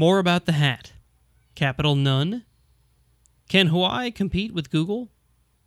More 0.00 0.18
about 0.18 0.46
the 0.46 0.52
hat. 0.52 0.92
Capital 1.54 1.94
none. 1.94 2.46
Can 3.50 3.68
Huawei 3.68 4.14
compete 4.14 4.54
with 4.54 4.70
Google? 4.70 5.10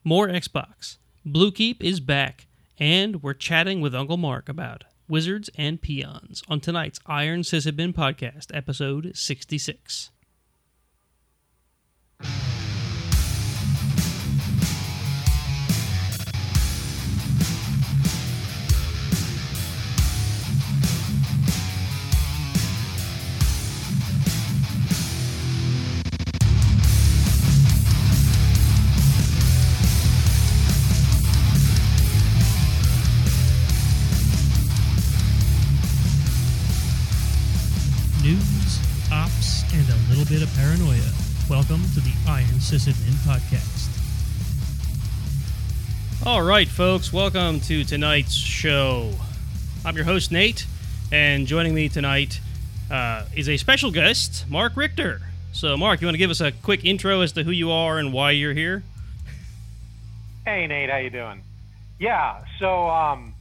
More 0.04 0.28
Xbox. 0.28 0.98
Bluekeep 1.24 1.84
is 1.84 2.00
back, 2.00 2.48
and 2.80 3.22
we're 3.22 3.36
chatting 3.36 3.80
with 3.80 3.94
Uncle 3.94 4.18
Mark 4.18 4.50
about 4.50 4.86
wizards 5.08 5.52
and 5.56 5.80
peons 5.80 6.42
on 6.48 6.60
tonight's 6.60 7.00
Iron 7.06 7.42
Sysadmin 7.42 7.94
podcast, 7.94 8.48
episode 8.56 9.12
66. 9.14 10.10
Bit 40.34 40.42
of 40.42 40.56
paranoia. 40.56 41.12
Welcome 41.48 41.84
to 41.94 42.00
the 42.00 42.12
Iron 42.28 42.48
Sysadmin 42.58 43.14
podcast. 43.24 43.88
All 46.26 46.42
right, 46.42 46.68
folks, 46.68 47.14
welcome 47.14 47.60
to 47.60 47.84
tonight's 47.84 48.34
show. 48.34 49.12
I'm 49.86 49.96
your 49.96 50.06
host, 50.06 50.32
Nate, 50.32 50.66
and 51.12 51.46
joining 51.46 51.76
me 51.76 51.88
tonight 51.88 52.40
uh, 52.90 53.26
is 53.36 53.48
a 53.48 53.58
special 53.58 53.92
guest, 53.92 54.50
Mark 54.50 54.76
Richter. 54.76 55.22
So, 55.52 55.78
Mark, 55.78 56.02
you 56.02 56.08
want 56.08 56.16
to 56.16 56.20
give 56.20 56.32
us 56.32 56.42
a 56.42 56.52
quick 56.52 56.84
intro 56.84 57.22
as 57.22 57.34
to 57.34 57.44
who 57.44 57.52
you 57.52 57.70
are 57.70 58.00
and 58.00 58.12
why 58.12 58.32
you're 58.32 58.56
here? 58.56 58.82
Hey 60.46 60.66
Nate, 60.66 60.90
how 60.90 60.98
you 60.98 61.12
doing? 61.12 61.44
Yeah, 62.00 62.44
so 62.58 62.90
um, 62.90 63.33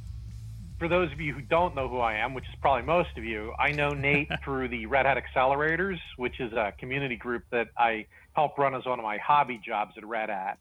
for 0.83 0.88
those 0.88 1.12
of 1.12 1.20
you 1.20 1.33
who 1.33 1.41
don't 1.41 1.77
know 1.77 1.88
who 1.88 1.98
I 1.98 2.14
am, 2.14 2.34
which 2.34 2.42
is 2.42 2.56
probably 2.61 2.83
most 2.83 3.11
of 3.16 3.22
you, 3.22 3.52
I 3.56 3.70
know 3.70 3.91
Nate 3.91 4.28
through 4.44 4.66
the 4.66 4.86
Red 4.86 5.06
Hat 5.06 5.16
Accelerators, 5.16 5.98
which 6.16 6.41
is 6.41 6.52
a 6.55 6.72
community 6.77 7.14
group 7.14 7.44
that 7.52 7.69
I 7.78 8.06
help 8.33 8.58
run 8.58 8.75
as 8.75 8.84
one 8.84 8.98
of 8.98 9.05
my 9.05 9.16
hobby 9.19 9.60
jobs 9.64 9.92
at 9.97 10.05
Red 10.05 10.28
Hat. 10.28 10.58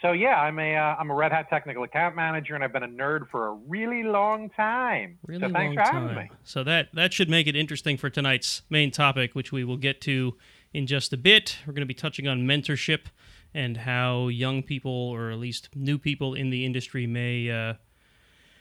So 0.00 0.12
yeah, 0.12 0.36
I'm 0.40 0.60
a 0.60 0.76
uh, 0.76 0.94
I'm 1.00 1.10
a 1.10 1.14
Red 1.14 1.32
Hat 1.32 1.48
technical 1.50 1.82
account 1.82 2.14
manager, 2.14 2.54
and 2.54 2.62
I've 2.62 2.72
been 2.72 2.84
a 2.84 2.88
nerd 2.88 3.30
for 3.32 3.48
a 3.48 3.52
really 3.66 4.04
long 4.04 4.48
time. 4.50 5.18
Really 5.26 5.40
so 5.40 5.52
thanks 5.52 5.76
long 5.76 5.86
for 5.86 5.92
having 5.92 6.14
time. 6.14 6.28
me. 6.28 6.30
So 6.44 6.62
that 6.62 6.94
that 6.94 7.12
should 7.12 7.28
make 7.28 7.48
it 7.48 7.56
interesting 7.56 7.96
for 7.96 8.08
tonight's 8.08 8.62
main 8.70 8.92
topic, 8.92 9.34
which 9.34 9.50
we 9.50 9.64
will 9.64 9.76
get 9.76 10.00
to 10.02 10.36
in 10.72 10.86
just 10.86 11.12
a 11.12 11.16
bit. 11.16 11.58
We're 11.66 11.72
going 11.72 11.80
to 11.80 11.86
be 11.86 11.94
touching 11.94 12.28
on 12.28 12.42
mentorship 12.42 13.06
and 13.52 13.78
how 13.78 14.28
young 14.28 14.62
people, 14.62 14.92
or 14.92 15.32
at 15.32 15.38
least 15.38 15.70
new 15.74 15.98
people 15.98 16.34
in 16.34 16.50
the 16.50 16.64
industry, 16.64 17.08
may 17.08 17.50
uh, 17.50 17.74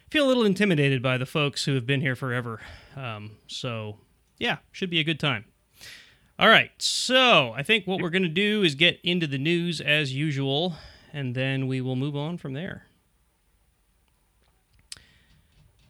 feel 0.10 0.26
a 0.26 0.30
little 0.30 0.46
intimidated 0.46 1.02
by 1.02 1.18
the 1.18 1.26
folks 1.26 1.66
who 1.66 1.76
have 1.76 1.86
been 1.86 2.02
here 2.02 2.16
forever. 2.16 2.62
Um, 2.96 3.32
so 3.48 3.98
yeah, 4.40 4.58
should 4.72 4.90
be 4.90 5.00
a 5.00 5.04
good 5.04 5.20
time. 5.20 5.46
All 6.40 6.50
right, 6.50 6.70
so 6.78 7.54
I 7.56 7.64
think 7.64 7.88
what 7.88 8.00
we're 8.00 8.12
going 8.12 8.22
to 8.22 8.30
do 8.30 8.62
is 8.62 8.76
get 8.76 9.00
into 9.04 9.26
the 9.26 9.40
news 9.40 9.82
as 9.82 10.14
usual, 10.14 10.76
and 11.12 11.34
then 11.34 11.66
we 11.66 11.82
will 11.82 11.96
move 11.96 12.16
on 12.16 12.38
from 12.38 12.54
there. 12.54 12.86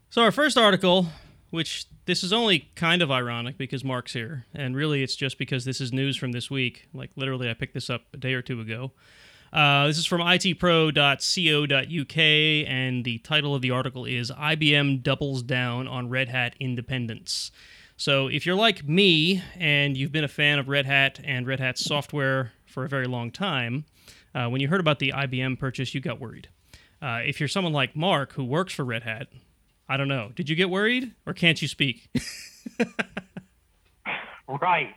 So, 0.09 0.21
our 0.21 0.31
first 0.31 0.57
article, 0.57 1.07
which 1.49 1.85
this 2.05 2.23
is 2.23 2.31
only 2.31 2.69
kind 2.75 3.01
of 3.01 3.11
ironic 3.11 3.57
because 3.57 3.83
Mark's 3.83 4.13
here, 4.13 4.45
and 4.53 4.73
really 4.73 5.03
it's 5.03 5.17
just 5.17 5.37
because 5.37 5.65
this 5.65 5.81
is 5.81 5.91
news 5.91 6.15
from 6.15 6.31
this 6.31 6.49
week. 6.49 6.87
Like, 6.93 7.11
literally, 7.17 7.49
I 7.49 7.53
picked 7.53 7.73
this 7.73 7.89
up 7.89 8.03
a 8.13 8.17
day 8.17 8.33
or 8.33 8.41
two 8.41 8.61
ago. 8.61 8.93
Uh, 9.51 9.87
this 9.87 9.97
is 9.97 10.05
from 10.05 10.21
itpro.co.uk, 10.21 12.17
and 12.17 13.05
the 13.05 13.17
title 13.19 13.55
of 13.55 13.61
the 13.61 13.71
article 13.71 14.05
is 14.05 14.31
IBM 14.31 15.01
Doubles 15.03 15.41
Down 15.43 15.87
on 15.87 16.09
Red 16.09 16.29
Hat 16.29 16.55
Independence. 16.59 17.51
So, 17.95 18.27
if 18.27 18.45
you're 18.45 18.55
like 18.55 18.87
me 18.87 19.41
and 19.57 19.97
you've 19.97 20.11
been 20.11 20.23
a 20.23 20.29
fan 20.29 20.59
of 20.59 20.67
Red 20.69 20.85
Hat 20.85 21.19
and 21.23 21.47
Red 21.47 21.59
Hat 21.59 21.77
software 21.77 22.51
for 22.65 22.85
a 22.85 22.89
very 22.89 23.07
long 23.07 23.31
time, 23.31 23.85
uh, 24.35 24.47
when 24.49 24.61
you 24.61 24.67
heard 24.67 24.79
about 24.79 24.99
the 24.99 25.13
IBM 25.15 25.57
purchase, 25.57 25.95
you 25.95 26.01
got 26.01 26.19
worried. 26.19 26.49
Uh, 27.01 27.21
if 27.25 27.39
you're 27.39 27.49
someone 27.49 27.73
like 27.73 27.95
Mark 27.95 28.33
who 28.33 28.43
works 28.43 28.73
for 28.73 28.85
Red 28.85 29.03
Hat, 29.03 29.27
I 29.89 29.97
don't 29.97 30.07
know. 30.07 30.31
Did 30.35 30.49
you 30.49 30.55
get 30.55 30.69
worried 30.69 31.13
or 31.25 31.33
can't 31.33 31.61
you 31.61 31.67
speak? 31.67 32.09
Right. 34.47 34.93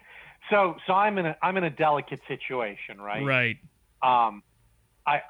So 0.49 0.77
so 0.87 0.93
I'm 0.93 1.19
in 1.19 1.27
a 1.27 1.37
I'm 1.43 1.57
in 1.57 1.65
a 1.65 1.71
delicate 1.71 2.21
situation, 2.29 3.01
right? 3.01 3.25
right. 3.25 3.57
Um, 4.03 4.43
I 5.07 5.21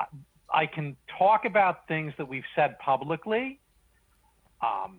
I 0.53 0.67
can 0.67 0.97
talk 1.19 1.45
about 1.45 1.87
things 1.89 2.13
that 2.19 2.29
we've 2.29 2.45
said 2.57 2.79
publicly, 2.79 3.61
um, 4.63 4.99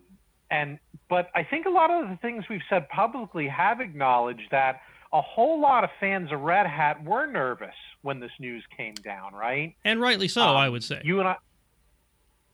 and 0.50 0.78
but 1.08 1.28
I 1.34 1.44
think 1.44 1.66
a 1.66 1.70
lot 1.70 1.90
of 1.90 2.08
the 2.08 2.16
things 2.22 2.44
we've 2.48 2.62
said 2.70 2.88
publicly 2.88 3.48
have 3.48 3.80
acknowledged 3.80 4.50
that 4.50 4.80
a 5.12 5.20
whole 5.20 5.60
lot 5.60 5.84
of 5.84 5.90
fans 6.00 6.32
of 6.32 6.40
Red 6.40 6.66
Hat 6.66 7.04
were 7.04 7.26
nervous 7.26 7.74
when 8.00 8.18
this 8.18 8.30
news 8.38 8.64
came 8.76 8.94
down, 8.94 9.34
right? 9.34 9.74
And 9.84 10.00
rightly 10.00 10.26
so, 10.28 10.42
Um, 10.42 10.56
I 10.56 10.68
would 10.70 10.82
say. 10.82 11.02
You 11.04 11.18
and 11.20 11.28
I, 11.28 11.36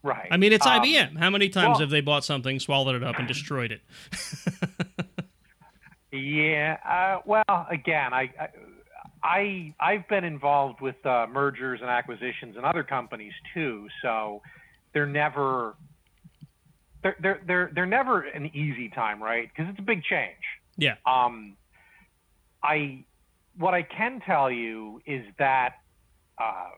right? 0.03 0.27
I 0.31 0.37
mean, 0.39 0.53
it's 0.53 0.67
Um, 0.67 0.83
IBM. 0.83 1.17
How 1.19 1.31
many 1.31 1.49
times 1.51 1.69
well- 1.75 1.79
have 1.81 1.91
they 1.91 2.01
bought 2.01 2.25
something, 2.25 2.59
swallowed 2.59 2.97
it 2.97 3.05
up, 3.05 3.17
and 3.19 3.29
destroyed 3.29 3.71
it? 3.73 3.81
Yeah. 6.11 6.79
Uh, 6.89 7.21
well, 7.27 7.67
again, 7.71 8.15
I, 8.15 8.31
I 8.41 8.49
I 9.23 9.75
I've 9.81 10.09
been 10.09 10.25
involved 10.25 10.81
with 10.81 11.05
uh, 11.05 11.27
mergers 11.31 11.81
and 11.81 11.91
acquisitions 11.91 12.57
and 12.57 12.65
other 12.65 12.83
companies 12.83 13.33
too, 13.55 13.89
so 14.03 14.43
they're 14.93 15.07
never 15.07 15.75
they're 17.03 17.17
they're 17.21 17.41
they're, 17.47 17.71
they're 17.75 17.87
never 17.87 18.23
an 18.23 18.47
easy 18.55 18.89
time, 18.89 19.23
right? 19.23 19.49
Because 19.49 19.71
it's 19.71 19.79
a 19.79 19.83
big 19.83 20.03
change. 20.03 20.43
yeah. 20.77 20.95
Um, 21.07 21.57
I 22.63 23.05
what 23.57 23.75
I 23.75 23.83
can 23.83 24.21
tell 24.21 24.51
you 24.51 25.01
is 25.07 25.25
that 25.39 25.75
uh, 26.39 26.71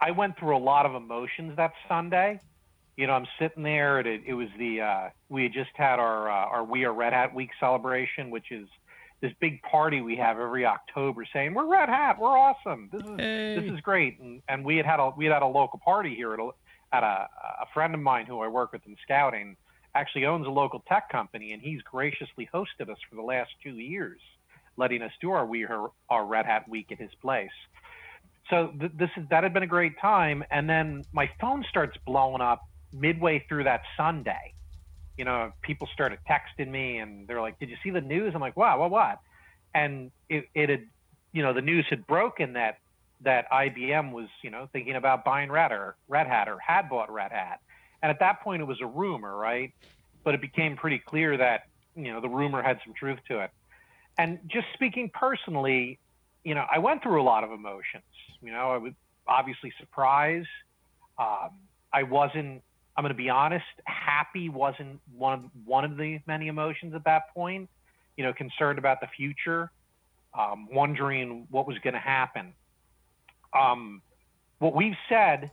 I 0.00 0.10
went 0.12 0.38
through 0.38 0.56
a 0.56 0.58
lot 0.58 0.86
of 0.86 0.94
emotions 0.94 1.56
that 1.56 1.72
Sunday. 1.86 2.40
You 2.96 3.06
know, 3.06 3.12
I'm 3.12 3.26
sitting 3.38 3.62
there. 3.62 4.00
It, 4.00 4.22
it 4.26 4.34
was 4.34 4.48
the 4.58 4.80
uh, 4.80 5.08
we 5.28 5.44
had 5.44 5.52
just 5.52 5.70
had 5.74 5.98
our 5.98 6.30
uh, 6.30 6.46
our 6.46 6.64
We 6.64 6.84
Are 6.84 6.92
Red 6.92 7.12
Hat 7.12 7.34
Week 7.34 7.50
celebration, 7.60 8.30
which 8.30 8.50
is 8.50 8.68
this 9.20 9.32
big 9.40 9.60
party 9.62 10.00
we 10.00 10.16
have 10.16 10.38
every 10.38 10.64
October, 10.64 11.26
saying 11.32 11.54
we're 11.54 11.66
Red 11.66 11.88
Hat, 11.88 12.18
we're 12.18 12.36
awesome. 12.38 12.88
This 12.92 13.02
is 13.02 13.16
Hey. 13.18 13.58
this 13.58 13.72
is 13.72 13.80
great. 13.80 14.20
And, 14.20 14.42
and 14.48 14.64
we 14.64 14.76
had 14.76 14.86
had 14.86 15.00
a 15.00 15.10
we 15.16 15.24
had 15.24 15.34
had 15.34 15.42
a 15.42 15.46
local 15.46 15.80
party 15.80 16.14
here 16.14 16.34
at 16.34 16.40
a, 16.40 16.50
at 16.92 17.02
a, 17.02 17.28
a 17.62 17.66
friend 17.74 17.94
of 17.94 18.00
mine 18.00 18.26
who 18.26 18.40
I 18.40 18.48
work 18.48 18.72
with 18.72 18.86
in 18.86 18.96
scouting 19.02 19.56
actually 19.94 20.26
owns 20.26 20.46
a 20.46 20.50
local 20.50 20.84
tech 20.88 21.08
company, 21.10 21.52
and 21.52 21.60
he's 21.62 21.82
graciously 21.82 22.48
hosted 22.52 22.88
us 22.90 22.98
for 23.08 23.16
the 23.16 23.22
last 23.22 23.50
two 23.62 23.72
years, 23.72 24.20
letting 24.76 25.02
us 25.02 25.12
do 25.20 25.30
our 25.32 25.44
we 25.46 25.64
our, 25.64 25.90
our 26.08 26.24
Red 26.24 26.46
Hat 26.46 26.68
Week 26.68 26.92
at 26.92 26.98
his 26.98 27.10
place. 27.20 27.50
So 28.50 28.72
th- 28.78 28.92
this 28.94 29.10
is 29.16 29.24
that 29.30 29.42
had 29.42 29.52
been 29.52 29.64
a 29.64 29.66
great 29.66 29.98
time, 29.98 30.44
and 30.50 30.68
then 30.70 31.04
my 31.12 31.28
phone 31.40 31.64
starts 31.68 31.96
blowing 32.06 32.40
up 32.40 32.62
midway 32.92 33.44
through 33.48 33.64
that 33.64 33.82
Sunday. 33.96 34.54
You 35.18 35.24
know, 35.24 35.52
people 35.62 35.88
started 35.92 36.20
texting 36.28 36.68
me, 36.68 36.98
and 36.98 37.26
they're 37.26 37.40
like, 37.40 37.58
"Did 37.58 37.68
you 37.70 37.76
see 37.82 37.90
the 37.90 38.00
news?" 38.00 38.32
I'm 38.34 38.40
like, 38.40 38.56
"Wow, 38.56 38.80
what, 38.80 38.90
what?" 38.90 39.18
And 39.74 40.10
it, 40.28 40.46
it 40.54 40.70
had, 40.70 40.86
you 41.32 41.42
know, 41.42 41.52
the 41.52 41.60
news 41.60 41.84
had 41.90 42.06
broken 42.06 42.54
that 42.54 42.78
that 43.22 43.50
IBM 43.50 44.12
was, 44.12 44.28
you 44.42 44.50
know, 44.50 44.68
thinking 44.72 44.94
about 44.94 45.24
buying 45.24 45.50
Red 45.50 45.72
or 45.72 45.96
Red 46.08 46.26
Hat 46.26 46.48
or 46.48 46.58
had 46.58 46.88
bought 46.88 47.10
Red 47.12 47.32
Hat. 47.32 47.60
And 48.02 48.10
at 48.10 48.20
that 48.20 48.42
point, 48.42 48.62
it 48.62 48.66
was 48.66 48.80
a 48.80 48.86
rumor, 48.86 49.36
right? 49.36 49.72
But 50.22 50.34
it 50.34 50.40
became 50.40 50.76
pretty 50.76 50.98
clear 50.98 51.36
that, 51.36 51.62
you 51.96 52.12
know, 52.12 52.20
the 52.20 52.28
rumor 52.28 52.62
had 52.62 52.78
some 52.84 52.94
truth 52.94 53.18
to 53.28 53.40
it. 53.40 53.50
And 54.18 54.38
just 54.46 54.66
speaking 54.74 55.10
personally, 55.12 55.98
you 56.44 56.54
know, 56.54 56.64
I 56.70 56.78
went 56.78 57.02
through 57.02 57.20
a 57.20 57.24
lot 57.24 57.44
of 57.44 57.52
emotions. 57.52 58.04
You 58.40 58.52
know, 58.52 58.70
I 58.70 58.76
was 58.76 58.92
obviously 59.26 59.72
surprised. 59.78 60.48
Um, 61.18 61.50
I 61.92 62.04
wasn't. 62.04 62.62
I'm 62.98 63.04
going 63.04 63.14
to 63.14 63.16
be 63.16 63.30
honest. 63.30 63.64
Happy 63.84 64.48
wasn't 64.48 65.00
one 65.16 65.32
of 65.34 65.40
one 65.64 65.84
of 65.84 65.96
the 65.96 66.18
many 66.26 66.48
emotions 66.48 66.96
at 66.96 67.04
that 67.04 67.32
point. 67.32 67.70
You 68.16 68.24
know, 68.24 68.32
concerned 68.32 68.76
about 68.76 69.00
the 69.00 69.06
future, 69.06 69.70
um, 70.36 70.66
wondering 70.72 71.46
what 71.48 71.68
was 71.68 71.78
going 71.78 71.94
to 71.94 72.00
happen. 72.00 72.54
Um, 73.56 74.02
what 74.58 74.74
we've 74.74 74.96
said 75.08 75.52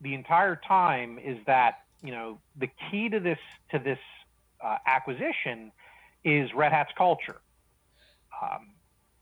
the 0.00 0.14
entire 0.14 0.58
time 0.66 1.18
is 1.22 1.36
that 1.46 1.80
you 2.02 2.10
know 2.10 2.38
the 2.56 2.70
key 2.90 3.10
to 3.10 3.20
this 3.20 3.38
to 3.72 3.78
this 3.78 3.98
uh, 4.64 4.78
acquisition 4.86 5.72
is 6.24 6.54
Red 6.54 6.72
Hat's 6.72 6.92
culture. 6.96 7.42
Um, 8.42 8.68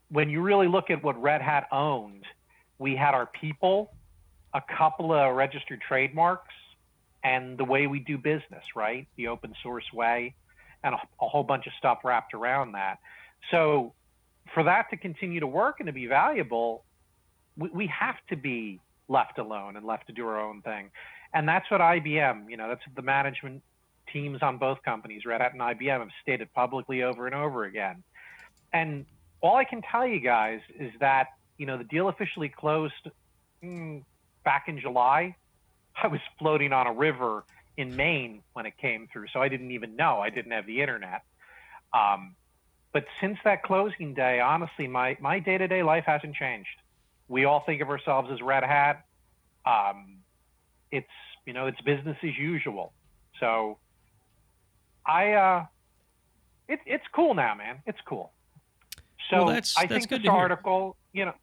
when 0.09 0.29
you 0.29 0.39
really 0.39 0.69
look 0.69 0.89
at 0.89 1.03
what 1.03 1.21
Red 1.21 1.41
Hat 1.41 1.67
owned, 1.69 2.23
we 2.79 2.95
had 2.95 3.13
our 3.13 3.25
people, 3.25 3.91
a 4.53 4.61
couple 4.61 5.11
of 5.11 5.35
registered 5.35 5.81
trademarks, 5.81 6.53
and 7.23 7.57
the 7.57 7.63
way 7.63 7.87
we 7.87 7.99
do 7.99 8.17
business, 8.17 8.63
right? 8.75 9.07
The 9.15 9.27
open 9.27 9.53
source 9.61 9.85
way, 9.93 10.35
and 10.83 10.95
a, 10.95 10.99
a 11.21 11.27
whole 11.27 11.43
bunch 11.43 11.67
of 11.67 11.73
stuff 11.77 11.99
wrapped 12.03 12.33
around 12.33 12.73
that. 12.73 12.99
So 13.51 13.93
for 14.53 14.63
that 14.63 14.89
to 14.89 14.97
continue 14.97 15.39
to 15.39 15.47
work 15.47 15.75
and 15.79 15.87
to 15.87 15.93
be 15.93 16.07
valuable, 16.07 16.83
we, 17.57 17.69
we 17.69 17.87
have 17.87 18.15
to 18.29 18.35
be 18.35 18.79
left 19.07 19.37
alone 19.37 19.75
and 19.75 19.85
left 19.85 20.07
to 20.07 20.13
do 20.13 20.27
our 20.27 20.39
own 20.39 20.61
thing. 20.61 20.89
And 21.33 21.47
that's 21.47 21.69
what 21.69 21.81
IBM, 21.81 22.49
you 22.49 22.57
know, 22.57 22.67
that's 22.67 22.81
the 22.95 23.01
management 23.01 23.61
teams 24.11 24.41
on 24.41 24.57
both 24.57 24.81
companies, 24.83 25.25
Red 25.25 25.41
Hat 25.41 25.53
and 25.53 25.61
IBM, 25.61 25.99
have 25.99 26.09
stated 26.21 26.53
publicly 26.53 27.03
over 27.03 27.25
and 27.25 27.35
over 27.35 27.65
again. 27.65 28.03
And 28.73 29.05
all 29.41 29.55
I 29.55 29.63
can 29.63 29.81
tell 29.81 30.05
you 30.05 30.19
guys 30.19 30.59
is 30.77 30.91
that, 30.99 31.27
you 31.57 31.65
know, 31.65 31.77
the 31.77 31.83
deal 31.83 32.09
officially 32.09 32.49
closed 32.49 33.09
mm, 33.63 34.03
back 34.43 34.65
in 34.67 34.79
July. 34.79 35.35
I 36.01 36.07
was 36.07 36.19
floating 36.39 36.73
on 36.73 36.87
a 36.87 36.93
river 36.93 37.43
in 37.77 37.95
Maine 37.95 38.41
when 38.53 38.65
it 38.65 38.77
came 38.77 39.07
through, 39.11 39.27
so 39.33 39.41
I 39.41 39.49
didn't 39.49 39.71
even 39.71 39.95
know. 39.95 40.19
I 40.19 40.29
didn't 40.29 40.51
have 40.51 40.65
the 40.65 40.81
internet. 40.81 41.23
Um, 41.93 42.35
but 42.93 43.05
since 43.19 43.37
that 43.43 43.63
closing 43.63 44.13
day, 44.13 44.39
honestly, 44.39 44.87
my 44.87 45.17
my 45.21 45.39
day 45.39 45.57
to 45.57 45.67
day 45.67 45.83
life 45.83 46.03
hasn't 46.05 46.35
changed. 46.35 46.69
We 47.27 47.45
all 47.45 47.61
think 47.65 47.81
of 47.81 47.89
ourselves 47.89 48.29
as 48.31 48.41
Red 48.41 48.63
Hat. 48.63 49.05
Um, 49.65 50.17
it's 50.91 51.07
you 51.45 51.53
know 51.53 51.67
it's 51.67 51.79
business 51.81 52.17
as 52.23 52.37
usual. 52.37 52.91
So 53.39 53.77
I 55.05 55.33
uh, 55.33 55.65
it's 56.67 56.83
it's 56.85 57.05
cool 57.13 57.33
now, 57.33 57.55
man. 57.55 57.81
It's 57.85 57.99
cool. 58.05 58.31
So 59.29 59.37
well, 59.37 59.47
that's, 59.47 59.77
I 59.77 59.85
that's 59.85 60.05
think 60.05 60.23
this 60.23 60.29
article, 60.29 60.97
you 61.13 61.25
know, 61.25 61.33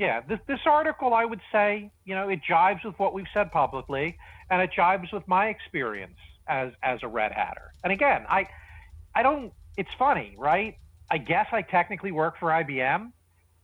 yeah, 0.00 0.22
this 0.26 0.38
this 0.48 0.60
article, 0.64 1.12
I 1.12 1.26
would 1.26 1.42
say, 1.52 1.90
you 2.06 2.14
know, 2.14 2.30
it 2.30 2.40
jives 2.48 2.82
with 2.86 2.98
what 2.98 3.12
we've 3.12 3.26
said 3.34 3.52
publicly, 3.52 4.16
and 4.48 4.62
it 4.62 4.70
jives 4.76 5.12
with 5.12 5.28
my 5.28 5.48
experience 5.48 6.16
as 6.48 6.72
as 6.82 7.00
a 7.02 7.08
Red 7.08 7.32
Hatter. 7.32 7.74
And 7.84 7.92
again, 7.92 8.24
I 8.26 8.48
I 9.14 9.22
don't. 9.22 9.52
It's 9.76 9.90
funny, 9.98 10.34
right? 10.38 10.78
I 11.10 11.18
guess 11.18 11.48
I 11.52 11.60
technically 11.60 12.12
work 12.12 12.38
for 12.40 12.48
IBM, 12.48 13.12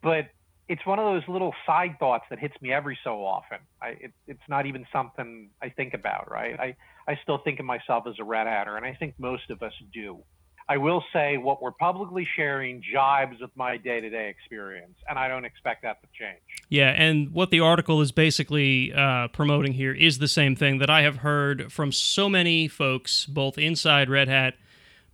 but 0.03 0.27
it's 0.69 0.85
one 0.85 0.99
of 0.99 1.07
those 1.07 1.27
little 1.27 1.55
side 1.65 1.97
thoughts 1.99 2.25
that 2.29 2.39
hits 2.39 2.61
me 2.61 2.71
every 2.71 2.99
so 3.03 3.25
often. 3.25 3.59
I, 3.81 3.89
it, 4.01 4.13
it's 4.27 4.49
not 4.49 4.67
even 4.67 4.85
something 4.93 5.49
I 5.63 5.71
think 5.71 5.95
about, 5.95 6.31
right? 6.31 6.59
I, 6.59 6.77
I 7.09 7.19
still 7.23 7.39
think 7.39 7.61
of 7.61 7.67
myself 7.67 8.05
as 8.09 8.15
a 8.19 8.25
red 8.25 8.47
hatter, 8.47 8.77
and 8.77 8.85
I 8.85 8.95
think 8.95 9.15
most 9.19 9.49
of 9.51 9.63
us 9.63 9.73
do. 9.93 10.23
I 10.69 10.79
will 10.79 11.05
say 11.13 11.37
what 11.37 11.63
we're 11.63 11.71
publicly 11.71 12.27
sharing 12.37 12.83
jibes 12.83 13.41
with 13.41 13.51
my 13.55 13.77
day 13.77 14.01
to 14.01 14.11
day 14.11 14.29
experience, 14.29 14.97
and 15.09 15.19
I 15.19 15.29
don't 15.29 15.45
expect 15.45 15.83
that 15.83 16.03
to 16.03 16.09
change. 16.19 16.41
Yeah, 16.69 16.91
and 16.91 17.33
what 17.33 17.51
the 17.51 17.61
article 17.61 18.01
is 18.01 18.11
basically 18.11 18.93
uh, 18.93 19.29
promoting 19.29 19.75
here 19.75 19.93
is 19.93 20.19
the 20.19 20.29
same 20.29 20.57
thing 20.57 20.79
that 20.79 20.91
I 20.91 21.03
have 21.03 21.19
heard 21.19 21.73
from 21.73 21.93
so 21.93 22.29
many 22.29 22.67
folks, 22.67 23.27
both 23.27 23.59
inside 23.59 24.11
Red 24.11 24.29
Hat 24.29 24.55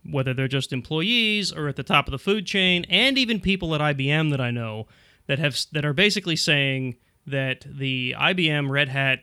whether 0.09 0.33
they're 0.33 0.47
just 0.47 0.73
employees 0.73 1.51
or 1.51 1.67
at 1.67 1.75
the 1.75 1.83
top 1.83 2.07
of 2.07 2.11
the 2.11 2.19
food 2.19 2.45
chain, 2.45 2.85
and 2.89 3.17
even 3.17 3.39
people 3.39 3.73
at 3.73 3.81
IBM 3.81 4.31
that 4.31 4.41
I 4.41 4.51
know 4.51 4.87
that 5.27 5.39
have 5.39 5.57
that 5.71 5.85
are 5.85 5.93
basically 5.93 6.35
saying 6.35 6.97
that 7.25 7.65
the 7.65 8.15
IBM 8.17 8.69
Red 8.69 8.89
Hat 8.89 9.19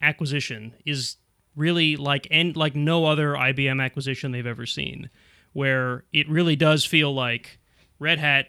acquisition 0.00 0.74
is 0.84 1.16
really 1.54 1.96
like 1.96 2.26
and 2.30 2.56
like 2.56 2.74
no 2.74 3.04
other 3.04 3.32
IBM 3.32 3.82
acquisition 3.82 4.32
they've 4.32 4.46
ever 4.46 4.66
seen, 4.66 5.10
where 5.56 6.04
it 6.12 6.28
really 6.28 6.54
does 6.54 6.84
feel 6.84 7.14
like 7.14 7.58
Red 7.98 8.18
Hat 8.18 8.48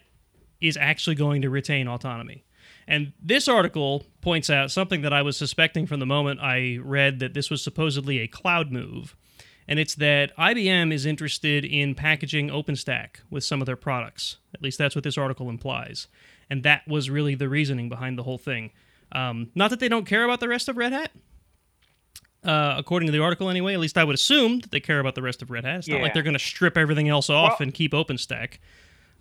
is 0.59 0.75
actually 0.75 1.15
going 1.15 1.41
to 1.41 1.49
retain 1.49 1.87
autonomy. 1.87 2.43
And 2.87 3.13
this 3.21 3.47
article 3.47 4.05
points 4.21 4.49
out 4.49 4.71
something 4.71 5.01
that 5.03 5.13
I 5.13 5.21
was 5.21 5.37
suspecting 5.37 5.87
from 5.87 5.99
the 6.01 6.05
moment 6.05 6.41
I 6.41 6.79
read 6.81 7.19
that 7.19 7.33
this 7.33 7.49
was 7.49 7.63
supposedly 7.63 8.19
a 8.19 8.27
cloud 8.27 8.71
move 8.71 9.15
and 9.67 9.79
it's 9.79 9.95
that 9.95 10.35
IBM 10.37 10.93
is 10.93 11.05
interested 11.05 11.65
in 11.65 11.93
packaging 11.93 12.49
OpenStack 12.49 13.17
with 13.29 13.43
some 13.43 13.61
of 13.61 13.65
their 13.65 13.75
products. 13.75 14.37
At 14.53 14.61
least 14.61 14.77
that's 14.77 14.95
what 14.95 15.03
this 15.03 15.17
article 15.17 15.49
implies. 15.49 16.07
And 16.49 16.63
that 16.63 16.87
was 16.87 17.09
really 17.09 17.35
the 17.35 17.49
reasoning 17.49 17.89
behind 17.89 18.17
the 18.17 18.23
whole 18.23 18.37
thing. 18.37 18.71
Um, 19.11 19.51
not 19.55 19.69
that 19.69 19.79
they 19.79 19.89
don't 19.89 20.05
care 20.05 20.23
about 20.23 20.39
the 20.39 20.47
rest 20.47 20.69
of 20.69 20.77
Red 20.77 20.93
Hat. 20.93 21.11
Uh, 22.43 22.75
according 22.77 23.07
to 23.07 23.11
the 23.11 23.21
article, 23.21 23.49
anyway, 23.49 23.73
at 23.73 23.79
least 23.79 23.97
I 23.97 24.03
would 24.03 24.15
assume 24.15 24.59
that 24.59 24.71
they 24.71 24.79
care 24.79 24.99
about 24.99 25.15
the 25.15 25.21
rest 25.21 25.41
of 25.41 25.51
Red 25.51 25.65
Hat. 25.65 25.79
It's 25.79 25.87
yeah. 25.87 25.95
not 25.95 26.03
like 26.03 26.13
they're 26.13 26.23
going 26.23 26.33
to 26.33 26.39
strip 26.39 26.77
everything 26.77 27.09
else 27.09 27.29
off 27.29 27.59
well, 27.59 27.65
and 27.65 27.73
keep 27.73 27.91
OpenStack 27.91 28.59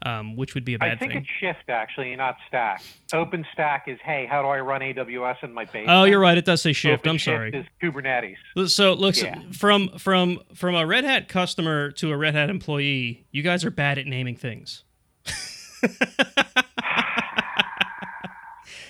um, 0.03 0.37
which 0.37 0.55
would 0.55 0.65
be 0.65 0.75
a 0.75 0.79
bad 0.79 0.99
thing. 0.99 1.11
I 1.11 1.13
think 1.13 1.13
thing. 1.13 1.23
it's 1.23 1.57
Shift 1.57 1.71
actually, 1.71 2.15
not 2.17 2.37
Stack. 2.49 2.83
OpenStack 3.13 3.83
is 3.87 3.99
hey, 4.05 4.27
how 4.27 4.43
do 4.43 4.49
I 4.49 4.61
run 4.61 4.81
AWS 4.81 5.43
in 5.43 5.53
my 5.53 5.65
basement? 5.65 5.89
Oh, 5.89 6.05
you're 6.05 6.21
right. 6.21 6.37
It 6.37 6.45
does 6.45 6.63
say 6.63 6.73
Shift. 6.73 7.03
Open 7.03 7.11
I'm 7.11 7.19
Shift 7.19 7.37
sorry. 7.37 7.51
Is 7.53 7.67
Kubernetes. 7.83 8.37
So 8.69 8.93
looks 8.93 9.23
yeah. 9.23 9.41
from 9.53 9.89
from 9.99 10.41
from 10.55 10.75
a 10.75 10.87
Red 10.87 11.05
Hat 11.05 11.29
customer 11.29 11.91
to 11.93 12.13
a 12.13 12.17
Red 12.17 12.35
Hat 12.35 12.51
employee, 12.51 13.27
you 13.31 13.43
guys 13.43 13.65
are 13.65 13.71
bad 13.71 13.99
at 13.99 14.07
naming 14.07 14.37
things. 14.37 14.85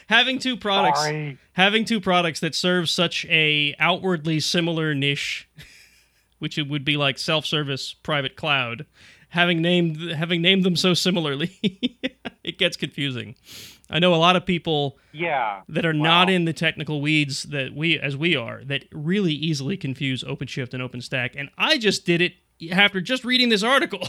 having 0.06 0.38
two 0.38 0.56
products 0.56 1.00
Sorry. 1.00 1.38
having 1.52 1.84
two 1.84 2.00
products 2.00 2.40
that 2.40 2.54
serve 2.54 2.88
such 2.88 3.24
a 3.26 3.74
outwardly 3.78 4.40
similar 4.40 4.94
niche 4.94 5.48
which 6.38 6.58
it 6.58 6.68
would 6.68 6.84
be 6.84 6.96
like 6.96 7.18
self-service 7.18 7.94
private 7.94 8.36
cloud 8.36 8.86
having 9.30 9.60
named 9.60 10.10
having 10.12 10.42
named 10.42 10.64
them 10.64 10.76
so 10.76 10.94
similarly, 10.94 11.58
it 12.44 12.58
gets 12.58 12.76
confusing. 12.76 13.34
I 13.88 14.00
know 14.00 14.14
a 14.14 14.16
lot 14.16 14.34
of 14.34 14.44
people 14.44 14.98
yeah 15.12 15.62
that 15.68 15.86
are 15.86 15.94
wow. 15.94 16.02
not 16.02 16.30
in 16.30 16.44
the 16.44 16.52
technical 16.52 17.00
weeds 17.00 17.44
that 17.44 17.74
we 17.74 17.98
as 17.98 18.16
we 18.16 18.34
are 18.34 18.64
that 18.64 18.84
really 18.92 19.32
easily 19.32 19.76
confuse 19.76 20.24
OpenShift 20.24 20.74
and 20.74 20.82
OpenStack 20.82 21.30
and 21.36 21.50
I 21.56 21.78
just 21.78 22.04
did 22.04 22.20
it 22.20 22.34
after 22.72 23.00
just 23.00 23.24
reading 23.24 23.48
this 23.48 23.62
article. 23.62 24.08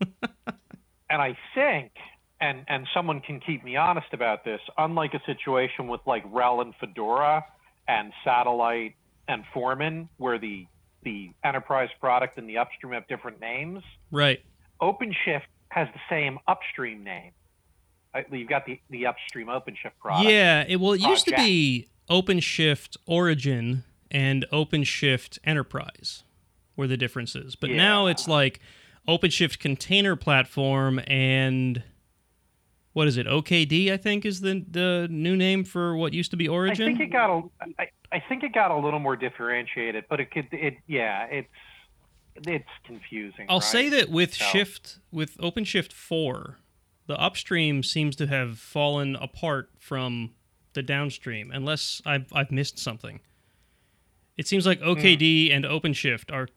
and 0.00 1.22
I 1.22 1.36
think 1.54 1.92
and 2.40 2.64
and 2.68 2.86
someone 2.94 3.20
can 3.20 3.40
keep 3.40 3.64
me 3.64 3.76
honest 3.76 4.08
about 4.12 4.44
this, 4.44 4.60
unlike 4.76 5.14
a 5.14 5.20
situation 5.26 5.88
with 5.88 6.00
like 6.06 6.24
RHEL 6.32 6.62
and 6.62 6.74
Fedora 6.80 7.44
and 7.86 8.12
Satellite 8.24 8.94
and 9.26 9.44
Foreman 9.52 10.08
where 10.18 10.38
the 10.38 10.66
the 11.02 11.30
enterprise 11.44 11.90
product 12.00 12.38
and 12.38 12.48
the 12.48 12.58
upstream 12.58 12.92
have 12.92 13.06
different 13.08 13.40
names. 13.40 13.82
Right. 14.10 14.42
OpenShift 14.80 15.42
has 15.68 15.88
the 15.92 16.00
same 16.10 16.38
upstream 16.48 17.04
name. 17.04 17.32
Uh, 18.14 18.22
you've 18.32 18.48
got 18.48 18.66
the, 18.66 18.80
the 18.90 19.06
upstream 19.06 19.48
OpenShift 19.48 19.92
product. 20.00 20.28
Yeah, 20.28 20.64
it 20.66 20.80
well 20.80 20.92
it 20.92 21.00
used 21.00 21.26
to 21.26 21.36
be 21.36 21.88
OpenShift 22.08 22.96
Origin 23.06 23.84
and 24.10 24.46
OpenShift 24.52 25.38
Enterprise 25.44 26.22
were 26.76 26.86
the 26.86 26.96
differences. 26.96 27.56
But 27.56 27.70
yeah. 27.70 27.76
now 27.76 28.06
it's 28.06 28.28
like 28.28 28.60
OpenShift 29.06 29.58
Container 29.58 30.16
Platform 30.16 31.00
and 31.06 31.82
what 32.98 33.06
is 33.06 33.16
it? 33.16 33.28
OKD, 33.28 33.92
I 33.92 33.96
think, 33.96 34.26
is 34.26 34.40
the 34.40 34.64
the 34.68 35.06
new 35.08 35.36
name 35.36 35.62
for 35.62 35.96
what 35.96 36.12
used 36.12 36.32
to 36.32 36.36
be 36.36 36.48
Origin. 36.48 36.82
I 36.82 36.88
think 36.88 37.00
it 37.00 37.12
got 37.12 37.30
a, 37.30 37.42
I, 37.78 37.86
I 38.10 38.20
think 38.28 38.42
it 38.42 38.52
got 38.52 38.72
a 38.72 38.76
little 38.76 38.98
more 38.98 39.14
differentiated, 39.14 40.06
but 40.10 40.18
it 40.18 40.32
could, 40.32 40.48
it 40.50 40.74
yeah, 40.88 41.26
it's 41.30 41.48
it's 42.34 42.68
confusing. 42.84 43.46
I'll 43.48 43.58
right? 43.58 43.64
say 43.64 43.88
that 43.90 44.10
with 44.10 44.34
so. 44.34 44.44
Shift, 44.46 44.98
with 45.12 45.38
OpenShift 45.38 45.92
four, 45.92 46.58
the 47.06 47.16
upstream 47.20 47.84
seems 47.84 48.16
to 48.16 48.26
have 48.26 48.58
fallen 48.58 49.14
apart 49.14 49.70
from 49.78 50.32
the 50.72 50.82
downstream, 50.82 51.52
unless 51.52 52.02
I've 52.04 52.26
I've 52.32 52.50
missed 52.50 52.80
something. 52.80 53.20
It 54.36 54.48
seems 54.48 54.66
like 54.66 54.80
OKD 54.80 55.50
mm. 55.50 55.54
and 55.54 55.64
OpenShift 55.64 56.32
are 56.32 56.48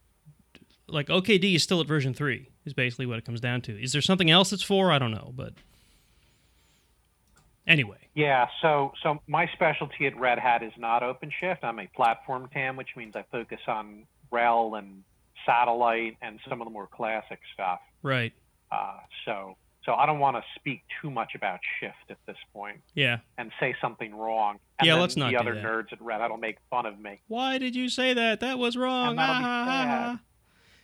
like 0.88 1.05
OKD 1.05 1.53
is 1.53 1.62
still 1.62 1.81
at 1.81 1.88
version 1.88 2.15
three. 2.15 2.50
Is 2.65 2.74
basically 2.74 3.05
what 3.05 3.19
it 3.19 3.25
comes 3.25 3.41
down 3.41 3.62
to. 3.62 3.79
Is 3.79 3.91
there 3.91 4.01
something 4.01 4.31
else 4.31 4.51
it's 4.51 4.63
for? 4.63 4.91
I 4.91 4.98
don't 4.98 5.12
know, 5.12 5.33
but 5.36 5.53
Anyway. 7.71 7.97
Yeah, 8.13 8.47
so 8.61 8.91
so 9.01 9.21
my 9.27 9.47
specialty 9.53 10.05
at 10.05 10.19
Red 10.19 10.39
Hat 10.39 10.61
is 10.61 10.73
not 10.77 11.03
OpenShift. 11.03 11.59
I'm 11.63 11.79
a 11.79 11.87
platform 11.87 12.49
TAM, 12.53 12.75
which 12.75 12.89
means 12.97 13.15
I 13.15 13.23
focus 13.31 13.61
on 13.67 14.03
RHEL 14.31 14.77
and 14.77 15.03
satellite 15.45 16.17
and 16.21 16.39
some 16.49 16.61
of 16.61 16.67
the 16.67 16.71
more 16.71 16.87
classic 16.87 17.39
stuff. 17.53 17.79
Right. 18.03 18.33
Uh, 18.69 18.97
so 19.23 19.55
so 19.85 19.93
I 19.93 20.05
don't 20.05 20.19
want 20.19 20.35
to 20.35 20.43
speak 20.55 20.81
too 21.01 21.09
much 21.09 21.31
about 21.33 21.59
Shift 21.79 22.11
at 22.11 22.17
this 22.27 22.35
point. 22.53 22.81
Yeah. 22.93 23.19
And 23.37 23.51
say 23.59 23.73
something 23.79 24.13
wrong. 24.13 24.59
And 24.77 24.87
yeah, 24.87 24.95
let's 24.95 25.15
not. 25.15 25.31
The 25.31 25.37
other 25.37 25.55
nerds 25.55 25.93
at 25.93 26.01
Red 26.01 26.19
Hat 26.19 26.29
will 26.29 26.37
make 26.37 26.57
fun 26.69 26.85
of 26.85 26.99
me. 26.99 27.21
Why 27.29 27.57
did 27.57 27.75
you 27.75 27.87
say 27.87 28.13
that? 28.13 28.41
That 28.41 28.59
was 28.59 28.75
wrong. 28.75 29.17
And 29.17 29.17
be 29.17 29.23
sad. 29.23 30.19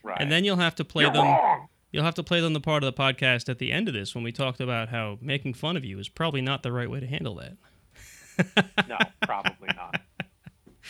Right. 0.03 0.17
And 0.22 0.32
then 0.32 0.46
you'll 0.46 0.56
have 0.56 0.75
to 0.75 0.86
play 0.86 1.03
You're 1.03 1.12
them. 1.12 1.25
Wrong. 1.25 1.67
You'll 1.91 2.03
have 2.03 2.15
to 2.15 2.24
play 2.24 2.41
them 2.41 2.53
the 2.53 2.60
part 2.60 2.84
of 2.84 2.94
the 2.94 3.01
podcast 3.01 3.50
at 3.50 3.60
the 3.60 3.72
end 3.72 3.88
of 3.88 3.94
this 3.94 4.13
when 4.13 4.24
we 4.24 4.32
talked 4.32 4.60
about 4.60 4.89
how 4.89 5.17
making 5.22 5.53
fun 5.53 5.77
of 5.77 5.86
you 5.86 6.00
is 6.00 6.10
probably 6.10 6.41
not 6.41 6.63
the 6.63 6.72
right 6.72 6.89
way 6.89 7.00
to 7.00 7.08
handle 7.08 7.36
that. 7.36 7.58
no, 8.89 8.98
probably 9.24 9.70
not. 9.75 10.00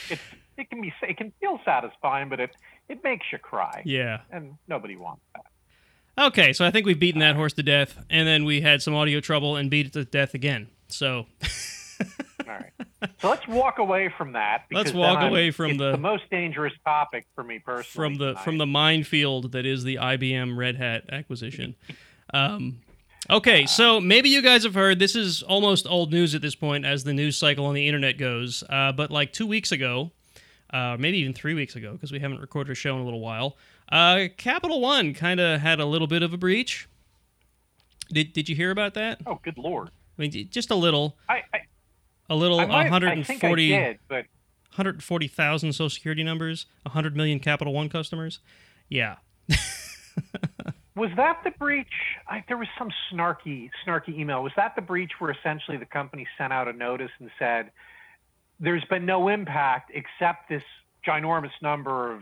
It 0.09 0.19
it 0.57 0.69
can 0.69 0.81
be 0.81 0.91
it 1.03 1.17
can 1.17 1.31
feel 1.39 1.59
satisfying, 1.63 2.29
but 2.29 2.39
it 2.39 2.51
it 2.89 3.03
makes 3.03 3.25
you 3.31 3.37
cry. 3.37 3.83
Yeah, 3.85 4.21
and 4.31 4.55
nobody 4.67 4.95
wants 4.95 5.21
that. 5.35 6.25
Okay, 6.25 6.51
so 6.51 6.65
I 6.65 6.71
think 6.71 6.87
we've 6.87 6.99
beaten 6.99 7.19
that 7.19 7.35
horse 7.35 7.53
to 7.53 7.63
death, 7.63 8.03
and 8.09 8.27
then 8.27 8.43
we 8.43 8.61
had 8.61 8.81
some 8.81 8.95
audio 8.95 9.19
trouble 9.19 9.55
and 9.55 9.69
beat 9.69 9.85
it 9.85 9.93
to 9.93 10.05
death 10.05 10.33
again. 10.33 10.67
So. 10.87 11.27
So 13.19 13.29
let's 13.29 13.47
walk 13.47 13.77
away 13.77 14.11
from 14.17 14.33
that. 14.33 14.65
Let's 14.71 14.93
walk 14.93 15.21
away 15.21 15.51
from 15.51 15.77
the, 15.77 15.91
the 15.91 15.97
most 15.97 16.29
dangerous 16.31 16.73
topic 16.83 17.25
for 17.35 17.43
me 17.43 17.59
personally. 17.59 18.09
From 18.09 18.17
the 18.17 18.29
tonight. 18.29 18.43
from 18.43 18.57
the 18.57 18.65
minefield 18.65 19.51
that 19.51 19.65
is 19.65 19.83
the 19.83 19.95
IBM 19.97 20.57
Red 20.57 20.77
Hat 20.77 21.03
acquisition. 21.11 21.75
Um, 22.33 22.79
Okay, 23.29 23.65
so 23.65 23.99
maybe 23.99 24.29
you 24.29 24.41
guys 24.41 24.63
have 24.63 24.73
heard 24.73 24.99
this 24.99 25.13
is 25.13 25.43
almost 25.43 25.85
old 25.85 26.13
news 26.13 26.33
at 26.33 26.41
this 26.41 26.55
point 26.55 26.85
as 26.85 27.03
the 27.03 27.11
news 27.11 27.35
cycle 27.35 27.65
on 27.65 27.73
the 27.75 27.85
internet 27.85 28.17
goes. 28.17 28.63
Uh, 28.69 28.93
but 28.93 29.11
like 29.11 29.33
two 29.33 29.45
weeks 29.45 29.73
ago, 29.73 30.11
uh, 30.71 30.95
maybe 30.97 31.17
even 31.17 31.33
three 31.33 31.53
weeks 31.53 31.75
ago, 31.75 31.91
because 31.91 32.11
we 32.11 32.19
haven't 32.19 32.39
recorded 32.39 32.71
a 32.71 32.75
show 32.75 32.95
in 32.95 33.01
a 33.01 33.03
little 33.03 33.19
while, 33.19 33.57
uh, 33.91 34.25
Capital 34.37 34.79
One 34.79 35.13
kind 35.13 35.41
of 35.41 35.59
had 35.59 35.81
a 35.81 35.85
little 35.85 36.07
bit 36.07 36.23
of 36.23 36.31
a 36.33 36.37
breach. 36.37 36.87
Did 38.09 38.31
Did 38.31 38.47
you 38.47 38.55
hear 38.55 38.71
about 38.71 38.93
that? 38.93 39.19
Oh, 39.25 39.39
good 39.43 39.57
lord! 39.57 39.89
I 40.17 40.21
mean, 40.21 40.47
just 40.49 40.71
a 40.71 40.75
little, 40.75 41.17
I 41.27 41.43
I, 41.53 41.61
a 42.29 42.35
little, 42.35 42.57
might, 42.57 42.91
140, 42.91 43.67
did, 43.69 43.99
but 44.07 44.25
140,000 44.77 45.73
social 45.73 45.89
security 45.89 46.23
numbers, 46.23 46.65
100 46.83 47.15
million 47.15 47.39
Capital 47.39 47.73
One 47.73 47.89
customers. 47.89 48.39
Yeah. 48.89 49.15
was 50.95 51.09
that 51.15 51.41
the 51.43 51.51
breach? 51.51 51.87
I, 52.27 52.43
there 52.47 52.57
was 52.57 52.67
some 52.77 52.91
snarky 53.11 53.69
snarky 53.85 54.17
email. 54.17 54.43
Was 54.43 54.53
that 54.55 54.75
the 54.75 54.81
breach 54.81 55.11
where 55.19 55.31
essentially 55.31 55.77
the 55.77 55.85
company 55.85 56.27
sent 56.37 56.53
out 56.53 56.67
a 56.67 56.73
notice 56.73 57.11
and 57.19 57.29
said 57.39 57.71
there's 58.59 58.85
been 58.85 59.05
no 59.05 59.29
impact 59.29 59.91
except 59.93 60.49
this 60.49 60.63
ginormous 61.07 61.51
number 61.61 62.13
of 62.13 62.21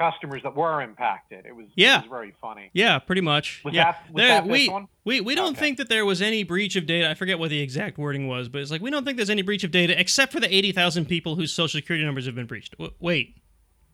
customers 0.00 0.42
that 0.44 0.56
were 0.56 0.80
impacted. 0.80 1.44
It 1.46 1.54
was 1.54 1.66
Yeah. 1.76 1.98
it 1.98 2.02
was 2.04 2.10
very 2.10 2.32
funny. 2.40 2.70
Yeah, 2.72 2.98
pretty 2.98 3.20
much. 3.20 3.60
Was 3.64 3.74
yeah. 3.74 3.92
that- 3.92 4.12
was 4.12 4.20
There- 4.22 4.28
that 4.28 4.46
we, 4.46 4.70
we 5.04 5.20
we 5.20 5.34
don't 5.34 5.50
Okay. 5.52 5.60
think 5.60 5.76
that 5.78 5.88
there 5.90 6.06
was 6.06 6.22
any 6.22 6.42
breach 6.42 6.74
of 6.76 6.86
data. 6.86 7.10
I 7.10 7.14
forget 7.14 7.38
what 7.38 7.50
the 7.50 7.60
exact 7.60 7.98
wording 7.98 8.26
was, 8.26 8.48
but 8.48 8.62
it's 8.62 8.70
like 8.70 8.80
we 8.80 8.90
don't 8.90 9.04
think 9.04 9.16
there's 9.18 9.30
any 9.30 9.42
breach 9.42 9.62
of 9.64 9.70
data 9.70 9.98
except 10.00 10.32
for 10.32 10.40
the 10.40 10.52
80,000 10.52 11.04
people 11.06 11.36
whose 11.36 11.52
social 11.52 11.78
security 11.78 12.04
numbers 12.04 12.24
have 12.26 12.34
been 12.34 12.46
breached. 12.46 12.72
W- 12.78 12.94
wait. 12.98 13.36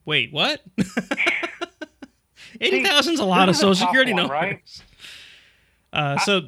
Wait, 0.05 0.33
what? 0.33 0.63
80,000 2.61 3.15
is 3.15 3.21
a 3.21 3.25
lot 3.25 3.49
of 3.49 3.55
this 3.55 3.59
is 3.59 3.63
a 3.63 3.67
social 3.75 3.87
security 3.89 4.13
one, 4.13 4.23
numbers. 4.29 4.35
right? 4.35 4.63
Uh, 5.93 6.19
so 6.21 6.41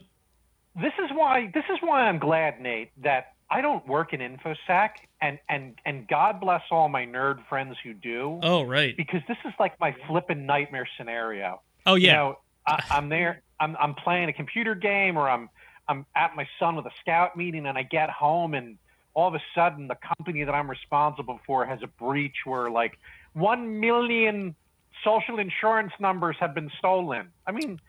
This 0.81 0.93
is 1.05 1.11
why 1.13 1.51
this 1.53 1.65
is 1.71 1.79
why 1.81 2.03
I'm 2.03 2.19
glad, 2.19 2.61
Nate, 2.61 2.91
that 3.03 3.35
I 3.51 3.61
don't 3.61 3.87
work 3.89 4.13
in 4.13 4.21
InfoSec 4.21 4.91
and 5.21 5.39
and 5.49 5.75
and 5.85 6.07
God 6.07 6.41
bless 6.41 6.63
all 6.71 6.89
my 6.89 7.07
nerd 7.07 7.47
friends 7.49 7.77
who 7.83 7.95
do. 7.95 8.41
oh 8.43 8.63
right. 8.63 8.97
Because 8.97 9.23
this 9.27 9.39
is 9.45 9.53
like 9.59 9.79
my 9.81 9.95
flippin' 10.07 10.47
nightmare 10.47 10.89
scenario. 10.97 11.61
Oh 11.87 11.95
yeah, 11.95 12.11
you 12.11 12.17
know, 12.17 12.39
I, 12.67 12.85
I'm 12.91 13.09
there. 13.09 13.43
I'm 13.59 13.77
I'm 13.81 13.95
playing 13.95 14.29
a 14.29 14.33
computer 14.33 14.75
game, 14.75 15.17
or 15.17 15.29
I'm 15.29 15.49
I'm 15.89 16.05
at 16.15 16.37
my 16.37 16.47
son 16.59 16.77
with 16.77 16.87
a 16.87 16.93
scout 17.01 17.37
meeting, 17.37 17.67
and 17.67 17.79
I 17.79 17.83
get 17.83 18.11
home, 18.11 18.55
and 18.55 18.77
all 19.15 19.29
of 19.29 19.35
a 19.35 19.43
sudden, 19.55 19.89
the 19.89 19.97
company 19.97 20.45
that 20.45 20.55
I'm 20.55 20.69
responsible 20.69 21.41
for 21.47 21.65
has 21.65 21.81
a 21.83 21.87
breach 21.87 22.37
where 22.45 22.71
like 22.71 22.99
one 23.33 23.81
million 23.81 24.55
social 25.03 25.39
insurance 25.39 25.93
numbers 25.99 26.37
have 26.41 26.55
been 26.55 26.71
stolen. 26.79 27.29
I 27.47 27.53
mean, 27.53 27.81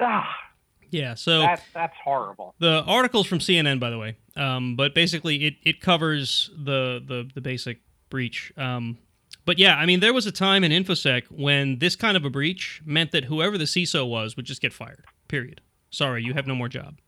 ah, 0.00 0.28
yeah, 0.90 1.14
so 1.14 1.40
that 1.40 1.62
that's 1.74 1.96
horrible. 2.02 2.54
The 2.58 2.82
article's 2.86 3.26
from 3.26 3.38
CNN, 3.38 3.80
by 3.80 3.90
the 3.90 3.98
way, 3.98 4.16
um, 4.36 4.76
but 4.76 4.94
basically 4.94 5.44
it, 5.46 5.54
it 5.62 5.80
covers 5.80 6.50
the, 6.56 7.02
the, 7.06 7.28
the 7.34 7.40
basic 7.40 7.80
breach. 8.10 8.52
Um, 8.56 8.98
but 9.44 9.58
yeah, 9.58 9.76
I 9.76 9.86
mean, 9.86 10.00
there 10.00 10.12
was 10.12 10.26
a 10.26 10.32
time 10.32 10.64
in 10.64 10.72
InfoSec 10.72 11.24
when 11.30 11.78
this 11.78 11.96
kind 11.96 12.16
of 12.16 12.24
a 12.24 12.30
breach 12.30 12.82
meant 12.84 13.12
that 13.12 13.24
whoever 13.24 13.56
the 13.56 13.64
CISO 13.64 14.08
was 14.08 14.36
would 14.36 14.44
just 14.44 14.60
get 14.60 14.72
fired, 14.72 15.04
period. 15.26 15.60
Sorry, 15.90 16.22
you 16.22 16.34
have 16.34 16.46
no 16.46 16.54
more 16.54 16.68
job. 16.68 16.98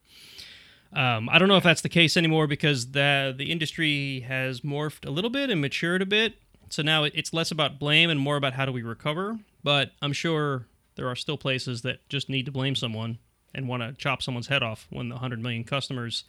Um, 0.93 1.29
I 1.29 1.39
don't 1.39 1.49
know 1.49 1.57
if 1.57 1.63
that's 1.63 1.83
the 1.83 1.89
case 1.89 2.17
anymore 2.17 2.47
because 2.47 2.93
the, 2.93 3.35
the 3.37 3.53
industry 3.53 4.21
has 4.21 4.63
morphed 4.63 5.07
a 5.07 5.11
little 5.11 5.31
bit 5.31 5.51
and 5.51 5.61
matured 5.61 6.03
a 6.03 6.07
bit. 6.07 6.35
So 6.71 6.83
now 6.83 7.05
it, 7.05 7.13
it's 7.15 7.33
less 7.33 7.51
about 7.51 7.79
blame 7.79 8.11
and 8.11 8.19
more 8.19 8.37
about 8.37 8.55
how 8.55 8.65
do 8.65 8.73
we 8.73 8.83
recover. 8.83 9.39
But 9.63 9.93
I'm 10.03 10.13
sure 10.13 10.67
there 10.97 11.09
are 11.09 11.17
still 11.17 11.37
places 11.37 11.83
that 11.83 12.09
just 12.09 12.29
need 12.29 12.47
to 12.47 12.53
blame 12.53 12.75
someone 12.75 13.19
and 13.55 13.69
want 13.69 13.83
to 13.83 13.93
chop 13.93 14.23
someone's 14.23 14.47
head 14.49 14.63
off 14.63 14.87
when 14.91 15.09
the 15.09 15.15
100 15.17 15.41
million 15.41 15.65
customers 15.65 16.25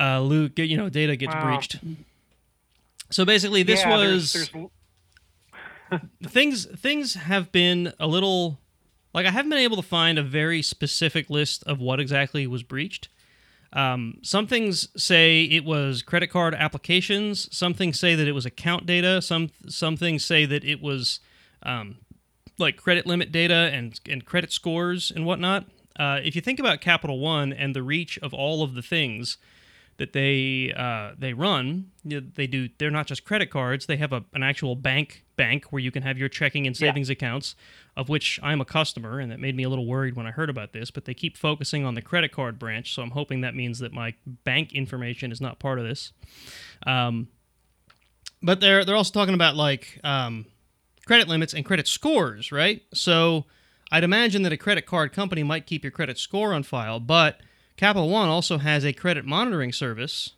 uh, 0.00 0.20
lo- 0.20 0.48
get, 0.48 0.68
you 0.68 0.76
know 0.76 0.88
data 0.88 1.16
gets 1.16 1.34
Wow. 1.34 1.44
breached. 1.56 1.76
So 3.10 3.24
basically, 3.24 3.62
this 3.62 3.80
Yeah, 3.80 3.96
there's- 3.98 4.12
was 4.34 4.50
there's- 4.52 4.70
things 6.26 6.66
things 6.78 7.14
have 7.14 7.52
been 7.52 7.92
a 8.00 8.06
little 8.06 8.58
like 9.14 9.24
I 9.26 9.30
haven't 9.30 9.50
been 9.50 9.60
able 9.60 9.76
to 9.76 9.82
find 9.82 10.18
a 10.18 10.22
very 10.22 10.60
specific 10.62 11.30
list 11.30 11.62
of 11.64 11.78
what 11.80 12.00
exactly 12.00 12.46
was 12.46 12.62
breached. 12.62 13.08
Um, 13.72 14.18
some 14.22 14.46
things 14.46 14.88
say 15.00 15.44
it 15.44 15.64
was 15.64 16.02
credit 16.02 16.28
card 16.28 16.54
applications. 16.54 17.48
Some 17.56 17.72
things 17.74 17.98
say 18.00 18.14
that 18.14 18.26
it 18.26 18.32
was 18.32 18.44
account 18.46 18.86
data. 18.86 19.22
Some 19.22 19.50
some 19.68 19.96
things 19.96 20.24
say 20.24 20.44
that 20.46 20.64
it 20.64 20.80
was 20.82 21.20
um, 21.62 21.98
like 22.58 22.76
credit 22.76 23.06
limit 23.06 23.30
data 23.32 23.70
and 23.72 23.98
and 24.08 24.24
credit 24.24 24.52
scores 24.52 25.10
and 25.14 25.24
whatnot. 25.24 25.66
Uh, 25.98 26.20
if 26.22 26.34
you 26.36 26.42
think 26.42 26.58
about 26.60 26.80
Capital 26.80 27.18
One 27.18 27.52
and 27.52 27.74
the 27.74 27.82
reach 27.82 28.18
of 28.18 28.34
all 28.34 28.62
of 28.62 28.74
the 28.74 28.82
things 28.82 29.38
that 29.98 30.12
they 30.12 30.72
uh, 30.76 31.12
they 31.18 31.32
run, 31.32 31.90
they 32.04 32.46
do. 32.46 32.68
They're 32.78 32.90
not 32.90 33.06
just 33.06 33.24
credit 33.24 33.50
cards. 33.50 33.86
They 33.86 33.96
have 33.96 34.12
a, 34.12 34.24
an 34.34 34.42
actual 34.42 34.74
bank 34.76 35.24
bank 35.36 35.66
where 35.70 35.80
you 35.80 35.90
can 35.90 36.02
have 36.02 36.18
your 36.18 36.28
checking 36.28 36.66
and 36.66 36.76
Yeah. 36.78 36.88
savings 36.88 37.08
accounts, 37.08 37.54
of 37.96 38.10
which 38.10 38.38
I'm 38.42 38.60
a 38.60 38.64
customer, 38.66 39.18
and 39.20 39.32
that 39.32 39.40
made 39.40 39.56
me 39.56 39.62
a 39.62 39.70
little 39.70 39.86
worried 39.86 40.14
when 40.14 40.26
I 40.26 40.32
heard 40.32 40.50
about 40.50 40.72
this. 40.74 40.90
But 40.90 41.06
they 41.06 41.14
keep 41.14 41.36
focusing 41.38 41.86
on 41.86 41.94
the 41.94 42.02
credit 42.02 42.30
card 42.30 42.58
branch, 42.58 42.92
so 42.94 43.00
I'm 43.02 43.12
hoping 43.12 43.40
that 43.40 43.54
means 43.54 43.78
that 43.78 43.92
my 43.94 44.12
bank 44.44 44.74
information 44.74 45.32
is 45.32 45.40
not 45.40 45.58
part 45.58 45.78
of 45.78 45.86
this. 45.86 46.12
Um, 46.86 47.28
but 48.42 48.60
they're 48.60 48.84
they're 48.84 48.96
also 48.96 49.12
talking 49.12 49.34
about 49.34 49.56
like 49.56 49.98
um, 50.04 50.44
credit 51.06 51.26
limits 51.26 51.54
and 51.54 51.64
credit 51.64 51.88
scores, 51.88 52.52
right? 52.52 52.82
So 52.92 53.46
I'd 53.92 54.04
imagine 54.04 54.42
that 54.42 54.52
a 54.52 54.56
credit 54.56 54.86
card 54.86 55.12
company 55.12 55.42
might 55.42 55.66
keep 55.66 55.84
your 55.84 55.90
credit 55.90 56.18
score 56.18 56.52
on 56.52 56.62
file, 56.62 56.98
but 56.98 57.40
Capital 57.76 58.08
One 58.08 58.28
also 58.28 58.58
has 58.58 58.84
a 58.84 58.92
credit 58.92 59.24
monitoring 59.24 59.72
service 59.72 60.32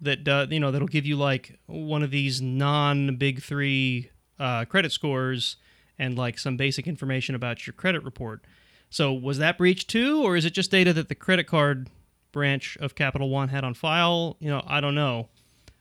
that 0.00 0.28
uh, 0.28 0.46
you 0.48 0.60
know 0.60 0.70
that'll 0.70 0.88
give 0.88 1.06
you 1.06 1.16
like 1.16 1.58
one 1.66 2.02
of 2.02 2.10
these 2.10 2.40
non 2.40 3.16
big 3.16 3.42
three 3.42 4.10
uh, 4.38 4.64
credit 4.64 4.92
scores 4.92 5.56
and 5.98 6.16
like 6.16 6.38
some 6.38 6.56
basic 6.56 6.86
information 6.86 7.34
about 7.34 7.66
your 7.66 7.74
credit 7.74 8.04
report. 8.04 8.44
So 8.90 9.12
was 9.12 9.38
that 9.38 9.58
breached 9.58 9.90
too, 9.90 10.22
or 10.22 10.36
is 10.36 10.44
it 10.44 10.54
just 10.54 10.70
data 10.70 10.92
that 10.92 11.08
the 11.08 11.14
credit 11.14 11.46
card 11.46 11.90
branch 12.32 12.76
of 12.80 12.94
Capital 12.94 13.28
One 13.28 13.48
had 13.48 13.64
on 13.64 13.74
file? 13.74 14.36
You 14.40 14.50
know, 14.50 14.62
I 14.66 14.80
don't 14.80 14.94
know. 14.94 15.28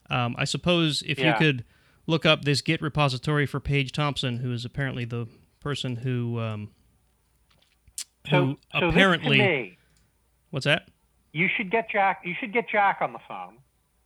Um, 0.10 0.36
I 0.38 0.46
suppose 0.46 1.04
if 1.06 1.20
you 1.20 1.34
could 1.38 1.66
look 2.08 2.26
up 2.26 2.46
this 2.46 2.62
Git 2.62 2.82
repository 2.82 3.46
for 3.46 3.60
Paige 3.60 3.92
Thompson, 3.92 4.38
who 4.38 4.52
is 4.54 4.66
apparently 4.66 5.06
the 5.06 5.28
person 5.60 5.98
who 5.98 6.40
um, 6.40 6.70
who 8.28 8.58
so 8.72 8.88
apparently 8.88 9.38
this 9.38 9.46
to 9.48 9.52
me, 9.54 9.78
what's 10.52 10.66
that? 10.66 10.88
you 11.34 11.48
should 11.56 11.70
get 11.72 11.90
Jack. 11.90 12.22
You 12.26 12.34
should 12.40 12.54
get 12.54 12.70
Jack 12.70 12.98
on 13.02 13.14
the 13.14 13.20
phone 13.28 13.58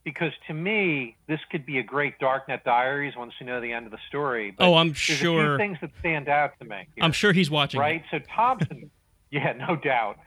because 0.04 0.32
to 0.48 0.54
me, 0.54 1.16
this 1.28 1.40
could 1.52 1.66
be 1.66 1.78
a 1.78 1.84
great 1.84 2.18
Darknet 2.20 2.64
Diaries 2.64 3.14
once 3.16 3.34
you 3.40 3.46
know 3.46 3.62
the 3.62 3.72
end 3.72 3.86
of 3.86 3.92
the 3.92 4.00
story. 4.10 4.52
But 4.52 4.68
Oh, 4.68 4.76
I'm 4.76 4.88
there's 4.90 4.98
a 5.10 5.14
sure. 5.14 5.50
few 5.50 5.58
things 5.58 5.78
that 5.82 5.92
stand 6.00 6.28
out 6.28 6.52
to 6.60 6.66
me. 6.66 6.88
here, 6.96 7.04
I'm 7.04 7.12
sure 7.12 7.32
he's 7.32 7.50
watching. 7.52 7.80
it. 7.80 7.84
right? 7.84 8.04
So 8.12 8.20
Thompson, 8.36 8.90
yeah, 9.32 9.54
no 9.54 9.76
doubt. 9.76 10.18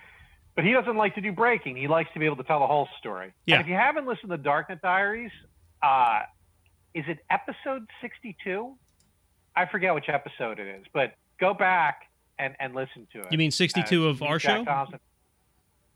But 0.54 0.64
he 0.64 0.72
doesn't 0.72 0.96
like 0.96 1.16
to 1.16 1.20
do 1.20 1.32
breaking. 1.32 1.76
He 1.76 1.88
likes 1.88 2.10
to 2.14 2.20
be 2.20 2.26
able 2.26 2.36
to 2.36 2.44
tell 2.44 2.60
the 2.60 2.66
whole 2.68 2.88
story. 3.00 3.32
Yeah. 3.44 3.56
And 3.56 3.62
if 3.64 3.68
you 3.68 3.74
haven't 3.74 4.06
listened 4.06 4.30
to 4.30 4.38
Darknet 4.38 4.80
Diaries, 4.80 5.32
uh, 5.82 6.20
is 6.94 7.04
it 7.08 7.18
episode 7.28 7.86
62? 8.00 8.72
I 9.56 9.66
forget 9.66 9.94
which 9.94 10.08
episode 10.08 10.60
it 10.60 10.68
is, 10.68 10.86
but 10.92 11.14
go 11.40 11.52
back 11.54 12.02
and, 12.38 12.54
and 12.60 12.74
listen 12.74 13.06
to 13.12 13.20
it. 13.20 13.26
You 13.30 13.38
mean 13.38 13.50
62 13.50 14.06
Uh, 14.06 14.10
of 14.10 14.22
our 14.22 14.38
Jack 14.38 14.58
show? 14.58 14.64
Thompson. 14.64 14.98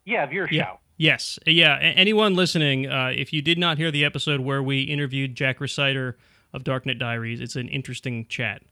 Yeah, 0.04 0.24
of 0.24 0.32
your 0.32 0.48
Yeah. 0.50 0.64
show. 0.64 0.80
Yes. 0.96 1.38
Yeah. 1.46 1.76
A- 1.78 1.80
anyone 1.94 2.34
listening, 2.34 2.86
uh, 2.90 3.12
if 3.14 3.32
you 3.32 3.42
did 3.42 3.58
not 3.58 3.78
hear 3.78 3.90
the 3.90 4.04
episode 4.04 4.40
where 4.40 4.62
we 4.62 4.82
interviewed 4.82 5.34
Jack 5.34 5.58
Rhysider 5.58 6.14
of 6.52 6.64
Darknet 6.64 6.98
Diaries, 6.98 7.40
it's 7.40 7.56
an 7.56 7.68
interesting 7.68 8.26
chat. 8.26 8.62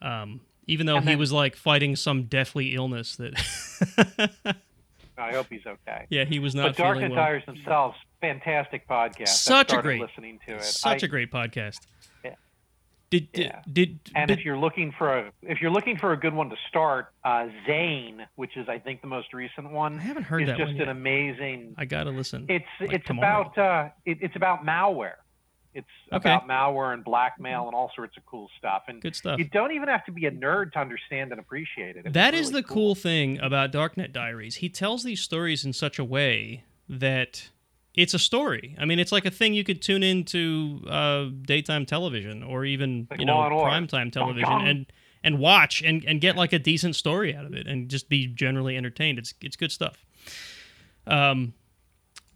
Um, 0.00 0.40
even 0.66 0.86
though 0.86 0.96
And 0.96 1.08
he 1.08 1.16
was 1.16 1.32
like 1.32 1.56
fighting 1.56 1.96
some 1.96 2.24
deathly 2.24 2.74
illness 2.74 3.16
that, 3.16 3.34
I 5.18 5.32
hope 5.32 5.46
he's 5.48 5.66
okay. 5.66 6.06
yeah, 6.10 6.24
he 6.24 6.38
was 6.38 6.54
not 6.54 6.76
but 6.76 6.84
Darknet 6.84 7.08
well. 7.10 7.16
Diaries 7.16 7.46
themselves, 7.46 7.96
fantastic 8.20 8.86
podcast. 8.86 9.28
Such 9.28 9.72
a 9.72 9.80
great- 9.80 10.00
listening 10.00 10.38
to 10.46 10.56
it. 10.56 10.62
Such 10.62 11.02
I- 11.02 11.06
a 11.06 11.08
great 11.08 11.30
podcast. 11.30 11.78
Yeah. 13.10 13.60
Did, 13.70 13.72
did, 13.72 14.00
And 14.14 14.28
did- 14.28 14.38
if 14.38 14.44
you're 14.44 14.58
looking 14.58 14.92
for 14.98 15.16
a 15.18 15.32
if 15.42 15.60
you're 15.60 15.70
looking 15.70 15.96
for 15.96 16.12
a 16.12 16.16
good 16.16 16.34
one 16.34 16.50
to 16.50 16.56
start, 16.68 17.12
uh, 17.24 17.46
Zane, 17.66 18.26
which 18.34 18.56
is 18.56 18.68
I 18.68 18.78
think 18.78 19.00
the 19.00 19.06
most 19.06 19.32
recent 19.32 19.70
one, 19.70 19.98
I 19.98 20.02
haven't 20.02 20.24
heard 20.24 20.42
is 20.42 20.48
that 20.48 20.58
just 20.58 20.72
an 20.72 20.88
amazing. 20.88 21.74
I 21.78 21.84
gotta 21.84 22.10
listen. 22.10 22.46
It's 22.48 22.64
like 22.80 22.92
it's 22.92 23.06
tomorrow. 23.06 23.42
about 23.52 23.58
uh, 23.58 23.88
it, 24.04 24.18
it's 24.20 24.36
about 24.36 24.64
malware. 24.66 25.14
It's 25.74 25.86
Okay. 26.10 26.30
about 26.30 26.48
malware 26.48 26.94
and 26.94 27.04
blackmail 27.04 27.66
and 27.66 27.74
all 27.74 27.92
sorts 27.94 28.16
of 28.16 28.24
cool 28.24 28.48
stuff. 28.58 28.84
And 28.88 29.00
Good 29.02 29.14
stuff. 29.14 29.38
you 29.38 29.44
don't 29.44 29.72
even 29.72 29.88
have 29.88 30.04
to 30.06 30.12
be 30.12 30.24
a 30.24 30.30
nerd 30.30 30.72
to 30.72 30.78
understand 30.78 31.32
and 31.32 31.38
appreciate 31.40 31.96
it. 31.96 32.12
That 32.14 32.32
is 32.32 32.48
really 32.48 32.62
the 32.62 32.68
cool 32.68 32.94
thing 32.94 33.38
about 33.40 33.72
Darknet 33.72 34.10
Diaries. 34.12 34.56
He 34.56 34.70
tells 34.70 35.04
these 35.04 35.20
stories 35.20 35.66
in 35.66 35.74
such 35.74 35.98
a 35.98 36.04
way 36.04 36.64
that 36.88 37.50
it's 37.96 38.12
a 38.12 38.18
story. 38.18 38.76
I 38.78 38.84
mean, 38.84 38.98
it's 38.98 39.10
like 39.10 39.24
a 39.24 39.30
thing 39.30 39.54
you 39.54 39.64
could 39.64 39.80
tune 39.80 40.02
into 40.02 40.82
uh, 40.88 41.26
daytime 41.42 41.86
television 41.86 42.42
or 42.42 42.64
even 42.64 43.08
Like 43.10 43.20
you 43.20 43.26
know 43.26 43.36
primetime 43.36 44.12
television 44.12 44.60
and 44.66 44.86
and 45.24 45.38
watch 45.38 45.82
and, 45.82 46.04
and 46.06 46.20
get 46.20 46.36
like 46.36 46.52
a 46.52 46.58
decent 46.58 46.94
story 46.94 47.34
out 47.34 47.46
of 47.46 47.54
it 47.54 47.66
and 47.66 47.88
just 47.88 48.08
be 48.08 48.26
generally 48.26 48.76
entertained. 48.76 49.18
It's 49.18 49.32
it's 49.40 49.56
good 49.56 49.72
stuff. 49.72 50.04
Um, 51.06 51.54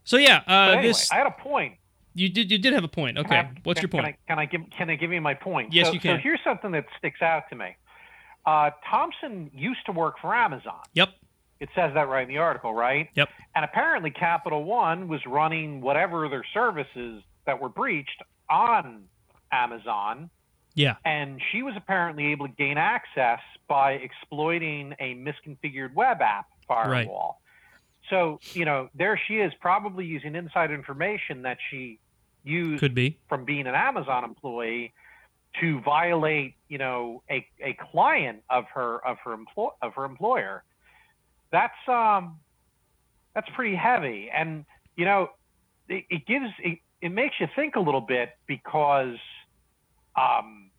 so 0.04 0.16
yeah, 0.16 0.42
uh, 0.48 0.72
anyway, 0.72 0.88
this 0.88 1.12
I 1.12 1.16
had 1.16 1.26
a 1.26 1.30
point. 1.30 1.74
you 2.14 2.30
did 2.30 2.50
you 2.50 2.58
did 2.58 2.72
have 2.72 2.84
a 2.84 2.88
point. 2.88 3.18
Okay, 3.18 3.36
I- 3.36 3.50
what's 3.64 3.80
can- 3.80 3.90
your 3.90 4.02
point? 4.02 4.16
Can 4.26 4.38
I, 4.38 4.46
can 4.46 4.58
I 4.58 4.64
give 4.64 4.70
Can 4.76 4.90
I 4.90 4.94
give 4.96 5.12
you 5.12 5.20
my 5.20 5.34
point? 5.34 5.74
Yes, 5.74 5.88
so, 5.88 5.92
you 5.92 6.00
can. 6.00 6.16
So 6.16 6.22
here's 6.22 6.40
something 6.42 6.72
that 6.72 6.86
sticks 6.98 7.20
out 7.20 7.44
to 7.50 7.56
me. 7.56 7.76
Uh, 8.46 8.70
Thompson 8.90 9.50
used 9.52 9.84
to 9.84 9.92
work 9.92 10.14
for 10.20 10.34
Amazon. 10.34 10.80
Yep. 10.94 11.10
It 11.60 11.68
says 11.74 11.92
that 11.94 12.08
right 12.08 12.22
in 12.22 12.28
the 12.28 12.38
article, 12.38 12.72
right? 12.74 13.10
Yep. 13.14 13.28
And 13.54 13.64
apparently, 13.64 14.10
Capital 14.10 14.64
One 14.64 15.08
was 15.08 15.20
running 15.26 15.80
whatever 15.82 16.28
their 16.28 16.44
services 16.54 17.22
that 17.44 17.60
were 17.60 17.68
breached 17.68 18.22
on 18.48 19.04
Amazon, 19.52 20.30
Yeah. 20.74 20.96
and 21.04 21.40
she 21.52 21.62
was 21.62 21.74
apparently 21.76 22.26
able 22.32 22.46
to 22.48 22.54
gain 22.54 22.78
access 22.78 23.40
by 23.68 23.92
exploiting 23.92 24.94
a 24.98 25.14
misconfigured 25.14 25.92
web 25.94 26.22
app 26.22 26.46
firewall. 26.66 27.40
Right. 27.42 28.08
So, 28.08 28.40
you 28.54 28.64
know, 28.64 28.88
there 28.94 29.20
she 29.28 29.38
is, 29.38 29.52
probably 29.60 30.06
using 30.06 30.34
inside 30.34 30.70
information 30.70 31.42
that 31.42 31.58
she 31.70 31.98
used 32.42 32.80
Could 32.80 32.94
be. 32.94 33.18
from 33.28 33.44
being 33.44 33.66
an 33.66 33.74
Amazon 33.74 34.24
employee 34.24 34.92
to 35.60 35.80
violate, 35.82 36.54
you 36.68 36.78
know, 36.78 37.22
a, 37.30 37.46
a 37.62 37.74
client 37.92 38.42
of 38.48 38.64
her 38.72 39.04
of 39.06 39.18
her 39.24 39.32
employ 39.34 39.68
of 39.82 39.94
her 39.94 40.04
employer. 40.04 40.62
That's 41.52 41.88
um 41.88 42.38
that's 43.34 43.48
pretty 43.54 43.76
heavy. 43.76 44.30
And 44.34 44.64
you 44.96 45.04
know, 45.04 45.30
it, 45.88 46.04
it 46.10 46.26
gives 46.26 46.46
it, 46.62 46.78
it 47.00 47.10
makes 47.10 47.34
you 47.40 47.46
think 47.54 47.76
a 47.76 47.80
little 47.80 48.00
bit 48.00 48.30
because 48.46 49.16
um 50.16 50.70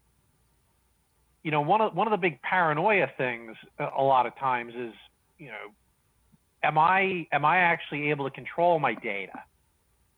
you 1.44 1.52
know, 1.52 1.62
one 1.62 1.82
of 1.82 1.96
one 1.96 2.08
of 2.08 2.12
the 2.12 2.18
big 2.18 2.42
paranoia 2.42 3.08
things 3.18 3.56
a 3.80 4.04
lot 4.04 4.26
of 4.26 4.38
times 4.38 4.74
is, 4.76 4.94
you 5.38 5.48
know, 5.48 5.72
am 6.64 6.78
I 6.78 7.28
am 7.32 7.46
I 7.46 7.58
actually 7.58 8.12
able 8.12 8.30
to 8.30 8.36
control 8.36 8.80
my 8.80 8.94
data? 8.94 9.44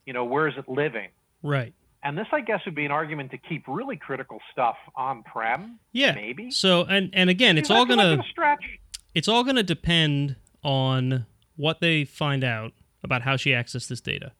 You 0.05 0.13
know, 0.13 0.25
where 0.25 0.47
is 0.47 0.55
it 0.57 0.67
living? 0.67 1.09
Right. 1.41 1.73
And 2.05 2.17
this, 2.17 2.27
I 2.33 2.41
guess, 2.41 2.59
would 2.65 2.75
be 2.75 2.83
an 2.83 2.91
argument 2.91 3.31
to 3.31 3.37
keep 3.37 3.63
really 3.67 3.95
critical 3.95 4.41
stuff 4.51 4.75
on 4.95 5.23
prem. 5.23 5.79
Yeah. 5.93 6.13
Maybe. 6.13 6.51
So 6.51 6.83
and 6.83 7.09
and 7.13 7.29
again, 7.29 7.57
it's 7.57 7.71
all 7.71 7.85
gonna 7.85 8.21
stretch. 8.29 8.63
it's 9.15 9.27
all 9.29 9.43
gonna 9.43 9.63
depend 9.63 10.35
on 10.63 11.25
what 11.55 11.79
they 11.81 12.05
find 12.05 12.43
out 12.43 12.73
about 13.03 13.21
how 13.21 13.35
she 13.37 13.51
accessed 13.51 13.87
this 13.89 14.01
data. 14.01 14.31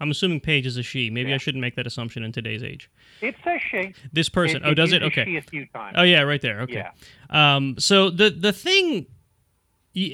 I'm 0.00 0.10
assuming 0.12 0.40
Paige 0.40 0.66
is 0.66 0.76
a 0.76 0.82
she. 0.82 1.10
Maybe 1.10 1.34
I 1.34 1.38
shouldn't 1.38 1.60
make 1.60 1.74
that 1.76 1.86
assumption 1.86 2.22
in 2.22 2.30
today's 2.30 2.62
age. 2.62 2.88
It 3.20 3.34
says 3.42 3.60
she. 3.70 3.94
This 4.12 4.28
person. 4.28 4.58
It- 4.58 4.62
oh, 4.68 4.74
does 4.74 4.92
it? 4.92 5.02
Okay. 5.02 5.36
A 5.36 5.42
few 5.42 5.66
times. 5.66 5.96
Oh 5.98 6.04
yeah, 6.04 6.20
right 6.22 6.40
there. 6.40 6.60
Okay. 6.60 6.84
Yeah. 7.30 7.56
Um, 7.56 7.74
so 7.78 8.08
the 8.08 8.30
the 8.30 8.52
thing, 8.52 9.06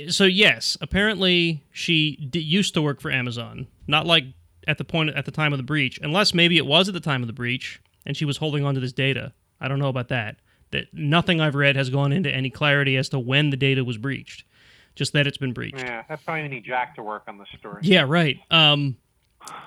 so 0.09 0.25
yes, 0.25 0.79
apparently 0.81 1.63
she 1.71 2.17
d- 2.31 2.39
used 2.39 2.73
to 2.75 2.83
work 2.83 3.01
for 3.01 3.11
Amazon, 3.11 3.67
not 3.87 4.07
like 4.07 4.25
at 4.67 4.79
the 4.79 4.85
point 4.85 5.11
at 5.11 5.27
the 5.27 5.31
time 5.31 5.53
of 5.53 5.59
the 5.59 5.63
breach, 5.65 5.99
unless 6.03 6.33
maybe 6.33 6.57
it 6.57 6.65
was 6.67 6.89
at 6.89 6.95
the 6.95 7.01
time 7.01 7.23
of 7.23 7.27
the 7.27 7.33
breach 7.35 7.83
and 8.07 8.17
she 8.17 8.25
was 8.25 8.39
holding 8.39 8.65
on 8.65 8.75
to 8.75 8.81
this 8.81 8.93
data. 8.93 9.33
I 9.61 9.69
don't 9.69 9.79
know 9.79 9.89
about 9.89 10.09
that. 10.09 10.37
That 10.71 10.87
nothing 10.95 11.41
I've 11.41 11.55
read 11.55 11.77
has 11.77 11.91
gone 11.91 12.13
into 12.13 12.31
any 12.31 12.49
clarity 12.51 12.97
as 12.97 13.09
to 13.11 13.19
when 13.19 13.51
the 13.51 13.57
data 13.57 13.85
was 13.85 13.99
breached, 13.99 14.45
just 14.95 15.13
that 15.13 15.27
it's 15.27 15.39
been 15.39 15.53
breached. 15.53 15.79
Yeah. 15.79 16.03
That's 16.09 16.25
why 16.27 16.43
we 16.43 16.49
need 16.49 16.65
Jack 16.65 16.95
to 16.97 17.03
work 17.03 17.25
on 17.27 17.39
the 17.39 17.47
story. 17.59 17.81
Yeah, 17.83 18.05
right. 18.07 18.39
Um, 18.51 18.97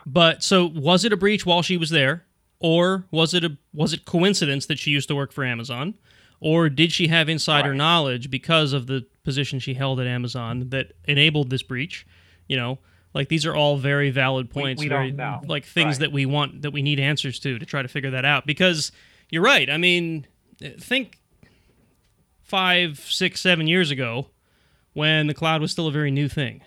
but 0.05 0.43
so 0.43 0.65
was 0.65 1.03
it 1.05 1.13
a 1.13 1.17
breach 1.17 1.45
while 1.45 1.61
she 1.61 1.77
was 1.77 1.89
there, 1.89 2.25
or 2.59 3.05
was 3.11 3.33
it 3.33 3.43
a 3.43 3.57
was 3.73 3.93
it 3.93 4.05
coincidence 4.05 4.65
that 4.67 4.79
she 4.79 4.91
used 4.91 5.07
to 5.09 5.15
work 5.15 5.31
for 5.31 5.43
Amazon, 5.43 5.93
or 6.39 6.69
did 6.69 6.91
she 6.91 7.07
have 7.07 7.29
insider 7.29 7.69
Right. 7.69 7.77
knowledge 7.77 8.29
because 8.31 8.73
of 8.73 8.87
the 8.87 9.05
position 9.23 9.59
she 9.59 9.73
held 9.75 9.99
at 9.99 10.07
Amazon 10.07 10.69
that 10.69 10.93
enabled 11.05 11.49
this 11.49 11.61
breach? 11.63 12.07
You 12.47 12.57
know, 12.57 12.79
like 13.13 13.27
these 13.29 13.45
are 13.45 13.53
all 13.55 13.77
very 13.77 14.09
valid 14.09 14.47
We- 14.55 14.61
points, 14.61 14.81
we 14.81 14.87
very 14.87 15.11
don't 15.11 15.17
know. 15.17 15.41
like 15.45 15.65
things 15.65 15.95
Right. 15.95 15.99
that 15.99 16.11
we 16.11 16.25
want 16.25 16.61
that 16.63 16.71
we 16.71 16.81
need 16.81 16.99
answers 16.99 17.37
to 17.41 17.59
to 17.59 17.65
try 17.65 17.81
to 17.81 17.87
figure 17.87 18.11
that 18.11 18.25
out. 18.25 18.45
Because 18.47 18.91
you're 19.29 19.43
right. 19.43 19.69
I 19.69 19.77
mean, 19.77 20.25
think 20.79 21.19
five, 22.41 22.99
six, 22.99 23.41
seven 23.41 23.67
years 23.67 23.91
ago 23.91 24.27
when 24.97 25.27
the 25.27 25.33
cloud 25.35 25.61
was 25.61 25.71
still 25.71 25.85
a 25.85 25.91
very 25.91 26.09
new 26.09 26.27
thing. 26.27 26.59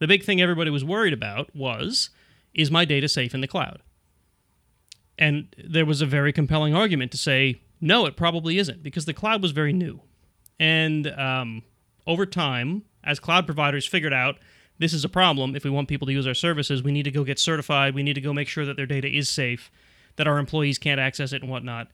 The 0.00 0.08
big 0.08 0.24
thing 0.24 0.40
everybody 0.40 0.70
was 0.70 0.84
worried 0.84 1.12
about 1.12 1.54
was 1.54 2.10
is 2.52 2.68
my 2.68 2.84
data 2.84 3.08
safe 3.08 3.32
in 3.32 3.40
the 3.40 3.46
cloud? 3.46 3.80
And 5.16 5.54
there 5.56 5.86
was 5.86 6.02
a 6.02 6.06
very 6.06 6.32
compelling 6.32 6.74
argument 6.74 7.12
to 7.12 7.16
say, 7.16 7.60
no, 7.80 8.06
it 8.06 8.16
probably 8.16 8.58
isn't, 8.58 8.82
because 8.82 9.04
the 9.04 9.14
cloud 9.14 9.40
was 9.40 9.52
very 9.52 9.72
new. 9.72 10.00
And 10.58 11.06
um, 11.12 11.62
over 12.08 12.26
time, 12.26 12.82
as 13.04 13.20
cloud 13.20 13.46
providers 13.46 13.86
figured 13.86 14.12
out 14.12 14.38
this 14.80 14.92
is 14.92 15.04
a 15.04 15.08
problem, 15.08 15.54
if 15.54 15.62
we 15.62 15.70
want 15.70 15.86
people 15.86 16.06
to 16.08 16.12
use 16.12 16.26
our 16.26 16.34
services, 16.34 16.82
we 16.82 16.90
need 16.90 17.04
to 17.04 17.12
go 17.12 17.22
get 17.22 17.38
certified, 17.38 17.94
we 17.94 18.02
need 18.02 18.14
to 18.14 18.20
go 18.20 18.32
make 18.32 18.48
sure 18.48 18.66
that 18.66 18.76
their 18.76 18.84
data 18.84 19.08
is 19.08 19.28
safe, 19.28 19.70
that 20.16 20.26
our 20.26 20.40
employees 20.40 20.76
can't 20.76 20.98
access 20.98 21.32
it 21.32 21.42
and 21.42 21.50
whatnot. 21.52 21.86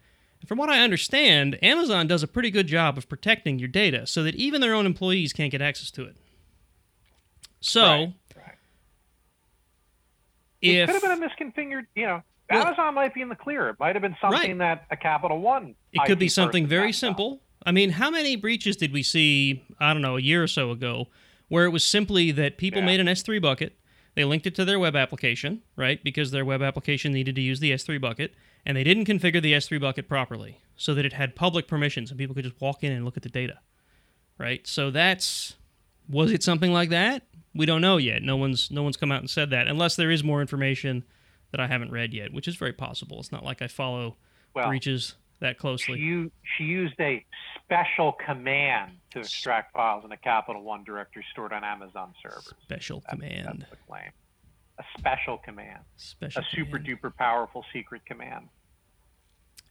And 0.45 0.49
from 0.51 0.59
what 0.59 0.69
I 0.69 0.81
understand, 0.81 1.59
Amazon 1.63 2.07
does 2.07 2.23
a 2.23 2.29
pretty 2.29 2.51
good 2.51 2.67
job 2.67 2.99
of 2.99 3.09
protecting 3.09 3.59
your 3.59 3.67
data 3.69 4.07
so 4.07 4.23
that 4.25 4.35
even 4.35 4.61
their 4.61 4.75
own 4.75 4.85
employees 4.85 5.33
can't 5.33 5.51
get 5.51 5.63
access 5.63 5.91
to 5.93 6.05
it. 6.05 6.19
So, 7.63 7.81
Right, 7.83 8.13
right. 8.37 8.55
It 10.61 10.85
could 10.85 10.97
have 10.97 11.01
been 11.03 11.13
a 11.13 11.27
misconfigured, 11.27 11.87
you 11.95 12.05
know, 12.05 12.23
Well- 12.51 12.67
Amazon 12.67 12.95
might 12.95 13.15
be 13.15 13.23
in 13.23 13.31
the 13.31 13.35
clear. 13.37 13.71
It 13.71 13.77
might 13.81 13.95
have 13.95 14.03
been 14.03 14.19
something 14.21 14.59
that 14.59 14.85
a 14.91 14.99
Capital 14.99 15.41
One. 15.41 15.77
It 15.95 16.03
could 16.05 16.19
be 16.19 16.29
something 16.29 16.67
very 16.67 16.89
found 16.93 16.95
out. 16.95 16.95
simple. 16.97 17.41
I 17.65 17.73
mean, 17.73 17.89
how 17.89 18.11
many 18.11 18.37
breaches 18.37 18.77
did 18.77 18.93
we 18.93 19.03
see, 19.03 19.63
I 19.81 19.95
don't 19.95 20.03
know, 20.03 20.19
a 20.19 20.21
year 20.21 20.43
or 20.43 20.47
so 20.47 20.71
ago, 20.73 21.09
where 21.49 21.65
it 21.65 21.71
was 21.71 21.85
simply 21.85 22.33
that 22.33 22.59
people 22.59 22.81
Yeah. 22.81 22.85
made 22.87 23.01
an 23.01 23.09
S3 23.09 23.39
bucket, 23.39 23.79
they 24.15 24.25
linked 24.25 24.47
it 24.47 24.55
to 24.57 24.65
their 24.65 24.79
web 24.79 24.95
application, 24.97 25.63
right? 25.77 26.03
Because 26.03 26.31
their 26.31 26.45
web 26.45 26.63
application 26.63 27.13
needed 27.13 27.35
to 27.35 27.41
use 27.41 27.61
the 27.61 27.73
S3 27.73 28.01
bucket, 28.01 28.35
and 28.65 28.77
they 28.77 28.85
didn't 28.85 29.07
configure 29.07 29.43
the 29.43 29.53
S3 29.53 29.81
bucket 29.81 30.09
properly 30.09 30.61
so 30.77 30.95
that 30.95 31.05
it 31.05 31.13
had 31.13 31.35
public 31.37 31.67
permissions 31.69 32.11
and 32.11 32.19
people 32.19 32.35
could 32.35 32.45
just 32.45 32.61
walk 32.61 32.83
in 32.85 32.93
and 32.93 33.05
look 33.05 33.17
at 33.17 33.23
the 33.23 33.29
data, 33.29 33.59
right? 34.39 34.67
So 34.67 34.91
that's 34.91 35.55
was 36.09 36.33
it 36.33 36.43
something 36.43 36.73
like 36.73 36.91
that? 36.91 37.23
We 37.55 37.67
don't 37.67 37.81
know 37.81 37.97
yet. 37.97 38.23
No 38.23 38.37
one's 38.37 38.71
no 38.71 38.83
one's 38.83 38.97
come 38.97 39.13
out 39.13 39.21
and 39.21 39.31
said 39.31 39.51
that 39.51 39.69
unless 39.69 39.97
there 39.97 40.11
is 40.11 40.23
more 40.25 40.41
information 40.41 41.05
that 41.53 41.61
I 41.61 41.67
haven't 41.69 41.93
read 41.93 42.13
yet, 42.13 42.33
which 42.33 42.49
is 42.49 42.57
very 42.57 42.73
possible. 42.73 43.21
It's 43.21 43.31
not 43.33 43.45
like 43.45 43.63
I 43.63 43.69
follow 43.69 44.17
Well, 44.55 44.67
breaches 44.69 45.15
that 45.41 45.57
closely. 45.59 45.99
u- 46.01 46.33
she 46.57 46.65
used 46.65 46.95
a 47.01 47.25
special 47.67 48.13
command 48.25 48.93
to 49.13 49.21
extract 49.21 49.73
files 49.73 50.05
in 50.05 50.13
a 50.13 50.17
Capital 50.17 50.63
One 50.63 50.85
directory 50.85 51.25
stored 51.33 51.53
on 51.53 51.65
Amazon 51.65 52.13
servers. 52.23 52.53
Special 52.63 53.01
That's- 53.01 53.19
command. 53.19 53.59
That's 53.61 53.71
the 53.71 53.77
claim. 53.89 54.11
A 54.79 54.85
special 54.99 55.39
command. 55.39 55.81
Special 55.97 56.43
a 56.43 56.45
super 56.55 56.79
command. 56.79 56.99
duper 57.01 57.17
powerful 57.17 57.65
secret 57.73 58.05
command. 58.07 58.49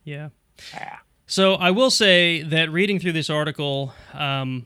Yeah. 0.06 0.30
Yeah. 0.74 0.98
So 1.26 1.56
I 1.56 1.72
will 1.72 1.90
say 1.92 2.42
that 2.44 2.72
reading 2.72 3.00
through 3.00 3.12
this 3.14 3.30
article, 3.30 3.94
um, 4.14 4.66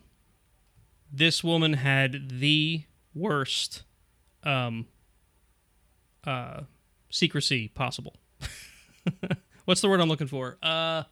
this 1.11 1.43
woman 1.43 1.73
had 1.73 2.29
the 2.39 2.83
worst 3.15 3.83
um, 4.43 4.85
uh, 6.23 6.61
secrecy 7.09 7.69
possible. 7.69 8.15
What's 9.65 9.81
the 9.81 9.89
word 9.89 10.01
I'm 10.01 10.09
looking 10.09 10.27
for? 10.27 10.57
Uh, 10.61 11.03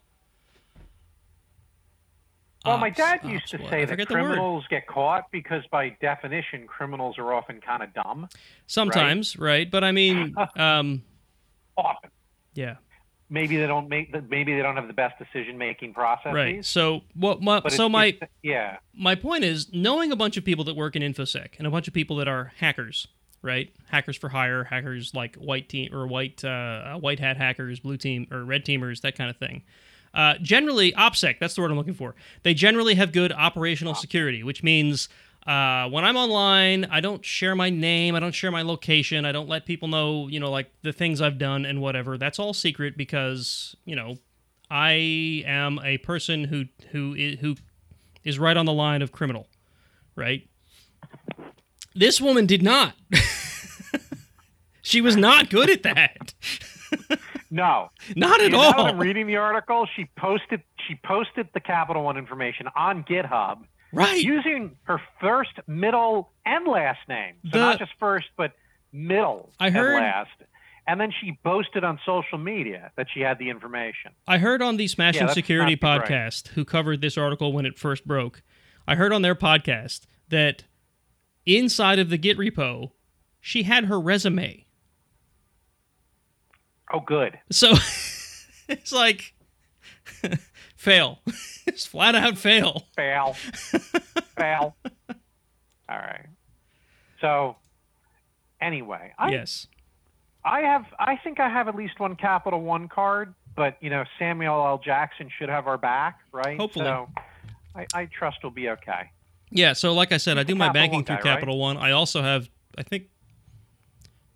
Well, 2.66 2.78
my 2.78 2.90
dad 2.90 3.20
ops 3.24 3.26
used 3.30 3.48
to 3.50 3.58
say 3.70 3.82
that 3.86 3.90
forget 3.90 4.08
the 4.08 4.14
word. 4.16 4.24
criminals 4.24 4.66
get 4.70 4.88
caught 4.88 5.32
because, 5.32 5.64
by 5.72 5.90
definition, 6.02 6.68
criminals 6.68 7.18
are 7.18 7.34
often 7.34 7.62
kind 7.62 7.84
of 7.84 7.94
dumb. 7.94 8.28
Sometimes, 8.68 9.38
right? 9.38 9.70
But 9.70 9.84
I 9.84 9.92
mean, 9.92 10.36
um, 10.56 11.04
Often, 11.78 12.10
yeah, 12.54 12.76
maybe 13.30 13.58
they 13.58 13.68
don't 13.68 13.90
make. 13.90 14.14
Maybe 14.30 14.56
they 14.56 14.62
don't 14.62 14.76
have 14.78 14.88
the 14.88 14.94
best 14.94 15.20
decision-making 15.20 15.94
processes. 15.94 16.34
right. 16.36 16.66
So 16.66 17.02
what? 17.16 17.42
my, 17.42 17.62
so 17.68 17.90
my 17.90 18.06
it's- 18.08 18.30
yeah, 18.44 18.78
my 18.94 19.16
point 19.16 19.44
is 19.44 19.74
knowing 19.74 20.12
a 20.12 20.16
bunch 20.16 20.38
of 20.38 20.46
people 20.46 20.64
that 20.66 20.76
work 20.76 20.96
in 20.96 21.02
infosec 21.02 21.50
and 21.58 21.68
a 21.68 21.70
bunch 21.70 21.88
of 21.88 21.94
people 21.94 22.16
that 22.18 22.28
are 22.28 22.54
hackers 22.58 23.08
right 23.42 23.72
hackers 23.90 24.18
for 24.18 24.30
hire 24.30 24.64
hackers 24.64 25.14
like 25.14 25.36
white 25.36 25.70
team 25.70 25.94
or 25.94 26.08
white 26.08 26.44
uh, 26.44 26.96
white 26.96 27.20
hat 27.20 27.38
hackers 27.38 27.80
blue 27.80 27.96
team 27.96 28.26
or 28.32 28.44
red 28.44 28.66
teamers 28.66 29.02
that 29.02 29.16
kind 29.16 29.30
of 29.30 29.38
thing 29.38 29.62
uh, 30.16 30.34
generally 30.42 30.92
opsec 30.94 31.40
that's 31.40 31.56
the 31.56 31.62
word 31.62 31.70
i'm 31.72 31.78
looking 31.78 31.94
for 31.94 32.16
they 32.44 32.54
generally 32.54 32.96
have 32.96 33.12
good 33.12 33.32
operational 33.32 33.94
security 33.94 34.44
which 34.44 34.64
means 34.64 35.08
uh, 35.46 35.88
when 35.90 36.04
i'm 36.04 36.18
online 36.18 36.86
i 36.86 37.00
don't 37.00 37.24
share 37.24 37.56
my 37.56 37.70
name 37.70 38.16
i 38.16 38.20
don't 38.20 38.34
share 38.34 38.52
my 38.52 38.64
location 38.64 39.26
i 39.26 39.32
don't 39.32 39.50
let 39.50 39.66
people 39.66 39.88
know 39.88 40.28
you 40.28 40.40
know 40.40 40.50
like 40.50 40.72
the 40.82 40.94
things 40.94 41.22
i've 41.22 41.38
done 41.38 41.66
and 41.66 41.82
whatever 41.82 42.18
that's 42.18 42.40
all 42.40 42.54
secret 42.54 42.98
because 42.98 43.76
you 43.86 43.96
know 43.96 44.16
i 44.72 44.92
am 45.46 45.80
a 45.84 45.98
person 46.00 46.46
who 46.46 46.66
who 46.92 47.14
who 47.40 47.56
is 48.26 48.40
right 48.40 48.58
on 48.58 48.66
the 48.66 48.74
line 48.74 49.02
of 49.02 49.12
criminal, 49.12 49.48
right? 50.16 50.46
This 51.94 52.20
woman 52.20 52.46
did 52.46 52.62
not. 52.62 52.96
she 54.82 55.00
was 55.00 55.16
not 55.16 55.50
good 55.50 55.70
at 55.70 55.84
that. 55.84 56.34
no, 57.56 57.90
Not 58.16 58.42
at 58.42 58.46
You 58.46 58.50
know, 58.58 58.62
I'm 58.62 58.80
all. 58.80 58.96
reading 58.96 59.28
the 59.28 59.38
article. 59.38 59.88
She 59.96 60.10
posted. 60.18 60.62
She 60.88 60.96
posted 61.04 61.48
the 61.54 61.60
Capital 61.60 62.04
One 62.04 62.18
information 62.18 62.68
on 62.76 63.04
GitHub 63.04 63.60
Right. 63.94 64.22
Using 64.22 64.76
her 64.84 65.00
first, 65.22 65.52
middle, 65.68 66.32
and 66.46 66.68
last 66.68 67.00
name. 67.08 67.36
So 67.46 67.50
The- 67.52 67.60
not 67.60 67.80
just 67.80 67.92
first, 67.98 68.28
but 68.36 68.52
middle 68.92 69.54
I 69.60 69.68
and 69.68 69.76
heard- 69.76 70.02
last. 70.02 70.32
And 70.88 71.00
then 71.00 71.12
she 71.20 71.32
boasted 71.44 71.84
on 71.84 72.00
social 72.06 72.38
media 72.38 72.92
that 72.98 73.08
she 73.14 73.22
had 73.22 73.40
the 73.40 73.50
information. 73.50 74.12
I 74.28 74.38
heard 74.38 74.62
on 74.62 74.78
the 74.78 74.88
Smashing 74.88 75.28
Yeah, 75.28 75.34
Security 75.34 75.78
not 75.82 76.00
right. 76.02 76.08
podcast, 76.10 76.50
who 76.50 76.64
covered 76.66 77.02
this 77.02 77.18
article 77.18 77.54
when 77.54 77.66
it 77.66 77.80
first 77.80 78.06
broke, 78.06 78.44
I 78.88 78.94
heard 78.96 79.12
on 79.14 79.22
their 79.24 79.34
podcast 79.34 80.06
that 80.30 80.66
inside 81.46 81.98
of 82.00 82.10
the 82.10 82.18
Git 82.18 82.38
repo, 82.38 82.92
she 83.40 83.64
had 83.64 83.86
her 83.86 84.00
resume. 84.00 84.65
Oh, 86.94 87.00
good. 87.00 87.40
So 87.52 87.72
it's 88.70 88.92
like 88.92 89.34
fail. 90.76 91.20
it's 91.66 91.86
flat 91.86 92.16
out 92.16 92.38
fail. 92.38 92.84
Fail. 92.96 93.36
Fail. 94.38 94.76
All 95.88 95.98
right. 95.98 96.28
So, 97.22 97.56
anyway, 98.62 99.14
I, 99.18 99.32
yes. 99.32 99.68
I 100.44 100.62
have. 100.62 100.86
I 101.00 101.18
think 101.24 101.40
I 101.40 101.50
have 101.50 101.68
at 101.68 101.76
least 101.76 102.00
one 102.00 102.16
Capital 102.16 102.62
One 102.62 102.88
card, 102.88 103.34
but 103.56 103.78
you 103.82 103.90
know, 103.90 104.04
Samuel 104.20 104.66
L. 104.66 104.82
Jackson 104.84 105.30
should 105.38 105.50
have 105.50 105.68
our 105.68 105.78
back, 105.78 106.20
right? 106.32 106.60
Hopefully. 106.60 106.86
So, 106.86 107.10
I, 107.76 107.86
I 107.94 108.06
trust 108.06 108.38
we'll 108.44 108.52
be 108.52 108.70
okay. 108.70 109.12
Yeah, 109.52 109.74
so 109.74 109.94
like 109.94 110.12
I 110.12 110.18
said, 110.18 110.38
I 110.38 110.44
do 110.44 110.56
my 110.56 110.68
Capital 110.68 110.82
banking 110.82 110.98
One 110.98 111.06
through 111.06 111.16
guy, 111.18 111.22
right? 111.22 111.36
Capital 111.36 111.58
One. 111.58 111.78
I 111.78 111.92
also 111.92 112.22
have, 112.22 112.50
I 112.78 112.84
think, 112.84 113.06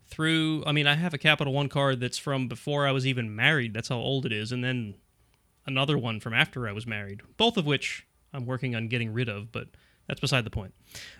through. 0.09 0.63
I 0.65 0.71
mean, 0.71 0.87
I 0.87 0.95
have 0.95 1.13
a 1.13 1.17
Capital 1.17 1.53
One 1.53 1.69
card 1.69 1.99
that's 1.99 2.17
from 2.17 2.47
before 2.47 2.87
I 2.87 2.91
was 2.91 3.05
even 3.05 3.35
married. 3.35 3.73
That's 3.73 3.89
how 3.89 3.97
old 3.97 4.25
it 4.25 4.31
is, 4.31 4.51
and 4.51 4.63
then 4.63 4.95
another 5.65 5.97
one 5.97 6.19
from 6.19 6.33
after 6.33 6.67
I 6.67 6.71
was 6.71 6.87
married. 6.87 7.21
Both 7.37 7.57
of 7.57 7.65
which 7.65 8.05
I'm 8.33 8.45
working 8.45 8.75
on 8.75 8.87
getting 8.87 9.13
rid 9.13 9.29
of, 9.29 9.51
but 9.51 9.67
that's 10.07 10.19
beside 10.19 10.43
the 10.43 10.49
point. 10.49 10.73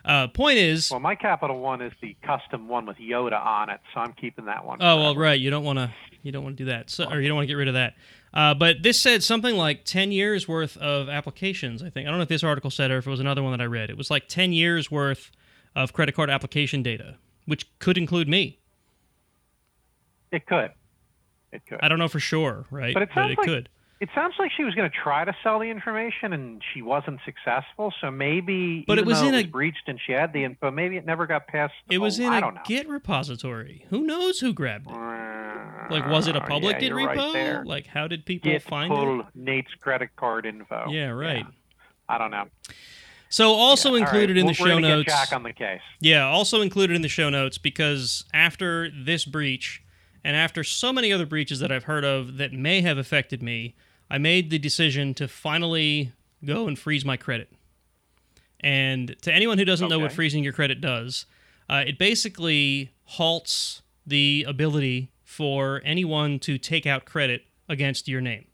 Uh, 0.03 0.27
point 0.27 0.57
is, 0.57 0.89
Well, 0.89 0.99
my 0.99 1.15
Capital 1.15 1.59
One 1.59 1.81
is 1.81 1.93
the 2.01 2.15
custom 2.23 2.67
one 2.67 2.85
with 2.85 2.97
Yoda 2.97 3.39
on 3.39 3.69
it, 3.69 3.79
so 3.93 3.99
I'm 4.01 4.13
keeping 4.13 4.45
that 4.45 4.65
one. 4.65 4.79
Oh 4.81 4.97
well, 4.97 5.15
right. 5.15 5.39
You 5.39 5.49
don't 5.49 5.63
want 5.63 5.77
to. 5.79 5.91
You 6.21 6.33
don't 6.33 6.43
want 6.43 6.57
to 6.57 6.63
do 6.65 6.69
that. 6.69 6.89
So, 6.89 7.05
or 7.09 7.21
you 7.21 7.29
don't 7.29 7.37
want 7.37 7.43
to 7.43 7.47
get 7.47 7.53
rid 7.53 7.69
of 7.69 7.75
that. 7.75 7.93
Uh, 8.33 8.53
but 8.53 8.83
this 8.83 8.99
said 8.99 9.23
something 9.23 9.55
like 9.55 9.85
ten 9.85 10.11
years 10.11 10.47
worth 10.47 10.75
of 10.77 11.07
applications. 11.07 11.81
I 11.81 11.89
think 11.89 12.07
I 12.07 12.09
don't 12.09 12.19
know 12.19 12.23
if 12.23 12.29
this 12.29 12.43
article 12.43 12.69
said 12.69 12.91
it 12.91 12.95
or 12.95 12.97
if 12.97 13.07
it 13.07 13.09
was 13.09 13.19
another 13.21 13.41
one 13.41 13.51
that 13.51 13.61
I 13.61 13.67
read. 13.67 13.89
It 13.89 13.97
was 13.97 14.11
like 14.11 14.27
ten 14.27 14.51
years 14.51 14.91
worth 14.91 15.31
of 15.75 15.93
credit 15.93 16.15
card 16.15 16.29
application 16.29 16.83
data, 16.83 17.15
which 17.45 17.67
could 17.79 17.97
include 17.97 18.27
me. 18.27 18.58
It 20.31 20.45
could. 20.45 20.71
It 21.51 21.63
could. 21.67 21.79
I 21.81 21.87
don't 21.87 21.99
know 21.99 22.07
for 22.07 22.19
sure, 22.19 22.65
right? 22.71 22.93
But 22.93 23.03
it 23.03 23.09
sounds 23.13 23.31
it 23.33 23.37
like- 23.37 23.47
could. 23.47 23.69
It 24.01 24.07
sounds 24.15 24.35
like 24.39 24.49
she 24.55 24.63
was 24.63 24.73
going 24.75 24.89
to 24.89 24.95
try 25.03 25.25
to 25.25 25.35
sell 25.43 25.59
the 25.59 25.65
information 25.65 26.31
and 26.31 26.61
she 26.73 26.81
wasn't 26.81 27.19
successful. 27.25 27.93
So 27.99 28.09
maybe, 28.09 28.85
But 28.87 28.97
it 28.97 29.05
was 29.05 29.21
in 29.21 29.33
it 29.33 29.47
a- 29.47 29.49
breached 29.49 29.83
and 29.89 29.99
she 29.99 30.13
had 30.13 30.31
the 30.31 30.45
info, 30.45 30.71
maybe 30.71 30.95
it 30.95 31.05
never 31.05 31.27
got 31.27 31.47
past. 31.47 31.73
It 31.91 31.97
was 31.97 32.17
in 32.17 32.31
I 32.31 32.39
a. 32.39 32.51
Git 32.65 32.87
repository. 32.87 33.85
Who 33.89 34.05
knows 34.05 34.39
who 34.39 34.53
grabbed 34.53 34.89
it? 34.89 34.93
Like, 34.93 36.07
was 36.07 36.27
it 36.27 36.37
a 36.37 36.39
public 36.41 36.75
yeah, 36.75 36.79
Git 36.79 36.89
you're 36.91 37.05
right 37.07 37.17
repo? 37.17 37.65
like, 37.65 37.87
how 37.87 38.07
did 38.07 38.25
people 38.25 38.49
Git 38.49 38.63
find 38.63 38.89
pull 38.89 39.19
it? 39.19 39.25
Nate's 39.35 39.73
credit 39.81 40.11
card 40.15 40.45
info. 40.45 40.85
Yeah, 40.89 41.09
right. 41.09 41.45
I 42.07 42.17
don't 42.17 42.31
know. 42.31 42.45
So 43.27 43.51
also 43.51 43.95
Yeah, 43.95 44.03
included 44.03 44.29
right, 44.35 44.37
in 44.37 44.45
the 44.45 44.57
we're 44.61 44.67
show 44.69 44.79
notes. 44.79 45.11
Jack 45.11 45.33
on 45.33 45.43
the 45.43 45.51
case. 45.51 45.81
Yeah, 45.99 46.25
also 46.25 46.61
included 46.61 46.95
in 46.95 47.01
the 47.01 47.09
show 47.09 47.29
notes 47.29 47.57
because 47.57 48.23
after 48.33 48.89
this 48.91 49.25
breach 49.25 49.83
and 50.23 50.35
after 50.35 50.63
so 50.63 50.91
many 50.91 51.11
other 51.13 51.25
breaches 51.25 51.59
that 51.59 51.71
I've 51.71 51.85
heard 51.85 52.03
of 52.03 52.37
that 52.37 52.53
may 52.53 52.81
have 52.81 52.97
affected 52.97 53.41
me, 53.41 53.75
I 54.09 54.17
made 54.17 54.49
the 54.49 54.59
decision 54.59 55.13
to 55.15 55.27
finally 55.27 56.11
go 56.43 56.67
and 56.67 56.77
freeze 56.77 57.05
my 57.05 57.17
credit. 57.17 57.51
And 58.59 59.15
to 59.21 59.33
anyone 59.33 59.57
who 59.57 59.65
doesn't 59.65 59.89
know 59.89 59.99
what 59.99 60.11
freezing 60.11 60.43
your 60.43 60.53
credit 60.53 60.81
does, 60.81 61.25
uh, 61.69 61.83
it 61.87 61.97
basically 61.97 62.91
halts 63.05 63.81
the 64.05 64.45
ability 64.47 65.11
for 65.23 65.81
anyone 65.85 66.39
to 66.39 66.57
take 66.57 66.85
out 66.85 67.05
credit 67.05 67.43
against 67.69 68.07
your 68.07 68.19
name. 68.19 68.47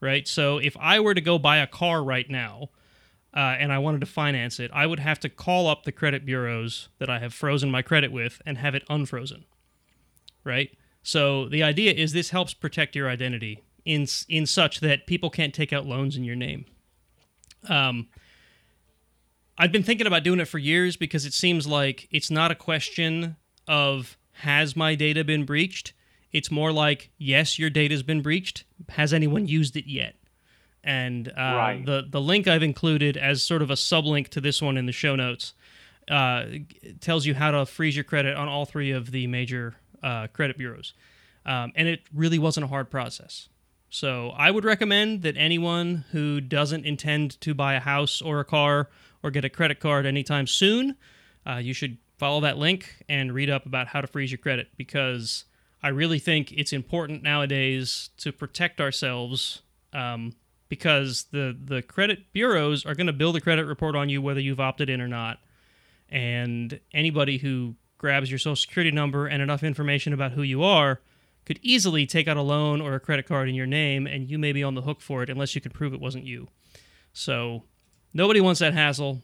Right? 0.00 0.28
So 0.28 0.58
if 0.58 0.76
I 0.78 1.00
were 1.00 1.14
to 1.14 1.20
go 1.20 1.38
buy 1.38 1.56
a 1.56 1.66
car 1.66 2.04
right 2.04 2.28
now, 2.28 2.68
uh, 3.34 3.56
and 3.58 3.72
I 3.72 3.78
wanted 3.78 4.00
to 4.00 4.06
finance 4.06 4.60
it, 4.60 4.70
I 4.72 4.86
would 4.86 5.00
have 5.00 5.18
to 5.20 5.28
call 5.28 5.66
up 5.66 5.82
the 5.82 5.92
credit 5.92 6.24
bureaus 6.24 6.88
that 6.98 7.10
I 7.10 7.18
have 7.18 7.34
frozen 7.34 7.70
my 7.70 7.82
credit 7.82 8.12
with 8.12 8.40
and 8.46 8.58
have 8.58 8.74
it 8.74 8.84
unfrozen. 8.88 9.44
Right? 10.44 10.76
So 11.04 11.48
the 11.48 11.62
idea 11.62 11.92
is 11.92 12.12
this 12.12 12.30
helps 12.30 12.54
protect 12.54 12.96
your 12.96 13.08
identity 13.08 13.62
in 13.84 14.06
in 14.28 14.46
such 14.46 14.80
that 14.80 15.06
people 15.06 15.30
can't 15.30 15.54
take 15.54 15.72
out 15.72 15.86
loans 15.86 16.16
in 16.16 16.24
your 16.24 16.34
name. 16.34 16.64
Um, 17.68 18.08
I've 19.56 19.70
been 19.70 19.82
thinking 19.82 20.06
about 20.06 20.24
doing 20.24 20.40
it 20.40 20.46
for 20.48 20.58
years 20.58 20.96
because 20.96 21.26
it 21.26 21.34
seems 21.34 21.66
like 21.66 22.08
it's 22.10 22.30
not 22.30 22.50
a 22.50 22.54
question 22.54 23.36
of 23.68 24.16
has 24.32 24.74
my 24.74 24.94
data 24.94 25.22
been 25.24 25.44
breached. 25.44 25.92
It's 26.32 26.50
more 26.50 26.72
like 26.72 27.10
yes, 27.18 27.58
your 27.58 27.70
data's 27.70 28.02
been 28.02 28.22
breached. 28.22 28.64
Has 28.88 29.12
anyone 29.12 29.46
used 29.46 29.76
it 29.76 29.86
yet? 29.86 30.16
And 30.82 31.28
uh, 31.28 31.32
Right. 31.36 31.82
the 31.84 32.06
the 32.08 32.20
link 32.20 32.48
I've 32.48 32.62
included 32.62 33.18
as 33.18 33.42
sort 33.42 33.60
of 33.60 33.70
a 33.70 33.74
sublink 33.74 34.28
to 34.28 34.40
this 34.40 34.62
one 34.62 34.78
in 34.78 34.86
the 34.86 34.92
show 34.92 35.16
notes 35.16 35.52
uh, 36.10 36.46
tells 37.00 37.26
you 37.26 37.34
how 37.34 37.50
to 37.50 37.66
freeze 37.66 37.94
your 37.94 38.04
credit 38.04 38.36
on 38.36 38.48
all 38.48 38.64
three 38.64 38.90
of 38.90 39.10
the 39.10 39.26
major 39.26 39.74
uh, 40.04 40.28
credit 40.28 40.56
bureaus, 40.56 40.92
um, 41.46 41.72
and 41.74 41.88
it 41.88 42.02
really 42.12 42.38
wasn't 42.38 42.64
a 42.64 42.68
hard 42.68 42.90
process. 42.90 43.48
So 43.90 44.30
I 44.36 44.50
would 44.50 44.64
recommend 44.64 45.22
that 45.22 45.36
anyone 45.36 46.04
who 46.10 46.40
doesn't 46.40 46.84
intend 46.84 47.40
to 47.40 47.54
buy 47.54 47.74
a 47.74 47.80
house 47.80 48.20
or 48.20 48.40
a 48.40 48.44
car 48.44 48.90
or 49.22 49.30
get 49.30 49.44
a 49.44 49.48
credit 49.48 49.80
card 49.80 50.04
anytime 50.04 50.46
soon, 50.46 50.96
uh, 51.46 51.56
you 51.56 51.72
should 51.72 51.98
follow 52.18 52.40
that 52.40 52.58
link 52.58 53.02
and 53.08 53.32
read 53.32 53.50
up 53.50 53.66
about 53.66 53.88
how 53.88 54.00
to 54.00 54.06
freeze 54.06 54.30
your 54.30 54.38
credit 54.38 54.68
because 54.76 55.44
I 55.82 55.88
really 55.88 56.18
think 56.18 56.52
it's 56.52 56.72
important 56.72 57.22
nowadays 57.22 58.10
to 58.18 58.32
protect 58.32 58.80
ourselves 58.80 59.62
um, 59.92 60.34
because 60.68 61.26
the 61.30 61.56
the 61.62 61.82
credit 61.82 62.32
bureaus 62.32 62.84
are 62.84 62.94
going 62.94 63.06
to 63.06 63.12
build 63.12 63.36
a 63.36 63.40
credit 63.40 63.66
report 63.66 63.94
on 63.94 64.08
you 64.08 64.20
whether 64.20 64.40
you've 64.40 64.60
opted 64.60 64.90
in 64.90 65.00
or 65.00 65.08
not, 65.08 65.38
and 66.08 66.80
anybody 66.92 67.38
who 67.38 67.74
grabs 68.04 68.30
your 68.30 68.38
social 68.38 68.54
security 68.54 68.90
number 68.90 69.26
and 69.26 69.40
enough 69.40 69.62
information 69.62 70.12
about 70.12 70.32
who 70.32 70.42
you 70.42 70.62
are 70.62 71.00
could 71.46 71.58
easily 71.62 72.04
take 72.04 72.28
out 72.28 72.36
a 72.36 72.42
loan 72.42 72.82
or 72.82 72.92
a 72.94 73.00
credit 73.00 73.26
card 73.26 73.48
in 73.48 73.54
your 73.54 73.64
name, 73.64 74.06
and 74.06 74.28
you 74.28 74.38
may 74.38 74.52
be 74.52 74.62
on 74.62 74.74
the 74.74 74.82
hook 74.82 75.00
for 75.00 75.22
it 75.22 75.30
unless 75.30 75.54
you 75.54 75.60
can 75.62 75.72
prove 75.72 75.94
it 75.94 76.00
wasn't 76.02 76.22
you. 76.22 76.46
So 77.14 77.62
nobody 78.12 78.42
wants 78.42 78.60
that 78.60 78.74
hassle. 78.74 79.22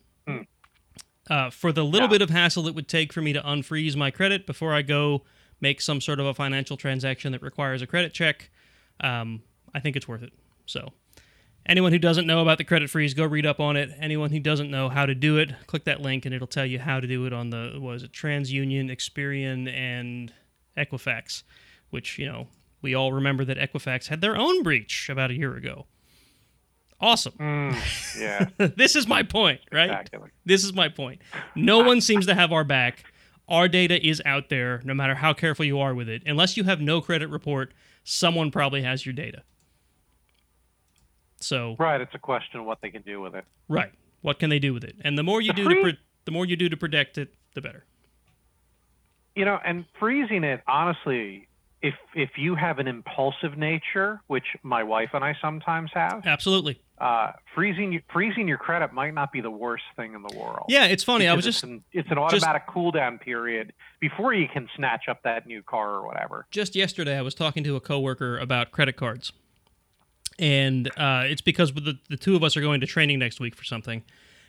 Uh, 1.28 1.50
for 1.50 1.72
the 1.72 1.84
little. 1.84 2.08
Yeah. 2.08 2.12
bit 2.12 2.22
of 2.22 2.30
hassle 2.30 2.66
it 2.66 2.74
would 2.74 2.88
take 2.88 3.12
for 3.12 3.20
me 3.20 3.34
to 3.34 3.42
unfreeze 3.42 3.96
my 3.96 4.10
credit 4.10 4.46
before 4.46 4.72
I 4.72 4.80
go 4.80 5.24
make 5.60 5.82
some 5.82 6.00
sort 6.00 6.18
of 6.18 6.24
a 6.24 6.32
financial 6.32 6.78
transaction 6.78 7.32
that 7.32 7.42
requires 7.42 7.82
a 7.82 7.86
credit 7.86 8.14
check, 8.14 8.50
um, 9.00 9.42
I 9.74 9.80
think 9.80 9.94
it's 9.94 10.08
worth 10.08 10.22
it. 10.22 10.32
So, 10.64 10.88
anyone 11.66 11.92
who 11.92 11.98
doesn't 11.98 12.26
know 12.26 12.40
about 12.40 12.58
the 12.58 12.64
credit 12.64 12.90
freeze, 12.90 13.14
go 13.14 13.24
read 13.24 13.46
up 13.46 13.60
on 13.60 13.76
it. 13.76 13.90
Anyone 13.98 14.30
who 14.30 14.40
doesn't 14.40 14.70
know 14.70 14.88
how 14.88 15.06
to 15.06 15.14
do 15.14 15.38
it, 15.38 15.52
click 15.66 15.84
that 15.84 16.00
link 16.00 16.24
and 16.24 16.34
it'll 16.34 16.46
tell 16.46 16.66
you 16.66 16.78
how 16.78 17.00
to 17.00 17.06
do 17.06 17.26
it 17.26 17.32
on 17.32 17.50
the 17.50 17.76
what 17.78 17.96
is 17.96 18.02
it 18.02 18.12
TransUnion, 18.12 18.90
Experian, 18.90 19.72
and 19.72 20.32
Equifax, 20.76 21.42
which 21.90 22.18
you 22.18 22.26
know 22.26 22.48
we 22.82 22.94
all 22.94 23.12
remember 23.12 23.44
that 23.44 23.58
Equifax 23.58 24.08
had 24.08 24.20
their 24.20 24.36
own 24.36 24.62
breach 24.62 25.08
about 25.08 25.30
a 25.30 25.34
year 25.34 25.56
ago. 25.56 25.86
Awesome. 27.00 27.32
Mm, 27.40 28.20
yeah, 28.20 28.66
this 28.76 28.94
is 28.94 29.06
my 29.06 29.22
point, 29.22 29.60
right? 29.72 29.90
exactly. 29.90 30.30
This 30.44 30.64
is 30.64 30.74
my 30.74 30.88
point. 30.88 31.22
No 31.54 31.78
one 31.78 32.00
seems 32.00 32.26
to 32.26 32.34
have 32.34 32.52
our 32.52 32.64
back. 32.64 33.04
Our 33.48 33.68
data 33.68 34.06
is 34.06 34.22
out 34.24 34.48
there, 34.48 34.80
no 34.84 34.94
matter 34.94 35.14
how 35.16 35.32
careful 35.32 35.64
you 35.64 35.80
are 35.80 35.94
with 35.94 36.08
it. 36.08 36.22
Unless 36.24 36.56
you 36.56 36.64
have 36.64 36.80
no 36.80 37.00
credit 37.00 37.28
report, 37.30 37.72
someone 38.04 38.50
probably 38.50 38.82
has 38.82 39.04
your 39.04 39.12
data. 39.12 39.42
So, 41.40 41.76
Right. 41.78 42.00
It's 42.00 42.14
a 42.14 42.18
question 42.18 42.60
of 42.60 42.66
what 42.66 42.80
they 42.82 42.90
can 42.90 43.02
do 43.02 43.20
with 43.20 43.34
it. 43.34 43.44
right, 43.68 43.92
what 44.22 44.38
can 44.38 44.50
they 44.50 44.58
do 44.58 44.74
with 44.74 44.84
it? 44.84 44.96
And 45.02 45.16
the 45.18 45.22
more 45.22 45.40
you 45.40 45.48
The 45.52 45.54
do 45.54 45.64
to 45.64 45.70
free- 45.70 45.82
pro- 45.82 46.00
the 46.26 46.30
more 46.32 46.44
you 46.44 46.54
do 46.56 46.68
to 46.68 46.76
protect 46.76 47.16
it, 47.18 47.34
the 47.54 47.60
better. 47.62 47.84
You 49.34 49.44
know, 49.44 49.58
and 49.64 49.84
freezing 49.98 50.44
it, 50.44 50.62
honestly, 50.66 51.46
if 51.82 51.94
if 52.14 52.30
you 52.36 52.56
have 52.56 52.78
an 52.78 52.86
impulsive 52.88 53.56
nature, 53.56 54.20
which 54.26 54.44
my 54.62 54.82
wife 54.82 55.10
and 55.14 55.24
I 55.24 55.34
sometimes 55.40 55.90
have, 55.94 56.26
Absolutely. 56.26 56.78
uh, 56.98 57.32
freezing 57.54 58.02
freezing 58.12 58.46
your 58.48 58.58
credit 58.58 58.92
might 58.92 59.14
not 59.14 59.32
be 59.32 59.40
the 59.40 59.50
worst 59.50 59.84
thing 59.96 60.12
in 60.14 60.20
the 60.22 60.36
world. 60.36 60.66
Yeah, 60.68 60.86
it's 60.86 61.04
funny. 61.04 61.26
I 61.26 61.32
was 61.34 61.44
just 61.46 61.62
it's 61.64 61.70
an, 61.72 61.84
it's 61.92 62.10
an 62.10 62.18
automatic 62.18 62.64
cool 62.68 62.90
down 62.90 63.18
period 63.18 63.72
before 63.98 64.34
you 64.34 64.46
can 64.46 64.68
snatch 64.76 65.08
up 65.08 65.22
that 65.22 65.46
new 65.46 65.62
car 65.62 65.94
or 65.94 66.06
whatever. 66.06 66.46
just 66.50 66.76
yesterday 66.76 67.16
I 67.16 67.22
was 67.22 67.34
talking 67.34 67.64
to 67.64 67.76
a 67.76 67.80
coworker 67.80 68.36
about 68.38 68.72
credit 68.72 68.96
cards, 68.96 69.32
and 70.40 70.88
uh, 70.96 71.24
it's 71.26 71.42
because 71.42 71.72
the 71.72 71.98
the 72.08 72.16
two 72.16 72.34
of 72.34 72.42
us 72.42 72.56
are 72.56 72.60
going 72.60 72.80
to 72.80 72.86
training 72.86 73.20
next 73.20 73.38
week 73.38 73.54
for 73.54 73.64
something, 73.64 74.02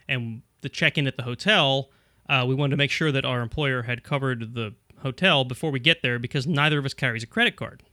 and 0.08 0.42
the 0.62 0.70
check-in 0.70 1.06
at 1.06 1.18
the 1.18 1.24
hotel, 1.24 1.90
uh, 2.30 2.46
we 2.48 2.56
wanted 2.56 2.72
to 2.72 2.78
make 2.78 2.92
sure 2.92 3.12
that 3.12 3.26
our 3.26 3.42
employer 3.42 3.84
had 3.84 4.04
covered 4.04 4.56
the 4.56 4.74
hotel 5.02 5.44
before 5.44 5.70
we 5.70 5.80
get 5.80 6.02
there 6.02 6.18
because 6.18 6.48
neither 6.48 6.80
of 6.80 6.86
us 6.86 6.94
carries 6.94 7.24
a 7.24 7.28
credit 7.28 7.56
card, 7.56 7.84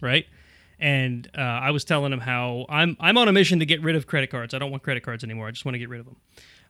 right? 0.00 0.26
And 0.78 1.30
uh, 1.36 1.40
I 1.40 1.70
was 1.70 1.84
telling 1.84 2.12
him 2.12 2.20
how 2.20 2.66
I'm 2.68 2.96
I'm 2.98 3.16
on 3.16 3.28
a 3.28 3.32
mission 3.32 3.60
to 3.60 3.66
get 3.66 3.80
rid 3.80 3.94
of 3.96 4.06
credit 4.06 4.30
cards. 4.30 4.52
I 4.52 4.58
don't 4.58 4.70
want 4.70 4.82
credit 4.82 5.04
cards 5.04 5.22
anymore. 5.22 5.46
I 5.46 5.52
just 5.52 5.64
want 5.64 5.74
to 5.74 5.78
get 5.78 5.88
rid 5.88 6.00
of 6.00 6.06
them. 6.06 6.16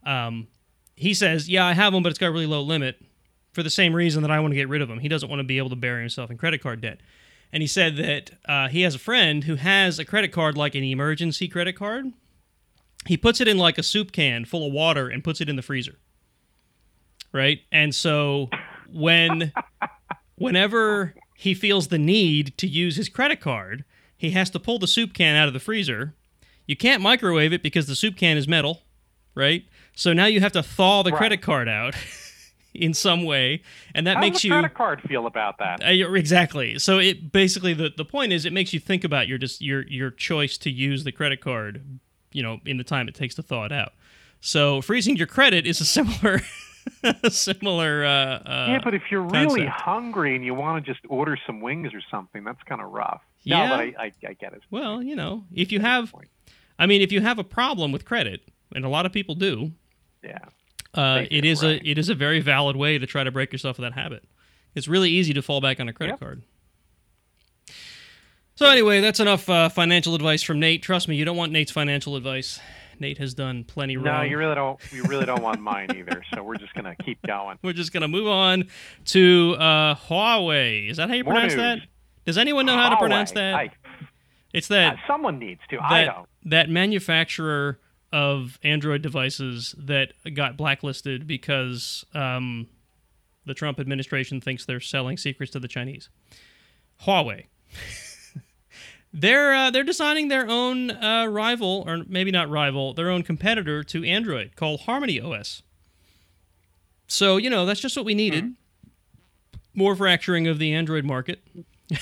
Um, 0.05 0.47
he 0.95 1.15
says, 1.15 1.49
"Yeah, 1.49 1.67
I 1.67 1.73
have 1.73 1.93
them, 1.93 2.03
but 2.03 2.11
it's 2.11 2.19
got 2.19 2.29
a 2.29 2.33
really 2.33 2.47
low 2.47 2.61
limit." 2.61 3.03
For 3.53 3.63
the 3.63 3.71
same 3.71 3.97
reason 3.97 4.21
that 4.21 4.31
I 4.31 4.39
want 4.41 4.53
to 4.53 4.57
get 4.57 4.69
rid 4.69 4.83
of 4.83 4.89
them, 4.89 4.99
he 4.99 5.09
doesn't 5.09 5.31
want 5.31 5.41
to 5.41 5.45
be 5.45 5.57
able 5.57 5.71
to 5.71 5.77
bury 5.77 6.01
himself 6.01 6.31
in 6.31 6.37
credit 6.37 6.63
card 6.63 6.83
debt. 6.83 7.01
And 7.57 7.63
he 7.63 7.67
said 7.67 7.97
that 7.97 8.33
uh, 8.47 8.69
he 8.69 8.83
has 8.83 8.95
a 8.95 8.99
friend 8.99 9.45
who 9.45 9.55
has 9.55 9.99
a 9.99 10.05
credit 10.05 10.31
card 10.31 10.59
like 10.59 10.75
an 10.75 10.85
emergency 10.85 11.49
credit 11.49 11.73
card. 11.73 12.13
He 13.07 13.17
puts 13.17 13.41
it 13.41 13.49
in 13.49 13.57
like 13.57 13.79
a 13.79 13.83
soup 13.83 14.13
can 14.13 14.45
full 14.45 14.67
of 14.67 14.75
water 14.75 15.09
and 15.09 15.25
puts 15.25 15.41
it 15.41 15.49
in 15.49 15.57
the 15.57 15.63
freezer. 15.63 15.97
Right? 17.33 17.61
And 17.73 17.95
so 17.95 18.51
when 18.93 19.55
whenever 20.37 21.15
he 21.35 21.55
feels 21.55 21.89
the 21.89 21.97
need 21.97 22.53
to 22.59 22.67
use 22.67 22.97
his 22.97 23.09
credit 23.09 23.41
card, 23.41 23.87
he 24.19 24.33
has 24.33 24.51
to 24.51 24.61
pull 24.61 24.79
the 24.79 24.87
soup 24.87 25.15
can 25.15 25.35
out 25.35 25.49
of 25.49 25.55
the 25.55 25.59
freezer. 25.59 26.15
You 26.67 26.77
can't 26.77 27.01
microwave 27.01 27.55
it 27.55 27.63
because 27.63 27.87
the 27.87 27.97
soup 27.97 28.19
can 28.19 28.37
is 28.37 28.47
metal, 28.47 28.83
right? 29.35 29.65
So 29.95 30.13
now 30.13 30.27
you 30.27 30.41
have 30.41 30.53
to 30.53 30.63
thaw 30.63 31.03
the 31.03 31.11
Right. 31.13 31.17
credit 31.17 31.41
card 31.41 31.71
out 31.71 31.95
in 32.77 32.95
some 32.95 33.25
way, 33.25 33.63
and 33.95 34.07
that 34.07 34.17
How 34.17 34.21
makes 34.21 34.35
does 34.37 34.43
the 34.43 34.49
you 34.49 34.55
credit 34.55 34.75
card 34.75 35.03
feel 35.03 35.27
about 35.27 35.59
that? 35.59 35.83
uh, 35.83 36.13
exactly. 36.15 36.79
So 36.79 36.99
it 36.99 37.33
basically 37.33 37.75
the, 37.75 37.91
the 37.97 38.05
point 38.05 38.33
is 38.33 38.45
it 38.45 38.53
makes 38.53 38.73
you 38.73 38.81
think 38.81 39.05
about 39.05 39.29
your 39.29 39.39
just 39.39 39.61
your 39.61 39.87
your 39.89 40.11
choice 40.11 40.57
to 40.59 40.71
use 40.71 41.05
the 41.05 41.13
credit 41.13 41.41
card, 41.41 41.83
you 42.33 42.43
know, 42.43 42.61
in 42.65 42.77
the 42.77 42.85
time 42.85 43.09
it 43.09 43.15
takes 43.15 43.35
to 43.37 43.43
thaw 43.43 43.65
it 43.65 43.73
out. 43.73 43.93
So 44.41 44.81
freezing 44.83 45.17
your 45.17 45.27
credit 45.27 45.67
is 45.67 45.81
a 45.81 45.85
similar 45.85 46.43
similar 47.31 48.05
uh, 48.05 48.09
uh 48.09 48.67
yeah, 48.69 48.81
but 48.83 48.95
if 48.95 49.03
you're 49.11 49.23
really 49.23 49.63
concept. 49.67 49.81
hungry 49.81 50.37
and 50.37 50.45
you 50.45 50.55
want 50.55 50.85
to 50.85 50.93
just 50.93 51.05
order 51.09 51.37
some 51.47 51.61
wings 51.61 51.93
or 51.95 52.01
something, 52.11 52.45
that's 52.45 52.63
kind 52.65 52.81
of 52.81 52.91
rough. 52.93 53.23
No, 53.45 53.57
Yeah. 53.63 53.69
but 53.71 53.81
I, 53.81 53.95
I, 53.99 54.13
I 54.29 54.33
get 54.35 54.53
it. 54.53 54.63
well, 54.71 55.03
you 55.03 55.17
know, 55.17 55.45
if 55.55 55.73
you 55.73 55.81
have. 55.81 56.15
I 56.79 56.85
mean, 56.87 57.01
if 57.01 57.11
you 57.11 57.23
have 57.23 57.39
a 57.39 57.45
problem 57.45 57.91
with 57.91 58.05
credit, 58.05 58.43
and 58.75 58.85
a 58.85 58.89
lot 58.89 59.07
of 59.07 59.13
people 59.13 59.35
do, 59.35 59.73
Yeah. 60.23 60.39
Uh, 60.97 61.25
it 61.31 61.45
is 61.45 61.63
right. 61.63 61.81
a 61.83 61.89
it 61.91 61.99
is 61.99 62.09
a 62.09 62.15
very 62.15 62.41
valid 62.41 62.77
way 62.77 62.99
to 62.99 63.07
try 63.07 63.23
to 63.25 63.31
break 63.31 63.53
yourself 63.53 63.79
of 63.79 63.83
that 63.83 63.93
habit. 63.95 64.25
It's 64.75 64.89
really 64.89 65.11
easy 65.11 65.33
to 65.35 65.43
fall 65.43 65.61
back 65.61 65.81
on 65.81 65.89
a 65.89 65.93
credit 65.93 66.13
Yep. 66.15 66.21
card. 66.21 66.43
So 68.55 68.67
anyway, 68.67 69.01
that's 69.01 69.21
enough 69.21 69.49
uh, 69.51 69.69
financial 69.69 70.15
advice 70.15 70.43
from 70.43 70.61
Nate. 70.61 70.83
Trust 70.83 71.09
me, 71.09 71.17
you 71.17 71.25
don't 71.27 71.37
want 71.37 71.53
Nate's 71.53 71.71
financial 71.73 72.17
advice. 72.17 72.59
Nate 72.99 73.19
has 73.19 73.35
done 73.35 73.65
plenty 73.65 73.99
wrong. 73.99 74.05
No, 74.07 74.23
you 74.23 74.39
really 74.39 74.55
don't. 74.55 74.81
You 74.93 75.03
really 75.05 75.27
don't 75.27 75.43
want 75.43 75.61
mine 75.61 75.89
either. 75.95 76.23
So 76.35 76.43
we're 76.43 76.57
just 76.57 76.73
gonna 76.75 76.97
keep 77.05 77.19
going. 77.27 77.59
We're 77.63 77.75
just 77.75 77.93
gonna 77.93 78.09
move 78.09 78.27
on 78.27 78.69
to 79.07 79.57
uh, 79.59 79.95
Huawei. 79.97 80.89
Is 80.91 80.97
that 80.97 81.11
how 81.11 81.15
you 81.15 81.25
More 81.25 81.35
pronounce 81.35 81.53
news. 81.53 81.61
that? 81.63 81.79
Does 82.25 82.39
anyone 82.39 82.65
know 82.65 82.77
how 82.77 82.89
to 82.89 82.97
pronounce 82.97 83.33
that? 83.33 83.55
I- 83.55 83.71
it's 84.55 84.71
uh, 84.71 84.75
that 84.75 84.97
someone 85.07 85.39
needs 85.39 85.61
to. 85.69 85.79
I 85.79 86.05
don't. 86.05 86.27
that 86.47 86.71
manufacturer 86.71 87.79
of 88.17 88.59
Android 88.63 89.03
devices 89.03 89.75
that 89.77 90.15
got 90.33 90.57
blacklisted 90.57 91.27
because 91.27 92.03
um, 92.15 92.67
the 93.45 93.53
Trump 93.53 93.79
administration 93.79 94.41
thinks 94.41 94.65
they're 94.65 94.81
selling 94.81 95.19
secrets 95.19 95.53
to 95.53 95.61
the 95.61 95.69
Chinese. 95.69 96.09
Huawei. 97.03 97.45
they're 99.13 99.53
uh, 99.55 99.71
they're 99.71 99.85
designing 99.85 100.29
their 100.29 100.49
own 100.49 100.93
uh, 100.93 101.27
rival, 101.27 101.85
or 101.87 102.05
maybe 102.09 102.31
not 102.31 102.49
rival, 102.49 102.95
their 102.95 103.11
own 103.11 103.23
competitor 103.23 103.85
to 103.85 104.03
Android 104.03 104.57
called 104.57 104.81
Harmony 104.81 105.21
OS. 105.21 105.63
So 107.07 107.37
you 107.37 107.51
know 107.51 107.67
that's 107.67 107.81
just 107.81 107.97
what 107.97 108.07
we 108.07 108.15
needed. 108.15 108.55
More 109.75 109.95
fracturing 109.95 110.47
of 110.47 110.59
the 110.59 110.73
Android 110.73 111.05
market. 111.05 111.43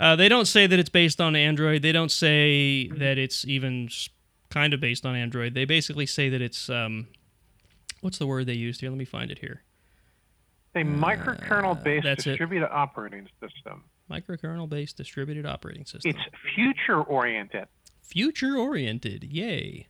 Uh, 0.00 0.14
they 0.14 0.28
don't 0.28 0.46
say 0.46 0.66
that 0.66 0.78
it's 0.78 0.88
based 0.88 1.20
on 1.20 1.34
Android. 1.34 1.82
They 1.82 1.90
don't 1.90 2.12
say 2.12 2.86
that 2.88 3.18
it's 3.18 3.44
even 3.46 3.88
kind 4.50 4.72
of 4.74 4.80
based 4.80 5.04
on 5.06 5.14
Android. 5.16 5.54
They 5.54 5.64
basically 5.64 6.06
say 6.06 6.28
that 6.28 6.40
it's 6.40 6.68
um, 6.70 7.08
what's 8.00 8.18
the 8.18 8.26
word 8.26 8.46
they 8.46 8.54
used 8.54 8.80
here? 8.80 8.90
Let 8.90 8.98
me 8.98 9.04
find 9.04 9.30
it 9.30 9.38
here. 9.38 9.62
A 10.74 10.80
microkernel-based 10.84 12.06
Uh, 12.06 12.08
that's 12.10 12.26
it. 12.26 12.30
distributed 12.30 12.68
operating 12.70 13.26
system. 13.40 13.84
Microkernel-based 14.10 14.96
distributed 14.96 15.44
operating 15.46 15.84
system. 15.84 16.10
It's 16.10 16.20
future-oriented. 16.54 17.66
future-oriented. 18.02 19.24
Yay! 19.24 19.86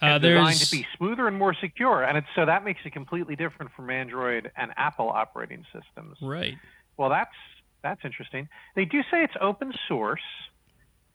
Uh, 0.00 0.18
designed 0.18 0.56
to 0.58 0.70
be 0.70 0.86
smoother 0.96 1.26
and 1.26 1.36
more 1.36 1.54
secure, 1.54 2.04
and 2.04 2.16
it's 2.16 2.26
so 2.36 2.46
that 2.46 2.64
makes 2.64 2.80
it 2.84 2.92
completely 2.92 3.34
different 3.34 3.72
from 3.72 3.90
Android 3.90 4.50
and 4.56 4.70
Apple 4.76 5.08
operating 5.08 5.64
systems. 5.72 6.16
right. 6.22 6.54
Well, 6.96 7.08
that's 7.10 7.34
that's 7.82 8.00
interesting. 8.04 8.48
They 8.76 8.84
do 8.84 9.02
say 9.10 9.22
it's 9.24 9.34
open 9.40 9.72
source. 9.88 10.20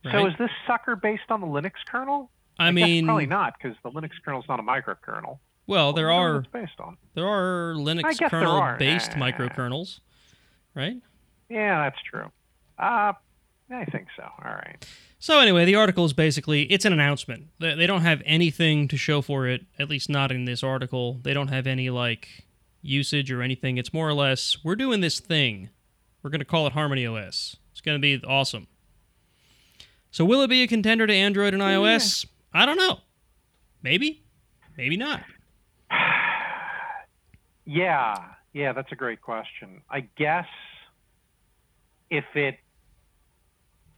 Right. 0.03 0.13
So 0.13 0.27
is 0.27 0.33
this 0.39 0.49
sucker 0.67 0.95
based 0.97 1.29
on 1.29 1.39
the 1.41 1.47
Linux 1.47 1.73
kernel? 1.89 2.29
I 2.59 2.71
guess 2.71 2.75
mean, 2.75 3.05
probably 3.05 3.25
not, 3.25 3.55
because 3.57 3.75
the 3.83 3.91
Linux 3.91 4.11
kernel 4.23 4.41
is 4.41 4.47
not 4.47 4.59
a 4.59 4.63
microkernel. 4.63 5.39
well, 5.67 5.93
there 5.93 6.11
I 6.11 6.15
are 6.15 6.41
based 6.53 6.79
on. 6.79 6.97
there 7.15 7.27
are 7.27 7.73
Linux 7.75 8.19
kernel-based 8.29 9.13
are. 9.13 9.15
microkernels, 9.15 9.99
right? 10.75 10.97
Yeah, 11.49 11.83
that's 11.83 12.01
true. 12.03 12.31
Uh, 12.77 13.13
I 13.71 13.85
think 13.85 14.07
so. 14.15 14.23
All 14.23 14.51
right. 14.51 14.85
So 15.19 15.39
anyway, 15.39 15.65
the 15.65 15.75
article 15.75 16.05
is 16.05 16.13
basically 16.13 16.63
it's 16.63 16.85
an 16.85 16.93
announcement. 16.93 17.47
They, 17.59 17.75
they 17.75 17.87
don't 17.87 18.01
have 18.01 18.21
anything 18.25 18.87
to 18.89 18.97
show 18.97 19.21
for 19.21 19.47
it, 19.47 19.65
at 19.79 19.89
least 19.89 20.09
not 20.09 20.31
in 20.31 20.45
this 20.45 20.63
article. 20.63 21.19
They 21.23 21.33
don't 21.33 21.47
have 21.47 21.65
any 21.65 21.89
like 21.89 22.45
usage 22.81 23.31
or 23.31 23.41
anything. 23.41 23.77
It's 23.77 23.93
more 23.93 24.07
or 24.07 24.13
less 24.13 24.57
we're 24.63 24.75
doing 24.75 24.99
this 25.01 25.19
thing. 25.19 25.69
We're 26.21 26.29
going 26.29 26.39
to 26.39 26.45
call 26.45 26.67
it 26.67 26.73
Harmony 26.73 27.05
OS. 27.05 27.55
It's 27.71 27.81
going 27.81 27.95
to 27.95 28.01
be 28.01 28.23
awesome. 28.25 28.67
So 30.11 30.25
will 30.25 30.41
it 30.41 30.49
be 30.49 30.61
a 30.63 30.67
contender 30.67 31.07
to 31.07 31.13
Android 31.13 31.53
and 31.53 31.63
iOS? 31.63 32.25
I 32.53 32.65
don't 32.65 32.77
know. 32.77 32.99
Maybe, 33.81 34.23
maybe 34.77 34.97
not. 34.97 35.21
Yeah, 37.65 38.15
yeah, 38.51 38.73
that's 38.73 38.91
a 38.91 38.95
great 38.95 39.21
question. 39.21 39.81
I 39.89 40.01
guess 40.17 40.47
if 42.09 42.25
it, 42.35 42.57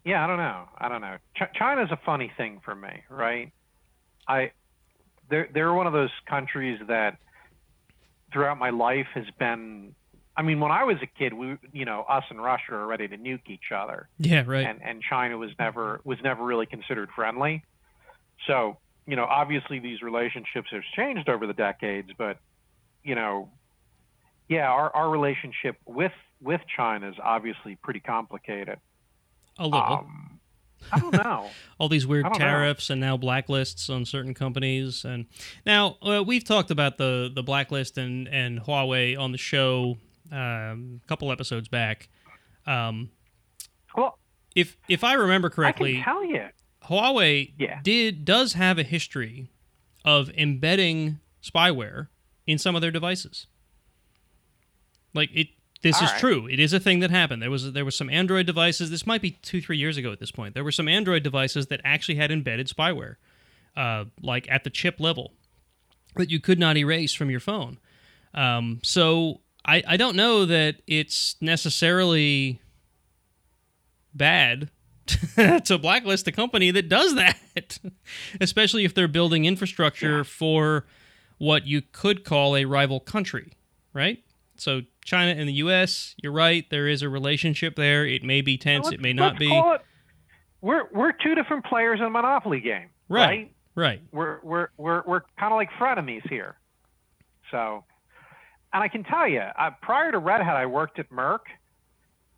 yeah, 0.03 0.23
I 0.23 0.27
don't 0.27 0.37
know. 0.37 0.65
I 0.77 0.87
don't 0.87 1.01
know. 1.01 1.17
Ch- 1.35 1.57
China's 1.57 1.89
a 1.91 1.99
funny 2.05 2.31
thing 2.37 2.61
for 2.63 2.75
me, 2.75 3.01
right? 3.09 3.51
I, 4.27 4.51
they're 5.29 5.49
they're 5.51 5.73
one 5.73 5.87
of 5.87 5.93
those 5.93 6.11
countries 6.27 6.79
that 6.87 7.17
throughout 8.31 8.59
my 8.59 8.69
life 8.69 9.07
has 9.15 9.25
been. 9.39 9.95
I 10.37 10.43
mean, 10.43 10.59
when 10.59 10.71
I 10.71 10.83
was 10.83 10.97
a 11.01 11.07
kid, 11.07 11.33
we, 11.33 11.57
you 11.73 11.85
know, 11.85 12.01
us 12.07 12.25
and 12.29 12.39
Russia 12.43 12.73
are 12.73 12.85
ready 12.85 13.07
to 13.07 13.17
nuke 13.17 13.47
each 13.49 13.71
other 13.75 14.09
Yeah, 14.19 14.43
right. 14.45 14.67
and 14.67 14.79
and 14.83 15.01
China 15.01 15.39
was 15.39 15.49
never 15.57 16.01
was 16.03 16.19
never 16.23 16.43
really 16.43 16.67
considered 16.67 17.09
friendly. 17.15 17.63
So 18.47 18.77
you 19.07 19.15
know, 19.15 19.25
obviously 19.25 19.79
these 19.79 20.01
relationships 20.01 20.69
have 20.71 20.81
changed 20.95 21.29
over 21.29 21.45
the 21.45 21.53
decades, 21.53 22.09
but 22.17 22.39
you 23.03 23.15
know, 23.15 23.49
yeah, 24.49 24.69
our 24.69 24.93
our 24.95 25.09
relationship 25.09 25.77
with 25.85 26.11
with 26.41 26.61
China 26.75 27.09
is 27.09 27.15
obviously 27.21 27.77
pretty 27.81 27.99
complicated. 27.99 28.79
A 29.57 29.65
little. 29.65 29.79
Um, 29.79 30.39
I 30.91 30.99
don't 30.99 31.13
know. 31.13 31.49
all 31.79 31.89
these 31.89 32.05
weird 32.05 32.25
don't 32.25 32.33
know. 32.33 32.45
tariffs 32.45 32.89
and 32.89 32.99
now 33.01 33.17
blacklists 33.17 33.89
on 33.89 34.05
certain 34.05 34.33
companies 34.33 35.03
and 35.03 35.25
now 35.65 35.97
uh, 36.01 36.23
we've 36.25 36.43
talked 36.43 36.69
about 36.69 36.97
the 36.97 37.31
the 37.33 37.41
blacklist 37.41 37.97
and 37.97 38.27
and 38.27 38.61
Huawei 38.61 39.17
on 39.17 39.31
the 39.31 39.37
show 39.37 39.97
um, 40.31 41.01
a 41.03 41.07
couple 41.07 41.31
episodes 41.31 41.67
back. 41.67 42.09
Um, 42.67 43.11
well, 43.95 44.17
if 44.55 44.77
if 44.87 45.03
I 45.03 45.13
remember 45.13 45.49
correctly, 45.49 45.93
I 45.93 45.95
can 45.95 46.03
tell 46.03 46.25
you. 46.25 46.45
Huawei 46.87 47.53
Yeah. 47.57 47.79
did 47.83 48.25
does 48.25 48.53
have 48.53 48.77
a 48.77 48.83
history 48.83 49.49
of 50.03 50.29
embedding 50.31 51.19
spyware 51.43 52.07
in 52.47 52.57
some 52.57 52.75
of 52.75 52.81
their 52.81 52.91
devices. 52.91 53.47
Like 55.13 55.29
it 55.33 55.47
this 55.81 55.97
All 55.97 56.05
is 56.05 56.11
right. 56.11 56.19
true. 56.19 56.47
It 56.47 56.59
is 56.59 56.73
a 56.73 56.79
thing 56.79 56.99
that 57.01 57.11
happened. 57.11 57.41
There 57.41 57.51
was 57.51 57.71
there 57.73 57.85
was 57.85 57.95
some 57.95 58.09
Android 58.09 58.45
devices. 58.45 58.89
This 58.89 59.05
might 59.05 59.21
be 59.21 59.31
2 59.31 59.61
3 59.61 59.77
years 59.77 59.97
ago 59.97 60.11
at 60.11 60.19
this 60.19 60.31
point. 60.31 60.53
There 60.53 60.63
were 60.63 60.71
some 60.71 60.87
Android 60.87 61.21
devices 61.23 61.67
that 61.67 61.81
actually 61.83 62.15
had 62.15 62.31
embedded 62.31 62.67
spyware. 62.67 63.15
Uh, 63.75 64.05
like 64.21 64.49
at 64.49 64.63
the 64.63 64.69
chip 64.69 64.99
level 65.01 65.33
that 66.15 66.29
you 66.31 66.39
could 66.39 66.57
not 66.57 66.77
erase 66.77 67.13
from 67.13 67.29
your 67.29 67.41
phone. 67.41 67.77
Um, 68.33 68.79
so 68.83 69.41
I, 69.65 69.83
I 69.85 69.97
don't 69.97 70.15
know 70.15 70.45
that 70.45 70.77
it's 70.87 71.35
necessarily 71.41 72.61
bad 74.13 74.69
to 75.65 75.77
blacklist 75.77 76.27
a 76.27 76.31
company 76.31 76.71
that 76.71 76.89
does 76.89 77.15
that, 77.15 77.79
especially 78.41 78.85
if 78.85 78.93
they're 78.93 79.07
building 79.07 79.45
infrastructure 79.45 80.23
for 80.23 80.85
what 81.37 81.67
you 81.67 81.81
could 81.91 82.23
call 82.23 82.55
a 82.55 82.65
rival 82.65 82.99
country, 82.99 83.53
right? 83.93 84.23
So 84.57 84.81
China 85.03 85.31
and 85.39 85.47
the 85.49 85.53
U.S. 85.53 86.15
You're 86.23 86.31
right. 86.31 86.67
There 86.69 86.87
is 86.87 87.01
a 87.01 87.09
relationship 87.09 87.75
there. 87.75 88.05
It 88.05 88.23
may 88.23 88.41
be 88.41 88.57
tense. 88.57 88.91
It 88.91 89.01
may 89.01 89.13
not 89.13 89.37
be. 89.37 89.53
it- 89.53 89.81
we're 90.61 90.85
we're 90.91 91.11
two 91.11 91.35
different 91.35 91.65
players 91.65 91.99
in 91.99 92.05
a 92.05 92.09
monopoly 92.09 92.59
game, 92.59 92.89
Right. 93.07 93.25
right? 93.27 93.51
Right. 93.75 94.01
we're 94.11 94.39
we're 94.41 94.69
we're 94.77 95.03
we're 95.05 95.21
kind 95.37 95.51
of 95.53 95.57
like 95.57 95.69
frenemies 95.79 96.27
here. 96.27 96.55
So, 97.51 97.83
and 98.73 98.81
I 98.81 98.87
can 98.87 99.03
tell 99.03 99.27
you, 99.27 99.41
uh, 99.41 99.71
prior 99.83 100.11
to 100.11 100.17
Red 100.17 100.41
Hat, 100.41 100.55
I 100.55 100.65
worked 100.65 100.97
at 100.97 101.11
Merck, 101.11 101.39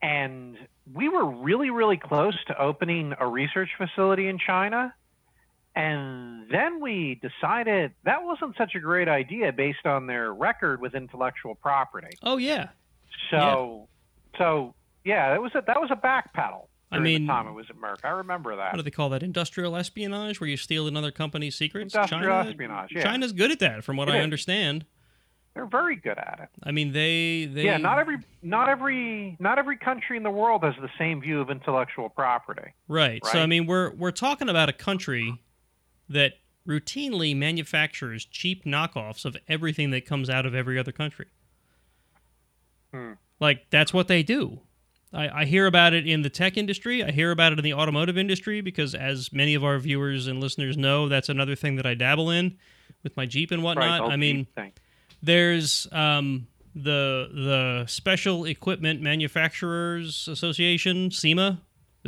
and 0.01 0.57
we 0.93 1.09
were 1.09 1.25
really 1.25 1.69
really 1.69 1.97
close 1.97 2.35
to 2.47 2.59
opening 2.61 3.13
a 3.19 3.27
research 3.27 3.69
facility 3.77 4.27
in 4.27 4.37
China. 4.39 4.93
And 5.75 6.49
then 6.49 6.79
we 6.81 7.21
decided 7.21 7.93
that 8.03 8.23
wasn't 8.23 8.57
such 8.57 8.73
a 8.73 8.79
great 8.79 9.07
idea 9.07 9.51
based 9.53 9.85
on 9.85 10.07
their 10.07 10.33
record 10.33 10.81
with 10.81 10.95
intellectual 10.95 11.53
property. 11.53 12.17
Oh 12.23 12.37
yeah. 12.37 12.69
So, 13.29 13.87
so 14.37 14.73
yeah, 15.05 15.29
that 15.31 15.41
was 15.41 15.51
a, 15.53 15.63
that 15.67 15.79
was 15.79 15.91
a 15.91 15.95
backpedal. 15.95 16.67
I 16.91 16.99
mean- 16.99 17.27
the 17.27 17.33
time 17.33 17.47
it 17.47 17.51
was 17.51 17.65
at 17.69 17.75
Merck, 17.75 18.03
I 18.05 18.09
remember 18.09 18.55
that. 18.55 18.71
What 18.71 18.77
do 18.77 18.81
they 18.81 18.89
call 18.91 19.09
that? 19.09 19.21
Industrial 19.21 19.75
espionage, 19.75 20.39
where 20.39 20.49
you 20.49 20.57
steal 20.57 20.87
another 20.87 21.11
company's 21.11 21.55
secrets. 21.55 21.93
Industrial 21.93 22.23
China, 22.23 22.49
espionage, 22.49 22.89
yeah. 22.91 23.03
China's 23.03 23.33
good 23.33 23.51
at 23.51 23.59
that, 23.59 23.83
from 23.83 23.97
what 23.97 24.07
It 24.07 24.13
I 24.13 24.17
is. 24.19 24.23
understand. 24.23 24.85
They're 25.57 25.65
very 25.65 25.95
good 25.95 26.19
at 26.19 26.39
it. 26.39 26.49
I 26.61 26.71
mean, 26.71 26.93
they 26.93 27.49
they 27.51 27.63
yeah, 27.63 27.77
not 27.77 27.97
every 27.97 28.19
not 28.43 28.69
every 28.69 29.35
not 29.39 29.57
every 29.57 29.75
country 29.75 30.15
in 30.15 30.21
the 30.21 30.29
world 30.29 30.63
has 30.63 30.75
the 30.79 30.89
same 30.99 31.19
view 31.19 31.41
of 31.41 31.49
intellectual 31.49 32.09
property. 32.09 32.73
Right. 32.87 33.25
So 33.25 33.39
I 33.39 33.47
mean, 33.47 33.65
we're 33.65 33.89
we're 33.95 34.11
talking 34.11 34.49
about 34.49 34.69
a 34.69 34.73
country 34.73 35.41
that 36.09 36.33
routinely 36.67 37.35
manufactures 37.35 38.23
cheap 38.23 38.65
knockoffs 38.65 39.25
of 39.25 39.35
everything 39.47 39.89
that 39.89 40.05
comes 40.05 40.29
out 40.29 40.45
of 40.45 40.53
every 40.53 40.77
other 40.77 40.91
country. 40.91 41.25
Hmm. 42.93 43.13
Like 43.39 43.65
that's 43.71 43.91
what 43.91 44.07
they 44.07 44.21
do. 44.21 44.59
I, 45.11 45.41
I 45.41 45.45
hear 45.45 45.65
about 45.65 45.93
it 45.93 46.05
in 46.05 46.21
the 46.21 46.29
tech 46.29 46.55
industry. 46.55 47.03
I 47.03 47.09
hear 47.09 47.31
about 47.31 47.51
it 47.51 47.57
in 47.57 47.63
the 47.63 47.73
automotive 47.73 48.15
industry 48.15 48.61
because, 48.61 48.93
as 48.93 49.33
many 49.33 49.55
of 49.55 49.63
our 49.63 49.79
viewers 49.79 50.27
and 50.27 50.39
listeners 50.39 50.77
know, 50.77 51.07
that's 51.07 51.29
another 51.29 51.55
thing 51.55 51.77
that 51.77 51.87
I 51.87 51.95
dabble 51.95 52.29
in 52.29 52.57
with 53.01 53.17
my 53.17 53.25
Jeep 53.25 53.49
and 53.49 53.63
whatnot. 53.63 54.01
right, 54.01 54.11
I 54.11 54.17
mean, 54.17 54.45
thing. 54.53 54.73
There's 55.21 55.87
um, 55.91 56.47
the 56.75 57.29
the 57.33 57.85
Special 57.87 58.45
Equipment 58.45 59.01
Manufacturers 59.01 60.27
Association, 60.27 61.11
SEMA, 61.11 61.61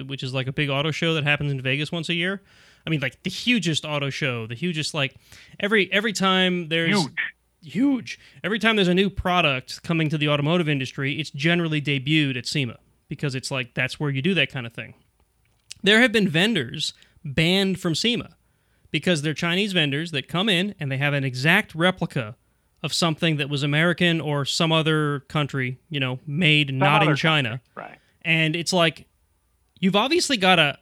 which 0.06 0.24
is 0.24 0.34
like 0.34 0.48
a 0.48 0.54
big 0.54 0.70
auto 0.70 0.92
show 0.92 1.14
that 1.14 1.24
happens 1.24 1.52
in 1.52 1.62
Vegas 1.62 1.92
once 1.92 2.10
a 2.10 2.14
year. 2.14 2.42
I 2.86 2.90
mean, 2.90 3.00
like 3.00 3.22
the 3.24 3.30
hugest 3.30 3.86
auto 3.86 4.10
show, 4.10 4.48
the 4.48 4.56
hugest 4.56 4.94
like 4.94 5.16
every 5.60 5.92
every 5.92 6.14
time 6.14 6.70
there's 6.70 7.02
huge. 7.02 7.14
huge. 7.62 8.20
Every 8.44 8.60
time 8.60 8.76
there's 8.76 8.88
a 8.88 8.94
new 8.94 9.10
product 9.10 9.84
coming 9.84 10.10
to 10.10 10.18
the 10.18 10.30
automotive 10.30 10.70
industry, 10.70 11.20
it's 11.20 11.30
generally 11.32 11.82
debuted 11.82 12.38
at 12.38 12.46
SEMA 12.46 12.78
because 13.08 13.36
it's 13.36 13.52
like 13.52 13.74
that's 13.74 14.00
where 14.00 14.10
you 14.10 14.22
do 14.22 14.34
that 14.36 14.52
kind 14.52 14.66
of 14.66 14.74
thing. 14.74 14.94
There 15.82 16.02
have 16.02 16.12
been 16.12 16.28
vendors 16.28 16.94
banned 17.24 17.80
from 17.80 17.96
SEMA 17.96 18.36
because 18.92 19.22
they're 19.22 19.34
Chinese 19.34 19.74
vendors 19.74 20.12
that 20.12 20.28
come 20.28 20.50
in 20.50 20.76
and 20.80 20.92
they 20.92 20.98
have 20.98 21.14
an 21.14 21.24
exact 21.24 21.76
replica 21.76 22.36
of 22.82 22.94
something 22.94 23.38
that 23.38 23.50
was 23.50 23.64
American 23.64 24.22
or 24.22 24.46
some 24.46 24.72
other 24.72 25.22
country, 25.22 25.80
you 25.90 26.00
know, 26.00 26.20
made 26.26 26.74
not 26.74 27.04
in 27.04 27.16
China. 27.16 27.62
Right. 27.76 27.98
And 28.22 28.56
it's 28.56 28.72
like 28.74 29.06
you've 29.80 29.96
obviously 29.96 30.38
got 30.38 30.60
a 30.60 30.78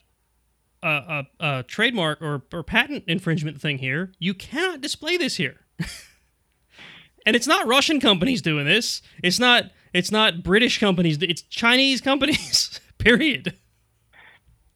a, 0.84 0.88
a, 0.88 1.26
a 1.60 1.64
trademark 1.64 2.22
or, 2.22 2.44
or 2.54 2.62
patent 2.64 3.04
infringement 3.08 3.60
thing 3.60 3.80
here. 3.80 4.12
You 4.20 4.34
cannot 4.36 4.80
display 4.80 5.18
this 5.18 5.36
here. 5.38 5.62
and 7.26 7.36
it's 7.36 7.48
not 7.48 7.66
Russian 7.68 8.00
companies 8.00 8.42
doing 8.44 8.66
this. 8.66 9.02
It's 9.24 9.40
not 9.40 9.66
it's 9.94 10.12
not 10.12 10.44
British 10.44 10.80
companies. 10.80 11.18
It's 11.22 11.42
Chinese 11.44 12.02
companies. 12.02 12.80
Period. 13.00 13.56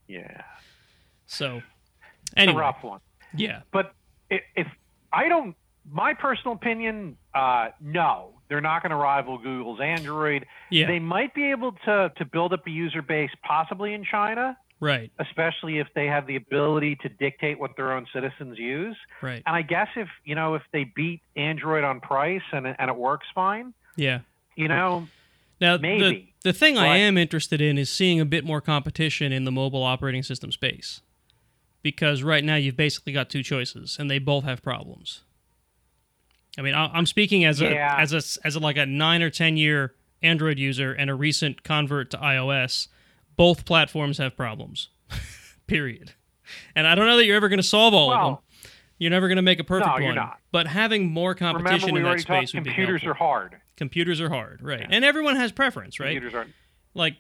Yeah. 0.08 0.42
So 1.28 1.62
It's 2.36 2.52
a 2.52 2.56
rough 2.56 2.84
one. 2.84 3.00
yeah. 3.36 3.62
But 3.72 3.94
if, 4.30 4.42
if 4.56 4.68
I 5.14 5.28
don't, 5.30 5.56
my 5.90 6.14
personal 6.14 6.54
opinion, 6.56 7.18
uh, 7.34 7.70
no, 7.82 8.34
they're 8.50 8.62
not 8.62 8.84
going 8.84 8.90
to 8.92 8.96
rival 8.96 9.38
Google's 9.38 9.80
Android. 9.82 10.46
Yeah. 10.70 10.88
They 10.88 11.00
might 11.00 11.34
be 11.34 11.52
able 11.52 11.74
to 11.86 12.12
to 12.18 12.26
build 12.26 12.54
up 12.54 12.66
a 12.68 12.70
user 12.72 13.02
base, 13.02 13.32
possibly 13.44 13.94
in 13.94 14.04
China, 14.04 14.58
right. 14.80 15.12
especially 15.20 15.80
if 15.80 15.88
they 15.96 16.08
have 16.08 16.28
the 16.28 16.36
ability 16.36 16.98
to 16.98 17.10
dictate 17.10 17.60
what 17.60 17.76
their 17.78 17.94
own 17.94 18.06
citizens 18.14 18.60
use. 18.60 18.98
Right. 19.22 19.42
And 19.46 19.56
I 19.56 19.62
guess 19.62 19.88
if 19.96 20.08
you 20.26 20.36
know 20.36 20.56
if 20.56 20.64
they 20.74 20.84
beat 20.96 21.22
Android 21.36 21.84
on 21.84 22.00
price 22.00 22.42
and 22.52 22.68
it- 22.68 22.76
and 22.80 22.90
it 22.90 22.96
works 22.98 23.28
fine, 23.34 23.74
Yeah. 23.96 24.20
you 24.56 24.68
know, 24.68 25.08
Now, 25.60 25.78
the, 25.78 25.82
Maybe, 25.84 26.34
the 26.44 26.54
thing 26.54 26.78
I 26.80 26.98
am 26.98 27.18
interested 27.20 27.62
in 27.62 27.78
is 27.78 27.92
seeing 27.92 28.20
a 28.20 28.26
bit 28.26 28.44
more 28.44 28.62
competition 28.62 29.32
in 29.32 29.44
the 29.46 29.52
mobile 29.52 29.84
operating 29.84 30.24
system 30.24 30.52
space. 30.52 31.02
Because 31.84 32.22
right 32.24 32.44
now 32.44 32.56
you've 32.56 32.76
basically 32.78 33.14
got 33.14 33.30
two 33.30 33.44
choices, 33.44 33.98
and 34.00 34.10
they 34.10 34.18
both 34.20 34.44
have 34.44 34.62
problems. 34.64 35.24
I 36.58 36.62
mean, 36.62 36.76
I'm 36.76 37.06
speaking 37.06 37.46
as 37.46 37.62
a 37.62 37.66
Yeah. 37.72 37.96
as 37.98 38.14
a 38.14 38.22
as 38.48 38.56
a, 38.56 38.60
like 38.60 38.78
a 38.78 38.86
nine 38.86 39.22
or 39.22 39.30
ten 39.30 39.56
year 39.58 39.94
Android 40.22 40.60
user 40.60 40.92
and 40.94 41.10
a 41.10 41.16
recent 41.16 41.64
convert 41.64 42.12
to 42.12 42.18
iOS. 42.18 42.88
Both 43.38 43.66
platforms 43.66 44.18
have 44.18 44.36
problems. 44.36 44.90
Period. 45.68 46.14
And 46.76 46.86
I 46.86 46.96
don't 46.96 47.06
know 47.08 47.18
that 47.18 47.26
you're 47.26 47.38
ever 47.38 47.48
going 47.50 47.60
to 47.60 47.64
solve 47.64 47.94
all 47.94 48.12
of 48.14 48.22
them. 48.26 48.38
You're 48.98 49.10
never 49.12 49.28
going 49.28 49.38
to 49.38 49.42
make 49.42 49.60
a 49.60 49.64
perfect 49.64 49.88
No, 49.88 49.94
one. 49.94 50.04
you're 50.04 50.14
not. 50.14 50.38
But 50.52 50.68
having 50.68 51.10
more 51.10 51.32
remember 51.40 51.60
competition 51.60 51.94
we 51.94 52.02
in 52.02 52.06
that 52.06 52.20
space 52.20 52.54
would 52.54 52.64
be 52.64 52.70
Computers 52.70 53.02
helpful. 53.02 53.12
are 53.26 53.30
hard. 53.30 53.56
computers 53.78 54.22
are 54.22 54.30
hard, 54.30 54.62
right? 54.62 54.86
And 54.88 55.04
everyone 55.06 55.38
has 55.38 55.52
preference, 55.52 56.00
right? 56.00 56.14
Computers 56.16 56.34
are. 56.36 56.46
Like 56.94 57.16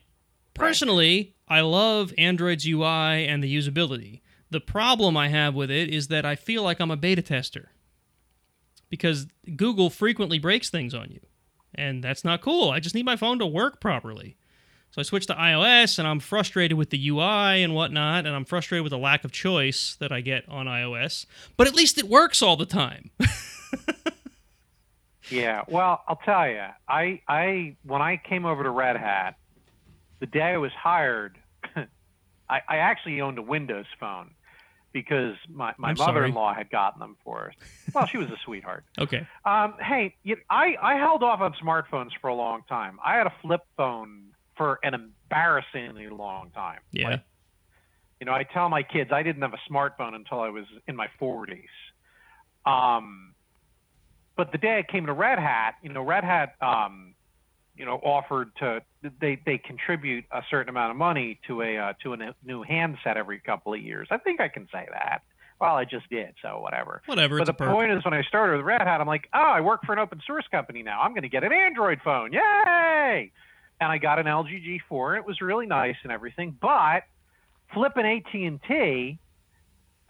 personally, 0.53 1.33
I 1.47 1.61
love 1.61 2.13
Android's 2.17 2.67
UI 2.67 3.25
and 3.27 3.43
the 3.43 3.53
usability. 3.55 4.21
The 4.49 4.59
problem 4.59 5.15
I 5.17 5.29
have 5.29 5.55
with 5.55 5.71
it 5.71 5.89
is 5.89 6.09
that 6.09 6.25
I 6.25 6.35
feel 6.35 6.61
like 6.61 6.79
I'm 6.79 6.91
a 6.91 6.97
beta 6.97 7.21
tester 7.21 7.71
because 8.91 9.25
Google 9.55 9.89
frequently 9.89 10.37
breaks 10.37 10.69
things 10.69 10.93
on 10.93 11.09
you, 11.09 11.21
and 11.73 12.03
that's 12.03 12.23
not 12.23 12.41
cool. 12.41 12.69
I 12.69 12.79
just 12.79 12.93
need 12.93 13.05
my 13.05 13.15
phone 13.15 13.39
to 13.39 13.47
work 13.47 13.81
properly. 13.81 14.37
So 14.91 14.99
I 14.99 15.03
switched 15.03 15.29
to 15.29 15.33
iOS, 15.33 15.97
and 15.97 16.07
I'm 16.07 16.19
frustrated 16.19 16.77
with 16.77 16.91
the 16.91 17.09
UI 17.09 17.63
and 17.63 17.73
whatnot, 17.73 18.27
and 18.27 18.35
I'm 18.35 18.45
frustrated 18.45 18.83
with 18.83 18.91
the 18.91 18.99
lack 18.99 19.23
of 19.23 19.31
choice 19.31 19.95
that 19.99 20.11
I 20.11 20.21
get 20.21 20.47
on 20.47 20.67
iOS. 20.67 21.25
But 21.57 21.65
at 21.67 21.73
least 21.73 21.97
it 21.97 22.07
works 22.07 22.43
all 22.43 22.57
the 22.57 22.67
time. 22.67 23.09
Yeah, 25.31 25.63
well, 25.69 26.03
I'll 26.07 26.17
tell 26.17 26.49
you, 26.49 26.65
I, 26.89 27.21
I, 27.27 27.75
when 27.83 28.01
I 28.01 28.17
came 28.17 28.45
over 28.45 28.63
to 28.63 28.69
Red 28.69 28.97
Hat, 28.97 29.37
the 30.19 30.25
day 30.25 30.41
I 30.41 30.57
was 30.57 30.73
hired, 30.73 31.37
I, 31.75 32.61
I 32.67 32.77
actually 32.77 33.21
owned 33.21 33.37
a 33.37 33.41
Windows 33.41 33.85
phone 33.99 34.31
because 34.93 35.35
my, 35.49 35.73
my 35.77 35.89
I'm 35.89 35.97
mother-in-law 35.97 36.53
had 36.53 36.69
gotten 36.69 36.99
them 36.99 37.17
for 37.23 37.49
us. 37.49 37.53
Well, 37.93 38.05
she 38.05 38.17
was 38.17 38.29
a 38.29 38.37
sweetheart. 38.43 38.85
okay. 38.99 39.27
Um, 39.45 39.75
hey, 39.79 40.15
you, 40.23 40.37
I, 40.49 40.75
I 40.81 40.95
held 40.95 41.23
off 41.23 41.39
on 41.41 41.53
smartphones 41.53 42.09
for 42.19 42.27
a 42.27 42.35
long 42.35 42.63
time. 42.67 42.99
I 43.03 43.15
had 43.15 43.27
a 43.27 43.33
flip 43.41 43.61
phone 43.77 44.31
for 44.55 44.79
an 44.83 44.93
embarrassingly 44.93 46.09
long 46.09 46.51
time. 46.51 46.79
Yeah. 46.91 47.09
Like, 47.09 47.21
you 48.19 48.25
know, 48.25 48.33
I 48.33 48.43
tell 48.43 48.69
my 48.69 48.83
kids 48.83 49.11
I 49.11 49.23
didn't 49.23 49.41
have 49.41 49.53
a 49.53 49.71
smartphone 49.71 50.13
until 50.13 50.41
I 50.41 50.49
was 50.49 50.65
in 50.87 50.95
my 50.95 51.07
40s. 51.19 51.63
Um, 52.65 53.33
but 54.35 54.51
the 54.51 54.57
day 54.57 54.77
I 54.77 54.91
came 54.91 55.07
to 55.07 55.13
Red 55.13 55.39
Hat, 55.39 55.75
you 55.81 55.89
know, 55.89 56.03
Red 56.03 56.23
Hat, 56.23 56.55
um, 56.61 57.10
you 57.81 57.87
know, 57.87 57.95
offered 58.03 58.55
to 58.57 58.79
they 59.19 59.41
they 59.43 59.57
contribute 59.57 60.25
a 60.31 60.43
certain 60.51 60.69
amount 60.69 60.91
of 60.91 60.97
money 60.97 61.39
to 61.47 61.63
a 61.63 61.77
uh, 61.79 61.93
to 62.03 62.13
a 62.13 62.17
new 62.45 62.61
handset 62.61 63.17
every 63.17 63.39
couple 63.39 63.73
of 63.73 63.81
years. 63.81 64.07
I 64.11 64.19
think 64.19 64.39
I 64.39 64.49
can 64.49 64.67
say 64.71 64.87
that. 64.91 65.23
Well, 65.59 65.75
I 65.75 65.85
just 65.85 66.07
did, 66.07 66.35
so 66.43 66.59
whatever. 66.59 67.01
Whatever. 67.07 67.39
But 67.39 67.47
the 67.47 67.53
point 67.53 67.91
is, 67.91 68.05
when 68.05 68.13
I 68.13 68.21
started 68.21 68.57
with 68.57 68.65
Red 68.67 68.81
Hat, 68.81 69.01
I'm 69.01 69.07
like, 69.07 69.27
oh, 69.33 69.39
I 69.39 69.61
work 69.61 69.81
for 69.83 69.93
an 69.93 69.99
open 69.99 70.21
source 70.27 70.45
company 70.51 70.83
now. 70.83 71.01
I'm 71.01 71.13
going 71.13 71.23
to 71.23 71.29
get 71.29 71.43
an 71.43 71.51
Android 71.51 72.01
phone. 72.03 72.31
Yay! 72.33 73.31
And 73.79 73.91
I 73.91 73.97
got 73.97 74.19
an 74.19 74.27
LG 74.27 74.79
G4, 74.91 75.15
and 75.15 75.17
it 75.17 75.25
was 75.25 75.41
really 75.41 75.65
nice 75.65 75.95
and 76.03 76.11
everything. 76.11 76.55
But 76.61 77.01
flipping 77.73 78.05
AT&T, 78.05 79.19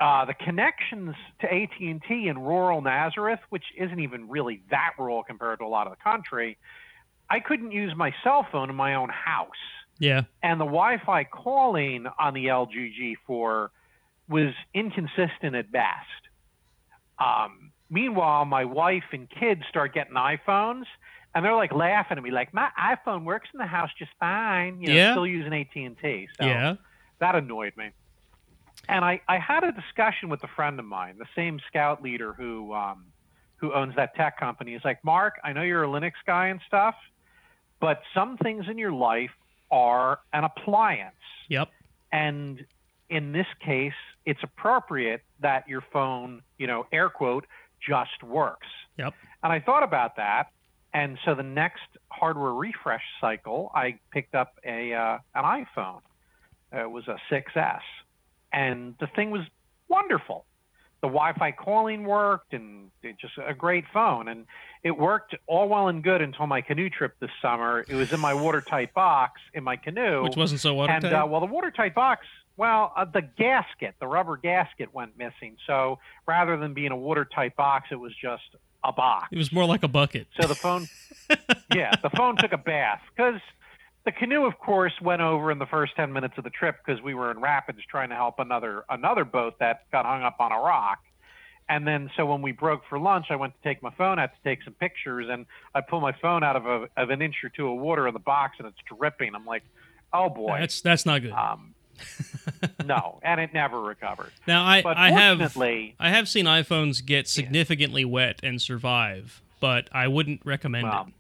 uh, 0.02 0.26
the 0.26 0.34
connections 0.34 1.16
to 1.40 1.54
AT&T 1.54 2.28
in 2.28 2.38
rural 2.38 2.82
Nazareth, 2.82 3.40
which 3.50 3.66
isn't 3.78 4.00
even 4.00 4.28
really 4.28 4.62
that 4.72 4.92
rural 5.00 5.24
compared 5.24 5.60
to 5.60 5.66
a 5.66 5.68
lot 5.68 5.88
of 5.88 5.94
the 5.94 6.04
country, 6.04 6.58
I 7.32 7.40
couldn't 7.40 7.72
use 7.72 7.94
my 7.96 8.14
cell 8.24 8.46
phone 8.52 8.70
in 8.70 8.76
my 8.76 8.96
own 8.96 9.10
house 9.10 9.50
Yeah. 10.00 10.24
and 10.44 10.60
the 10.60 10.66
Wi-Fi 10.66 11.24
calling 11.26 12.06
on 12.20 12.34
the 12.34 12.48
LG 12.48 12.92
G4 13.30 13.70
was 14.28 14.54
inconsistent 14.74 15.56
at 15.56 15.72
best. 15.72 16.22
Um, 17.20 17.72
meanwhile, 17.90 18.46
my 18.46 18.66
wife 18.66 19.04
and 19.12 19.30
kids 19.30 19.62
start 19.70 19.94
getting 19.94 20.14
iPhones, 20.16 20.86
and 21.34 21.46
they're 21.46 21.56
like 21.56 21.72
laughing 21.74 22.18
at 22.18 22.24
me, 22.24 22.32
like 22.32 22.54
my 22.54 22.70
iPhone 22.80 23.24
works 23.24 23.50
in 23.54 23.60
the 23.60 23.66
house 23.66 23.90
just 23.98 24.12
fine. 24.20 24.82
You 24.82 24.90
know, 24.90 24.96
Yeah. 24.96 25.12
still 25.14 25.28
using 25.28 25.54
AT 25.54 25.76
and 25.86 25.98
T. 26.00 26.28
So 26.40 26.46
Yeah. 26.46 26.76
that 27.20 27.36
annoyed 27.36 27.74
me. 27.78 27.92
And 28.90 29.06
I, 29.06 29.22
I 29.30 29.38
had 29.38 29.64
a 29.64 29.72
discussion 29.72 30.28
with 30.30 30.44
a 30.44 30.48
friend 30.56 30.80
of 30.80 30.86
mine, 30.86 31.16
the 31.18 31.28
same 31.36 31.60
scout 31.68 32.02
leader 32.02 32.34
who 32.34 32.74
um, 32.74 33.06
who 33.58 33.72
owns 33.74 33.96
that 33.96 34.16
tech 34.16 34.38
company. 34.40 34.74
He's 34.74 34.84
like, 34.84 35.00
Mark, 35.04 35.36
I 35.44 35.54
know 35.54 35.62
you're 35.62 35.84
a 35.84 35.88
Linux 35.88 36.14
guy 36.26 36.48
and 36.48 36.60
stuff, 36.66 36.96
but 37.82 38.02
some 38.14 38.38
things 38.38 38.66
in 38.70 38.78
your 38.78 38.94
life 38.94 39.32
are 39.72 40.20
an 40.32 40.46
appliance. 40.46 41.16
Yep. 41.50 41.70
And 42.14 42.64
in 43.10 43.34
this 43.34 43.48
case, 43.60 43.94
it's 44.26 44.40
appropriate 44.44 45.22
that 45.42 45.68
your 45.68 45.84
phone, 45.92 46.44
you 46.58 46.68
know, 46.68 46.86
air 46.94 47.10
quote, 47.10 47.46
just 47.86 48.24
works. 48.24 48.68
Yep. 48.98 49.14
And 49.44 49.52
I 49.52 49.60
thought 49.60 49.84
about 49.84 50.16
that. 50.18 50.52
And 50.94 51.18
so 51.26 51.36
the 51.36 51.44
next 51.44 51.82
hardware 52.10 52.54
refresh 52.54 53.04
cycle, 53.20 53.72
I 53.74 54.00
picked 54.12 54.36
up 54.36 54.54
a 54.66 54.94
uh, 54.94 55.18
an 55.34 55.66
iPhone. 55.66 56.02
It 56.74 56.90
was 56.90 57.08
a 57.08 57.18
6S, 57.30 57.82
and 58.54 58.96
the 59.00 59.08
thing 59.08 59.32
was 59.32 59.42
wonderful. 59.90 60.46
The 61.02 61.08
Wi-Fi 61.08 61.52
calling 61.54 62.04
worked, 62.04 62.54
and 62.54 62.90
it 63.04 63.18
just 63.20 63.34
a 63.44 63.54
great 63.54 63.86
phone. 63.94 64.28
And 64.28 64.46
it 64.84 64.92
worked 64.92 65.36
all 65.48 65.68
well 65.68 65.88
and 65.88 66.04
good 66.04 66.22
until 66.22 66.48
my 66.48 66.62
canoe 66.62 66.90
trip 66.90 67.16
this 67.20 67.32
summer. 67.42 67.84
It 67.88 67.96
was 67.96 68.14
in 68.14 68.20
my 68.20 68.34
watertight 68.34 68.94
box 68.94 69.42
in 69.54 69.64
my 69.64 69.76
canoe, 69.76 70.24
Which 70.24 70.36
wasn't 70.38 70.62
so 70.62 70.74
watertight. 70.76 71.06
and 71.06 71.14
uh, 71.14 71.26
well, 71.28 71.40
the 71.42 71.48
watertight 71.48 71.96
box, 71.96 72.26
well, 72.58 72.94
uh, 72.96 73.06
the 73.06 73.22
gasket, 73.22 73.96
the 74.00 74.08
rubber 74.08 74.38
gasket 74.38 74.94
went 74.94 75.18
missing. 75.18 75.58
So 75.66 75.98
rather 76.28 76.58
than 76.58 76.74
being 76.74 76.92
a 76.92 76.98
watertight 76.98 77.56
box, 77.56 77.88
it 77.92 77.96
was 78.00 78.14
just 78.22 78.44
a 78.84 78.92
box. 78.92 79.28
it 79.32 79.38
was 79.38 79.52
more 79.52 79.66
like 79.66 79.84
a 79.84 79.88
bucket. 79.88 80.28
So 80.40 80.48
the 80.48 80.56
phone, 80.56 80.88
yeah, 81.76 81.92
the 82.02 82.10
phone 82.12 82.38
took 82.38 82.52
a 82.52 82.58
bath 82.58 83.02
because 83.16 83.40
the 84.06 84.12
canoe, 84.12 84.46
of 84.46 84.58
course, 84.58 84.94
went 85.02 85.22
over 85.22 85.52
in 85.52 85.60
the 85.60 85.66
first 85.66 85.96
ten 85.96 86.12
minutes 86.12 86.34
of 86.38 86.44
the 86.44 86.50
trip 86.50 86.78
because 86.84 87.02
we 87.02 87.14
were 87.14 87.32
in 87.32 87.40
rapids 87.40 87.80
trying 87.90 88.10
to 88.10 88.16
help 88.16 88.40
another 88.40 88.84
another 88.90 89.26
boat 89.26 89.60
that 89.60 89.90
got 89.92 90.06
hung 90.06 90.24
up 90.24 90.38
on 90.40 90.52
a 90.52 90.60
rock. 90.60 91.00
And 91.70 91.88
then, 91.88 92.10
so 92.18 92.26
when 92.26 92.42
we 92.42 92.52
broke 92.52 92.82
for 92.90 93.00
lunch, 93.00 93.28
I 93.30 93.38
went 93.38 93.54
to 93.54 93.68
take 93.68 93.82
my 93.82 93.92
phone 93.92 94.20
out 94.20 94.32
to 94.34 94.50
take 94.50 94.64
some 94.64 94.74
pictures, 94.74 95.28
and 95.30 95.46
I 95.74 95.82
pull 95.82 96.02
my 96.02 96.12
phone 96.22 96.44
out 96.44 96.56
of 96.56 96.66
a 96.66 96.88
of 96.98 97.12
an 97.12 97.22
inch 97.22 97.36
or 97.44 97.50
two 97.50 97.70
of 97.70 97.80
water 97.80 98.08
in 98.08 98.14
the 98.14 98.20
box, 98.20 98.58
and 98.60 98.68
it's 98.68 98.78
dripping. 98.98 99.36
I'm 99.36 99.46
like, 99.46 99.64
oh 100.12 100.30
boy, 100.30 100.58
That's 100.60 100.82
that's 100.82 101.06
not 101.06 101.22
good. 101.22 101.32
um, 101.32 101.74
no, 102.86 103.20
and 103.22 103.40
it 103.40 103.54
never 103.54 103.80
recovered. 103.80 104.32
now 104.48 104.66
I 104.66 104.82
But 104.82 104.98
I 104.98 105.12
have 105.12 105.58
I 105.58 106.10
have 106.10 106.28
seen 106.28 106.46
iPhones 106.46 107.06
get 107.06 107.28
significantly 107.28 108.04
wet 108.04 108.40
and 108.44 108.62
survive, 108.62 109.42
but 109.60 109.88
I 109.92 110.08
wouldn't 110.08 110.42
recommend 110.44 110.90
well, 110.90 111.08
it. 111.08 111.14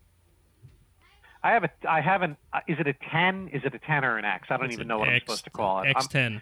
I 1.44 1.52
have 1.54 1.64
a, 1.64 1.70
I 1.90 2.02
haven't. 2.02 2.38
Uh, 2.54 2.60
is 2.68 2.78
it 2.80 2.88
a 2.88 2.94
ten? 3.12 3.48
Is 3.52 3.64
it 3.66 3.74
a 3.74 3.80
ten 3.80 4.06
or 4.06 4.18
an 4.18 4.26
X? 4.26 4.48
I 4.52 4.58
don't 4.58 4.68
It's 4.68 4.76
even 4.76 4.88
know 4.88 5.00
what 5.00 5.10
I'm 5.10 5.20
supposed 5.22 5.44
to 5.46 5.50
call 5.50 5.82
it. 5.82 5.96
X10. 5.96 6.42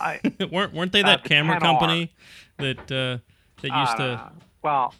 I, 0.00 0.20
weren't 0.52 0.72
weren't 0.72 0.92
they 0.92 1.02
Uh, 1.02 1.06
that 1.08 1.22
the 1.24 1.28
camera 1.28 1.56
10R. 1.56 1.60
company 1.60 2.12
that 2.58 2.78
uh, 2.92 3.18
that 3.62 3.76
used 3.80 3.96
to? 3.98 4.30
Well, 4.62 4.94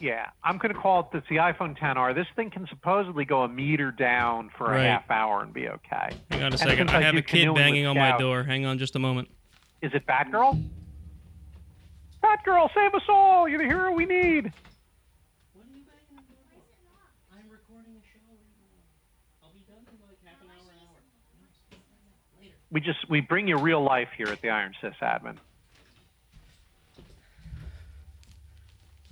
yeah, 0.00 0.30
I'm 0.42 0.58
going 0.58 0.74
to 0.74 0.80
call 0.80 1.00
it 1.00 1.06
this, 1.12 1.22
the 1.28 1.36
iPhone 1.36 1.78
10R. 1.78 2.14
This 2.14 2.26
thing 2.34 2.50
can 2.50 2.66
supposedly 2.68 3.24
go 3.24 3.42
a 3.42 3.48
meter 3.48 3.90
down 3.92 4.50
for 4.56 4.68
Right. 4.70 4.84
a 4.86 4.88
half 4.88 5.08
hour 5.10 5.42
and 5.42 5.52
be 5.52 5.68
okay. 5.68 6.10
Hang 6.30 6.42
on 6.42 6.52
a 6.52 6.58
second. 6.58 6.90
I 6.90 6.98
I 6.98 7.02
have 7.02 7.14
a 7.16 7.22
kid 7.22 7.54
banging 7.54 7.86
on 7.86 7.96
my 7.96 8.16
door. 8.18 8.42
Hang 8.44 8.66
on 8.66 8.78
just 8.78 8.96
a 8.96 8.98
moment. 8.98 9.28
Is 9.82 9.92
it 9.94 10.04
Batgirl? 10.06 10.60
Batgirl, 12.22 12.70
save 12.74 12.94
us 12.94 13.02
all! 13.08 13.46
You're 13.48 13.58
the 13.58 13.64
hero 13.66 13.92
we 13.92 14.06
need. 14.06 14.50
I'm 17.30 17.50
recording 17.50 17.92
a 17.98 18.02
show 18.08 18.20
I'll 19.42 19.52
be 19.52 19.60
done 19.68 19.84
in 19.84 19.98
like 20.00 20.16
half 20.24 20.40
an 20.40 20.48
hour, 20.48 20.72
an 20.72 20.78
hour. 20.80 20.96
We 22.74 22.80
just 22.80 23.08
we 23.08 23.20
bring 23.20 23.46
you 23.46 23.56
real 23.56 23.80
life 23.80 24.08
here 24.16 24.26
at 24.26 24.42
the 24.42 24.50
Iron 24.50 24.74
Sysadmin. 24.82 25.36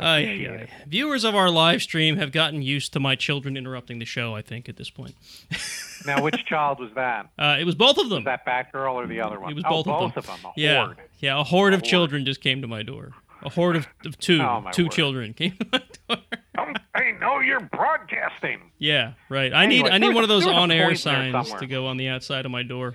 Ay, 0.00 0.18
it. 0.20 0.50
ay. 0.62 0.68
Viewers 0.88 1.22
of 1.22 1.36
our 1.36 1.48
live 1.48 1.80
stream 1.80 2.16
have 2.16 2.32
gotten 2.32 2.60
used 2.60 2.92
to 2.94 2.98
my 2.98 3.14
children 3.14 3.56
interrupting 3.56 4.00
the 4.00 4.04
show. 4.04 4.34
I 4.34 4.42
think 4.42 4.68
at 4.68 4.76
this 4.76 4.90
point, 4.90 5.14
Now, 6.06 6.20
which 6.22 6.44
child 6.44 6.80
was 6.80 6.90
that? 6.96 7.28
uh, 7.38 7.56
it 7.60 7.64
was 7.64 7.76
both 7.76 7.98
of 7.98 8.08
them. 8.08 8.24
Was 8.24 8.36
that 8.44 8.44
Batgirl 8.44 8.94
or 8.94 9.06
the 9.06 9.20
other 9.20 9.38
one? 9.38 9.52
It 9.52 9.54
was 9.54 9.64
oh, 9.64 9.84
both 9.84 10.16
of 10.16 10.26
them. 10.26 10.34
of 10.34 10.42
them. 10.42 10.50
A 10.56 10.60
yeah, 10.60 10.84
horde. 10.86 10.98
yeah. 11.20 11.40
A 11.40 11.44
horde 11.44 11.74
of 11.74 11.80
horde. 11.80 11.88
children 11.88 12.24
just 12.24 12.40
came 12.40 12.62
to 12.62 12.66
my 12.66 12.82
door. 12.82 13.12
A 13.44 13.48
horde 13.48 13.76
of, 13.76 13.86
of 14.04 14.18
two, 14.18 14.40
Oh, 14.42 14.64
two 14.72 14.84
word. 14.84 14.92
children 14.92 15.34
came 15.34 15.52
to 15.52 15.66
my 15.72 15.82
door. 16.08 16.24
Don't 16.56 16.78
they 16.96 17.12
know 17.20 17.38
you're 17.38 17.60
broadcasting? 17.60 18.60
Yeah, 18.78 19.12
right. 19.28 19.52
I 19.52 19.64
Anyway, 19.64 19.84
need 19.88 19.92
I 19.92 19.98
need 19.98 20.14
one 20.14 20.24
of 20.24 20.28
those 20.28 20.44
there 20.44 20.52
was 20.52 20.58
a 20.58 20.62
on-air 20.62 20.86
point 20.88 21.02
there 21.04 21.32
signs 21.32 21.52
to 21.60 21.66
go 21.66 21.86
on 21.86 21.96
the 21.96 22.08
outside 22.08 22.44
of 22.44 22.50
my 22.50 22.62
door. 22.64 22.94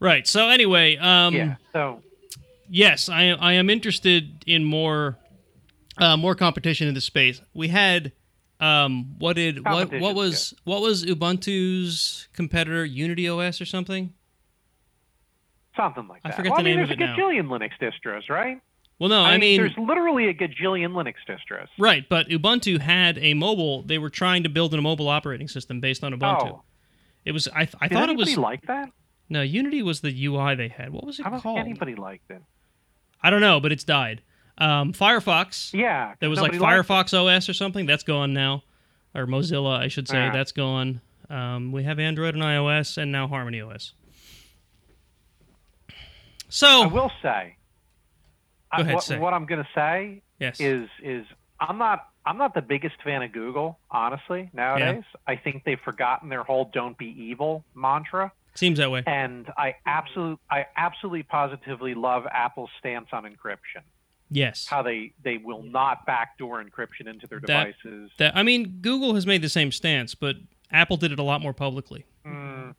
Right. 0.00 0.26
So 0.26 0.48
anyway, 0.48 0.96
um, 0.96 1.34
yeah. 1.34 1.56
So 1.72 2.02
yes, 2.68 3.08
I 3.08 3.28
I 3.30 3.52
am 3.52 3.70
interested 3.70 4.44
in 4.46 4.64
more 4.64 5.18
uh, 5.98 6.16
more 6.16 6.34
competition 6.34 6.88
in 6.88 6.94
the 6.94 7.00
space. 7.00 7.40
We 7.54 7.68
had 7.68 8.12
um, 8.58 9.14
what 9.18 9.36
did 9.36 9.64
what 9.64 9.92
what 10.00 10.14
was 10.14 10.54
what 10.64 10.80
was 10.80 11.04
Ubuntu's 11.04 12.28
competitor 12.32 12.84
Unity 12.84 13.28
OS 13.28 13.60
or 13.60 13.66
something? 13.66 14.14
something 15.76 16.08
like 16.08 16.22
that. 16.22 16.32
I 16.32 16.36
forget 16.36 16.50
well, 16.52 16.62
the 16.62 16.62
I 16.62 16.64
mean, 16.64 16.76
name 16.76 16.84
of 16.84 16.90
it 16.90 16.98
There's 16.98 17.10
a 17.10 17.16
now. 17.16 17.28
gajillion 17.28 17.46
Linux 17.46 17.70
distros, 17.80 18.28
right? 18.28 18.60
Well, 18.98 19.08
no, 19.08 19.22
I, 19.22 19.38
mean, 19.38 19.58
there's 19.58 19.78
literally 19.78 20.28
a 20.28 20.34
gajillion 20.34 20.92
Linux 20.92 21.14
distros. 21.26 21.68
right, 21.78 22.06
but 22.06 22.28
Ubuntu 22.28 22.80
had 22.80 23.16
a 23.18 23.32
mobile. 23.32 23.82
They 23.82 23.96
were 23.96 24.10
trying 24.10 24.42
to 24.42 24.50
build 24.50 24.74
a 24.74 24.80
mobile 24.82 25.08
operating 25.08 25.48
system 25.48 25.80
based 25.80 26.04
on 26.04 26.12
Ubuntu. 26.12 26.50
Oh, 26.50 26.62
It 27.24 27.32
was 27.32 27.48
I 27.48 27.68
I 27.80 27.88
did 27.88 27.94
thought 27.94 28.10
it 28.10 28.16
was 28.16 28.36
like 28.36 28.66
that? 28.66 28.90
No 29.30 29.42
Unity 29.42 29.82
was 29.82 30.00
the 30.00 30.26
UI 30.26 30.54
they 30.54 30.68
had. 30.68 30.92
What 30.92 31.06
was 31.06 31.18
it 31.18 31.22
called? 31.22 31.32
I 31.32 31.36
don't 31.36 31.42
called? 31.42 31.56
think 31.56 31.66
anybody 31.68 31.94
liked 31.94 32.30
it. 32.30 32.42
I 33.22 33.30
don't 33.30 33.40
know, 33.40 33.60
but 33.60 33.72
it's 33.72 33.84
died. 33.84 34.22
Um, 34.58 34.92
Firefox. 34.92 35.72
Yeah, 35.72 36.14
There 36.20 36.28
was 36.28 36.40
like 36.40 36.52
Firefox 36.52 37.14
OS 37.14 37.48
or 37.48 37.54
something. 37.54 37.86
That's 37.86 38.02
gone 38.02 38.34
now, 38.34 38.62
or 39.14 39.26
Mozilla, 39.26 39.78
I 39.78 39.88
should 39.88 40.08
say. 40.08 40.18
Yeah. 40.18 40.32
That's 40.32 40.52
gone. 40.52 41.00
Um, 41.30 41.72
we 41.72 41.84
have 41.84 41.98
Android 41.98 42.34
and 42.34 42.42
iOS, 42.42 42.98
and 42.98 43.10
now 43.10 43.26
Harmony 43.28 43.62
OS. 43.62 43.94
So. 46.48 46.82
I 46.82 46.86
will 46.86 47.10
say. 47.22 47.56
I- 48.72 48.80
ahead, 48.82 48.94
what, 48.94 49.04
say. 49.04 49.18
what 49.18 49.32
I'm 49.32 49.46
going 49.46 49.62
to 49.62 49.68
say 49.74 50.22
yes, 50.38 50.60
is 50.60 50.88
is 51.02 51.26
I'm 51.58 51.78
not 51.78 52.08
I'm 52.24 52.36
not 52.38 52.54
the 52.54 52.62
biggest 52.62 52.96
fan 53.02 53.22
of 53.22 53.32
Google, 53.32 53.78
honestly. 53.90 54.50
Nowadays, 54.52 55.04
I 55.26 55.36
think 55.36 55.64
they've 55.64 55.80
forgotten 55.80 56.28
their 56.28 56.44
whole 56.44 56.70
"Don't 56.72 56.96
be 56.96 57.06
evil" 57.06 57.64
mantra, 57.74 58.32
seems 58.54 58.78
that 58.78 58.90
way. 58.90 59.02
and 59.06 59.50
I 59.56 59.76
absolutely 59.86 60.38
I 60.50 60.66
absolutely 60.76 61.22
positively 61.24 61.94
love 61.94 62.26
Apple's 62.30 62.70
stance 62.78 63.08
on 63.12 63.24
encryption. 63.24 63.82
Yes, 64.32 64.66
How 64.68 64.82
they 64.82 65.12
they 65.22 65.38
will 65.38 65.62
not 65.62 66.06
backdoor 66.06 66.62
encryption 66.62 67.06
into 67.08 67.26
their 67.26 67.40
That- 67.40 67.74
devices. 67.82 68.10
that 68.18 68.36
I 68.36 68.42
mean, 68.42 68.78
Google 68.80 69.14
has 69.14 69.26
made 69.26 69.42
the 69.42 69.48
same 69.48 69.72
stance, 69.72 70.14
but 70.14 70.36
Apple 70.70 70.96
did 70.96 71.10
it 71.10 71.18
a 71.18 71.22
lot 71.24 71.40
more 71.40 71.52
publicly. 71.52 72.04
Mm, 72.24 72.74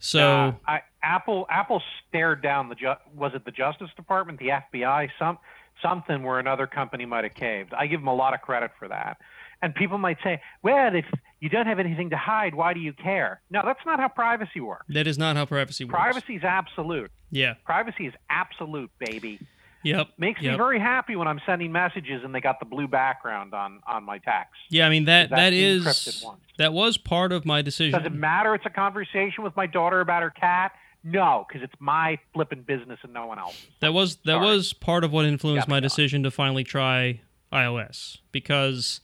So 0.00 0.18
nah, 0.18 0.52
I, 0.66 0.82
Apple 1.02 1.46
Apple 1.48 1.82
stared 2.08 2.42
down 2.42 2.68
the 2.68 2.74
ju- 2.74 2.94
was 3.14 3.32
it 3.34 3.44
the 3.44 3.50
Justice 3.52 3.90
Department, 3.96 4.38
the 4.40 4.48
FBI, 4.50 5.10
some 5.18 5.38
something 5.82 6.22
where 6.22 6.38
another 6.38 6.66
company 6.66 7.04
might 7.04 7.24
have 7.24 7.34
caved. 7.34 7.72
I 7.74 7.86
give 7.86 8.00
them 8.00 8.08
a 8.08 8.14
lot 8.14 8.34
of 8.34 8.40
credit 8.42 8.70
for 8.78 8.88
that. 8.88 9.18
And 9.62 9.74
people 9.74 9.98
might 9.98 10.18
say, 10.22 10.40
"Well, 10.62 10.94
if 10.94 11.04
you 11.44 11.50
don't 11.50 11.66
have 11.66 11.78
anything 11.78 12.10
to 12.10 12.16
hide, 12.16 12.54
why 12.54 12.72
do 12.74 12.80
you 12.80 12.92
care?" 12.92 13.40
No, 13.50 13.62
that's 13.64 13.84
not 13.86 14.00
how 14.00 14.08
privacy 14.08 14.60
works. 14.60 14.86
that 14.88 15.06
is 15.06 15.18
not 15.18 15.36
how 15.36 15.46
privacy 15.46 15.84
works. 15.84 15.94
Privacy 15.94 16.36
is 16.36 16.44
absolute. 16.44 17.10
Yeah. 17.30 17.54
Privacy 17.64 18.06
is 18.06 18.14
absolute, 18.30 18.90
baby. 18.98 19.40
Yep. 19.84 20.08
Makes 20.16 20.40
me 20.40 20.48
very 20.56 20.80
happy 20.80 21.14
when 21.14 21.28
I'm 21.28 21.40
sending 21.44 21.70
messages 21.70 22.24
and 22.24 22.34
they 22.34 22.40
got 22.40 22.58
the 22.58 22.64
blue 22.64 22.88
background 22.88 23.52
on 23.52 23.80
on 23.86 24.02
my 24.04 24.18
text. 24.18 24.54
Yeah, 24.70 24.86
I 24.86 24.90
mean 24.90 25.04
that 25.04 25.30
that 25.30 25.52
is 25.52 26.24
that 26.58 26.72
was 26.72 26.96
part 26.96 27.32
of 27.32 27.44
my 27.44 27.60
decision. 27.60 27.98
Does 27.98 28.06
it 28.06 28.14
matter? 28.14 28.54
It's 28.54 28.64
a 28.64 28.70
conversation 28.70 29.44
with 29.44 29.54
my 29.56 29.66
daughter 29.66 30.00
about 30.00 30.22
her 30.22 30.30
cat. 30.30 30.72
No, 31.06 31.44
because 31.46 31.62
it's 31.62 31.78
my 31.78 32.18
flipping 32.32 32.62
business 32.62 32.98
and 33.02 33.12
no 33.12 33.26
one 33.26 33.38
else's. 33.38 33.66
That 33.80 33.92
was 33.92 34.16
that 34.24 34.32
Sorry. 34.32 34.46
was 34.46 34.72
part 34.72 35.04
of 35.04 35.12
what 35.12 35.26
influenced 35.26 35.68
my 35.68 35.80
decision 35.80 36.22
to 36.22 36.30
finally 36.30 36.64
try 36.64 37.20
iOS 37.52 38.18
because 38.32 39.02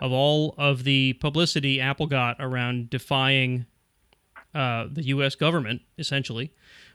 of 0.00 0.12
all 0.12 0.54
of 0.56 0.84
the 0.84 1.14
publicity 1.14 1.80
Apple 1.80 2.06
got 2.06 2.36
around 2.38 2.90
defying 2.90 3.66
uh, 4.54 4.86
the 4.90 5.04
U.S. 5.04 5.34
government 5.34 5.82
essentially 5.98 6.52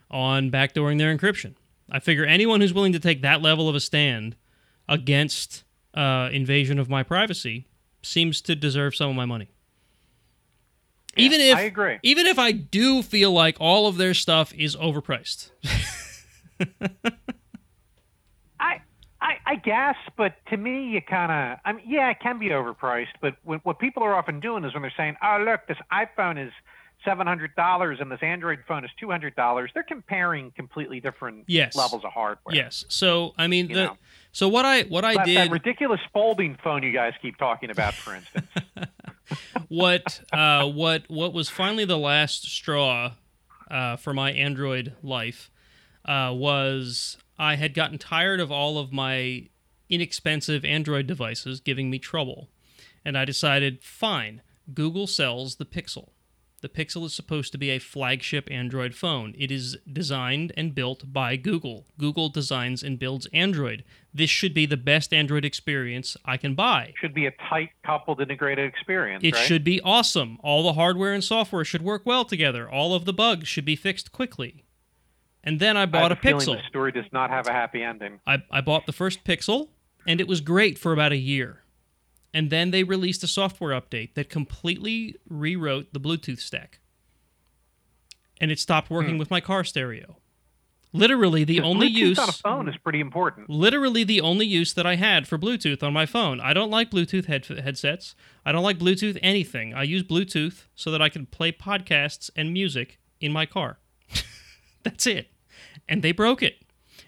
on 0.10 0.52
backdooring 0.52 0.98
their 0.98 1.16
encryption. 1.16 1.56
I 1.90 2.00
figure 2.00 2.26
anyone 2.26 2.62
who's 2.62 2.74
willing 2.74 2.94
to 2.94 3.00
take 3.00 3.22
that 3.22 3.42
level 3.42 3.70
of 3.70 3.76
a 3.76 3.80
stand 3.80 4.36
against 4.90 5.64
uh, 5.94 6.30
invasion 6.32 6.80
of 6.80 6.90
my 6.90 7.04
privacy 7.04 7.68
seems 8.02 8.42
to 8.42 8.56
deserve 8.56 8.96
some 8.96 9.10
of 9.10 9.16
my 9.16 9.26
money. 9.26 9.50
Yeah, 11.16 11.26
even 11.26 11.42
if 11.42 11.58
I 11.58 11.62
agree. 11.62 12.00
even 12.04 12.26
if 12.26 12.38
I 12.38 12.52
do 12.52 13.02
feel 13.02 13.32
like 13.32 13.58
all 13.60 13.88
of 13.88 13.98
their 13.98 14.14
stuff 14.14 14.54
is 14.54 14.76
overpriced. 14.76 15.52
I, 19.26 19.38
I, 19.54 19.56
guess, 19.56 19.96
but 20.18 20.36
to 20.50 20.58
me, 20.58 20.90
you 20.90 21.02
kind 21.02 21.32
of, 21.32 21.60
I 21.66 21.74
mean, 21.74 21.84
yeah, 21.88 22.12
it 22.12 22.18
can 22.22 22.38
be 22.38 22.50
overpriced, 22.50 23.16
but 23.22 23.36
when, 23.44 23.60
what 23.64 23.80
people 23.80 24.04
are 24.04 24.14
often 24.14 24.40
doing 24.40 24.64
is 24.64 24.74
when 24.74 24.84
they're 24.84 24.94
saying, 24.96 25.16
oh, 25.24 25.44
look, 25.44 25.62
this 25.68 25.78
iPhone 25.92 26.46
is 26.46 26.54
$700 27.08 28.02
and 28.02 28.12
this 28.12 28.20
Android 28.22 28.60
phone 28.68 28.86
is 28.86 28.92
$200, 29.02 29.68
they're 29.74 29.84
comparing 29.84 30.52
completely 30.52 31.00
different 31.00 31.46
Yes. 31.48 31.76
levels 31.76 32.04
of 32.06 32.12
hardware. 32.12 32.56
Yes. 32.56 32.86
So 32.88 33.34
I 33.38 33.48
mean, 33.48 33.68
the 33.68 33.92
so 34.32 34.48
what 34.48 34.66
I 34.66 34.84
what 34.84 35.04
I 35.04 35.16
That, 35.16 35.26
that 35.26 35.52
ridiculous 35.52 36.02
folding 36.14 36.58
phone 36.64 36.84
you 36.84 36.92
guys 36.92 37.14
keep 37.22 37.38
talking 37.38 37.72
about, 37.72 37.94
for 37.96 38.16
instance. 38.16 38.48
what 39.70 40.22
uh 40.32 40.68
what 40.68 41.04
what 41.10 41.34
was 41.34 41.50
finally 41.50 41.86
the 41.86 41.98
last 41.98 42.44
straw 42.44 43.14
uh, 43.70 43.96
for 43.96 44.14
my 44.14 44.32
Android 44.32 44.94
life 45.02 45.50
uh, 46.06 46.32
was 46.34 47.18
I 47.38 47.56
had 47.56 47.74
gotten 47.74 47.98
tired 47.98 48.40
of 48.40 48.52
all 48.52 48.78
of 48.78 48.94
my 48.94 49.50
inexpensive 49.90 50.66
Android 50.66 51.08
devices 51.08 51.60
giving 51.60 51.90
me 51.90 52.00
trouble, 52.00 52.50
and 53.04 53.18
I 53.18 53.26
decided, 53.26 53.84
fine, 53.84 54.42
Google 54.74 55.08
sells 55.08 55.56
the 55.56 55.66
Pixel. 55.66 56.10
The 56.62 56.70
Pixel 56.70 57.06
is 57.06 57.14
supposed 57.14 57.52
to 57.52 57.60
be 57.60 57.70
a 57.70 57.78
flagship 57.78 58.50
Android 58.50 58.96
phone. 58.96 59.36
It 59.38 59.52
is 59.52 59.78
designed 59.92 60.52
and 60.58 60.74
built 60.74 61.14
by 61.14 61.36
Google. 61.36 61.86
Google 62.00 62.30
designs 62.30 62.82
and 62.82 62.98
builds 62.98 63.28
Android. 63.32 63.84
This 64.12 64.32
should 64.32 64.56
be 64.56 64.66
the 64.66 64.76
best 64.76 65.14
Android 65.14 65.46
experience 65.46 66.18
I 66.26 66.38
can 66.38 66.56
buy. 66.56 66.96
Should 67.00 67.14
be 67.14 67.28
a 67.28 67.34
tight 67.50 67.70
coupled 67.86 68.20
integrated 68.20 68.66
experience. 68.68 69.24
It 69.24 69.36
right? 69.36 69.46
should 69.46 69.64
be 69.64 69.80
awesome. 69.82 70.40
All 70.42 70.64
the 70.64 70.74
hardware 70.74 71.14
and 71.14 71.24
software 71.24 71.66
should 71.66 71.84
work 71.84 72.02
well 72.04 72.26
together. 72.26 72.68
All 72.68 72.96
of 72.96 73.06
the 73.06 73.14
bugs 73.14 73.48
should 73.48 73.66
be 73.66 73.76
fixed 73.76 74.12
quickly. 74.12 74.65
And 75.46 75.60
then 75.60 75.78
I 75.78 75.86
bought 75.86 76.12
a 76.12 76.16
Pixel. 76.16 76.58
The 76.58 76.68
story 76.68 76.92
does 76.92 77.06
not 77.12 77.30
have 77.30 77.48
a 77.48 77.52
happy 77.52 77.84
ending. 77.84 78.20
I, 78.26 78.42
I 78.50 78.62
bought 78.62 78.88
the 78.88 78.94
first 78.94 79.24
Pixel, 79.24 79.70
and 80.08 80.20
it 80.20 80.28
was 80.28 80.42
great 80.42 80.80
for 80.80 80.92
about 80.92 81.12
a 81.12 81.18
year. 81.18 81.62
And 82.34 82.50
then 82.50 82.72
they 82.72 82.84
released 82.84 83.24
a 83.24 83.28
software 83.28 83.80
update 83.80 84.16
that 84.16 84.30
completely 84.30 85.16
rewrote 85.30 85.94
the 85.94 86.00
Bluetooth 86.00 86.40
stack. 86.40 86.80
And 88.42 88.52
it 88.52 88.60
stopped 88.60 88.90
working 88.90 89.14
hmm. 89.14 89.20
with 89.20 89.32
my 89.32 89.40
car 89.40 89.64
stereo. 89.64 90.18
Literally 90.92 91.44
the 91.44 91.62
only 91.62 91.90
Bluetooth 91.90 91.96
use 91.96 92.20
on 92.20 92.30
a 92.30 92.34
phone 92.34 92.70
is 92.70 92.76
pretty 92.78 93.02
important. 93.02 93.50
literally 93.50 94.04
the 94.04 94.22
only 94.22 94.46
use 94.46 94.74
that 94.74 94.86
I 94.86 94.96
had 94.96 95.28
for 95.28 95.38
Bluetooth 95.38 95.84
on 95.84 95.94
my 95.94 96.06
phone. 96.06 96.40
I 96.40 96.54
don't 96.54 96.72
like 96.72 96.90
Bluetooth 96.90 97.26
head- 97.26 97.46
headsets. 97.46 98.16
I 98.46 98.52
don't 98.52 98.64
like 98.64 98.80
Bluetooth 98.80 99.20
anything. 99.22 99.74
I 99.74 99.84
use 99.84 100.04
Bluetooth 100.04 100.64
so 100.74 100.92
that 100.92 101.02
I 101.02 101.10
can 101.10 101.26
play 101.26 101.52
podcasts 101.52 102.30
and 102.36 102.54
music 102.54 102.98
in 103.20 103.34
my 103.34 103.46
car. 103.46 103.80
That's 104.84 105.06
it. 105.06 105.30
And 105.88 106.02
they 106.02 106.12
broke 106.12 106.42
it. 106.42 106.58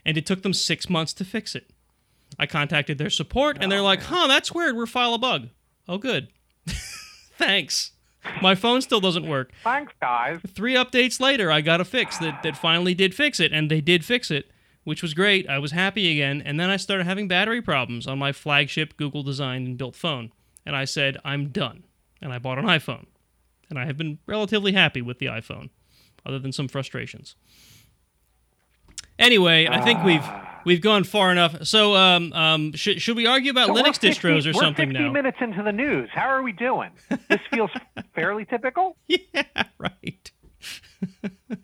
And 0.05 0.17
it 0.17 0.25
took 0.25 0.41
them 0.41 0.53
six 0.53 0.89
months 0.89 1.13
to 1.13 1.25
fix 1.25 1.55
it. 1.55 1.69
I 2.39 2.45
contacted 2.45 2.97
their 2.97 3.09
support 3.09 3.57
and 3.59 3.71
they're 3.71 3.79
oh, 3.79 3.83
like, 3.83 4.03
huh, 4.03 4.27
that's 4.27 4.53
weird. 4.53 4.75
We're 4.75 4.85
file 4.85 5.13
a 5.13 5.17
bug. 5.17 5.49
Oh, 5.87 5.97
good. 5.97 6.27
Thanks. 7.37 7.91
My 8.41 8.55
phone 8.55 8.81
still 8.81 8.99
doesn't 8.99 9.27
work 9.27 9.51
Thanks, 9.63 9.93
guys. 10.01 10.39
three 10.47 10.75
updates 10.75 11.19
later, 11.19 11.51
I 11.51 11.61
got 11.61 11.81
a 11.81 11.85
fix 11.85 12.17
that, 12.17 12.43
that 12.43 12.57
finally 12.57 12.93
did 12.93 13.15
fix 13.15 13.39
it, 13.39 13.53
and 13.53 13.71
they 13.71 13.79
did 13.79 14.03
fix 14.03 14.29
it, 14.31 14.51
which 14.83 15.01
was 15.01 15.13
great. 15.13 15.47
I 15.49 15.59
was 15.59 15.71
happy 15.71 16.11
again, 16.11 16.41
and 16.43 16.59
then 16.59 16.69
I 16.69 16.77
started 16.77 17.05
having 17.05 17.27
battery 17.27 17.61
problems 17.61 18.05
on 18.07 18.19
my 18.19 18.31
flagship 18.31 18.97
Google 18.97 19.23
designed 19.23 19.67
and 19.67 19.77
built 19.77 19.95
phone. 19.95 20.31
And 20.65 20.75
I 20.75 20.85
said, 20.85 21.17
I'm 21.23 21.49
done. 21.49 21.83
And 22.21 22.33
I 22.33 22.39
bought 22.39 22.59
an 22.59 22.65
iPhone. 22.65 23.05
And 23.69 23.79
I 23.79 23.85
have 23.85 23.97
been 23.97 24.19
relatively 24.25 24.73
happy 24.73 25.01
with 25.01 25.19
the 25.19 25.27
iPhone, 25.27 25.69
other 26.25 26.39
than 26.39 26.51
some 26.51 26.67
frustrations. 26.67 27.35
Anyway, 29.19 29.67
I 29.69 29.81
think 29.81 30.03
we've 30.03 30.23
we've 30.65 30.81
gone 30.81 31.03
far 31.03 31.31
enough. 31.31 31.65
So, 31.65 31.95
um, 31.95 32.31
um, 32.33 32.73
should 32.73 33.01
should 33.01 33.15
we 33.17 33.25
argue 33.25 33.51
about 33.51 33.67
So 33.67 33.73
Linux 33.73 33.99
50 33.99 34.09
distros 34.09 34.47
or 34.49 34.53
something 34.53 34.53
now? 34.53 34.59
we're 34.59 34.63
something 34.65 34.89
50 34.89 35.03
now? 35.03 35.11
minutes 35.11 35.37
into 35.41 35.63
the 35.63 35.71
news. 35.71 36.09
How 36.13 36.27
are 36.29 36.43
we 36.43 36.51
doing? 36.51 36.91
This 37.29 37.39
feels 37.51 37.71
fairly 38.15 38.45
typical. 38.45 38.95
Yeah, 39.07 39.43
right. 39.79 40.31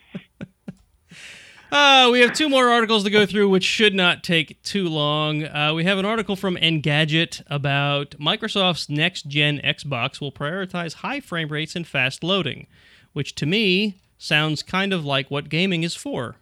Uh, 1.71 2.09
we 2.11 2.19
have 2.19 2.33
two 2.33 2.47
more 2.49 2.69
articles 2.69 3.03
to 3.03 3.09
go 3.09 3.25
through, 3.25 3.49
which 3.49 3.63
should 3.63 3.95
not 3.95 4.23
take 4.23 4.61
too 4.61 4.87
long. 4.87 5.43
Uh, 5.43 5.73
we 5.73 5.83
have 5.83 5.97
an 5.97 6.05
article 6.05 6.35
from 6.35 6.55
Engadget 6.55 7.41
about 7.47 8.11
Microsoft's 8.19 8.89
next 8.89 9.23
gen 9.27 9.57
Xbox 9.63 10.21
will 10.21 10.31
prioritize 10.31 10.93
high 10.93 11.19
frame 11.19 11.47
rates 11.47 11.75
and 11.75 11.87
fast 11.87 12.23
loading, 12.23 12.67
which 13.13 13.33
to 13.33 13.47
me 13.47 13.95
sounds 14.19 14.61
kind 14.61 14.93
of 14.93 15.03
like 15.03 15.31
what 15.31 15.49
gaming 15.49 15.81
is 15.81 15.95
for. 15.95 16.35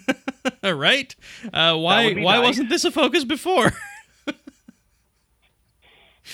right? 0.64 1.14
Uh, 1.52 1.76
why 1.76 2.12
why 2.14 2.36
nice. 2.36 2.46
wasn't 2.46 2.68
this 2.68 2.84
a 2.84 2.90
focus 2.90 3.24
before? 3.24 3.72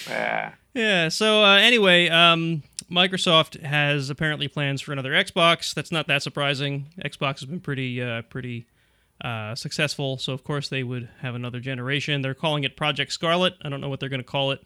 Yeah. 0.08 0.52
Yeah. 0.74 1.08
So 1.08 1.42
uh, 1.44 1.56
anyway, 1.56 2.08
um, 2.08 2.62
Microsoft 2.90 3.60
has 3.62 4.10
apparently 4.10 4.48
plans 4.48 4.80
for 4.80 4.92
another 4.92 5.12
Xbox. 5.12 5.74
That's 5.74 5.92
not 5.92 6.06
that 6.08 6.22
surprising. 6.22 6.86
Xbox 7.04 7.40
has 7.40 7.46
been 7.46 7.60
pretty 7.60 8.00
uh, 8.00 8.22
pretty 8.22 8.66
uh, 9.24 9.54
successful, 9.54 10.18
so 10.18 10.32
of 10.32 10.44
course 10.44 10.68
they 10.68 10.82
would 10.82 11.08
have 11.20 11.34
another 11.34 11.60
generation. 11.60 12.22
They're 12.22 12.34
calling 12.34 12.64
it 12.64 12.76
Project 12.76 13.12
Scarlet. 13.12 13.54
I 13.62 13.68
don't 13.68 13.80
know 13.80 13.88
what 13.88 14.00
they're 14.00 14.08
going 14.08 14.20
to 14.20 14.26
call 14.26 14.50
it 14.52 14.64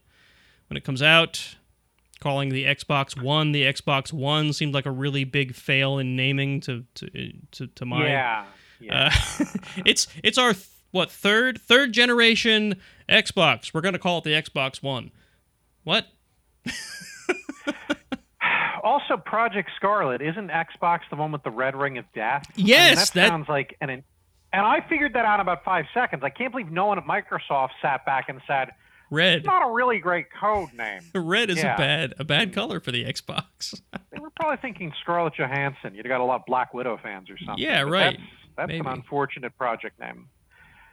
when 0.69 0.77
it 0.77 0.85
comes 0.85 1.03
out. 1.03 1.57
Calling 2.21 2.51
the 2.51 2.65
Xbox 2.65 3.21
One 3.21 3.51
the 3.51 3.63
Xbox 3.65 4.13
One 4.13 4.53
seemed 4.53 4.75
like 4.75 4.87
a 4.87 4.93
really 4.93 5.25
big 5.25 5.55
fail 5.55 5.99
in 5.99 6.15
naming 6.15 6.61
to 6.61 6.85
to 6.95 7.33
to, 7.53 7.67
to 7.67 7.85
my 7.85 8.07
Yeah. 8.07 8.45
Yeah. 8.83 9.11
uh, 9.41 9.45
it's 9.87 10.07
it's 10.23 10.39
our 10.39 10.53
th- 10.53 10.67
what 10.91 11.11
third 11.11 11.61
third 11.61 11.93
generation 11.93 12.77
Xbox. 13.09 13.73
We're 13.73 13.81
gonna 13.81 13.99
call 13.99 14.19
it 14.19 14.25
the 14.25 14.33
Xbox 14.33 14.83
One. 14.83 15.11
What? 15.85 16.07
also, 18.83 19.17
Project 19.17 19.71
Scarlet 19.77 20.21
isn't 20.23 20.49
Xbox 20.51 21.01
the 21.11 21.17
one 21.17 21.33
with 21.33 21.43
the 21.43 21.51
red 21.51 21.75
ring 21.77 21.99
of 21.99 22.05
death? 22.15 22.45
I 22.55 22.59
mean, 22.59 22.67
Yes, 22.67 23.11
that, 23.11 23.21
that- 23.21 23.29
sounds 23.29 23.49
like 23.49 23.77
an. 23.81 24.03
And 24.55 24.67
I 24.67 24.87
figured 24.87 25.15
that 25.15 25.25
out 25.25 25.37
in 25.37 25.41
about 25.41 25.65
five 25.65 25.87
seconds. 25.95 26.23
I 26.23 26.29
can't 26.29 26.53
believe 26.53 26.71
no 26.71 26.85
one 26.87 26.99
at 26.99 27.05
Microsoft 27.07 27.71
sat 27.81 28.05
back 28.05 28.29
and 28.29 28.39
said, 28.47 28.69
Red. 29.11 29.39
"It's 29.39 29.47
not 29.47 29.67
a 29.67 29.73
really 29.73 29.99
great 29.99 30.27
code 30.39 30.75
name." 30.75 31.01
Red 31.15 31.49
is 31.49 31.57
Yeah. 31.59 31.75
a 31.75 31.79
bad 31.79 32.15
a 32.19 32.25
bad 32.25 32.53
color 32.53 32.79
for 32.79 32.93
the 32.93 33.03
Xbox. 33.05 33.81
They 34.11 34.19
were 34.19 34.29
probably 34.39 34.59
thinking 34.59 34.93
Scarlett 35.01 35.35
Johansson. 35.39 35.95
You'd 35.95 36.05
have 36.05 36.11
got 36.11 36.21
a 36.21 36.25
lot 36.25 36.41
of 36.41 36.47
Black 36.47 36.75
Widow 36.75 36.99
fans 37.03 37.31
or 37.31 37.39
something. 37.39 37.65
Yeah, 37.65 37.85
but 37.85 37.91
right. 37.91 38.21
That's, 38.57 38.69
Maybe. 38.69 38.81
an 38.81 38.87
unfortunate 38.87 39.57
project 39.57 39.99
name. 40.01 40.29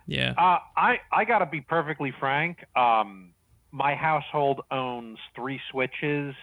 yeah. 0.07 0.33
Uh, 0.37 0.59
I 0.77 0.99
I 1.11 1.25
gotta 1.25 1.45
be 1.45 1.61
perfectly 1.61 2.13
frank. 2.19 2.63
Um, 2.75 3.31
my 3.71 3.95
household 3.95 4.61
owns 4.71 5.19
three 5.35 5.59
Switches. 5.71 6.35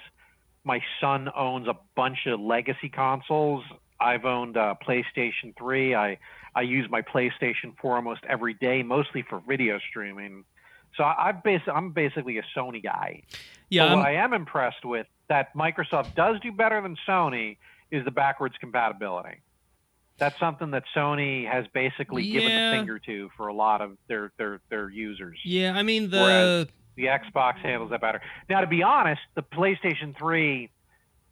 My 0.64 0.80
son 1.00 1.30
owns 1.36 1.68
a 1.68 1.76
bunch 1.94 2.26
of 2.26 2.40
legacy 2.40 2.88
consoles. 2.88 3.64
I've 4.00 4.24
owned 4.24 4.56
a 4.56 4.76
PlayStation 4.86 5.56
3. 5.56 5.94
I 5.94 6.18
I 6.54 6.62
use 6.62 6.88
my 6.90 7.02
PlayStation 7.02 7.76
4 7.80 7.96
almost 7.96 8.20
every 8.28 8.54
day, 8.54 8.82
mostly 8.82 9.22
for 9.22 9.42
video 9.46 9.78
streaming. 9.90 10.44
So 10.96 11.04
I, 11.04 11.28
I've 11.28 11.42
bas- 11.42 11.68
I'm 11.72 11.90
basically 11.92 12.38
a 12.38 12.42
Sony 12.56 12.82
guy. 12.82 13.22
Yeah. 13.70 13.88
But 13.88 13.98
what 13.98 14.06
I 14.06 14.14
am 14.14 14.32
impressed 14.32 14.84
with 14.84 15.06
that 15.28 15.54
Microsoft 15.54 16.14
does 16.14 16.40
do 16.40 16.52
better 16.52 16.80
than 16.80 16.96
Sony 17.08 17.58
is 17.90 18.04
the 18.04 18.10
backwards 18.10 18.54
compatibility. 18.58 19.40
That's 20.18 20.38
something 20.38 20.70
that 20.70 20.84
Sony 20.94 21.46
has 21.50 21.66
basically 21.74 22.30
given 22.30 22.48
Yeah. 22.50 22.70
the 22.70 22.76
finger 22.78 22.98
to 23.00 23.30
for 23.36 23.48
a 23.48 23.52
lot 23.54 23.80
of 23.82 23.96
their 24.08 24.32
their 24.38 24.60
their 24.70 24.88
users. 24.88 25.38
yeah. 25.44 25.72
I 25.76 25.82
mean 25.82 26.10
the 26.10 26.18
Whereas- 26.20 26.68
The 26.96 27.04
Xbox 27.06 27.58
handles 27.58 27.90
that 27.90 28.00
better. 28.00 28.22
Now, 28.48 28.62
to 28.62 28.66
be 28.66 28.82
honest, 28.82 29.20
the 29.34 29.42
PlayStation 29.42 30.16
3, 30.16 30.70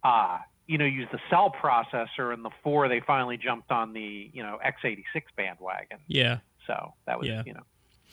uh, 0.03 0.37
you 0.67 0.77
know, 0.77 0.85
used 0.85 1.11
the 1.11 1.19
cell 1.31 1.51
processor, 1.59 2.31
and 2.31 2.45
the 2.45 2.51
4 2.61 2.87
they 2.87 2.99
finally 2.99 3.37
jumped 3.37 3.71
on 3.71 3.91
the 3.93 4.29
you 4.33 4.43
know 4.43 4.59
x86 4.63 5.03
bandwagon. 5.35 5.97
yeah. 6.07 6.37
So 6.67 6.93
that 7.07 7.17
was 7.19 7.27
Yeah. 7.27 7.41
you 7.45 7.53
know 7.55 7.63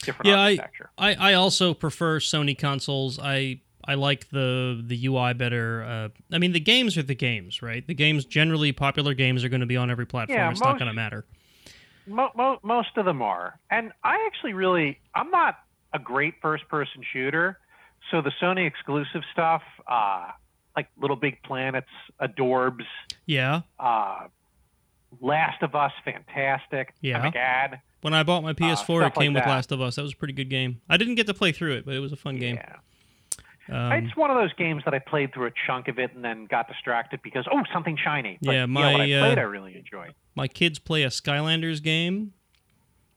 different 0.01 0.29
Yeah, 0.29 0.41
I- 0.41 0.59
I, 0.99 1.33
I 1.33 1.35
also 1.35 1.75
prefer 1.75 2.19
Sony 2.21 2.59
consoles. 2.59 3.19
I 3.19 3.61
I 3.87 3.95
like 3.95 4.31
the 4.31 4.83
the 4.87 5.07
UI 5.07 5.33
better. 5.35 5.83
Uh, 5.83 6.09
I 6.35 6.39
mean, 6.39 6.53
the 6.53 6.61
games 6.61 6.97
are 6.99 7.03
the 7.03 7.15
games, 7.15 7.63
right? 7.63 7.87
The 7.87 7.95
games 7.95 8.25
generally 8.25 8.73
popular 8.73 9.15
games 9.15 9.45
are 9.45 9.49
going 9.49 9.61
to 9.61 9.67
be 9.67 9.77
on 9.77 9.91
every 9.91 10.07
platform. 10.07 10.39
Yeah, 10.39 10.51
it's 10.51 10.61
not 10.61 10.79
going 10.79 10.89
to 10.89 10.95
matter. 10.95 11.25
Mo- 12.07 12.33
mo- 12.37 12.59
most 12.63 12.97
of 12.97 13.05
them 13.05 13.23
are, 13.23 13.59
and 13.71 13.93
I 14.03 14.25
actually 14.27 14.55
really 14.55 14.99
I'm 15.15 15.31
not 15.31 15.59
a 15.93 15.99
great 15.99 16.35
first 16.43 16.69
person 16.69 17.03
shooter, 17.13 17.59
so 18.11 18.21
the 18.23 18.33
Sony 18.41 18.67
exclusive 18.67 19.23
stuff, 19.33 19.63
uh, 19.87 20.29
like 20.77 20.89
Little 21.01 21.17
Big 21.17 21.43
Planets, 21.43 21.87
Adorbs, 22.21 22.87
Yeah. 23.27 23.61
uh, 23.79 24.27
Last 25.21 25.63
of 25.63 25.75
Us, 25.75 25.93
fantastic. 26.05 26.95
Yeah. 27.03 27.19
I'm 27.21 27.27
a 27.27 27.31
gad. 27.31 27.81
When 28.01 28.15
I 28.15 28.23
bought 28.23 28.43
my 28.43 28.55
PS4, 28.55 29.03
it 29.03 29.05
Uh, 29.05 29.11
came 29.11 29.33
like 29.35 29.43
with 29.43 29.45
that. 29.45 29.51
Last 29.51 29.71
of 29.73 29.81
Us. 29.83 29.97
That 29.97 30.03
was 30.03 30.15
a 30.15 30.17
pretty 30.17 30.33
good 30.35 30.49
game. 30.49 30.81
I 30.89 30.97
didn't 30.97 31.17
get 31.17 31.27
to 31.27 31.35
play 31.35 31.53
through 31.53 31.75
it, 31.75 31.85
but 31.85 31.95
it 31.95 32.01
was 32.01 32.13
a 32.13 32.17
fun 32.17 32.37
game. 32.39 32.57
Yeah. 32.57 32.77
Um, 33.71 33.93
it's 33.93 34.17
one 34.17 34.31
of 34.31 34.37
those 34.37 34.53
games 34.55 34.83
that 34.85 34.93
I 34.95 34.99
played 34.99 35.33
through 35.33 35.47
a 35.47 35.53
chunk 35.67 35.89
of 35.89 35.99
it 35.99 36.13
and 36.15 36.25
then 36.25 36.47
got 36.47 36.69
distracted 36.69 37.21
because 37.23 37.47
oh 37.51 37.63
something 37.73 37.97
shiny. 38.03 38.39
But, 38.43 38.53
Yeah, 38.53 38.61
what 38.63 38.69
my, 38.71 38.93
I 38.93 38.97
played 38.97 39.39
uh, 39.39 39.41
I 39.43 39.45
really 39.45 39.77
enjoyed. 39.77 40.15
my 40.35 40.49
kids 40.49 40.79
play 40.79 41.05
a 41.05 41.09
Skylanders 41.09 41.83
game 41.83 42.33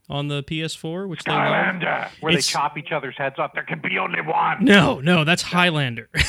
on 0.07 0.27
the 0.27 0.43
PS4, 0.43 1.07
which 1.07 1.23
they 1.23 1.31
love. 1.31 1.41
Skylander, 1.41 2.09
where 2.19 2.31
It's- 2.31 2.45
they 2.47 2.51
chop 2.51 2.77
each 2.77 2.91
other's 2.91 3.15
heads 3.17 3.39
off. 3.39 3.53
There 3.53 3.63
can 3.63 3.79
be 3.79 3.97
only 3.97 4.21
one. 4.21 4.63
No, 4.63 4.99
no, 4.99 5.23
that's 5.23 5.41
Highlander. 5.41 6.09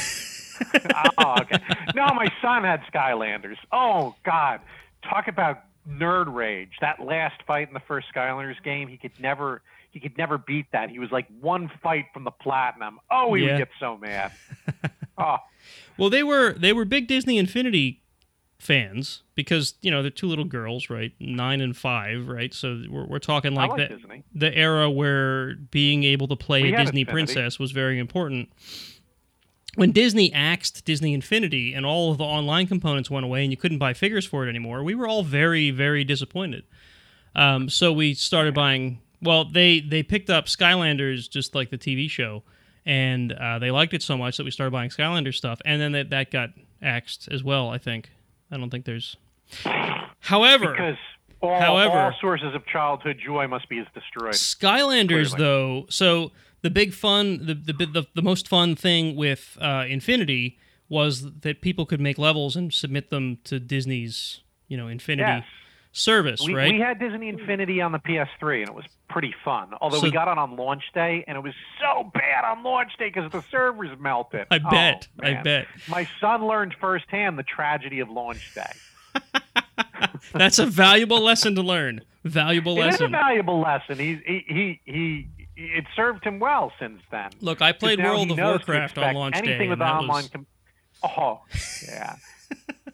oh, 1.18 1.36
okay. 1.40 1.58
No, 1.94 2.06
my 2.14 2.28
son 2.40 2.64
had 2.64 2.80
Skylanders. 2.92 3.58
Oh 3.72 4.14
God, 4.24 4.60
talk 5.04 5.28
about 5.28 5.62
nerd 5.86 6.34
rage. 6.34 6.70
That 6.80 7.00
last 7.04 7.42
fight 7.46 7.68
in 7.68 7.74
the 7.74 7.82
first 7.86 8.06
Skylanders 8.14 8.62
game, 8.62 8.88
he 8.88 8.96
could 8.96 9.12
never, 9.20 9.60
he 9.96 10.00
could 10.08 10.18
never 10.18 10.36
beat 10.36 10.66
that. 10.72 10.90
He 10.90 10.98
was 10.98 11.10
like 11.10 11.26
one 11.40 11.70
fight 11.82 12.04
from 12.12 12.24
the 12.24 12.30
platinum. 12.30 12.98
Oh, 13.10 13.32
he 13.32 13.44
Yeah. 13.44 13.52
would 13.52 13.58
get 13.58 13.68
so 13.80 13.96
mad. 13.96 14.32
Oh, 15.18 15.38
well, 15.96 16.10
they 16.10 16.22
were 16.22 16.52
they 16.52 16.74
were 16.74 16.84
big 16.84 17.08
Disney 17.08 17.38
Infinity 17.38 18.02
fans 18.58 19.22
because 19.34 19.74
you 19.80 19.90
know 19.90 20.02
they're 20.02 20.10
two 20.10 20.26
little 20.26 20.44
girls, 20.44 20.90
right? 20.90 21.12
Nine 21.18 21.62
and 21.62 21.74
five, 21.74 22.28
right? 22.28 22.52
So 22.52 22.82
we're 22.90 23.06
we're 23.06 23.18
talking 23.18 23.54
like, 23.54 23.70
like 23.70 23.78
that 23.88 23.96
Disney. 23.98 24.24
the 24.34 24.54
era 24.54 24.90
where 24.90 25.54
being 25.54 26.04
able 26.04 26.28
to 26.28 26.36
play 26.36 26.64
We 26.64 26.74
a 26.74 26.76
Disney 26.76 27.00
Infinity. 27.00 27.32
princess 27.32 27.58
was 27.58 27.70
very 27.72 27.98
important. 27.98 28.50
when 29.76 29.90
Disney 29.92 30.30
axed 30.34 30.84
Disney 30.84 31.14
Infinity 31.14 31.72
and 31.72 31.86
all 31.86 32.12
of 32.12 32.18
the 32.18 32.24
online 32.24 32.66
components 32.66 33.10
went 33.10 33.24
away 33.24 33.42
and 33.42 33.50
you 33.50 33.56
couldn't 33.56 33.78
buy 33.78 33.94
figures 33.94 34.26
for 34.26 34.46
it 34.46 34.50
anymore, 34.50 34.82
we 34.84 34.94
were 34.94 35.08
all 35.08 35.22
very, 35.22 35.70
very 35.70 36.04
disappointed. 36.04 36.64
Um, 37.34 37.70
so 37.70 37.90
we 37.92 38.12
started 38.12 38.52
buying. 38.52 39.00
Well, 39.26 39.44
they 39.44 39.80
they 39.80 40.02
picked 40.02 40.30
up 40.30 40.46
Skylanders 40.46 41.28
just 41.28 41.54
like 41.54 41.70
the 41.70 41.78
TV 41.78 42.08
show, 42.08 42.42
and 42.84 43.32
uh, 43.32 43.58
they 43.58 43.70
liked 43.70 43.92
it 43.94 44.02
so 44.02 44.16
much 44.16 44.36
that 44.36 44.44
we 44.44 44.50
started 44.50 44.70
buying 44.70 44.90
Skylanders 44.90 45.34
stuff, 45.34 45.60
and 45.64 45.80
then 45.80 45.92
that 45.92 46.10
that 46.10 46.30
got 46.30 46.50
axed 46.82 47.28
as 47.30 47.42
well. 47.42 47.68
I 47.70 47.78
think. 47.78 48.10
I 48.50 48.56
don't 48.56 48.70
think 48.70 48.84
there's. 48.84 49.16
However, 50.20 50.70
Because 50.72 50.96
all, 51.40 51.60
However- 51.60 51.98
all 51.98 52.12
sources 52.20 52.54
of 52.54 52.64
childhood 52.66 53.18
joy 53.24 53.46
must 53.46 53.68
be 53.68 53.82
destroyed. 53.94 54.34
Skylanders, 54.34 55.34
Clearly. 55.34 55.38
though, 55.38 55.86
so 55.88 56.32
the 56.62 56.70
big 56.70 56.92
fun, 56.92 57.44
the 57.46 57.54
the 57.54 57.72
the, 57.86 58.06
the 58.14 58.22
most 58.22 58.48
fun 58.48 58.74
thing 58.76 59.16
with 59.16 59.56
uh, 59.60 59.84
Infinity 59.88 60.58
was 60.88 61.40
that 61.40 61.60
people 61.60 61.84
could 61.84 62.00
make 62.00 62.16
levels 62.18 62.54
and 62.54 62.72
submit 62.72 63.10
them 63.10 63.38
to 63.44 63.58
Disney's, 63.58 64.40
you 64.68 64.76
know, 64.76 64.86
Infinity 64.86 65.28
Yes. 65.28 65.44
Service, 65.96 66.42
We, 66.44 66.54
right? 66.54 66.72
we 66.72 66.78
had 66.80 66.98
Disney 66.98 67.28
Infinity 67.28 67.80
on 67.80 67.92
the 67.92 67.98
PS3, 67.98 68.60
and 68.60 68.68
it 68.68 68.74
was 68.74 68.84
pretty 69.08 69.34
fun. 69.44 69.68
Although 69.80 69.98
So- 69.98 70.02
we 70.04 70.10
got 70.10 70.28
it 70.28 70.36
on 70.38 70.56
launch 70.56 70.82
day, 70.94 71.24
and 71.26 71.36
it 71.36 71.40
was 71.42 71.54
so 71.80 72.10
bad 72.12 72.44
on 72.44 72.62
launch 72.62 72.96
day 72.98 73.08
because 73.12 73.30
the 73.32 73.42
servers 73.50 73.96
melted. 73.98 74.46
I 74.50 74.60
Oh, 74.64 74.70
bet. 74.70 75.08
I 75.20 75.34
bet. 75.34 75.66
My 75.88 76.06
son 76.20 76.46
learned 76.46 76.74
firsthand 76.80 77.38
the 77.38 77.42
tragedy 77.42 78.00
of 78.00 78.10
launch 78.10 78.54
day. 78.54 78.72
That's 80.34 80.58
a 80.58 80.66
valuable 80.66 81.20
lesson 81.22 81.54
to 81.54 81.62
learn. 81.62 82.02
Valuable 82.24 82.74
lesson. 82.74 82.88
It 82.88 82.94
is 82.94 83.00
a 83.00 83.08
valuable 83.08 83.60
lesson. 83.60 83.98
He, 83.98 84.20
he, 84.26 84.44
he, 84.46 84.80
he, 84.84 85.28
it 85.56 85.84
served 85.94 86.24
him 86.24 86.38
well 86.38 86.72
since 86.78 87.00
then. 87.10 87.30
Look, 87.40 87.62
I 87.62 87.72
played 87.72 88.02
World 88.02 88.30
of 88.32 88.38
Warcraft 88.38 88.98
on 88.98 89.14
launch 89.14 89.36
anything 89.36 89.58
day. 89.58 89.68
with 89.68 89.80
and 89.80 89.80
that 89.82 89.94
online. 89.94 90.08
was- 90.24 90.28
Com- 90.28 90.46
oh, 91.04 91.40
yeah. 91.88 92.16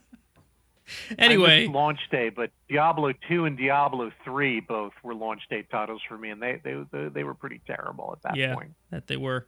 Anyway, 1.19 1.67
launch 1.67 2.01
day, 2.11 2.29
but 2.31 2.51
Diablo 2.69 3.13
two 3.29 3.45
and 3.45 3.57
Diablo 3.57 4.11
three 4.25 4.61
both 4.61 4.93
were 5.03 5.15
launch 5.15 5.43
day 5.51 5.63
titles 5.71 6.01
for 6.09 6.17
me, 6.19 6.31
and 6.31 6.41
they 6.43 6.61
they 6.63 6.83
they, 6.91 7.09
they 7.09 7.25
were 7.25 7.35
pretty 7.35 7.61
terrible 7.67 8.15
at 8.17 8.23
that 8.23 8.37
yeah, 8.37 8.55
point. 8.55 8.73
that 8.91 9.07
they 9.07 9.17
were. 9.17 9.47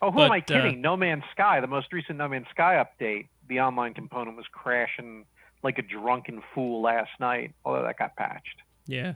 Oh, 0.00 0.10
who 0.12 0.20
am 0.22 0.30
I 0.30 0.40
But, 0.40 0.54
uh, 0.56 0.62
kidding? 0.62 0.80
no 0.80 0.96
Man's 0.96 1.24
Sky, 1.32 1.60
the 1.60 1.66
most 1.66 1.92
recent 1.92 2.18
No 2.18 2.28
Man's 2.28 2.46
Sky 2.50 2.84
update, 2.84 3.26
the 3.48 3.60
online 3.60 3.94
component 3.94 4.36
was 4.36 4.46
crashing 4.52 5.24
like 5.64 5.78
a 5.78 5.82
drunken 5.82 6.40
fool 6.54 6.82
last 6.82 7.10
night. 7.18 7.52
Although 7.64 7.82
that 7.82 7.98
got 7.98 8.14
patched. 8.14 8.62
Yeah, 8.86 9.14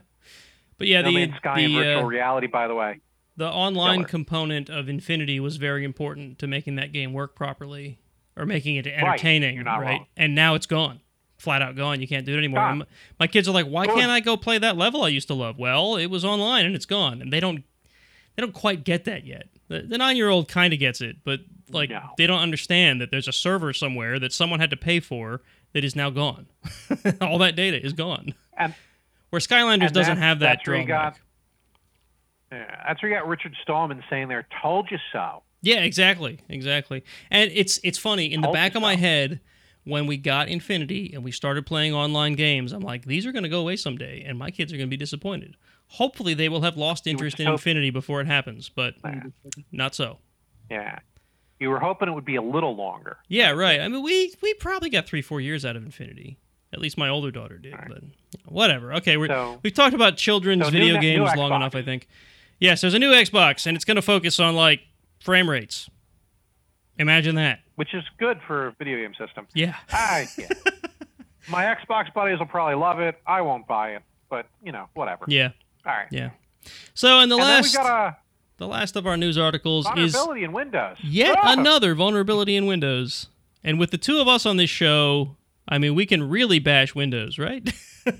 but 0.77 0.87
yeah, 0.87 1.01
no 1.01 1.07
the 1.09 1.13
Man's 1.15 1.37
Sky 1.37 1.55
the 1.67 1.73
virtual 1.75 2.03
uh, 2.03 2.07
reality, 2.07 2.47
by 2.47 2.67
the 2.67 2.75
way. 2.75 2.99
the 3.37 3.47
online 3.49 3.99
Stellar. 3.99 4.07
component 4.09 4.69
of 4.69 4.89
Infinity 4.89 5.39
was 5.39 5.55
very 5.57 5.85
important 5.85 6.37
to 6.39 6.47
making 6.47 6.75
that 6.75 6.91
game 6.91 7.13
work 7.13 7.33
properly 7.35 7.99
or 8.35 8.45
making 8.45 8.75
it 8.75 8.85
entertaining, 8.87 9.63
right? 9.63 9.79
wrong. 9.79 10.05
And 10.17 10.35
now 10.35 10.55
it's 10.55 10.65
gone. 10.65 10.99
Flat 11.43 11.61
out 11.61 11.75
gone. 11.75 11.99
You 11.99 12.07
can't 12.07 12.25
do 12.25 12.33
it 12.33 12.37
anymore. 12.37 12.83
My, 13.19 13.27
kids 13.27 13.49
are 13.49 13.51
like, 13.51 13.65
"Why 13.65 13.85
can't 13.85 14.09
I 14.09 14.21
go 14.21 14.37
play 14.37 14.57
that 14.59 14.77
level 14.77 15.03
I 15.03 15.09
used 15.09 15.27
to 15.27 15.33
love?" 15.33 15.57
Well, 15.59 15.97
it 15.97 16.05
was 16.07 16.23
online 16.23 16.65
and 16.65 16.73
it's 16.73 16.85
gone. 16.85 17.21
And 17.21 17.33
they 17.33 17.41
don't 17.41 17.63
they 18.35 18.41
don't 18.41 18.53
quite 18.53 18.83
get 18.85 19.03
that 19.05 19.25
yet. 19.25 19.49
The, 19.67 19.81
the 19.81 19.97
9-year-old 19.97 20.47
kind 20.47 20.71
of 20.73 20.79
gets 20.79 21.01
it, 21.01 21.17
but 21.25 21.41
like 21.69 21.89
No. 21.89 22.01
they 22.17 22.27
don't 22.27 22.39
understand 22.39 23.01
that 23.01 23.11
there's 23.11 23.27
a 23.27 23.33
server 23.33 23.73
somewhere 23.73 24.19
that 24.19 24.31
someone 24.31 24.59
had 24.61 24.69
to 24.69 24.77
pay 24.77 24.99
for 25.01 25.41
that 25.73 25.83
is 25.83 25.95
now 25.95 26.09
gone. 26.09 26.47
All 27.21 27.37
that 27.39 27.55
data 27.57 27.83
is 27.83 27.91
gone. 27.93 28.33
And 28.57 28.73
Where 29.29 29.39
Skylanders 29.41 29.87
and 29.87 29.93
doesn't 29.93 30.17
have 30.17 30.39
that 30.39 30.45
that's 30.45 30.63
drawback. 30.63 30.87
got- 30.87 31.17
yeah, 32.51 32.83
that's 32.87 33.01
where 33.01 33.11
you 33.11 33.17
got 33.17 33.27
Richard 33.27 33.55
Stallman 33.63 34.01
saying 34.09 34.27
there, 34.29 34.47
"Told 34.61 34.89
you 34.91 34.97
so." 35.11 35.43
Yeah, 35.61 35.79
exactly, 35.79 36.39
exactly. 36.47 37.03
And 37.31 37.51
it's 37.53 37.79
it's 37.83 37.97
funny 37.97 38.31
in 38.31 38.41
the 38.41 38.49
back 38.49 38.75
of 38.75 38.81
my 38.81 38.95
head 38.95 39.39
when 39.85 40.05
we 40.07 40.17
got 40.17 40.47
Infinity 40.47 41.11
and 41.13 41.23
we 41.23 41.31
started 41.31 41.65
playing 41.65 41.93
online 41.93 42.33
games. 42.33 42.71
I'm 42.71 42.81
like, 42.81 43.05
these 43.05 43.25
are 43.25 43.31
going 43.31 43.43
to 43.43 43.49
go 43.49 43.59
away 43.61 43.75
someday, 43.75 44.23
and 44.25 44.37
my 44.37 44.49
kids 44.51 44.71
are 44.73 44.77
going 44.77 44.87
to 44.87 44.93
be 44.93 44.97
disappointed. 44.97 45.55
Hopefully, 45.87 46.33
they 46.33 46.49
will 46.49 46.61
have 46.61 46.77
lost 46.77 47.05
interest 47.07 47.39
in 47.39 47.45
hope- 47.45 47.55
Infinity 47.55 47.89
before 47.89 48.21
it 48.21 48.27
happens, 48.27 48.69
but 48.69 48.95
Yeah. 49.03 49.23
not 49.71 49.93
so. 49.95 50.19
Yeah, 50.71 50.99
you 51.59 51.69
were 51.69 51.79
hoping 51.79 52.07
it 52.07 52.13
would 52.13 52.25
be 52.25 52.35
a 52.37 52.41
little 52.41 52.75
longer. 52.75 53.17
Yeah, 53.27 53.51
right. 53.51 53.79
I 53.81 53.87
mean, 53.87 54.01
we 54.03 54.33
we 54.41 54.53
probably 54.55 54.89
got 54.89 55.05
three 55.05 55.21
four 55.21 55.41
years 55.41 55.65
out 55.65 55.75
of 55.75 55.83
Infinity. 55.85 56.37
At 56.71 56.79
least 56.79 56.97
my 56.97 57.07
older 57.09 57.29
daughter 57.29 57.59
did, 57.59 57.73
right. 57.73 57.87
but 57.87 58.01
whatever. 58.45 58.93
Okay, 58.95 59.15
we're, 59.17 59.27
So- 59.27 59.59
we've 59.61 59.73
talked 59.73 59.93
about 59.93 60.17
children's 60.17 60.63
So 60.65 60.71
video 60.71 60.95
new 60.95 61.01
games 61.01 61.29
long 61.35 61.53
enough, 61.53 61.75
I 61.75 61.83
think. 61.83 62.07
Yes, 62.59 62.81
there's 62.81 62.95
a 62.95 62.99
new 62.99 63.11
Xbox, 63.11 63.67
and 63.67 63.75
it's 63.75 63.85
going 63.85 63.95
to 63.97 64.01
focus 64.01 64.39
on 64.39 64.55
like 64.55 64.81
frame 65.19 65.47
rates. 65.49 65.89
Imagine 66.99 67.35
that. 67.35 67.59
which 67.75 67.93
is 67.93 68.03
good 68.19 68.39
for 68.45 68.67
a 68.67 68.71
video 68.73 68.97
game 68.97 69.13
system. 69.17 69.47
Yeah. 69.53 69.75
I, 69.91 70.27
yeah. 70.37 70.47
My 71.49 71.65
Xbox 71.65 72.13
buddies 72.13 72.39
will 72.39 72.45
probably 72.45 72.75
love 72.75 72.99
it. 72.99 73.19
I 73.27 73.41
won't 73.41 73.67
buy 73.67 73.91
it, 73.95 74.03
but 74.29 74.47
you 74.63 74.71
know, 74.71 74.87
whatever. 74.93 75.25
Yeah. 75.27 75.49
All 75.85 75.93
right. 75.93 76.07
Yeah. 76.11 76.29
So, 76.93 77.19
in 77.19 77.29
the 77.29 77.35
and 77.35 77.43
last 77.43 77.75
got 77.75 78.19
the 78.57 78.67
last 78.67 78.95
of 78.95 79.05
our 79.05 79.17
news 79.17 79.37
articles 79.37 79.85
a 79.85 79.99
is 79.99 80.13
vulnerability 80.13 80.43
in 80.45 80.53
Windows. 80.53 80.97
yet 81.03 81.37
Ah! 81.41 81.53
another 81.53 81.95
vulnerability 81.95 82.55
in 82.55 82.65
Windows. 82.65 83.27
And 83.63 83.79
with 83.79 83.91
the 83.91 83.97
two 83.97 84.19
of 84.19 84.27
us 84.27 84.45
on 84.45 84.55
this 84.57 84.69
show, 84.69 85.35
I 85.67 85.77
mean, 85.79 85.95
we 85.95 86.05
can 86.05 86.29
really 86.29 86.59
bash 86.59 86.95
Windows, 86.95 87.37
right? 87.37 87.73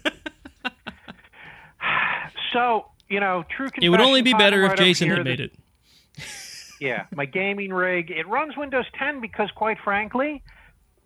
So 2.53 2.85
you 3.09 3.19
know, 3.19 3.43
true. 3.55 3.69
it 3.81 3.89
would 3.89 3.99
only 3.99 4.21
be 4.21 4.33
better 4.33 4.63
if 4.63 4.69
right 4.69 4.77
Jason 4.77 5.09
had 5.09 5.23
made 5.23 5.39
it. 5.39 5.51
Yeah, 6.83 7.05
my 7.15 7.25
gaming 7.25 7.71
rig. 7.73 8.11
It 8.11 8.27
runs 8.27 8.55
Windows 8.57 8.85
10 8.99 9.21
because, 9.21 9.49
quite 9.55 9.77
frankly, 9.83 10.43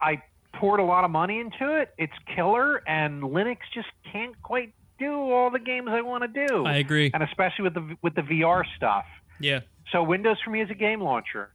I 0.02 0.22
poured 0.54 0.80
a 0.80 0.84
lot 0.84 1.04
of 1.04 1.12
money 1.12 1.40
into 1.40 1.80
it. 1.80 1.94
It's 1.98 2.14
killer, 2.36 2.78
and 2.88 3.22
Linux 3.22 3.58
just 3.74 3.90
can't 4.12 4.40
quite 4.42 4.74
do 5.00 5.14
all 5.14 5.52
the 5.52 5.60
games 5.60 5.90
I 5.92 6.02
want 6.02 6.24
to 6.24 6.48
do. 6.48 6.66
I 6.66 6.78
agree. 6.78 7.12
and 7.14 7.22
especially 7.22 7.64
with 7.64 7.74
the 7.76 7.96
with 8.02 8.16
the 8.16 8.24
VR 8.24 8.64
stuff. 8.76 9.06
Yeah. 9.40 9.60
So 9.92 10.02
Windows 10.04 10.38
for 10.44 10.50
me 10.50 10.62
is 10.62 10.70
a 10.72 10.74
game 10.76 11.00
launcher. 11.02 11.52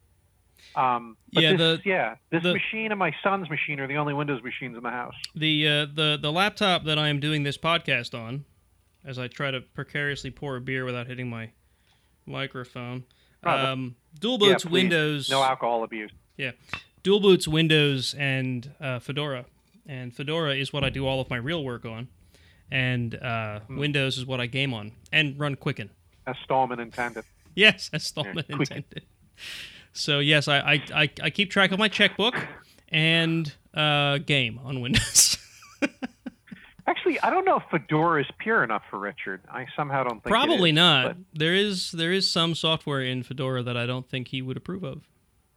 Um, 0.76 1.16
Yeah, 1.30 1.50
this, 1.56 1.58
the- 1.58 1.80
yeah, 1.84 2.14
this 2.30 2.42
the- 2.44 2.52
machine 2.52 2.92
and 2.92 2.98
my 2.98 3.12
son's 3.24 3.50
machine 3.50 3.80
are 3.80 3.88
the 3.88 3.96
only 3.96 4.14
Windows 4.14 4.42
machines 4.44 4.76
in 4.76 4.82
the 4.84 4.90
house. 4.90 5.16
The 5.34 5.66
uh, 5.68 5.86
the 5.92 6.18
the 6.22 6.30
laptop 6.30 6.84
that 6.84 6.98
I 6.98 7.08
am 7.08 7.18
doing 7.18 7.42
this 7.42 7.58
podcast 7.58 8.16
on, 8.16 8.44
as 9.04 9.18
I 9.18 9.26
try 9.26 9.50
to 9.50 9.60
precariously 9.60 10.30
pour 10.30 10.54
a 10.56 10.60
beer 10.60 10.84
without 10.84 11.08
hitting 11.08 11.28
my 11.28 11.50
microphone. 12.26 13.04
Um, 13.42 13.96
dual 14.18 14.38
boots 14.38 14.64
please. 14.64 14.70
Windows. 14.72 15.30
No 15.30 15.42
alcohol 15.42 15.84
abuse. 15.84 16.10
Yeah. 16.36 16.52
Dual 17.02 17.20
boots 17.20 17.48
Windows 17.48 18.14
and 18.18 18.70
uh, 18.80 18.98
Fedora, 19.00 19.44
and 19.86 20.14
Fedora 20.14 20.54
is 20.54 20.72
what 20.72 20.84
I 20.84 20.90
do 20.90 21.06
all 21.06 21.20
of 21.20 21.28
my 21.28 21.36
real 21.36 21.64
work 21.64 21.84
on, 21.84 22.08
and 22.70 23.14
uh, 23.16 23.60
Hmm. 23.60 23.76
Windows 23.78 24.18
is 24.18 24.24
what 24.26 24.40
I 24.40 24.46
game 24.46 24.72
on 24.72 24.92
and 25.12 25.38
run 25.38 25.56
Quicken. 25.56 25.90
As 26.26 26.36
Stallman 26.44 26.78
intended. 26.78 27.24
Yes, 27.56 27.90
as 27.92 28.04
Stallman 28.04 28.44
Yeah, 28.48 28.56
intended. 28.56 29.02
So 29.92 30.20
yes, 30.20 30.46
I, 30.48 30.58
I 30.58 30.82
I 30.94 31.10
I 31.24 31.30
keep 31.30 31.50
track 31.50 31.72
of 31.72 31.78
my 31.78 31.88
checkbook 31.88 32.34
and 32.88 33.52
uh, 33.74 34.18
game 34.18 34.60
on 34.64 34.80
Windows. 34.80 35.36
Actually, 36.86 37.20
I 37.20 37.30
don't 37.30 37.44
know 37.44 37.58
if 37.58 37.62
Fedora 37.70 38.20
is 38.22 38.26
pure 38.38 38.64
enough 38.64 38.82
for 38.90 38.98
Richard. 38.98 39.40
I 39.50 39.66
somehow 39.76 40.02
don't 40.02 40.22
think. 40.22 40.32
Probably 40.34 40.70
is, 40.70 40.74
not. 40.76 41.06
but- 41.06 41.16
There 41.34 41.54
is 41.54 41.92
there 41.92 42.12
is 42.12 42.30
some 42.30 42.54
software 42.54 43.00
in 43.02 43.22
Fedora 43.22 43.62
that 43.62 43.76
I 43.76 43.86
don't 43.86 44.08
think 44.08 44.28
he 44.28 44.42
would 44.42 44.56
approve 44.56 44.82
of, 44.82 45.02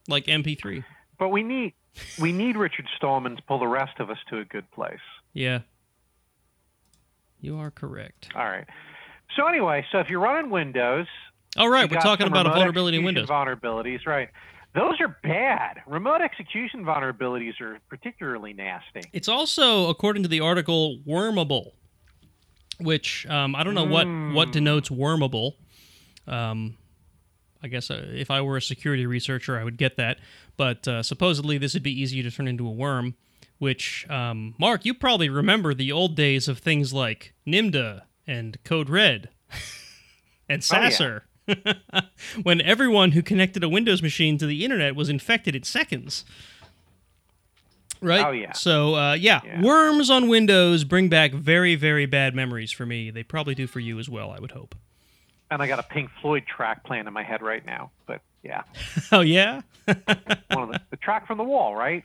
like 0.08 0.26
MP3. 0.26 0.84
But 1.18 1.30
we 1.30 1.42
need 1.42 1.72
we 2.20 2.30
need 2.32 2.56
Richard 2.56 2.86
Stallman 2.96 3.36
to 3.36 3.42
pull 3.42 3.58
the 3.58 3.66
rest 3.66 3.98
of 3.98 4.08
us 4.10 4.18
to 4.30 4.38
a 4.38 4.44
good 4.44 4.70
place. 4.70 5.00
Yeah, 5.32 5.60
you 7.40 7.58
are 7.58 7.70
correct. 7.70 8.28
All 8.34 8.44
right. 8.48 8.66
So 9.36 9.46
anyway, 9.46 9.84
so 9.92 9.98
if 9.98 10.08
you're 10.08 10.20
running 10.20 10.50
Windows, 10.50 11.06
All 11.56 11.68
right, 11.68 11.90
we're 11.90 12.00
talking 12.00 12.26
about 12.26 12.46
a 12.46 12.50
vulnerability 12.50 12.98
in 12.98 13.04
Windows. 13.04 13.28
Vulnerabilities, 13.28 14.06
right? 14.06 14.28
Those 14.76 15.00
are 15.00 15.16
bad. 15.24 15.78
Remote 15.86 16.20
execution 16.20 16.84
vulnerabilities 16.84 17.60
are 17.60 17.78
particularly 17.88 18.52
nasty. 18.52 19.00
It's 19.12 19.26
also, 19.26 19.88
according 19.88 20.22
to 20.24 20.28
the 20.28 20.40
article, 20.40 20.98
wormable, 21.08 21.72
which 22.78 23.26
um, 23.26 23.56
I 23.56 23.64
don't 23.64 23.74
know 23.74 23.84
what 23.84 24.06
what 24.06 24.48
Mm. 24.48 24.52
denotes 24.52 24.88
wormable. 24.90 25.54
Um, 26.28 26.76
I 27.62 27.68
guess 27.68 27.90
uh, 27.90 28.06
if 28.12 28.30
I 28.30 28.42
were 28.42 28.58
a 28.58 28.62
security 28.62 29.06
researcher, 29.06 29.58
I 29.58 29.64
would 29.64 29.78
get 29.78 29.96
that. 29.96 30.18
But 30.56 30.86
uh, 30.86 31.02
supposedly, 31.02 31.58
this 31.58 31.74
would 31.74 31.82
be 31.82 31.98
easy 31.98 32.22
to 32.22 32.30
turn 32.30 32.46
into 32.46 32.66
a 32.68 32.70
worm. 32.72 33.14
Which, 33.58 34.06
um, 34.10 34.54
Mark, 34.58 34.84
you 34.84 34.92
probably 34.92 35.30
remember 35.30 35.72
the 35.72 35.90
old 35.90 36.14
days 36.14 36.46
of 36.48 36.58
things 36.58 36.92
like 36.92 37.32
NIMDA 37.46 38.02
and 38.26 38.62
Code 38.64 38.90
Red 38.90 39.30
and 40.50 40.62
Oh, 40.70 40.76
yeah. 40.76 41.20
When 42.42 42.60
everyone 42.60 43.12
who 43.12 43.22
connected 43.22 43.62
a 43.62 43.68
Windows 43.68 44.02
machine 44.02 44.38
to 44.38 44.46
the 44.46 44.64
internet 44.64 44.94
was 44.96 45.08
infected 45.08 45.54
in 45.54 45.62
seconds. 45.62 46.24
Right? 48.02 48.26
Oh, 48.26 48.30
yeah. 48.30 48.52
So, 48.52 48.94
uh, 48.94 49.12
yeah, 49.14 49.40
Yeah. 49.44 49.62
worms 49.62 50.10
on 50.10 50.28
Windows 50.28 50.84
bring 50.84 51.08
back 51.08 51.32
very, 51.32 51.74
very 51.76 52.04
bad 52.06 52.34
memories 52.34 52.70
for 52.72 52.84
me. 52.84 53.10
They 53.10 53.22
probably 53.22 53.54
do 53.54 53.66
for 53.66 53.80
you 53.80 53.98
as 53.98 54.08
well, 54.08 54.30
I 54.30 54.38
would 54.38 54.50
hope. 54.52 54.74
And 55.50 55.62
I 55.62 55.66
got 55.66 55.78
a 55.78 55.82
Pink 55.82 56.10
Floyd 56.20 56.44
track 56.46 56.84
playing 56.84 57.06
in 57.06 57.12
my 57.12 57.22
head 57.22 57.40
right 57.40 57.64
now. 57.64 57.90
But 58.06 58.20
Yeah, 58.42 58.62
Oh 59.12 59.20
yeah, 59.20 59.62
one 59.86 59.96
of 60.64 60.68
the, 60.70 60.80
the 60.90 60.96
track 60.96 61.26
from 61.26 61.38
the 61.38 61.44
wall, 61.44 61.74
right? 61.74 62.04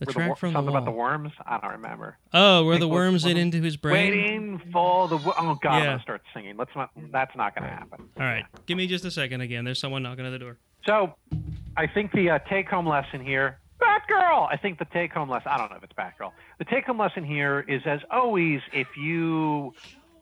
The 0.00 0.06
Where 0.06 0.12
track 0.14 0.26
wor- 0.28 0.36
from 0.36 0.52
the 0.52 0.56
something 0.58 0.72
wall. 0.72 0.82
about 0.82 0.90
the 0.90 0.96
worms. 0.96 1.32
I 1.46 1.58
don't 1.58 1.70
remember. 1.72 2.16
oh, 2.34 2.64
where 2.64 2.78
the 2.78 2.88
worms 2.88 3.24
was- 3.24 3.34
into 3.34 3.60
his 3.62 3.76
brain. 3.76 4.10
Waiting 4.10 4.62
for 4.72 5.06
the. 5.08 5.16
wo- 5.18 5.34
Oh 5.38 5.54
God, 5.62 5.72
I'm 5.74 5.84
gonna 5.84 6.02
start 6.02 6.22
singing. 6.34 6.56
Let's 6.56 6.74
not. 6.74 6.90
That's 7.12 7.34
not 7.36 7.54
gonna 7.54 7.68
happen. 7.68 8.08
All 8.18 8.24
right, 8.26 8.44
give 8.66 8.76
me 8.76 8.86
just 8.86 9.04
a 9.04 9.10
second. 9.10 9.40
Again, 9.40 9.64
there's 9.64 9.78
someone 9.80 10.02
knocking 10.02 10.26
at 10.26 10.30
the 10.30 10.38
door. 10.38 10.56
So, 10.86 11.14
I 11.76 11.86
think 11.86 12.10
the 12.12 12.30
uh, 12.30 12.38
take-home 12.48 12.86
lesson 12.88 13.24
here, 13.24 13.58
Batgirl. 13.80 14.48
I 14.50 14.56
think 14.56 14.78
the 14.78 14.86
take-home 14.86 15.28
lesson. 15.28 15.48
I 15.52 15.58
don't 15.58 15.70
know 15.70 15.76
if 15.76 15.84
it's 15.84 15.92
Batgirl. 15.92 16.32
The 16.58 16.64
take-home 16.64 16.98
lesson 16.98 17.22
here 17.24 17.60
is, 17.68 17.82
as 17.84 18.00
always, 18.10 18.60
if 18.72 18.88
you 18.96 19.74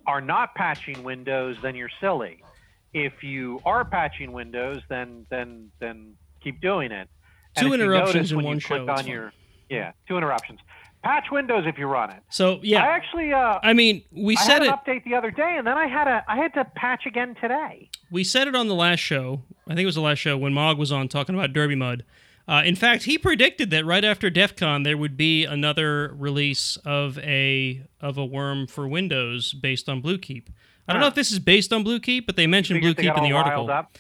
are 0.07 0.21
not 0.21 0.55
patching 0.57 1.05
Windows, 1.05 1.57
then 1.63 1.75
you're 1.77 1.91
silly. 2.01 2.43
If 2.93 3.23
you 3.23 3.61
are 3.65 3.85
patching 3.85 4.33
Windows, 4.33 4.83
then 4.89 5.27
then 5.31 5.71
then 5.79 6.15
keep 6.43 6.61
doing 6.61 6.91
it. 6.91 7.09
And 7.57 7.67
Two 7.69 7.75
interruptions 7.75 8.33
in 8.33 8.43
one 8.43 8.59
show, 8.59 8.89
on 8.89 9.07
your 9.07 9.33
yeah, 9.69 9.93
two 10.07 10.17
interruptions. 10.17 10.61
Patch 11.05 11.27
Windows 11.31 11.65
if 11.67 11.79
you 11.79 11.87
run 11.87 12.11
it. 12.11 12.23
So 12.29 12.59
yeah, 12.63 12.83
I 12.83 12.89
actually 12.89 13.33
uh, 13.33 13.59
I 13.63 13.73
mean, 13.73 14.03
we 14.11 14.37
I 14.37 14.41
said 14.41 14.53
had 14.55 14.63
it. 14.65 14.69
an 14.69 14.75
update 14.75 15.05
the 15.05 15.15
other 15.15 15.31
day, 15.31 15.55
and 15.57 15.67
then 15.67 15.77
I 15.79 15.87
had 15.87 16.09
a 16.09 16.25
I 16.27 16.37
had 16.37 16.53
to 16.55 16.65
patch 16.65 17.07
again 17.07 17.37
today. 17.41 17.89
we 18.11 18.25
said 18.25 18.49
it 18.49 18.57
on 18.57 18.67
the 18.69 18.75
last 18.75 18.99
show. 19.01 19.43
I 19.67 19.71
think 19.71 19.83
it 19.83 19.87
was 19.87 19.95
the 19.95 20.01
last 20.01 20.19
show 20.19 20.37
when 20.37 20.53
Mog 20.53 20.77
was 20.79 20.91
on 20.91 21.09
talking 21.09 21.35
about 21.35 21.53
Derby 21.53 21.75
Mud. 21.77 22.05
Uh, 22.49 22.63
in 22.65 22.75
fact, 22.75 23.03
he 23.05 23.19
predicted 23.19 23.69
that 23.71 23.85
right 23.85 24.05
after 24.05 24.31
DEF 24.31 24.57
CON 24.57 24.83
there 24.83 24.97
would 24.97 25.17
be 25.19 25.45
another 25.45 26.15
release 26.17 26.77
of 26.85 27.19
a 27.19 27.83
of 28.01 28.17
a 28.19 28.25
worm 28.25 28.67
for 28.67 28.89
Windows 28.89 29.53
based 29.53 29.89
on 29.89 30.03
Bluekeep. 30.03 30.49
I 30.89 30.95
don't 30.95 31.03
know 31.03 31.09
if 31.09 31.15
this 31.15 31.31
is 31.31 31.39
based 31.39 31.73
on 31.73 31.85
Bluekeep, 31.85 32.25
but 32.25 32.37
they 32.37 32.47
mentioned 32.47 32.83
Bluekeep 32.83 33.17
in 33.19 33.23
the 33.23 33.33
article. 33.33 33.71
Up, 33.71 33.99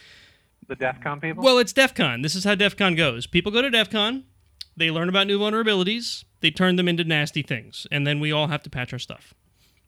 the 0.67 0.75
DEF 0.75 1.01
CON 1.03 1.21
people. 1.21 1.45
Well, 1.45 1.59
it's 1.59 1.75
DEF 1.75 1.95
CON. 1.95 2.23
This 2.23 2.35
is 2.35 2.45
how 2.45 2.55
DEF 2.55 2.77
CON 2.77 2.95
goes. 2.95 3.27
People 3.27 3.53
go 3.53 3.61
to 3.61 3.69
DEF 3.69 3.91
CON, 3.91 4.25
they 4.79 4.91
learn 4.91 5.09
about 5.09 5.27
new 5.27 5.39
vulnerabilities, 5.39 6.25
they 6.41 6.51
turn 6.51 6.77
them 6.77 6.89
into 6.89 7.05
nasty 7.05 7.43
things, 7.43 7.87
and 7.91 8.07
then 8.07 8.21
we 8.21 8.33
all 8.33 8.47
have 8.47 8.63
to 8.63 8.71
patch 8.71 8.93
our 8.93 8.99
stuff. 8.99 9.35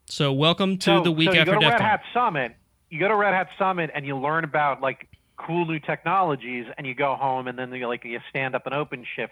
So 0.06 0.32
welcome 0.32 0.76
to 0.78 0.84
so, 0.84 1.02
the 1.02 1.12
week 1.12 1.32
so 1.32 1.38
after 1.38 1.52
DEF 1.52 1.70
Red 1.70 1.80
Hat 1.80 2.02
Summit. 2.12 2.56
You 2.90 2.98
go 2.98 3.08
to 3.08 3.14
Red 3.14 3.32
Hat 3.32 3.48
Summit 3.56 3.90
and 3.94 4.04
you 4.04 4.16
learn 4.16 4.42
about 4.42 4.80
like 4.80 5.08
cool 5.36 5.64
new 5.64 5.78
technologies, 5.78 6.66
and 6.76 6.86
you 6.86 6.94
go 6.94 7.14
home 7.14 7.46
and 7.48 7.58
then 7.58 7.72
you 7.72 7.86
like 7.86 8.04
you 8.04 8.18
stand 8.28 8.54
up 8.54 8.66
an 8.66 8.72
OpenShift 8.72 9.28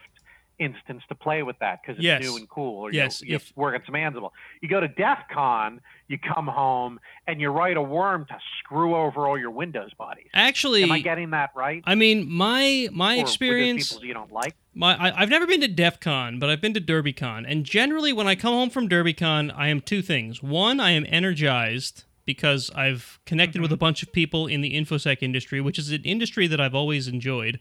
instance 0.58 1.02
to 1.08 1.14
play 1.14 1.42
with 1.42 1.58
that 1.60 1.80
because 1.82 1.96
it's 1.96 2.04
Yes. 2.04 2.22
new 2.22 2.36
and 2.36 2.48
cool. 2.48 2.80
Or 2.80 2.92
Yes, 2.92 3.22
you, 3.22 3.28
you 3.30 3.36
if- 3.36 3.56
work 3.56 3.80
some 3.86 3.94
Ansible. 3.94 4.30
You 4.60 4.68
go 4.68 4.80
to 4.80 4.88
DEF 4.88 5.18
CON, 5.32 5.80
you 6.08 6.18
come 6.18 6.46
home 6.46 7.00
and 7.26 7.40
you 7.40 7.50
write 7.50 7.76
a 7.76 7.82
worm 7.82 8.26
to 8.26 8.38
screw 8.58 8.94
over 8.94 9.26
all 9.26 9.38
your 9.38 9.50
Windows 9.50 9.92
bodies. 9.94 10.28
Actually, 10.34 10.82
Am 10.82 10.92
I 10.92 11.00
getting 11.00 11.30
that 11.30 11.50
right? 11.54 11.82
I 11.84 11.94
mean, 11.94 12.30
my 12.30 12.88
my 12.92 13.18
Or 13.18 13.20
experience. 13.20 13.92
people 13.92 14.06
you 14.06 14.14
don't 14.14 14.32
like. 14.32 14.54
My, 14.74 14.94
I, 15.08 15.22
I've 15.22 15.28
never 15.28 15.46
been 15.46 15.60
to 15.62 15.68
DEF 15.68 16.00
CON, 16.00 16.38
but 16.38 16.50
I've 16.50 16.60
been 16.60 16.74
to 16.74 16.80
DerbyCon. 16.80 17.44
And 17.48 17.64
generally, 17.64 18.12
when 18.12 18.28
I 18.28 18.34
come 18.36 18.54
home 18.54 18.70
from 18.70 18.88
DerbyCon, 18.88 19.52
I 19.56 19.68
am 19.68 19.80
two 19.80 20.02
things. 20.02 20.42
One, 20.42 20.78
I 20.78 20.90
am 20.90 21.04
energized 21.08 22.04
because 22.24 22.70
I've 22.74 23.18
connected 23.24 23.60
with 23.62 23.70
mm-hmm. 23.70 23.74
a 23.74 23.78
bunch 23.78 24.02
of 24.02 24.12
people 24.12 24.46
in 24.46 24.60
the 24.60 24.78
InfoSec 24.78 25.22
industry, 25.22 25.60
which 25.62 25.78
is 25.78 25.90
an 25.90 26.02
industry 26.04 26.46
that 26.46 26.60
I've 26.60 26.74
always 26.74 27.08
enjoyed. 27.08 27.58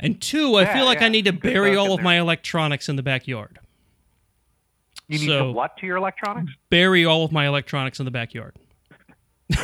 And 0.00 0.20
two, 0.20 0.54
I 0.54 0.62
Yeah, 0.62 0.74
feel 0.74 0.84
like 0.84 1.02
I 1.02 1.08
need 1.08 1.24
to 1.24 1.32
bury 1.32 1.76
all 1.76 1.92
of 1.92 2.02
my 2.02 2.18
electronics 2.18 2.88
in 2.88 2.96
the 2.96 3.02
backyard. 3.02 3.58
You 5.08 5.18
need 5.18 5.26
So- 5.26 5.46
to 5.46 5.52
what 5.52 5.76
to 5.78 5.86
your 5.86 5.96
electronics? 5.96 6.52
Bury 6.70 7.04
all 7.04 7.24
of 7.24 7.32
my 7.32 7.46
electronics 7.46 7.98
in 7.98 8.04
the 8.04 8.10
backyard. 8.10 8.54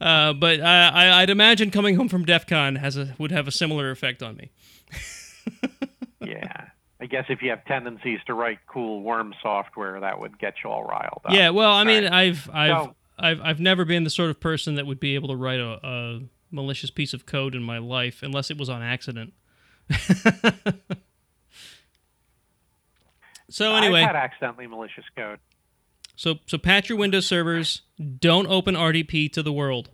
uh, 0.00 0.32
but 0.32 0.60
I, 0.60 0.88
I, 0.88 1.22
I'd 1.22 1.30
imagine 1.30 1.70
coming 1.70 1.96
home 1.96 2.08
from 2.08 2.24
DEF 2.24 2.46
CON 2.46 2.76
has 2.76 2.96
a, 2.96 3.14
would 3.18 3.30
have 3.30 3.46
a 3.46 3.52
similar 3.52 3.90
effect 3.90 4.22
on 4.22 4.36
me. 4.36 4.50
yeah. 6.20 6.68
I 7.00 7.06
guess 7.06 7.26
if 7.28 7.42
you 7.42 7.50
have 7.50 7.64
tendencies 7.64 8.20
to 8.26 8.34
write 8.34 8.58
cool 8.66 9.02
worm 9.02 9.34
software, 9.42 10.00
that 10.00 10.20
would 10.20 10.38
get 10.38 10.54
you 10.62 10.70
all 10.70 10.84
riled 10.84 11.20
up. 11.24 11.32
Yeah, 11.32 11.50
well, 11.50 11.72
I 11.72 11.84
mean, 11.84 12.04
right. 12.04 12.12
I've 12.12 12.48
I've 12.52 12.84
So- 12.84 12.94
I've 13.18 13.40
I've 13.40 13.60
never 13.60 13.84
been 13.84 14.04
the 14.04 14.10
sort 14.10 14.30
of 14.30 14.40
person 14.40 14.76
that 14.76 14.86
would 14.86 15.00
be 15.00 15.14
able 15.16 15.28
to 15.28 15.36
write 15.36 15.60
a, 15.60 15.78
a 15.86 16.20
malicious 16.52 16.90
piece 16.90 17.12
of 17.14 17.26
code 17.26 17.54
in 17.54 17.62
my 17.62 17.78
life 17.78 18.22
unless 18.22 18.50
it 18.50 18.58
was 18.58 18.68
on 18.68 18.82
accident. 18.82 19.32
so 23.50 23.72
I've 23.72 23.82
anyway, 23.84 24.02
had 24.02 24.16
accidentally 24.16 24.66
malicious 24.66 25.04
code. 25.16 25.38
so 26.16 26.36
so 26.46 26.58
patch 26.58 26.88
your 26.88 26.98
Windows 26.98 27.26
servers. 27.26 27.82
Don't 28.20 28.46
open 28.46 28.74
RDP 28.74 29.32
to 29.32 29.42
the 29.42 29.52
world. 29.52 29.90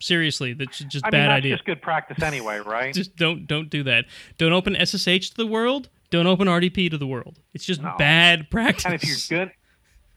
Seriously, 0.00 0.52
that's 0.52 0.78
just 0.80 1.04
I 1.06 1.10
bad 1.10 1.18
mean, 1.18 1.26
that's 1.28 1.38
idea. 1.38 1.54
just 1.56 1.64
good 1.66 1.82
practice 1.82 2.22
anyway, 2.22 2.58
right? 2.66 2.94
Just 2.94 3.16
don't 3.16 3.46
don't 3.46 3.70
do 3.70 3.82
that. 3.84 4.06
Don't 4.38 4.52
open 4.52 4.74
SSH 4.84 5.30
to 5.30 5.36
the 5.36 5.46
world. 5.46 5.88
Don't 6.10 6.26
open 6.26 6.46
RDP 6.46 6.90
to 6.90 6.98
the 6.98 7.06
world. 7.06 7.40
It's 7.54 7.64
just 7.64 7.82
No. 7.82 7.94
bad 7.98 8.50
practice. 8.50 8.84
and 8.84 8.94
if 8.94 9.04
you're 9.04 9.16
good, 9.46 9.52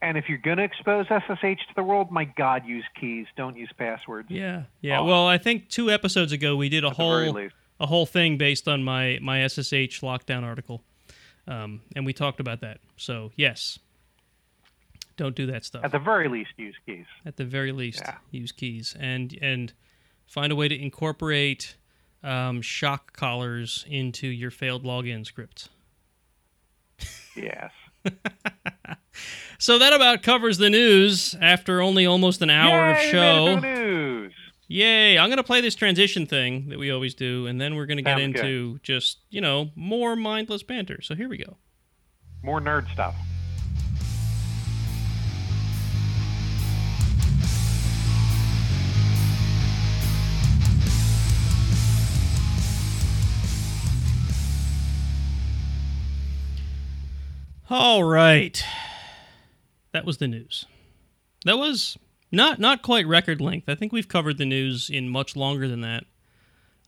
and 0.01 0.17
if 0.17 0.29
you're 0.29 0.37
going 0.37 0.57
to 0.57 0.63
expose 0.63 1.05
SSH 1.07 1.41
to 1.41 1.73
the 1.75 1.83
world, 1.83 2.11
my 2.11 2.25
God, 2.25 2.65
use 2.65 2.85
keys. 2.99 3.25
Don't 3.35 3.57
use 3.57 3.69
passwords. 3.77 4.29
Yeah, 4.29 4.63
yeah. 4.81 4.99
Oh. 4.99 5.05
Well, 5.05 5.27
I 5.27 5.37
think 5.37 5.69
two 5.69 5.89
episodes 5.89 6.31
ago 6.31 6.55
we 6.55 6.69
did 6.69 6.83
a 6.83 6.87
At 6.87 6.93
whole 6.95 7.49
a 7.79 7.85
whole 7.85 8.05
thing 8.05 8.37
based 8.37 8.67
on 8.67 8.83
my 8.83 9.19
my 9.21 9.47
SSH 9.47 10.01
lockdown 10.01 10.43
article, 10.43 10.83
um, 11.47 11.81
and 11.95 12.05
we 12.05 12.13
talked 12.13 12.39
about 12.39 12.61
that. 12.61 12.79
So 12.95 13.31
yes, 13.35 13.79
don't 15.15 15.35
do 15.35 15.47
that 15.47 15.65
stuff. 15.65 15.83
At 15.83 15.91
the 15.91 15.99
very 15.99 16.27
least, 16.27 16.51
use 16.57 16.75
keys. 16.85 17.05
At 17.25 17.37
the 17.37 17.45
very 17.45 17.71
least, 17.71 18.01
Yeah. 18.05 18.15
use 18.31 18.51
keys 18.51 18.95
and 18.99 19.37
and 19.41 19.73
find 20.27 20.51
a 20.51 20.55
way 20.55 20.67
to 20.67 20.79
incorporate 20.79 21.75
um, 22.23 22.61
shock 22.61 23.13
collars 23.13 23.85
into 23.87 24.27
your 24.27 24.51
failed 24.51 24.83
login 24.83 25.25
scripts. 25.25 25.69
Yes. 27.35 27.71
So 29.59 29.79
that 29.79 29.93
about 29.93 30.21
covers 30.21 30.57
the 30.59 30.69
news 30.69 31.35
after 31.41 31.81
only 31.81 32.05
almost 32.05 32.41
an 32.41 32.49
hour 32.49 32.91
of 32.91 32.97
Yay, 32.97 33.07
it 33.07 33.11
show. 33.11 33.55
to 33.55 33.61
the 33.61 33.67
news. 33.67 34.33
Yay! 34.67 35.17
I'm 35.17 35.29
gonna 35.29 35.43
play 35.43 35.61
this 35.61 35.75
transition 35.75 36.25
thing 36.27 36.69
that 36.69 36.77
we 36.77 36.91
always 36.91 37.13
do, 37.15 37.47
and 37.47 37.59
then 37.59 37.75
we're 37.75 37.85
gonna 37.85 38.01
get 38.01 38.17
Sounds 38.19 38.33
good. 38.33 38.45
into 38.45 38.79
just 38.83 39.19
you 39.29 39.41
know 39.41 39.71
more 39.75 40.15
mindless 40.15 40.61
banter. 40.61 41.01
So 41.01 41.15
here 41.15 41.29
we 41.29 41.37
go. 41.37 41.57
More 42.43 42.59
nerd 42.61 42.91
stuff. 42.91 43.15
All 57.69 58.03
right, 58.03 58.63
that 59.91 60.05
was 60.05 60.17
the 60.17 60.27
news. 60.27 60.65
That 61.45 61.57
was 61.57 61.97
not 62.31 62.59
not 62.59 62.81
quite 62.81 63.07
record 63.07 63.39
length. 63.41 63.69
I 63.69 63.75
think 63.75 63.91
we've 63.93 64.07
covered 64.07 64.37
the 64.37 64.45
news 64.45 64.89
in 64.89 65.09
much 65.09 65.35
longer 65.35 65.67
than 65.67 65.81
that. 65.81 66.03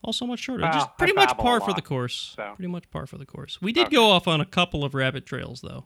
Also 0.04 0.26
much 0.26 0.40
shorter. 0.40 0.64
Well, 0.64 0.72
Just 0.72 0.98
pretty 0.98 1.14
I 1.18 1.26
much 1.26 1.38
par 1.38 1.58
a 1.58 1.62
for 1.62 1.74
the 1.74 1.82
course. 1.82 2.34
so. 2.36 2.54
Pretty 2.56 2.72
much 2.72 2.90
par 2.90 3.06
for 3.06 3.18
the 3.18 3.26
course. 3.26 3.62
We 3.62 3.74
did 3.74 3.88
Okay. 3.88 3.96
go 3.96 4.10
off 4.12 4.28
on 4.28 4.40
a 4.40 4.46
couple 4.46 4.84
of 4.86 4.94
rabbit 4.94 5.26
trails 5.26 5.62
though. 5.62 5.86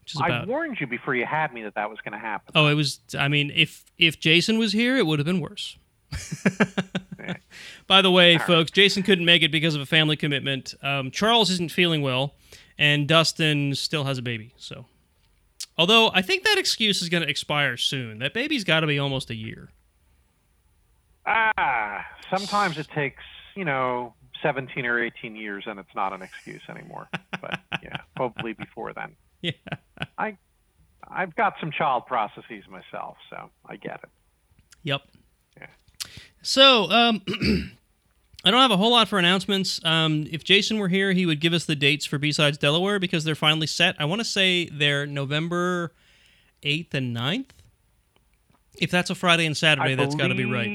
Which 0.00 0.14
is 0.14 0.20
I 0.20 0.44
warned 0.44 0.78
you 0.80 0.86
before 0.88 1.14
you 1.14 1.24
had 1.26 1.52
me 1.52 1.62
that 1.62 1.74
that 1.76 1.88
was 1.88 1.98
going 2.04 2.12
to 2.12 2.18
happen. 2.18 2.52
Oh, 2.56 2.66
it 2.66 2.74
was. 2.74 3.00
I 3.18 3.28
mean, 3.28 3.52
if 3.54 3.84
if 3.98 4.18
Jason 4.18 4.58
was 4.58 4.72
here, 4.72 4.96
it 4.96 5.06
would 5.06 5.18
have 5.20 5.26
been 5.26 5.40
worse. 5.40 5.76
By 7.86 8.02
the 8.02 8.10
way, 8.10 8.36
folks, 8.38 8.70
Jason 8.70 9.02
couldn't 9.02 9.24
make 9.24 9.42
it 9.42 9.50
because 9.52 9.74
of 9.74 9.80
a 9.80 9.86
family 9.86 10.16
commitment. 10.16 10.74
Um, 10.82 11.10
Charles 11.10 11.50
isn't 11.50 11.70
feeling 11.70 12.02
well, 12.02 12.34
and 12.78 13.06
Dustin 13.06 13.74
still 13.74 14.04
has 14.04 14.18
a 14.18 14.22
baby. 14.22 14.52
So, 14.56 14.86
although 15.76 16.10
I 16.12 16.22
think 16.22 16.44
that 16.44 16.58
excuse 16.58 17.02
is 17.02 17.08
going 17.08 17.22
to 17.22 17.28
expire 17.28 17.76
soon. 17.76 18.18
That 18.18 18.34
baby's 18.34 18.64
got 18.64 18.80
to 18.80 18.86
be 18.86 18.98
almost 18.98 19.30
a 19.30 19.34
year. 19.34 19.70
Ah, 21.26 22.04
sometimes 22.30 22.78
it 22.78 22.88
takes, 22.94 23.22
you 23.54 23.64
know, 23.64 24.14
17 24.42 24.84
or 24.86 25.02
18 25.02 25.36
years 25.36 25.64
and 25.66 25.78
it's 25.78 25.94
not 25.94 26.12
an 26.12 26.22
excuse 26.22 26.62
anymore. 26.68 27.08
But 27.40 27.60
yeah, 27.82 27.96
hopefully 28.16 28.52
before 28.54 28.92
then. 28.92 29.16
Yeah. 29.40 29.52
I 30.18 30.36
I've 31.08 31.34
got 31.34 31.54
some 31.60 31.70
child 31.70 32.06
processes 32.06 32.64
myself, 32.70 33.16
so 33.28 33.50
I 33.66 33.76
get 33.76 34.00
it. 34.02 34.08
Yep. 34.84 35.02
Yeah. 35.58 35.66
So, 36.42 36.90
um, 36.90 37.22
I 38.44 38.50
don't 38.50 38.60
have 38.60 38.70
a 38.70 38.76
whole 38.76 38.90
lot 38.90 39.08
for 39.08 39.18
announcements. 39.18 39.80
Um, 39.84 40.26
if 40.30 40.42
Jason 40.42 40.78
were 40.78 40.88
here, 40.88 41.12
he 41.12 41.26
would 41.26 41.40
give 41.40 41.52
us 41.52 41.64
the 41.64 41.76
dates 41.76 42.04
for 42.04 42.18
B-Sides 42.18 42.58
Delaware 42.58 42.98
because 42.98 43.24
they're 43.24 43.34
finally 43.34 43.68
set. 43.68 43.94
I 44.00 44.04
want 44.04 44.20
to 44.20 44.24
say 44.24 44.66
they're 44.66 45.06
November 45.06 45.92
8th 46.62 46.94
and 46.94 47.16
9th. 47.16 47.50
If 48.78 48.90
that's 48.90 49.10
a 49.10 49.14
Friday 49.14 49.46
and 49.46 49.56
Saturday, 49.56 49.92
I 49.92 49.94
that's 49.96 50.14
got 50.14 50.28
to 50.28 50.34
be 50.34 50.44
right. 50.44 50.66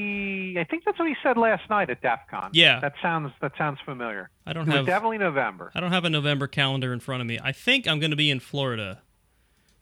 I 0.58 0.64
think 0.64 0.84
that's 0.84 0.98
what 0.98 1.08
he 1.08 1.16
said 1.22 1.36
last 1.36 1.68
night 1.68 1.90
at 1.90 2.00
DEF 2.00 2.20
CON. 2.30 2.50
Yeah. 2.52 2.80
That 2.80 2.94
sounds 3.02 3.32
that 3.40 3.52
sounds 3.58 3.78
familiar. 3.84 4.30
I 4.46 4.52
don't 4.52 4.66
have 4.68 4.86
definitely 4.86 5.18
November. 5.18 5.70
I 5.74 5.80
don't 5.80 5.92
have 5.92 6.04
a 6.04 6.10
November 6.10 6.46
calendar 6.46 6.92
in 6.92 7.00
front 7.00 7.20
of 7.20 7.26
me. 7.26 7.38
I 7.42 7.52
think 7.52 7.86
I'm 7.86 8.00
going 8.00 8.10
to 8.10 8.16
be 8.16 8.30
in 8.30 8.40
Florida 8.40 9.02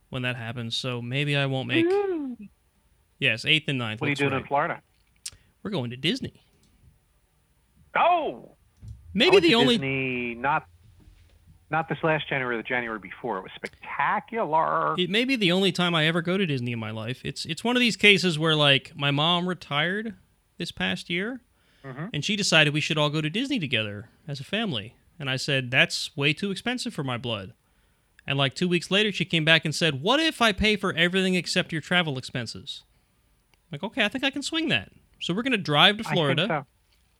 when 0.09 0.23
that 0.23 0.37
happens, 0.37 0.77
so 0.77 1.01
maybe 1.01 1.37
I 1.37 1.47
won't 1.47 1.69
make. 1.69 1.87
Yes, 3.19 3.45
8th 3.45 3.69
and 3.69 3.81
9th. 3.81 4.01
What 4.01 4.07
are 4.07 4.11
you 4.11 4.17
doing 4.17 4.33
right. 4.33 4.43
in 4.43 4.47
Florida? 4.47 4.83
We're 5.63 5.71
going 5.71 5.91
to 5.91 5.97
Disney. 5.97 6.43
Oh, 7.99 8.53
Maybe 9.15 9.41
the 9.41 9.55
only 9.55 9.77
Disney, 9.77 10.35
not 10.35 10.67
not 11.71 11.89
this 11.89 11.99
last 12.05 12.29
January, 12.29 12.57
the 12.57 12.63
January 12.63 12.99
before. 12.99 13.39
It 13.39 13.43
was 13.43 13.51
spectacular. 13.57 14.95
it 14.99 15.11
may 15.11 15.25
be 15.25 15.35
the 15.37 15.51
only 15.53 15.73
time 15.73 15.95
I 15.95 16.07
ever 16.07 16.23
go 16.23 16.37
to 16.39 16.47
Disney 16.47 16.73
in 16.73 16.79
my 16.79 16.91
life. 16.91 17.23
It's 17.25 17.45
it's 17.47 17.65
one 17.65 17.77
of 17.77 17.81
these 17.81 17.97
cases 17.97 18.39
where 18.39 18.55
like 18.55 18.93
my 18.95 19.11
mom 19.11 19.49
retired 19.49 20.15
this 20.59 20.71
past 20.71 21.09
year, 21.11 21.41
Mhm. 21.85 22.11
and 22.15 22.25
she 22.25 22.37
decided 22.37 22.73
we 22.75 22.81
should 22.81 22.99
all 22.99 23.11
go 23.11 23.21
to 23.21 23.31
Disney 23.31 23.59
together 23.59 24.09
as 24.29 24.39
a 24.41 24.45
family. 24.45 24.95
And 25.19 25.31
I 25.31 25.37
said 25.37 25.71
that's 25.71 26.15
way 26.17 26.33
too 26.35 26.51
expensive 26.51 26.93
for 26.95 27.03
my 27.05 27.17
blood. 27.17 27.53
And 28.27 28.37
like 28.39 28.55
two 28.55 28.69
weeks 28.69 28.91
later, 28.91 29.11
she 29.13 29.25
came 29.25 29.45
back 29.45 29.65
and 29.65 29.75
said, 29.75 30.03
"What 30.03 30.21
if 30.21 30.43
I 30.43 30.53
pay 30.53 30.77
for 30.77 30.93
everything 30.93 31.35
except 31.37 31.73
your 31.73 31.81
travel 31.81 32.19
expenses?" 32.19 32.83
I'm 33.55 33.61
like, 33.73 33.83
okay, 33.83 34.05
I 34.05 34.09
think 34.09 34.23
I 34.25 34.31
can 34.31 34.43
swing 34.43 34.69
that. 34.69 34.93
So 35.21 35.33
we're 35.35 35.43
gonna 35.43 35.57
drive 35.57 35.97
to 35.99 36.03
I 36.03 36.05
think 36.05 36.15
Florida. 36.15 36.67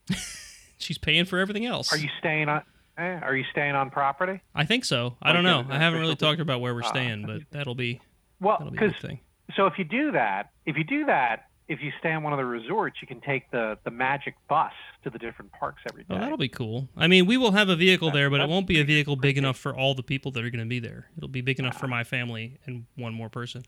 She's 0.77 0.97
paying 0.97 1.25
for 1.25 1.39
everything 1.39 1.65
else. 1.65 1.91
Are 1.91 1.97
you 1.97 2.09
staying 2.19 2.49
on? 2.49 2.61
Eh, 2.97 3.19
are 3.21 3.35
you 3.35 3.45
staying 3.51 3.75
on 3.75 3.89
property? 3.91 4.41
I 4.55 4.65
think 4.65 4.83
so. 4.85 5.17
I 5.21 5.31
don't 5.33 5.43
know. 5.43 5.65
I 5.69 5.77
haven't 5.77 5.99
really 5.99 6.15
talked 6.15 6.39
about 6.41 6.61
where 6.61 6.73
we're 6.73 6.83
Ah. 6.83 6.89
staying, 6.89 7.25
but 7.25 7.41
that'll 7.51 7.75
be 7.75 8.01
Well, 8.39 8.57
that'll 8.57 8.71
be 8.71 8.77
a 8.77 8.79
good 8.89 8.95
thing. 8.99 9.19
so 9.55 9.65
if 9.67 9.77
you 9.77 9.83
do 9.85 10.11
that, 10.13 10.51
if 10.65 10.77
you 10.77 10.83
do 10.83 11.05
that, 11.05 11.43
if 11.67 11.81
you 11.81 11.91
stay 11.99 12.11
on 12.13 12.23
one 12.23 12.31
of 12.33 12.37
the 12.37 12.45
resorts, 12.45 12.97
you 13.01 13.07
can 13.07 13.19
take 13.21 13.51
the 13.51 13.77
the 13.83 13.91
magic 13.91 14.35
bus 14.47 14.71
to 15.03 15.09
the 15.09 15.19
different 15.19 15.51
parks 15.51 15.81
every 15.91 16.03
day. 16.05 16.15
Oh, 16.15 16.19
that'll 16.19 16.37
be 16.37 16.47
cool. 16.47 16.87
I 16.95 17.07
mean, 17.07 17.25
we 17.25 17.37
will 17.37 17.51
have 17.51 17.69
a 17.69 17.75
vehicle 17.75 18.09
there, 18.09 18.29
but 18.29 18.39
it 18.39 18.47
won't 18.49 18.65
be 18.67 18.79
a 18.79 18.83
vehicle 18.85 19.15
big 19.15 19.37
enough 19.37 19.57
for 19.57 19.75
all 19.75 19.93
the 19.93 20.01
people 20.03 20.31
that 20.31 20.43
are 20.45 20.49
going 20.49 20.63
to 20.63 20.69
be 20.69 20.79
there. 20.79 21.09
It'll 21.17 21.27
be 21.29 21.41
big 21.41 21.59
enough 21.59 21.73
Ah. 21.75 21.79
for 21.79 21.87
my 21.87 22.03
family 22.03 22.57
and 22.65 22.85
one 22.95 23.13
more 23.13 23.29
person 23.29 23.63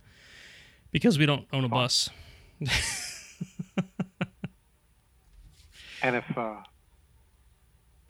because 0.91 1.19
we 1.19 1.25
don't 1.25 1.45
own 1.53 1.65
a 1.65 1.69
bus. 1.69 2.09
and 6.01 6.15
if 6.15 6.37
uh, 6.37 6.55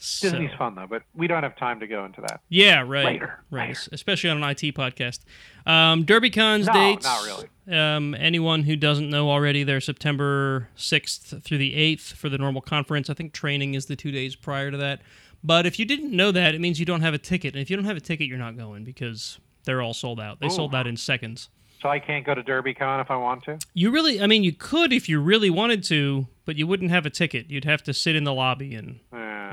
So- 0.01 0.29
Disney's 0.29 0.51
fun 0.57 0.75
though, 0.75 0.87
but 0.89 1.03
we 1.13 1.27
don't 1.27 1.43
have 1.43 1.57
time 1.57 1.79
to 1.81 1.87
go 1.87 2.05
into 2.05 2.21
that. 2.21 2.39
yeah, 2.49 2.79
right, 2.87 3.05
Later, 3.05 3.43
right. 3.51 3.67
later. 3.69 3.79
Especially 3.91 4.29
on 4.29 4.41
an 4.41 4.43
IT 4.49 4.73
podcast. 4.73 5.19
Um, 5.65 6.05
DerbyCon's 6.05 6.67
No, 6.67 6.73
dates. 6.73 7.05
not 7.05 7.25
really. 7.25 7.47
Um, 7.77 8.15
anyone 8.15 8.63
who 8.63 8.75
doesn't 8.75 9.09
know 9.09 9.29
already, 9.29 9.63
they're 9.63 9.81
September 9.81 10.69
6th 10.77 11.43
through 11.43 11.57
the 11.59 11.73
8th 11.75 12.13
for 12.13 12.29
the 12.29 12.37
normal 12.37 12.61
conference. 12.61 13.09
I 13.09 13.13
think 13.13 13.33
training 13.33 13.73
is 13.75 13.85
the 13.87 13.95
two 13.95 14.11
days 14.11 14.35
prior 14.35 14.71
to 14.71 14.77
that. 14.77 15.01
But 15.43 15.65
if 15.65 15.77
you 15.79 15.85
didn't 15.85 16.11
know 16.11 16.31
that, 16.31 16.55
it 16.55 16.61
means 16.61 16.79
you 16.79 16.85
don't 16.85 17.01
have 17.01 17.13
a 17.13 17.17
ticket. 17.19 17.53
And 17.53 17.61
if 17.61 17.69
you 17.69 17.75
don't 17.77 17.85
have 17.85 17.97
a 17.97 18.01
ticket, 18.01 18.27
you're 18.27 18.37
not 18.37 18.57
going 18.57 18.83
because 18.85 19.37
they're 19.65 19.81
all 19.81 19.93
sold 19.93 20.19
out. 20.19 20.39
They 20.39 20.47
Ooh. 20.47 20.51
sold 20.51 20.73
out 20.73 20.87
in 20.87 20.97
seconds. 20.97 21.49
So 21.81 21.87
I 21.87 21.99
can't 21.99 22.25
go 22.25 22.33
to 22.35 22.43
DerbyCon 22.43 22.99
if 23.01 23.09
I 23.09 23.15
want 23.15 23.43
to. 23.43 23.57
You 23.73 23.89
really, 23.91 24.21
I 24.21 24.27
mean, 24.27 24.43
you 24.43 24.51
could 24.51 24.91
if 24.91 25.07
you 25.07 25.21
really 25.21 25.49
wanted 25.49 25.81
to, 25.85 26.27
but 26.43 26.57
you 26.57 26.67
wouldn't 26.67 26.91
have 26.91 27.05
a 27.05 27.09
ticket. 27.09 27.49
You'd 27.49 27.63
have 27.65 27.83
to 27.83 27.93
sit 27.93 28.15
in 28.17 28.25
the 28.25 28.33
lobby 28.33 28.75
and 28.75 28.99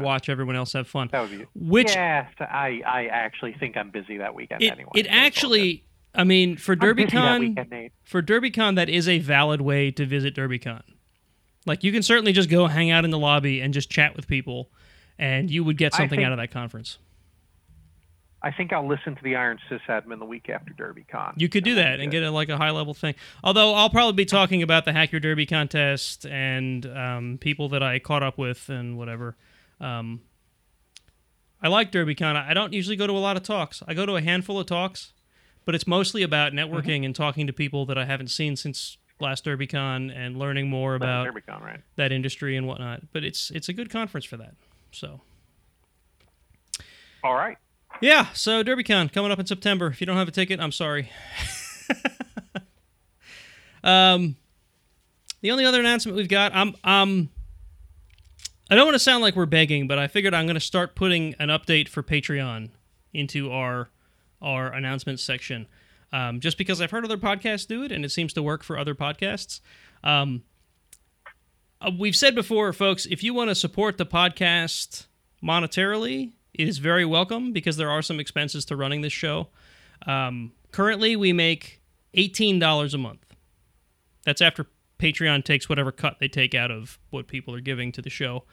Watch 0.00 0.28
everyone 0.28 0.56
else 0.56 0.72
have 0.74 0.88
fun. 0.88 1.08
that 1.12 1.20
would 1.22 1.38
be. 1.38 1.44
Which 1.54 1.94
yes, 1.94 2.30
I 2.40 2.82
I 2.86 3.06
actually 3.06 3.54
think 3.54 3.76
I'm 3.76 3.90
busy 3.90 4.18
that 4.18 4.34
weekend 4.34 4.62
it, 4.62 4.72
anyway. 4.72 4.90
it 4.94 4.96
so 4.96 5.00
it's 5.00 5.08
all 5.08 5.14
good. 5.14 5.26
actually, 5.26 5.84
I 6.14 6.24
mean, 6.24 6.56
for 6.56 6.76
that 6.76 6.84
DerbyCon, 6.84 7.40
weekend, 7.40 7.90
for 8.04 8.22
DerbyCon, 8.22 8.76
that 8.76 8.88
is 8.88 9.08
a 9.08 9.18
valid 9.18 9.60
way 9.60 9.90
to 9.92 10.04
visit 10.06 10.34
DerbyCon. 10.34 10.82
Like 11.66 11.82
you 11.82 11.92
can 11.92 12.02
certainly 12.02 12.32
just 12.32 12.48
go 12.48 12.66
hang 12.68 12.90
out 12.90 13.04
in 13.04 13.10
the 13.10 13.18
lobby 13.18 13.60
and 13.60 13.74
just 13.74 13.90
chat 13.90 14.14
with 14.16 14.28
people, 14.28 14.70
and 15.18 15.50
you 15.50 15.64
would 15.64 15.76
get 15.76 15.94
something 15.94 16.18
think- 16.18 16.26
out 16.26 16.32
of 16.32 16.38
that 16.38 16.50
conference. 16.50 16.98
I 18.42 18.52
think 18.52 18.72
I'll 18.72 18.86
listen 18.86 19.16
to 19.16 19.22
the 19.24 19.34
Iron 19.34 19.58
Sysadmin 19.68 20.20
the 20.20 20.24
week 20.24 20.48
after 20.48 20.72
DerbyCon. 20.72 21.32
You 21.36 21.48
could 21.48 21.64
do 21.64 21.74
That'll 21.74 22.00
and 22.00 22.12
good. 22.12 22.20
get 22.20 22.22
a, 22.22 22.30
like 22.30 22.48
a 22.48 22.56
high 22.56 22.70
level 22.70 22.94
thing. 22.94 23.16
Although 23.42 23.74
I'll 23.74 23.90
probably 23.90 24.12
be 24.12 24.24
talking 24.24 24.62
about 24.62 24.84
the 24.84 24.92
Hack 24.92 25.10
Your 25.10 25.20
Derby 25.20 25.46
contest 25.46 26.26
and 26.26 26.86
um, 26.86 27.38
people 27.40 27.68
that 27.70 27.82
I 27.82 27.98
caught 27.98 28.22
up 28.22 28.38
with 28.38 28.68
and 28.68 28.96
whatever. 28.96 29.36
Um, 29.80 30.22
I 31.62 31.68
like 31.68 31.90
DerbyCon. 31.90 32.36
I 32.36 32.54
don't 32.54 32.72
usually 32.72 32.96
go 32.96 33.06
to 33.06 33.12
a 33.12 33.18
lot 33.18 33.36
of 33.36 33.42
talks. 33.42 33.82
I 33.86 33.94
go 33.94 34.06
to 34.06 34.16
a 34.16 34.20
handful 34.20 34.60
of 34.60 34.66
talks, 34.66 35.12
but 35.64 35.74
it's 35.74 35.86
mostly 35.86 36.22
about 36.22 36.52
networking 36.52 37.04
and 37.04 37.14
talking 37.14 37.46
to 37.46 37.52
people 37.52 37.86
that 37.86 37.98
I 37.98 38.04
haven't 38.04 38.28
seen 38.28 38.56
since 38.56 38.98
last 39.20 39.44
DerbyCon 39.44 40.14
and 40.14 40.36
learning 40.36 40.68
more 40.68 40.94
about 40.94 41.26
DerbyCon, 41.26 41.62
right? 41.62 41.80
that 41.96 42.12
industry 42.12 42.56
and 42.56 42.66
whatnot. 42.66 43.02
But 43.12 43.24
it's 43.24 43.50
it's 43.50 43.68
a 43.68 43.72
good 43.72 43.90
conference 43.90 44.24
for 44.26 44.36
that. 44.36 44.54
So 44.92 45.20
All 47.24 47.34
right. 47.34 47.56
yeah, 48.00 48.26
so 48.32 48.62
DerbyCon 48.62 49.12
coming 49.12 49.30
up 49.32 49.38
in 49.38 49.46
September. 49.46 49.86
If 49.88 50.00
you 50.00 50.06
don't 50.06 50.16
have 50.16 50.28
a 50.28 50.32
ticket, 50.32 50.60
I'm 50.60 50.72
sorry. 50.72 51.10
um, 53.84 54.36
the 55.40 55.50
only 55.50 55.64
other 55.64 55.80
announcement 55.80 56.16
we've 56.16 56.28
got, 56.28 56.54
I'm 56.54 56.76
um, 56.84 57.30
I 58.68 58.74
don't 58.74 58.86
want 58.86 58.96
to 58.96 59.00
sound 59.00 59.22
like 59.22 59.36
we're 59.36 59.46
begging, 59.46 59.86
but 59.86 59.98
I 59.98 60.08
figured 60.08 60.34
I'm 60.34 60.46
going 60.46 60.54
to 60.54 60.60
start 60.60 60.96
putting 60.96 61.34
an 61.38 61.48
update 61.50 61.88
for 61.88 62.02
Patreon 62.02 62.70
into 63.12 63.50
our 63.52 63.90
our 64.42 64.72
announcements 64.72 65.22
section, 65.22 65.66
um, 66.12 66.40
just 66.40 66.58
because 66.58 66.80
I've 66.80 66.90
heard 66.90 67.04
other 67.04 67.16
podcasts 67.16 67.66
do 67.66 67.82
it 67.82 67.90
and 67.90 68.04
it 68.04 68.10
seems 68.10 68.32
to 68.34 68.42
work 68.42 68.62
for 68.62 68.78
other 68.78 68.94
podcasts. 68.94 69.60
Um, 70.04 70.42
uh, 71.80 71.90
we've 71.98 72.14
said 72.14 72.34
before, 72.34 72.72
folks, 72.74 73.06
if 73.06 73.22
you 73.22 73.32
want 73.32 73.48
to 73.48 73.54
support 73.54 73.96
the 73.96 74.04
podcast 74.04 75.06
monetarily, 75.42 76.32
it 76.52 76.68
is 76.68 76.78
very 76.78 77.04
welcome 77.04 77.52
because 77.52 77.76
there 77.78 77.90
are 77.90 78.02
some 78.02 78.20
expenses 78.20 78.64
to 78.66 78.76
running 78.76 79.00
this 79.00 79.12
show. 79.12 79.48
Um, 80.06 80.52
currently, 80.70 81.16
we 81.16 81.32
make 81.32 81.80
$18 82.14 82.94
a 82.94 82.98
month. 82.98 83.24
That's 84.24 84.42
after 84.42 84.66
Patreon 84.98 85.44
takes 85.44 85.68
whatever 85.68 85.92
cut 85.92 86.16
they 86.20 86.28
take 86.28 86.54
out 86.54 86.70
of 86.70 86.98
what 87.10 87.26
people 87.26 87.54
are 87.54 87.60
giving 87.60 87.92
to 87.92 88.02
the 88.02 88.10
show. 88.10 88.44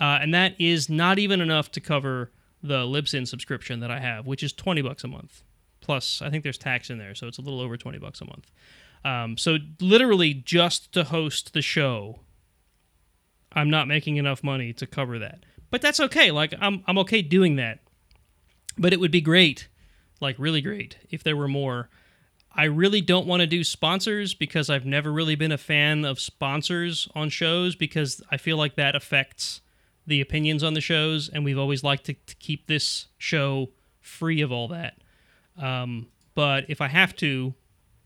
Uh, 0.00 0.18
and 0.20 0.32
that 0.32 0.54
is 0.58 0.88
not 0.88 1.18
even 1.18 1.40
enough 1.40 1.70
to 1.72 1.80
cover 1.80 2.30
the 2.62 2.84
Libsyn 2.84 3.26
subscription 3.26 3.80
that 3.80 3.90
I 3.90 4.00
have, 4.00 4.26
which 4.26 4.42
is 4.42 4.52
20 4.52 4.82
bucks 4.82 5.04
a 5.04 5.08
month. 5.08 5.42
Plus, 5.80 6.22
I 6.22 6.30
think 6.30 6.42
there's 6.42 6.58
tax 6.58 6.90
in 6.90 6.98
there, 6.98 7.14
so 7.14 7.26
it's 7.26 7.38
a 7.38 7.42
little 7.42 7.60
over 7.60 7.76
20 7.76 7.98
bucks 7.98 8.20
a 8.20 8.24
month. 8.26 8.50
Um, 9.04 9.36
so 9.36 9.56
literally 9.80 10.34
just 10.34 10.92
to 10.92 11.04
host 11.04 11.52
the 11.52 11.62
show, 11.62 12.20
I'm 13.52 13.70
not 13.70 13.88
making 13.88 14.16
enough 14.16 14.44
money 14.44 14.72
to 14.74 14.86
cover 14.86 15.18
that. 15.18 15.44
But 15.70 15.82
that's 15.82 16.00
okay. 16.00 16.30
Like 16.30 16.54
I'm 16.60 16.82
I'm 16.86 16.98
okay 16.98 17.22
doing 17.22 17.56
that. 17.56 17.78
But 18.76 18.92
it 18.92 19.00
would 19.00 19.10
be 19.10 19.20
great, 19.20 19.68
like 20.20 20.36
really 20.38 20.60
great, 20.60 20.98
if 21.10 21.22
there 21.22 21.36
were 21.36 21.48
more. 21.48 21.88
I 22.52 22.64
really 22.64 23.00
don't 23.00 23.26
want 23.26 23.40
to 23.40 23.46
do 23.46 23.62
sponsors 23.62 24.34
because 24.34 24.68
I've 24.68 24.84
never 24.84 25.12
really 25.12 25.36
been 25.36 25.52
a 25.52 25.58
fan 25.58 26.04
of 26.04 26.18
sponsors 26.18 27.08
on 27.14 27.28
shows 27.28 27.76
because 27.76 28.20
I 28.30 28.36
feel 28.36 28.56
like 28.56 28.74
that 28.74 28.96
affects 28.96 29.60
the 30.06 30.20
opinions 30.20 30.64
on 30.64 30.74
the 30.74 30.80
shows, 30.80 31.28
and 31.28 31.44
we've 31.44 31.58
always 31.58 31.84
liked 31.84 32.06
to, 32.06 32.14
to 32.14 32.34
keep 32.36 32.66
this 32.66 33.06
show 33.18 33.70
free 34.00 34.40
of 34.40 34.50
all 34.50 34.66
that. 34.68 34.98
Um, 35.56 36.08
but 36.34 36.64
if 36.68 36.80
I 36.80 36.88
have 36.88 37.14
to, 37.16 37.54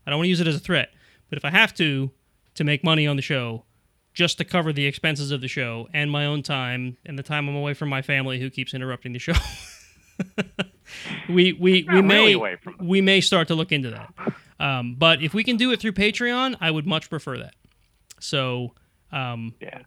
I 0.05 0.11
don't 0.11 0.19
want 0.19 0.25
to 0.25 0.29
use 0.29 0.41
it 0.41 0.47
as 0.47 0.55
a 0.55 0.59
threat, 0.59 0.89
but 1.29 1.37
if 1.37 1.45
I 1.45 1.49
have 1.49 1.73
to, 1.75 2.11
to 2.53 2.63
make 2.63 2.83
money 2.83 3.07
on 3.07 3.15
the 3.15 3.21
show, 3.21 3.65
just 4.13 4.37
to 4.37 4.45
cover 4.45 4.71
the 4.71 4.85
expenses 4.85 5.31
of 5.31 5.41
the 5.41 5.47
show 5.47 5.87
and 5.93 6.11
my 6.11 6.25
own 6.25 6.43
time 6.43 6.97
and 7.05 7.17
the 7.17 7.23
time 7.23 7.49
I'm 7.49 7.55
away 7.55 7.73
from 7.73 7.89
my 7.89 8.01
family 8.01 8.39
who 8.39 8.49
keeps 8.49 8.73
interrupting 8.73 9.13
the 9.13 9.19
show. 9.19 9.33
we 11.29 11.53
we 11.53 11.83
we 11.91 12.01
may 12.01 12.33
them. 12.33 12.75
we 12.79 13.01
may 13.01 13.21
start 13.21 13.47
to 13.49 13.55
look 13.55 13.71
into 13.71 13.91
that. 13.91 14.13
Um, 14.59 14.95
but 14.97 15.21
if 15.21 15.33
we 15.33 15.43
can 15.43 15.57
do 15.57 15.71
it 15.71 15.79
through 15.79 15.91
Patreon, 15.93 16.55
I 16.61 16.71
would 16.71 16.87
much 16.87 17.09
prefer 17.09 17.37
that. 17.39 17.55
So 18.19 18.73
um, 19.11 19.53
Yeah. 19.61 19.81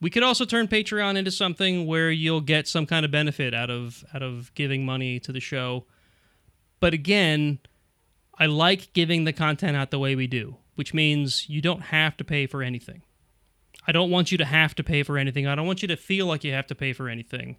we 0.00 0.10
could 0.10 0.22
also 0.22 0.44
turn 0.44 0.68
Patreon 0.68 1.16
into 1.16 1.30
something 1.30 1.86
where 1.86 2.10
you'll 2.10 2.42
get 2.42 2.68
some 2.68 2.84
kind 2.86 3.04
of 3.04 3.10
benefit 3.10 3.54
out 3.54 3.70
of 3.70 4.04
out 4.14 4.22
of 4.22 4.52
giving 4.54 4.84
money 4.84 5.18
to 5.20 5.32
the 5.32 5.40
show. 5.40 5.86
But 6.80 6.92
again, 6.94 7.58
I 8.38 8.46
like 8.46 8.92
giving 8.92 9.24
the 9.24 9.32
content 9.32 9.76
out 9.76 9.90
the 9.90 9.98
way 9.98 10.14
we 10.14 10.26
do, 10.26 10.56
which 10.74 10.92
means 10.94 11.48
you 11.48 11.60
don't 11.60 11.82
have 11.82 12.16
to 12.18 12.24
pay 12.24 12.46
for 12.46 12.62
anything. 12.62 13.02
I 13.86 13.92
don't 13.92 14.10
want 14.10 14.30
you 14.30 14.38
to 14.38 14.44
have 14.44 14.74
to 14.76 14.84
pay 14.84 15.02
for 15.02 15.16
anything. 15.18 15.46
I 15.46 15.54
don't 15.54 15.66
want 15.66 15.82
you 15.82 15.88
to 15.88 15.96
feel 15.96 16.26
like 16.26 16.44
you 16.44 16.52
have 16.52 16.66
to 16.68 16.74
pay 16.74 16.92
for 16.92 17.08
anything. 17.08 17.56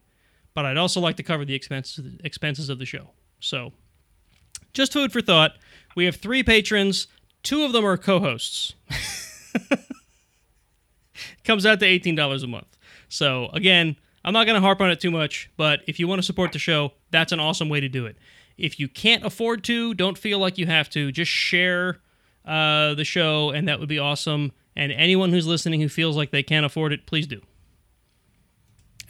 But 0.54 0.66
I'd 0.66 0.78
also 0.78 1.00
like 1.00 1.18
to 1.18 1.24
cover 1.24 1.46
the 1.46 1.56
expenses 1.56 2.20
expenses 2.24 2.70
of 2.70 2.80
the 2.80 2.86
show. 2.86 3.12
So, 3.40 3.74
just 4.74 4.94
food 4.94 5.12
for 5.12 5.22
thought. 5.22 5.54
We 5.96 6.06
have 6.06 6.18
three 6.18 6.44
patrons. 6.44 7.08
Two 7.44 7.64
of 7.64 7.74
them 7.74 7.86
are 7.86 7.98
co-hosts. 7.98 8.74
Comes 11.44 11.66
out 11.66 11.80
to 11.80 11.86
eighteen 11.86 12.16
dollars 12.16 12.44
a 12.44 12.48
month. 12.48 12.78
So 13.10 13.50
again, 13.54 13.96
I'm 14.24 14.34
not 14.34 14.46
going 14.46 14.56
to 14.56 14.66
harp 14.66 14.82
on 14.82 14.92
it 14.92 15.00
too 15.00 15.12
much. 15.12 15.50
But 15.58 15.82
if 15.88 16.00
you 16.00 16.08
want 16.08 16.20
to 16.20 16.24
support 16.24 16.54
the 16.54 16.60
show, 16.60 16.94
that's 17.12 17.32
an 17.32 17.40
awesome 17.40 17.70
way 17.70 17.80
to 17.80 17.90
do 17.90 18.06
it. 18.06 18.18
If 18.58 18.80
you 18.80 18.88
can't 18.88 19.26
afford 19.26 19.64
to, 19.66 19.94
don't 19.94 20.18
feel 20.18 20.40
like 20.40 20.58
you 20.58 20.68
have 20.68 20.90
to. 20.92 21.12
Just 21.12 21.32
share 21.32 22.00
uh, 22.46 22.94
the 22.94 23.04
show, 23.04 23.50
and 23.50 23.68
that 23.68 23.80
would 23.80 23.90
be 23.90 24.00
awesome. 24.00 24.52
And 24.76 24.92
anyone 24.92 25.32
who's 25.32 25.48
listening 25.48 25.82
who 25.82 25.90
feels 25.90 26.16
like 26.16 26.32
they 26.32 26.44
can't 26.44 26.66
afford 26.66 26.94
it, 26.94 27.06
please 27.06 27.28
do. 27.28 27.42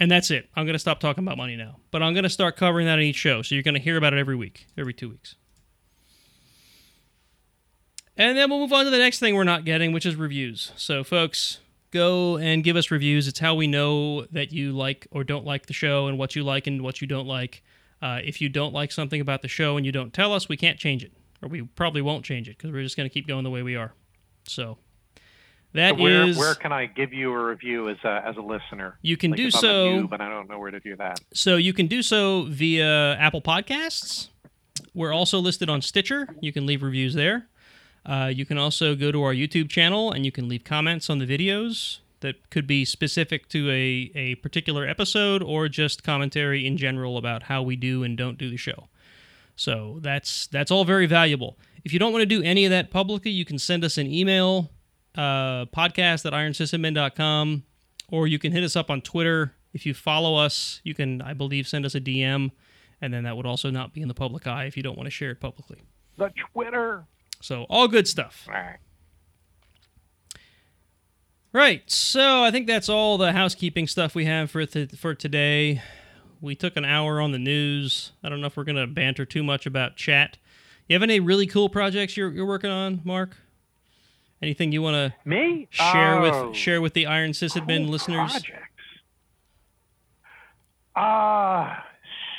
And 0.01 0.09
that's 0.09 0.31
it. 0.31 0.49
I'm 0.55 0.65
going 0.65 0.73
to 0.73 0.79
stop 0.79 0.99
talking 0.99 1.23
about 1.23 1.37
money 1.37 1.55
now. 1.55 1.77
But 1.91 2.01
I'm 2.01 2.15
going 2.15 2.23
to 2.23 2.29
start 2.29 2.57
covering 2.57 2.87
that 2.87 2.97
in 2.97 3.05
each 3.05 3.17
show. 3.17 3.43
So 3.43 3.53
you're 3.53 3.63
going 3.63 3.75
to 3.75 3.79
hear 3.79 3.97
about 3.97 4.13
it 4.13 4.17
every 4.17 4.35
week, 4.35 4.65
every 4.75 4.95
two 4.95 5.09
weeks. 5.09 5.35
And 8.17 8.35
then 8.35 8.49
we'll 8.49 8.61
move 8.61 8.73
on 8.73 8.85
to 8.85 8.89
the 8.89 8.97
next 8.97 9.19
thing 9.19 9.35
we're 9.35 9.43
not 9.43 9.63
getting, 9.63 9.93
which 9.93 10.07
is 10.07 10.15
reviews. 10.15 10.71
So, 10.75 11.03
folks, 11.03 11.59
go 11.91 12.37
and 12.37 12.63
give 12.63 12.75
us 12.75 12.89
reviews. 12.89 13.27
It's 13.27 13.37
how 13.37 13.53
we 13.53 13.67
know 13.67 14.25
that 14.31 14.51
you 14.51 14.71
like 14.71 15.05
or 15.11 15.23
don't 15.23 15.45
like 15.45 15.67
the 15.67 15.73
show 15.73 16.07
and 16.07 16.17
what 16.17 16.35
you 16.35 16.43
like 16.43 16.65
and 16.65 16.81
what 16.81 16.99
you 16.99 17.05
don't 17.05 17.27
like. 17.27 17.61
Uh, 18.01 18.21
if 18.23 18.41
you 18.41 18.49
don't 18.49 18.73
like 18.73 18.91
something 18.91 19.21
about 19.21 19.43
the 19.43 19.47
show 19.47 19.77
and 19.77 19.85
you 19.85 19.91
don't 19.91 20.13
tell 20.13 20.33
us, 20.33 20.49
we 20.49 20.57
can't 20.57 20.79
change 20.79 21.03
it, 21.03 21.13
or 21.43 21.47
we 21.47 21.61
probably 21.61 22.01
won't 22.01 22.25
change 22.25 22.49
it 22.49 22.57
because 22.57 22.71
we're 22.71 22.81
just 22.81 22.97
going 22.97 23.07
to 23.07 23.13
keep 23.13 23.27
going 23.27 23.43
the 23.43 23.51
way 23.51 23.61
we 23.61 23.75
are. 23.75 23.93
So 24.47 24.79
that 25.73 25.95
So 25.95 26.01
where 26.03 26.23
is- 26.27 26.37
where 26.37 26.55
can 26.55 26.71
I 26.71 26.85
give 26.85 27.13
you 27.13 27.31
a 27.31 27.43
review 27.45 27.89
as 27.89 27.97
a 28.03 28.21
as 28.27 28.37
a 28.37 28.41
listener? 28.41 28.97
you 29.01 29.17
can 29.17 29.31
Like 29.31 29.37
do 29.37 29.47
if 29.47 29.55
I'm 29.55 29.59
a 29.59 29.61
so. 29.61 29.87
noob 30.07 30.11
and 30.13 30.21
I 30.23 30.29
don't 30.29 30.49
know 30.49 30.59
where 30.59 30.71
to 30.71 30.79
do 30.79 30.95
that. 30.97 31.19
So 31.33 31.57
you 31.57 31.73
can 31.73 31.87
do 31.87 32.01
so 32.01 32.43
via 32.43 33.15
Apple 33.15 33.41
Podcasts. 33.41 34.29
We're 34.93 35.13
also 35.13 35.39
listed 35.39 35.69
on 35.69 35.81
Stitcher. 35.81 36.27
You 36.41 36.51
can 36.51 36.65
leave 36.65 36.83
reviews 36.83 37.13
there. 37.13 37.47
Uh, 38.05 38.31
you 38.33 38.45
can 38.45 38.57
also 38.57 38.95
go 38.95 39.11
to 39.11 39.21
our 39.23 39.33
YouTube 39.33 39.69
channel 39.69 40.11
and 40.11 40.25
you 40.25 40.31
can 40.31 40.49
leave 40.49 40.63
comments 40.63 41.09
on 41.09 41.19
the 41.19 41.25
videos 41.27 41.99
that 42.21 42.49
could 42.49 42.65
be 42.67 42.83
specific 42.83 43.47
to 43.49 43.69
a, 43.69 44.11
a 44.15 44.35
particular 44.35 44.87
episode 44.87 45.41
or 45.43 45.67
just 45.69 46.03
commentary 46.03 46.65
in 46.67 46.77
general 46.77 47.17
about 47.17 47.43
how 47.43 47.61
we 47.61 47.75
do 47.75 48.03
and 48.03 48.17
don't 48.17 48.37
do 48.37 48.49
the 48.49 48.57
show. 48.57 48.87
So 49.55 49.99
that's 50.01 50.47
that's 50.47 50.71
all 50.71 50.83
very 50.85 51.05
valuable. 51.05 51.57
If 51.83 51.93
you 51.93 51.99
don't 51.99 52.11
want 52.11 52.21
to 52.23 52.25
do 52.27 52.41
any 52.43 52.65
of 52.65 52.71
that 52.71 52.89
publicly, 52.91 53.31
you 53.31 53.45
can 53.45 53.57
send 53.59 53.83
us 53.83 53.97
an 53.97 54.11
email, 54.11 54.71
uh, 55.15 55.65
podcast 55.65 56.25
at 56.25 56.33
ironsysadmin.com, 56.33 57.63
or 58.09 58.27
you 58.27 58.39
can 58.39 58.51
hit 58.51 58.63
us 58.63 58.75
up 58.75 58.89
on 58.89 59.01
Twitter. 59.01 59.53
If 59.73 59.85
you 59.85 59.93
follow 59.93 60.35
us, 60.35 60.81
you 60.83 60.93
can, 60.93 61.21
I 61.21 61.33
believe, 61.33 61.67
send 61.67 61.85
us 61.85 61.95
a 61.95 62.01
DM, 62.01 62.51
and 63.01 63.13
then 63.13 63.23
that 63.23 63.37
would 63.37 63.45
also 63.45 63.69
not 63.69 63.93
be 63.93 64.01
in 64.01 64.07
the 64.07 64.13
public 64.13 64.47
eye 64.47 64.65
if 64.65 64.75
you 64.75 64.83
don't 64.83 64.97
want 64.97 65.07
to 65.07 65.11
share 65.11 65.31
it 65.31 65.39
publicly. 65.39 65.79
The 66.17 66.31
Twitter. 66.53 67.05
So 67.41 67.65
all 67.69 67.87
good 67.87 68.07
stuff. 68.07 68.47
All 68.47 68.53
right. 68.53 68.77
Right. 71.53 71.89
So 71.91 72.43
I 72.43 72.51
think 72.51 72.67
that's 72.67 72.87
all 72.87 73.17
the 73.17 73.33
housekeeping 73.33 73.87
stuff 73.87 74.15
we 74.15 74.25
have 74.25 74.49
for 74.49 74.65
th- 74.65 74.91
for 74.91 75.13
today. 75.13 75.81
We 76.39 76.55
took 76.55 76.77
an 76.77 76.85
hour 76.85 77.19
on 77.19 77.33
the 77.33 77.39
news. 77.39 78.13
I 78.23 78.29
don't 78.29 78.39
know 78.39 78.47
if 78.47 78.55
we're 78.55 78.63
gonna 78.63 78.87
banter 78.87 79.25
too 79.25 79.43
much 79.43 79.65
about 79.65 79.97
chat. 79.97 80.37
You 80.87 80.95
have 80.95 81.03
any 81.03 81.19
really 81.19 81.47
cool 81.47 81.69
projects 81.69 82.17
you're, 82.17 82.31
you're 82.31 82.45
working 82.45 82.69
on, 82.69 83.01
Mark? 83.03 83.37
Anything 84.41 84.71
you 84.71 84.81
want 84.81 84.95
to 84.95 85.13
Me? 85.29 85.67
share 85.69 86.17
Oh, 86.17 86.47
with 86.49 86.55
share 86.55 86.81
with 86.81 86.93
the 86.93 87.05
Iron 87.05 87.31
Sysadmin 87.31 87.83
cool 87.83 87.91
listeners? 87.91 88.31
Projects. 88.31 88.67
Uh, 90.95 91.75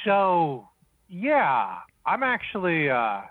so 0.05 0.69
yeah, 1.09 1.79
I'm 2.05 2.23
actually 2.23 2.91
uh, 2.91 3.23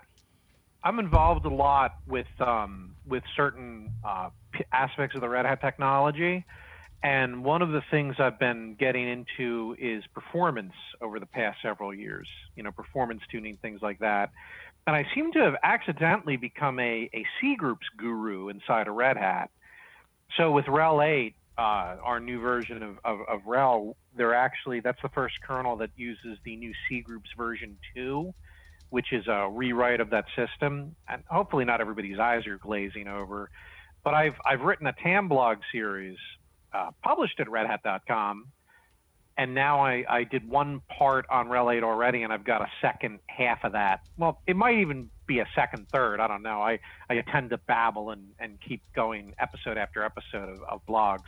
I'm 0.82 0.98
involved 0.98 1.44
a 1.44 1.50
lot 1.50 1.96
with 2.06 2.26
um, 2.40 2.96
with 3.06 3.22
certain 3.36 3.92
uh, 4.06 4.30
p- 4.52 4.64
aspects 4.72 5.14
of 5.14 5.20
the 5.20 5.28
Red 5.28 5.44
Hat 5.46 5.60
technology, 5.60 6.44
and 7.02 7.44
one 7.44 7.62
of 7.62 7.70
the 7.70 7.82
things 7.90 8.16
I've 8.18 8.38
been 8.38 8.74
getting 8.80 9.06
into 9.08 9.76
is 9.78 10.02
performance 10.14 10.72
over 11.00 11.20
the 11.20 11.26
past 11.26 11.58
several 11.62 11.92
years. 11.94 12.28
You 12.56 12.62
know, 12.62 12.72
performance 12.72 13.20
tuning, 13.30 13.58
things 13.60 13.80
like 13.82 13.98
that. 14.00 14.30
And 14.86 14.96
I 14.96 15.06
seem 15.14 15.32
to 15.32 15.38
have 15.40 15.54
accidentally 15.62 16.36
become 16.36 16.78
a, 16.80 17.08
a 17.14 17.24
C 17.40 17.54
groups 17.56 17.86
guru 17.96 18.48
inside 18.48 18.88
of 18.88 18.94
Red 18.94 19.16
Hat. 19.16 19.50
So 20.36 20.50
with 20.50 20.64
RHEL 20.64 21.04
8, 21.04 21.34
uh, 21.56 21.60
our 21.60 22.18
new 22.18 22.40
version 22.40 22.82
of, 22.82 22.98
of, 23.04 23.20
of 23.28 23.40
RHEL, 23.42 23.94
they're 24.16 24.34
actually, 24.34 24.80
that's 24.80 25.00
the 25.02 25.08
first 25.10 25.36
kernel 25.42 25.76
that 25.76 25.90
uses 25.96 26.38
the 26.44 26.56
new 26.56 26.72
C 26.88 27.00
groups 27.00 27.30
version 27.36 27.78
2, 27.94 28.34
which 28.90 29.12
is 29.12 29.26
a 29.28 29.48
rewrite 29.48 30.00
of 30.00 30.10
that 30.10 30.24
system. 30.34 30.96
And 31.08 31.22
hopefully 31.30 31.64
not 31.64 31.80
everybody's 31.80 32.18
eyes 32.18 32.46
are 32.46 32.58
glazing 32.58 33.06
over. 33.06 33.50
But 34.02 34.14
I've, 34.14 34.34
I've 34.44 34.62
written 34.62 34.86
a 34.88 34.92
TAM 34.92 35.28
blog 35.28 35.58
series 35.70 36.16
uh, 36.72 36.90
published 37.04 37.38
at 37.38 37.46
redhat.com. 37.46 38.46
And 39.38 39.54
now 39.54 39.80
I, 39.80 40.04
I 40.08 40.24
did 40.24 40.48
one 40.48 40.82
part 40.88 41.24
on 41.30 41.48
RHEL 41.48 41.76
8 41.76 41.82
already, 41.82 42.22
and 42.22 42.32
I've 42.32 42.44
got 42.44 42.60
a 42.60 42.68
second 42.82 43.20
half 43.28 43.64
of 43.64 43.72
that. 43.72 44.00
Well, 44.18 44.40
it 44.46 44.56
might 44.56 44.78
even 44.78 45.08
be 45.26 45.38
a 45.38 45.46
second 45.54 45.88
third. 45.90 46.20
I 46.20 46.28
don't 46.28 46.42
know. 46.42 46.60
I, 46.60 46.80
I 47.08 47.22
tend 47.32 47.50
to 47.50 47.58
babble 47.58 48.10
and, 48.10 48.28
and 48.38 48.58
keep 48.60 48.82
going 48.94 49.34
episode 49.38 49.78
after 49.78 50.04
episode 50.04 50.50
of, 50.50 50.62
of 50.68 50.86
blogs. 50.86 51.20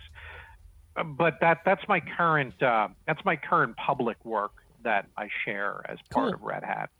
But 1.16 1.40
that 1.40 1.62
that's 1.64 1.82
my 1.88 2.00
current 2.00 2.62
uh, 2.62 2.88
that's 3.06 3.24
my 3.24 3.34
current 3.34 3.76
public 3.76 4.22
work 4.24 4.52
that 4.84 5.06
I 5.16 5.28
share 5.44 5.80
as 5.88 5.98
part 6.10 6.26
Cool. 6.26 6.34
of 6.34 6.42
Red 6.42 6.62
Hat. 6.62 6.90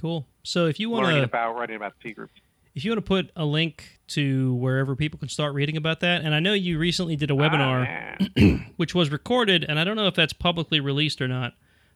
Cool. 0.00 0.26
So 0.44 0.66
if 0.66 0.78
you 0.78 0.88
want 0.88 1.06
Learning 1.06 1.22
to 1.22 1.24
about 1.24 1.56
writing 1.56 1.74
about 1.76 1.94
C 2.02 2.12
groups. 2.12 2.34
If 2.74 2.84
you 2.84 2.90
want 2.92 2.98
to 3.04 3.08
put 3.08 3.30
a 3.36 3.44
link 3.44 3.98
to 4.08 4.54
wherever 4.54 4.94
people 4.96 5.18
can 5.18 5.28
start 5.28 5.54
reading 5.54 5.76
about 5.76 6.00
that, 6.00 6.22
and 6.22 6.34
I 6.34 6.40
know 6.40 6.52
you 6.52 6.78
recently 6.78 7.16
did 7.16 7.30
a 7.30 7.34
webinar. 7.34 8.16
Ah, 8.38 8.64
which 8.76 8.94
was 8.94 9.10
recorded, 9.10 9.64
and 9.68 9.78
I 9.78 9.84
don't 9.84 9.96
know 9.96 10.06
if 10.06 10.14
that's 10.14 10.32
publicly 10.32 10.80
released 10.80 11.20
or 11.20 11.28
not. 11.28 11.52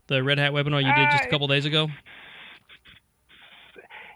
The 0.06 0.22
Red 0.22 0.38
Hat 0.38 0.52
webinar 0.52 0.82
you 0.84 0.92
did 0.94 1.10
just 1.10 1.24
a 1.24 1.26
Uh, 1.28 1.30
couple 1.30 1.46
days 1.48 1.64
ago. 1.64 1.88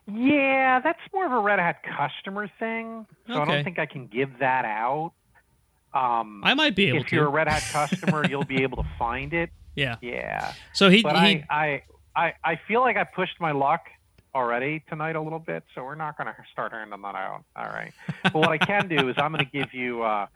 yeah, 0.06 0.80
that's 0.80 1.00
more 1.12 1.26
of 1.26 1.32
a 1.32 1.38
Red 1.40 1.58
Hat 1.58 1.82
customer 1.82 2.50
thing. 2.58 3.06
So 3.26 3.42
I 3.42 3.44
don't 3.44 3.64
think 3.64 3.78
I 3.78 3.86
can 3.86 4.06
give 4.06 4.38
that 4.40 4.64
out. 4.64 5.12
Um, 5.92 6.42
I 6.44 6.54
might 6.54 6.74
be 6.76 6.88
able 6.88 7.00
to. 7.00 7.04
if 7.06 7.12
you're 7.12 7.26
a. 7.26 7.30
Red 7.30 7.48
Hat 7.48 7.62
customer, 7.72 8.26
you'll 8.28 8.44
be 8.44 8.62
able 8.62 8.82
to 8.82 8.88
find 8.98 9.32
it. 9.34 9.50
Yeah. 9.74 9.96
Yeah. 10.00 10.52
So 10.72 10.88
he, 10.90 10.98
he 10.98 11.04
I, 11.06 11.44
I, 11.50 11.82
I, 12.16 12.32
I 12.44 12.60
feel 12.66 12.80
like 12.80 12.96
I 12.96 13.04
pushed 13.04 13.40
my 13.40 13.52
luck 13.52 13.86
already 14.34 14.82
tonight 14.88 15.16
a 15.16 15.20
little 15.20 15.38
bit, 15.38 15.64
so 15.74 15.82
we're 15.84 15.94
not 15.94 16.16
going 16.16 16.26
to 16.26 16.34
start 16.52 16.72
handing 16.72 17.00
that 17.00 17.14
out. 17.14 17.44
All 17.56 17.66
right. 17.66 17.92
But 18.22 18.34
what 18.34 18.50
I 18.50 18.58
can 18.58 18.88
do 18.88 19.08
is 19.08 19.16
I'm 19.18 19.32
going 19.32 19.44
to 19.44 19.50
give 19.50 19.72
you. 19.74 20.02
Uh, 20.02 20.26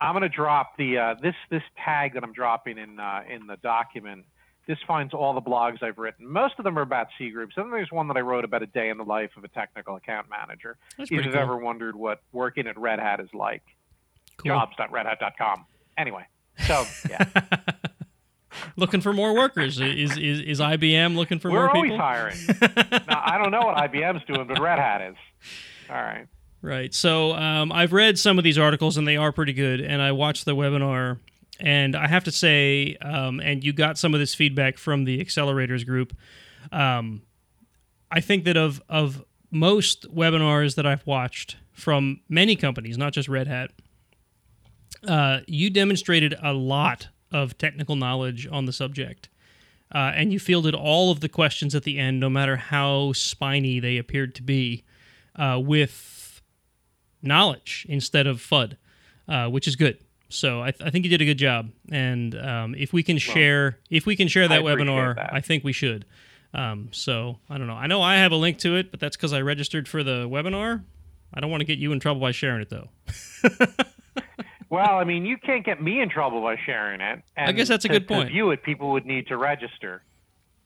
I'm 0.00 0.12
going 0.12 0.22
to 0.22 0.28
drop 0.28 0.76
the 0.76 0.98
uh, 0.98 1.14
this 1.22 1.34
this 1.50 1.62
tag 1.84 2.14
that 2.14 2.24
I'm 2.24 2.32
dropping 2.32 2.78
in 2.78 2.98
uh, 3.00 3.22
in 3.28 3.46
the 3.46 3.56
document. 3.56 4.24
This 4.66 4.78
finds 4.86 5.12
all 5.12 5.34
the 5.34 5.42
blogs 5.42 5.82
I've 5.82 5.98
written. 5.98 6.26
Most 6.26 6.54
of 6.58 6.64
them 6.64 6.78
are 6.78 6.82
about 6.82 7.08
C 7.18 7.28
groups. 7.30 7.54
And 7.58 7.70
there's 7.70 7.92
one 7.92 8.08
that 8.08 8.16
I 8.16 8.20
wrote 8.20 8.44
about 8.44 8.62
a 8.62 8.66
day 8.66 8.88
in 8.88 8.96
the 8.96 9.04
life 9.04 9.30
of 9.36 9.44
a 9.44 9.48
technical 9.48 9.96
account 9.96 10.28
manager. 10.30 10.78
that's 10.96 11.10
If 11.10 11.22
you've 11.24 11.34
cool. 11.34 11.42
ever 11.42 11.56
wondered 11.58 11.94
what 11.96 12.22
working 12.32 12.66
at 12.66 12.78
Red 12.78 12.98
Hat 12.98 13.20
is 13.20 13.28
like, 13.34 13.62
cool. 14.38 14.48
jobs.redhat.com. 14.52 15.66
Anyway, 15.98 16.24
so 16.66 16.84
yeah, 17.10 17.24
looking 18.76 19.00
for 19.00 19.12
more 19.12 19.34
workers. 19.34 19.80
Is 19.80 20.16
is 20.18 20.40
is 20.40 20.60
IBM 20.60 21.16
looking 21.16 21.38
for 21.38 21.50
we're 21.50 21.66
more 21.66 21.76
always 21.76 21.90
people? 21.90 22.04
hiring. 22.04 22.38
now, 23.08 23.22
I 23.24 23.38
don't 23.38 23.50
know 23.50 23.60
what 23.60 23.76
IBM's 23.76 24.24
doing, 24.26 24.46
but 24.46 24.60
Red 24.60 24.78
Hat 24.78 25.02
is. 25.02 25.16
All 25.90 25.96
right. 25.96 26.26
Right. 26.62 26.94
So 26.94 27.32
um, 27.34 27.70
I've 27.72 27.92
read 27.92 28.18
some 28.18 28.38
of 28.38 28.44
these 28.44 28.56
articles 28.56 28.96
and 28.96 29.06
they 29.06 29.18
are 29.18 29.32
pretty 29.32 29.52
good. 29.52 29.80
And 29.80 30.00
I 30.00 30.12
watched 30.12 30.46
the 30.46 30.56
webinar, 30.56 31.18
and 31.60 31.94
I 31.94 32.08
have 32.08 32.24
to 32.24 32.32
say, 32.32 32.96
um, 33.02 33.38
and 33.40 33.62
you 33.62 33.72
got 33.74 33.98
some 33.98 34.14
of 34.14 34.20
this 34.20 34.34
feedback 34.34 34.78
from 34.78 35.04
the 35.04 35.22
accelerators 35.22 35.84
group. 35.84 36.16
Um, 36.72 37.22
I 38.10 38.20
think 38.20 38.44
that 38.44 38.56
of 38.56 38.82
of 38.88 39.24
most 39.50 40.12
webinars 40.12 40.74
that 40.76 40.86
I've 40.86 41.06
watched 41.06 41.56
from 41.72 42.20
many 42.28 42.56
companies, 42.56 42.96
not 42.96 43.12
just 43.12 43.28
Red 43.28 43.46
Hat, 43.46 43.70
uh, 45.06 45.40
you 45.46 45.70
demonstrated 45.70 46.34
a 46.42 46.52
lot 46.52 47.08
of 47.34 47.58
technical 47.58 47.96
knowledge 47.96 48.46
on 48.50 48.64
the 48.64 48.72
subject. 48.72 49.28
Uh, 49.94 50.12
and 50.14 50.32
you 50.32 50.38
fielded 50.38 50.74
all 50.74 51.10
of 51.10 51.20
the 51.20 51.28
questions 51.28 51.74
at 51.74 51.82
the 51.82 51.98
end, 51.98 52.20
no 52.20 52.30
matter 52.30 52.56
how 52.56 53.12
spiny 53.12 53.80
they 53.80 53.98
appeared 53.98 54.34
to 54.36 54.42
be, 54.42 54.84
uh, 55.36 55.60
with 55.62 56.40
knowledge 57.22 57.84
instead 57.88 58.26
of 58.26 58.38
FUD, 58.38 58.76
uh, 59.28 59.48
which 59.48 59.66
is 59.66 59.76
good. 59.76 59.98
So 60.28 60.62
I, 60.62 60.70
th- 60.70 60.86
I 60.86 60.90
think 60.90 61.04
you 61.04 61.10
did 61.10 61.20
a 61.20 61.24
good 61.24 61.38
job. 61.38 61.70
And 61.90 62.34
um, 62.36 62.74
if 62.76 62.92
we 62.92 63.02
can 63.02 63.18
share, 63.18 63.78
if 63.90 64.06
we 64.06 64.16
can 64.16 64.28
share 64.28 64.48
that 64.48 64.60
appreciate 64.60 64.86
webinar, 64.86 65.16
that. 65.16 65.34
I 65.34 65.40
think 65.40 65.64
we 65.64 65.72
should. 65.72 66.06
Um, 66.54 66.88
so 66.92 67.38
I 67.50 67.58
don't 67.58 67.66
know. 67.66 67.74
I 67.74 67.86
know 67.86 68.00
I 68.00 68.16
have 68.16 68.32
a 68.32 68.36
link 68.36 68.58
to 68.58 68.76
it, 68.76 68.90
but 68.90 69.00
that's 69.00 69.16
because 69.16 69.32
I 69.32 69.42
registered 69.42 69.88
for 69.88 70.02
the 70.02 70.28
webinar. 70.28 70.82
I 71.32 71.40
don't 71.40 71.50
want 71.50 71.60
to 71.62 71.66
get 71.66 71.78
you 71.78 71.92
in 71.92 72.00
trouble 72.00 72.20
by 72.20 72.30
sharing 72.30 72.62
it 72.62 72.70
though. 72.70 72.88
Well, 74.74 74.98
I 74.98 75.04
mean, 75.04 75.24
you 75.24 75.36
can't 75.38 75.64
get 75.64 75.80
me 75.82 76.00
in 76.00 76.08
trouble 76.08 76.40
by 76.42 76.56
sharing 76.66 77.00
it. 77.00 77.22
And 77.36 77.48
I 77.48 77.52
guess 77.52 77.68
that's 77.68 77.84
a 77.84 77.88
to- 77.88 77.94
good 77.94 78.08
To 78.08 78.14
point. 78.14 78.28
view 78.30 78.50
it, 78.50 78.62
people 78.62 78.90
would 78.92 79.06
need 79.06 79.26
to 79.28 79.36
register, 79.36 80.02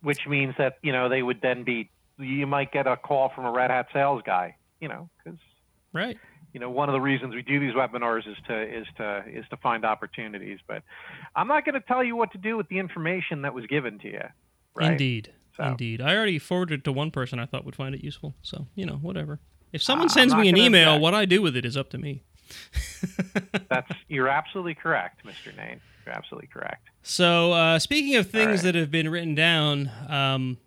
which 0.02 0.26
means 0.26 0.54
that 0.58 0.78
you 0.82 0.92
know 0.92 1.08
they 1.08 1.22
would 1.22 1.40
then 1.40 1.64
be. 1.64 1.90
You 2.18 2.46
might 2.46 2.72
get 2.72 2.86
a 2.86 2.96
call 2.96 3.28
from 3.34 3.44
a 3.44 3.52
Red 3.52 3.70
Hat 3.70 3.86
sales 3.92 4.22
guy. 4.24 4.56
You 4.80 4.88
know, 4.88 5.08
because 5.18 5.38
Right. 5.92 6.16
you 6.52 6.60
know 6.60 6.70
one 6.70 6.88
of 6.88 6.92
the 6.92 7.00
reasons 7.00 7.34
we 7.34 7.42
do 7.42 7.60
these 7.60 7.74
webinars 7.74 8.26
is 8.28 8.36
to 8.48 8.62
is 8.80 8.86
to 8.96 9.24
is 9.28 9.44
to 9.50 9.56
find 9.58 9.84
opportunities. 9.84 10.58
But 10.66 10.82
I'm 11.36 11.48
not 11.48 11.64
going 11.64 11.74
to 11.74 11.86
tell 11.86 12.02
you 12.02 12.16
what 12.16 12.32
to 12.32 12.38
do 12.38 12.56
with 12.56 12.68
the 12.68 12.78
information 12.78 13.42
that 13.42 13.54
was 13.54 13.66
given 13.66 13.98
to 14.00 14.08
you. 14.08 14.22
Right? 14.74 14.92
Indeed. 14.92 15.32
So- 15.56 15.64
Indeed. 15.64 16.00
I 16.00 16.14
already 16.16 16.38
forwarded 16.38 16.80
it 16.80 16.84
to 16.84 16.92
one 16.92 17.10
person 17.10 17.38
I 17.40 17.46
thought 17.46 17.64
would 17.64 17.74
find 17.76 17.94
it 17.94 18.02
useful. 18.04 18.34
So, 18.42 18.66
you 18.76 18.86
know, 18.86 18.94
whatever. 18.96 19.40
If 19.72 19.80
uh, 19.82 19.84
someone 19.84 20.04
I'm 20.04 20.08
sends 20.10 20.34
me 20.34 20.48
an 20.48 20.56
email, 20.56 20.90
object. 20.90 21.02
what 21.02 21.14
I 21.14 21.24
do 21.24 21.42
with 21.42 21.56
it 21.56 21.64
is 21.64 21.76
up 21.76 21.90
to 21.90 21.98
me. 21.98 22.22
That's 23.68 23.90
you're 24.08 24.28
absolutely 24.28 24.74
correct, 24.74 25.24
Mr. 25.24 25.56
Nate. 25.56 25.78
You're 26.04 26.14
absolutely 26.14 26.48
correct. 26.48 26.88
So, 27.02 27.52
uh, 27.52 27.78
speaking 27.78 28.16
of 28.16 28.30
things 28.30 28.58
right. 28.58 28.62
that 28.64 28.74
have 28.74 28.90
been 28.90 29.10
written 29.10 29.34
down, 29.34 29.90
um, 30.08 30.58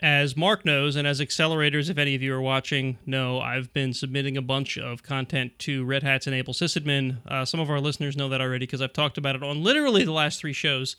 as 0.00 0.36
Mark 0.36 0.64
knows, 0.64 0.94
and 0.94 1.06
as 1.06 1.20
accelerators, 1.20 1.90
if 1.90 1.98
any 1.98 2.14
of 2.14 2.22
you 2.22 2.34
are 2.34 2.40
watching, 2.40 2.98
know, 3.04 3.40
I've 3.40 3.72
been 3.72 3.92
submitting 3.92 4.36
a 4.36 4.42
bunch 4.42 4.78
of 4.78 5.02
content 5.02 5.58
to 5.60 5.84
Red 5.84 6.02
Hat's 6.02 6.26
Enable 6.26 6.54
Sysadmin. 6.54 7.18
Uh, 7.26 7.44
some 7.44 7.60
of 7.60 7.68
our 7.68 7.80
listeners 7.80 8.16
know 8.16 8.28
that 8.28 8.40
already 8.40 8.66
because 8.66 8.80
I've 8.80 8.92
talked 8.92 9.18
about 9.18 9.34
it 9.34 9.42
on 9.42 9.62
literally 9.62 10.04
the 10.04 10.12
last 10.12 10.40
three 10.40 10.52
shows. 10.52 10.96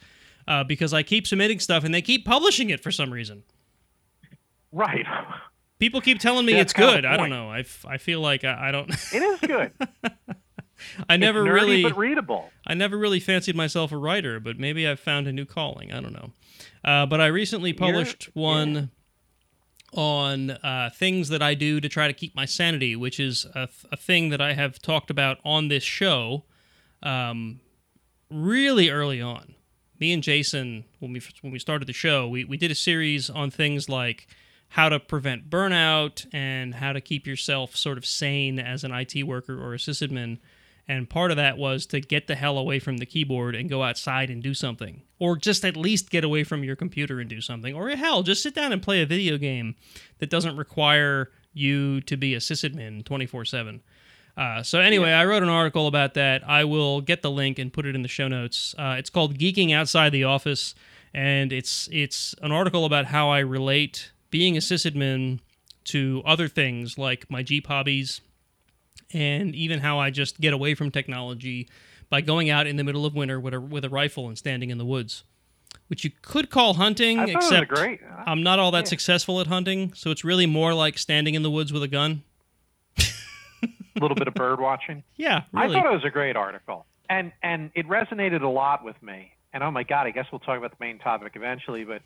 Uh, 0.48 0.64
because 0.64 0.94
I 0.96 1.04
keep 1.04 1.28
submitting 1.28 1.60
stuff 1.60 1.84
and 1.84 1.94
they 1.94 2.02
keep 2.02 2.26
publishing 2.26 2.72
it 2.72 2.82
for 2.82 2.92
some 2.92 3.14
reason. 3.14 3.44
Right. 4.72 5.06
People 5.80 6.02
keep 6.02 6.20
telling 6.20 6.46
me 6.46 6.54
Yeah, 6.54 6.60
it's 6.62 6.74
that's 6.74 6.86
kind 6.86 6.90
of 6.90 6.96
good. 7.04 7.06
I 7.06 7.12
don't 7.12 7.30
point. 7.30 7.32
know. 7.32 7.50
I, 7.50 7.60
f- 7.60 7.86
I 7.88 7.98
feel 7.98 8.20
like 8.22 8.44
I, 8.44 8.68
I 8.68 8.72
don't. 8.72 8.90
It 9.14 9.22
is 9.24 9.40
good. 9.40 9.72
I 11.10 11.18
never 11.18 11.42
it's 11.46 11.50
nerdy, 11.50 11.54
really. 11.54 11.84
but 11.84 11.98
readable. 11.98 12.50
I 12.66 12.74
never 12.74 12.98
really 12.98 13.20
fancied 13.20 13.56
myself 13.56 13.92
a 13.92 13.98
writer, 13.98 14.40
but 14.40 14.58
maybe 14.60 14.88
I've 14.88 15.00
found 15.00 15.28
a 15.28 15.34
new 15.34 15.46
calling. 15.46 15.92
I 15.92 16.00
don't 16.00 16.14
know. 16.14 16.32
Uh, 16.84 17.06
but 17.06 17.20
I 17.20 17.28
recently 17.28 17.74
published 17.74 18.30
one 18.34 18.90
on 19.94 20.52
uh, 20.52 20.90
things 20.96 21.30
that 21.30 21.42
I 21.42 21.54
do 21.54 21.82
to 21.82 21.90
try 21.90 22.08
to 22.08 22.14
keep 22.14 22.36
my 22.36 22.46
sanity, 22.46 22.96
which 22.96 23.20
is 23.20 23.46
a, 23.56 23.68
th- 23.68 23.86
a 23.92 23.98
thing 23.98 24.30
that 24.30 24.40
I 24.40 24.54
have 24.54 24.80
talked 24.82 25.10
about 25.10 25.40
on 25.44 25.68
this 25.68 25.84
show 25.84 26.44
um, 27.04 27.60
really 28.30 28.90
early 28.90 29.22
on. 29.22 29.56
Me 30.00 30.14
and 30.14 30.24
Jason, 30.24 30.86
when 31.00 31.12
we 31.12 31.22
when 31.42 31.52
we 31.52 31.60
started 31.60 31.86
the 31.88 31.94
show, 31.94 32.28
we, 32.28 32.46
we 32.46 32.56
did 32.56 32.72
a 32.72 32.76
series 32.76 33.30
on 33.30 33.52
things 33.52 33.90
like 33.90 34.28
how 34.70 34.90
to 34.90 35.00
prevent 35.00 35.50
burnout 35.50 36.26
and 36.32 36.76
how 36.76 36.94
to 36.94 37.02
keep 37.02 37.26
yourself 37.26 37.76
sort 37.76 37.98
of 37.98 38.06
sane 38.06 38.60
as 38.60 38.84
an 38.84 38.92
IT 38.92 39.24
worker 39.24 39.60
or 39.60 39.74
a 39.74 39.78
sysadmin. 39.78 40.38
And 40.88 41.10
part 41.10 41.32
of 41.32 41.38
that 41.38 41.58
was 41.58 41.86
to 41.88 42.00
get 42.00 42.28
the 42.28 42.36
hell 42.36 42.58
away 42.58 42.80
from 42.80 42.98
the 42.98 43.06
keyboard 43.06 43.56
and 43.56 43.70
go 43.70 43.84
outside 43.84 44.30
and 44.30 44.42
do 44.42 44.54
something. 44.54 45.04
Or 45.20 45.36
just 45.36 45.64
at 45.64 45.78
least 45.78 46.10
get 46.10 46.24
away 46.24 46.44
from 46.44 46.64
your 46.64 46.76
computer 46.76 47.20
and 47.20 47.30
do 47.30 47.42
something. 47.42 47.76
Or 47.76 47.90
hell, 47.90 48.24
just 48.24 48.42
sit 48.42 48.56
down 48.56 48.72
and 48.72 48.82
play 48.82 49.02
a 49.02 49.06
video 49.06 49.38
game 49.38 49.76
that 50.20 50.30
doesn't 50.30 50.58
require 50.58 51.30
you 51.54 52.02
to 52.02 52.18
be 52.18 52.34
a 52.34 52.40
sysadmin 52.40 53.04
24 53.06 53.46
7. 53.46 53.82
Uh, 54.38 54.64
so 54.64 54.80
anyway, 54.80 55.12
I 55.12 55.26
wrote 55.26 55.44
an 55.44 55.50
article 55.50 55.88
about 55.88 56.14
that. 56.14 56.48
I 56.48 56.64
will 56.64 57.02
get 57.02 57.22
the 57.22 57.32
link 57.32 57.60
and 57.60 57.74
put 57.74 57.86
it 57.86 57.96
in 57.96 58.04
the 58.04 58.08
show 58.08 58.28
notes. 58.28 58.74
Uh, 58.78 58.96
it's 58.98 59.10
called 59.10 59.38
"Geeking 59.38 59.74
Outside 59.74 60.12
the 60.12 60.24
Office," 60.24 60.76
and 61.14 61.52
it's 61.52 61.90
it's 61.92 62.34
an 62.42 62.52
article 62.52 62.86
about 62.86 63.08
how 63.08 63.30
I 63.30 63.40
relate 63.40 64.12
being 64.30 64.56
a 64.56 64.60
sysadmin 64.60 65.40
to 65.86 66.22
other 66.26 66.48
things 66.48 66.98
like 66.98 67.30
my 67.30 67.42
Jeep 67.44 67.68
hobbies, 67.68 68.22
and 69.14 69.56
even 69.56 69.80
how 69.80 70.00
I 70.00 70.10
just 70.12 70.40
get 70.40 70.54
away 70.54 70.76
from 70.76 70.92
technology 70.92 71.68
by 72.10 72.22
going 72.22 72.50
out 72.50 72.68
in 72.68 72.76
the 72.76 72.84
middle 72.84 73.06
of 73.06 73.16
winter 73.16 73.40
with 73.40 73.54
a 73.54 73.60
with 73.62 73.86
a 73.86 73.90
rifle 73.90 74.28
and 74.28 74.38
standing 74.38 74.70
in 74.70 74.78
the 74.78 74.86
woods, 74.86 75.24
which 75.88 76.04
you 76.04 76.12
could 76.22 76.50
call 76.50 76.76
hunting, 76.76 77.20
except. 77.20 77.72
I'm 78.26 78.44
not 78.44 78.60
all 78.60 78.72
that 78.72 78.80
Yeah. 78.86 78.90
successful 78.90 79.40
at 79.40 79.48
hunting. 79.48 79.94
So 79.94 80.12
it's 80.12 80.24
really 80.24 80.46
more 80.46 80.74
like 80.74 80.98
standing 80.98 81.34
in 81.36 81.42
the 81.44 81.52
woods 81.52 81.72
with 81.74 81.82
a 81.84 81.88
gun. 81.88 82.24
a 82.98 83.04
little 84.02 84.16
bit 84.16 84.28
of 84.28 84.34
bird 84.34 84.60
watching. 84.60 85.04
Yeah, 85.18 85.44
I 85.54 85.68
thought 85.68 85.86
it 85.86 85.92
was 85.94 86.06
a 86.06 86.10
great 86.10 86.36
article, 86.36 86.86
and 87.10 87.32
and 87.44 87.72
it 87.76 87.88
resonated 87.88 88.42
a 88.42 88.48
lot 88.48 88.84
with 88.86 89.02
me. 89.02 89.32
And 89.54 89.64
oh 89.64 89.72
my 89.72 89.84
god, 89.84 90.06
I 90.08 90.12
guess 90.12 90.26
we'll 90.32 90.40
talk 90.40 90.58
about 90.58 90.72
the 90.72 90.78
main 90.80 91.00
topic 91.00 91.34
eventually, 91.36 91.84
but 91.84 92.02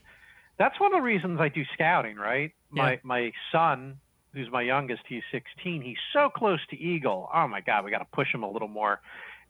that's 0.58 0.80
one 0.80 0.94
of 0.94 1.00
the 1.00 1.04
reasons 1.04 1.40
I 1.40 1.50
do 1.50 1.64
scouting. 1.74 2.16
Right, 2.18 2.52
my 2.70 2.92
Yeah. 2.94 2.98
my 3.04 3.32
son, 3.52 3.98
who's 4.34 4.50
my 4.52 4.62
youngest, 4.62 5.04
he's 5.08 5.24
16. 5.32 5.82
He's 5.82 5.98
so 6.14 6.30
close 6.30 6.60
to 6.70 6.78
Eagle. 6.78 7.30
Oh 7.34 7.48
my 7.48 7.62
god, 7.62 7.86
we 7.86 7.92
got 7.92 8.00
to 8.00 8.08
push 8.14 8.34
him 8.34 8.44
a 8.44 8.50
little 8.50 8.68
more. 8.68 9.02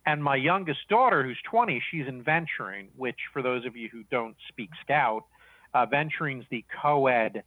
And 0.05 0.21
my 0.21 0.35
youngest 0.35 0.81
daughter, 0.89 1.23
who's 1.23 1.39
20, 1.49 1.81
she's 1.89 2.07
in 2.07 2.23
venturing, 2.23 2.89
which 2.97 3.19
for 3.31 3.41
those 3.41 3.65
of 3.65 3.77
you 3.77 3.87
who 3.89 4.03
don't 4.11 4.35
speak 4.49 4.69
scout, 4.81 5.23
uh, 5.73 5.85
venturing's 5.85 6.43
the 6.49 6.65
co-ed 6.81 7.43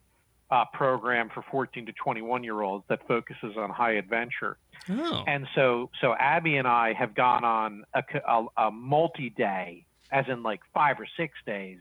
uh, 0.50 0.64
program 0.72 1.28
for 1.28 1.42
14 1.50 1.84
to 1.86 1.92
21 1.92 2.44
year 2.44 2.62
olds 2.62 2.84
that 2.88 3.06
focuses 3.06 3.56
on 3.58 3.68
high 3.68 3.92
adventure. 3.92 4.56
Oh. 4.88 5.22
And 5.26 5.46
so, 5.54 5.90
so 6.00 6.14
Abby 6.18 6.56
and 6.56 6.66
I 6.68 6.94
have 6.94 7.14
gone 7.14 7.44
on 7.44 7.84
a, 7.92 8.02
a, 8.26 8.46
a 8.56 8.70
multi-day, 8.70 9.84
as 10.10 10.24
in 10.28 10.42
like 10.42 10.60
five 10.72 10.98
or 11.00 11.06
six 11.16 11.34
days, 11.46 11.78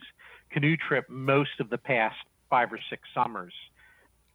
canoe 0.55 0.77
trip 0.77 1.09
most 1.09 1.59
of 1.59 1.69
the 1.69 1.77
past 1.77 2.15
five 2.49 2.71
or 2.71 2.79
six 2.89 3.03
summers. 3.13 3.53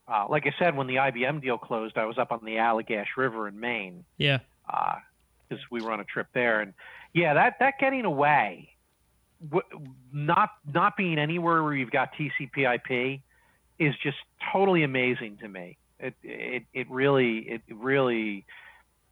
Uh, 0.07 0.27
like 0.29 0.47
I 0.47 0.55
said, 0.59 0.77
when 0.77 0.87
the 0.87 0.97
IBM 0.97 1.41
deal 1.41 1.57
closed, 1.57 1.97
I 1.97 2.05
was 2.05 2.19
up 2.19 2.31
on 2.31 2.41
the 2.45 2.57
Allagash 2.57 3.17
River 3.17 3.49
in 3.49 3.59
Maine 3.59 4.05
yeah. 4.19 4.41
because 5.49 5.65
we 5.71 5.81
were 5.81 5.93
on 5.93 6.01
a 6.01 6.05
trip 6.05 6.27
there. 6.35 6.61
And 6.61 6.75
yeah, 7.15 7.33
that 7.35 7.57
that 7.61 7.79
getting 7.79 8.05
away, 8.05 8.69
w- 9.49 9.87
not 10.13 10.51
not 10.71 10.97
being 10.97 11.19
anywhere 11.19 11.63
where 11.63 11.75
you've 11.75 11.93
got 11.93 12.11
TCP/IP, 12.15 13.21
is 13.79 13.95
just 14.03 14.19
totally 14.53 14.83
amazing 14.83 15.39
to 15.39 15.49
me. 15.49 15.79
It 15.99 16.15
it 16.23 16.65
it 16.75 16.91
really 16.91 17.39
it 17.39 17.63
really 17.71 18.45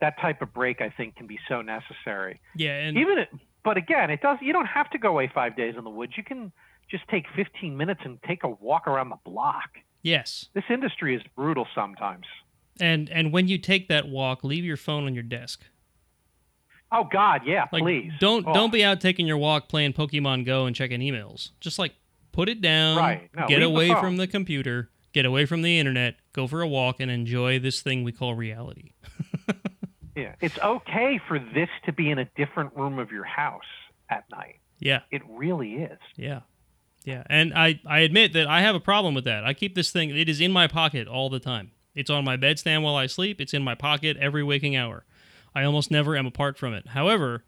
that 0.00 0.20
type 0.20 0.42
of 0.42 0.52
break 0.52 0.82
I 0.82 0.90
think 0.90 1.16
can 1.16 1.26
be 1.26 1.38
so 1.48 1.62
necessary. 1.62 2.40
Yeah, 2.54 2.76
and 2.76 2.98
Even 2.98 3.18
it, 3.18 3.28
but 3.64 3.76
again, 3.76 4.10
it 4.10 4.20
does. 4.20 4.38
You 4.42 4.52
don't 4.52 4.66
have 4.66 4.90
to 4.90 4.98
go 4.98 5.10
away 5.10 5.30
five 5.32 5.56
days 5.56 5.76
in 5.78 5.84
the 5.84 5.90
woods. 5.90 6.14
You 6.16 6.24
can 6.24 6.52
just 6.90 7.06
take 7.08 7.24
15 7.36 7.76
minutes 7.76 8.00
and 8.04 8.18
take 8.22 8.44
a 8.44 8.48
walk 8.48 8.86
around 8.86 9.10
the 9.10 9.18
block. 9.24 9.70
yes. 10.02 10.48
This 10.54 10.64
industry 10.70 11.14
is 11.14 11.22
brutal 11.36 11.66
sometimes. 11.74 12.24
And 12.80 13.10
and 13.10 13.32
when 13.32 13.48
you 13.48 13.58
take 13.58 13.88
that 13.88 14.08
walk, 14.08 14.44
leave 14.44 14.64
your 14.64 14.76
phone 14.76 15.04
on 15.06 15.14
your 15.14 15.24
desk. 15.24 15.64
Oh 16.90 17.04
God, 17.04 17.42
yeah, 17.44 17.66
Like 17.72 17.82
please. 17.82 18.12
don't 18.20 18.46
Oh. 18.46 18.54
don't 18.54 18.72
be 18.72 18.84
out 18.84 19.00
taking 19.00 19.26
your 19.26 19.36
walk 19.36 19.68
playing 19.68 19.92
Pokemon 19.92 20.46
Go 20.46 20.66
and 20.66 20.74
checking 20.74 21.00
emails. 21.00 21.50
Just 21.60 21.78
like 21.78 21.94
put 22.32 22.48
it 22.48 22.60
down, 22.60 22.96
Right. 22.96 23.28
No, 23.34 23.46
get 23.48 23.58
leave 23.58 23.60
the 23.60 23.74
away 23.74 23.88
from 24.00 24.16
the 24.16 24.26
computer, 24.26 24.90
get 25.12 25.26
away 25.26 25.44
from 25.44 25.62
the 25.62 25.78
internet, 25.78 26.16
go 26.32 26.46
for 26.46 26.62
a 26.62 26.68
walk 26.68 27.00
and 27.00 27.10
enjoy 27.10 27.58
this 27.58 27.82
thing 27.82 28.04
we 28.04 28.12
call 28.12 28.34
reality. 28.34 28.92
Yeah, 30.16 30.34
it's 30.40 30.58
okay 30.58 31.20
for 31.28 31.38
this 31.38 31.68
to 31.86 31.92
be 31.92 32.10
in 32.10 32.18
a 32.18 32.24
different 32.36 32.74
room 32.74 32.98
of 32.98 33.12
your 33.12 33.22
house 33.22 33.62
at 34.10 34.24
night. 34.32 34.56
Yeah. 34.80 35.02
It 35.12 35.22
really 35.28 35.74
is. 35.74 35.98
Yeah. 36.16 36.40
Yeah. 37.08 37.22
And 37.30 37.54
I, 37.54 37.80
I 37.86 38.00
admit 38.00 38.34
that 38.34 38.46
I 38.46 38.60
have 38.60 38.74
a 38.74 38.80
problem 38.80 39.14
with 39.14 39.24
that. 39.24 39.42
I 39.42 39.54
keep 39.54 39.74
this 39.74 39.90
thing, 39.90 40.10
it 40.10 40.28
is 40.28 40.42
in 40.42 40.52
my 40.52 40.66
pocket 40.66 41.08
all 41.08 41.30
the 41.30 41.40
time. 41.40 41.70
It's 41.94 42.10
on 42.10 42.22
my 42.22 42.36
bedstand 42.36 42.82
while 42.82 42.96
I 42.96 43.06
sleep. 43.06 43.40
It's 43.40 43.54
in 43.54 43.62
my 43.62 43.74
pocket 43.74 44.18
every 44.18 44.44
waking 44.44 44.76
hour. 44.76 45.06
I 45.54 45.64
almost 45.64 45.90
never 45.90 46.18
am 46.18 46.26
apart 46.26 46.58
from 46.58 46.74
it. 46.74 46.88
However, 46.88 47.44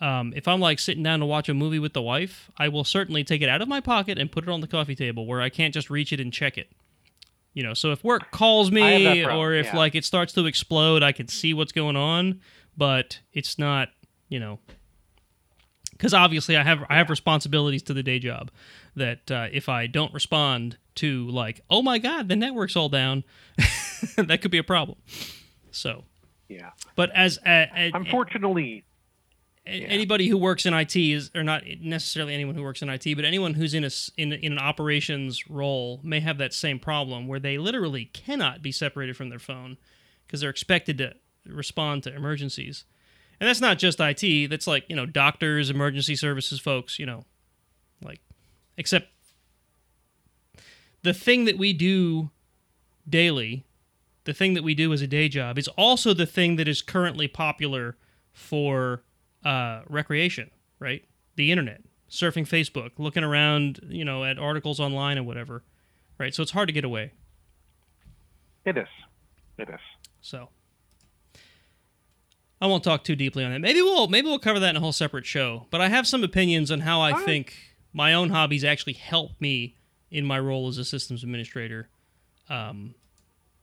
um, 0.00 0.32
if 0.34 0.48
I'm 0.48 0.58
like 0.58 0.80
sitting 0.80 1.04
down 1.04 1.20
to 1.20 1.26
watch 1.26 1.48
a 1.48 1.54
movie 1.54 1.78
with 1.78 1.92
the 1.92 2.02
wife, 2.02 2.50
I 2.58 2.66
will 2.66 2.82
certainly 2.82 3.22
take 3.22 3.40
it 3.40 3.48
out 3.48 3.62
of 3.62 3.68
my 3.68 3.80
pocket 3.80 4.18
and 4.18 4.32
put 4.32 4.42
it 4.42 4.50
on 4.50 4.60
the 4.60 4.66
coffee 4.66 4.96
table 4.96 5.26
where 5.26 5.40
I 5.40 5.48
can't 5.48 5.72
just 5.72 5.90
reach 5.90 6.12
it 6.12 6.18
and 6.18 6.32
check 6.32 6.58
it. 6.58 6.72
You 7.52 7.62
know, 7.62 7.72
so 7.72 7.92
if 7.92 8.02
work 8.02 8.32
calls 8.32 8.72
me 8.72 9.04
problem, 9.04 9.38
or 9.38 9.54
if 9.54 9.66
yeah. 9.66 9.76
like 9.76 9.94
it 9.94 10.04
starts 10.04 10.32
to 10.32 10.44
explode, 10.46 11.04
I 11.04 11.12
can 11.12 11.28
see 11.28 11.54
what's 11.54 11.70
going 11.70 11.94
on, 11.94 12.40
but 12.76 13.20
it's 13.32 13.60
not, 13.60 13.90
you 14.28 14.40
know, 14.40 14.58
because 15.96 16.12
obviously 16.14 16.56
I 16.56 16.62
have 16.62 16.84
I 16.90 16.96
have 16.98 17.10
responsibilities 17.10 17.82
to 17.84 17.94
the 17.94 18.02
day 18.02 18.18
job 18.18 18.50
that 18.96 19.30
uh, 19.30 19.48
if 19.52 19.68
I 19.68 19.86
don't 19.86 20.12
respond 20.14 20.76
to 20.96 21.26
like 21.28 21.60
oh 21.70 21.82
my 21.82 21.98
god 21.98 22.28
the 22.28 22.36
network's 22.36 22.76
all 22.76 22.88
down 22.88 23.24
that 24.16 24.40
could 24.42 24.50
be 24.50 24.58
a 24.58 24.64
problem. 24.64 24.98
So, 25.70 26.04
Yeah. 26.48 26.70
but 26.94 27.10
as 27.14 27.38
a, 27.46 27.68
a- 27.74 27.90
Unfortunately, 27.94 28.84
a- 29.66 29.70
anybody 29.70 30.28
who 30.28 30.36
works 30.38 30.66
in 30.66 30.74
IT 30.74 30.94
is 30.94 31.30
or 31.34 31.42
not 31.42 31.62
necessarily 31.80 32.32
anyone 32.34 32.54
who 32.54 32.62
works 32.62 32.80
in 32.82 32.88
IT, 32.88 33.14
but 33.16 33.24
anyone 33.24 33.54
who's 33.54 33.74
in 33.74 33.82
a 33.84 33.90
in, 34.16 34.32
in 34.32 34.52
an 34.52 34.58
operations 34.58 35.48
role 35.50 36.00
may 36.04 36.20
have 36.20 36.38
that 36.38 36.52
same 36.54 36.78
problem 36.78 37.26
where 37.26 37.40
they 37.40 37.58
literally 37.58 38.04
cannot 38.06 38.62
be 38.62 38.70
separated 38.70 39.16
from 39.16 39.30
their 39.30 39.38
phone 39.40 39.76
because 40.26 40.40
they're 40.40 40.50
expected 40.50 40.98
to 40.98 41.14
respond 41.46 42.02
to 42.04 42.14
emergencies. 42.14 42.84
And 43.40 43.48
that's 43.48 43.60
not 43.60 43.78
just 43.78 43.98
IT, 44.00 44.48
that's 44.48 44.66
like, 44.66 44.84
you 44.88 44.96
know, 44.96 45.06
doctors, 45.06 45.70
emergency 45.70 46.16
services 46.16 46.60
folks, 46.60 46.98
you 46.98 47.06
know, 47.06 47.24
like 48.02 48.20
except 48.76 49.08
the 51.02 51.14
thing 51.14 51.44
that 51.44 51.58
we 51.58 51.72
do 51.72 52.30
daily, 53.08 53.64
the 54.24 54.32
thing 54.32 54.54
that 54.54 54.64
we 54.64 54.74
do 54.74 54.92
as 54.92 55.02
a 55.02 55.06
day 55.06 55.28
job 55.28 55.58
is 55.58 55.68
also 55.68 56.14
the 56.14 56.26
thing 56.26 56.56
that 56.56 56.66
is 56.66 56.80
currently 56.80 57.28
popular 57.28 57.96
for 58.32 59.02
uh, 59.44 59.82
recreation, 59.88 60.50
right? 60.78 61.04
The 61.36 61.50
internet, 61.50 61.82
surfing 62.08 62.48
Facebook, 62.48 62.92
looking 62.98 63.24
around, 63.24 63.80
you 63.88 64.04
know, 64.04 64.24
at 64.24 64.38
articles 64.38 64.80
online 64.80 65.18
and 65.18 65.26
whatever, 65.26 65.62
right? 66.18 66.34
So 66.34 66.42
it's 66.42 66.52
hard 66.52 66.68
to 66.68 66.72
get 66.72 66.84
away. 66.84 67.12
it 68.64 68.78
is. 68.78 68.88
It 69.58 69.68
is. 69.68 69.80
So 70.20 70.48
I 72.60 72.66
won't 72.66 72.84
talk 72.84 73.04
too 73.04 73.16
deeply 73.16 73.44
on 73.44 73.50
that. 73.52 73.60
Maybe 73.60 73.82
we'll 73.82 74.08
maybe 74.08 74.26
we'll 74.28 74.38
cover 74.38 74.60
that 74.60 74.70
in 74.70 74.76
a 74.76 74.80
whole 74.80 74.92
separate 74.92 75.26
show. 75.26 75.66
But 75.70 75.80
I 75.80 75.88
have 75.88 76.06
some 76.06 76.24
opinions 76.24 76.70
on 76.70 76.80
how 76.80 77.00
I 77.00 77.10
All 77.10 77.16
right. 77.18 77.24
think 77.24 77.54
my 77.92 78.14
own 78.14 78.30
hobbies 78.30 78.64
actually 78.64 78.94
help 78.94 79.32
me 79.40 79.76
in 80.10 80.24
my 80.24 80.38
role 80.38 80.68
as 80.68 80.78
a 80.78 80.84
systems 80.84 81.22
administrator, 81.24 81.88
um, 82.48 82.94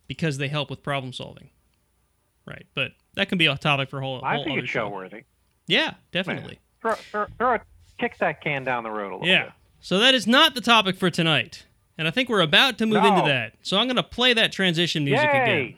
because 0.07 0.37
they 0.37 0.49
help 0.49 0.69
with 0.69 0.83
problem 0.83 1.13
solving. 1.13 1.49
Right, 2.45 2.65
but 2.73 2.91
that 3.13 3.29
can 3.29 3.37
be 3.37 3.45
a 3.45 3.55
topic 3.57 3.89
for 3.89 3.99
a 3.99 4.01
whole. 4.01 4.19
I 4.23 4.35
whole 4.35 4.43
think 4.43 4.53
other 4.57 4.63
it's 4.63 4.71
show 4.71 4.89
worthy. 4.89 5.23
Yeah, 5.67 5.93
definitely. 6.11 6.59
Throw, 6.81 6.95
throw, 6.95 7.25
throw, 7.37 7.57
kick 7.99 8.17
that 8.17 8.41
can 8.41 8.63
down 8.63 8.83
the 8.83 8.89
road 8.89 9.11
a 9.11 9.15
little 9.15 9.27
Yeah. 9.27 9.43
bit. 9.45 9.53
So 9.79 9.99
that 9.99 10.13
is 10.13 10.25
not 10.27 10.55
the 10.55 10.61
topic 10.61 10.97
for 10.97 11.09
tonight. 11.09 11.65
And 11.97 12.07
I 12.07 12.11
think 12.11 12.29
we're 12.29 12.41
about 12.41 12.77
to 12.79 12.85
move 12.87 13.03
into 13.05 13.21
that. 13.21 13.53
So 13.61 13.77
I'm 13.77 13.85
going 13.85 13.95
to 13.95 14.03
play 14.03 14.33
that 14.33 14.51
transition 14.51 15.05
music 15.05 15.29
Yay! 15.31 15.41
again. 15.41 15.75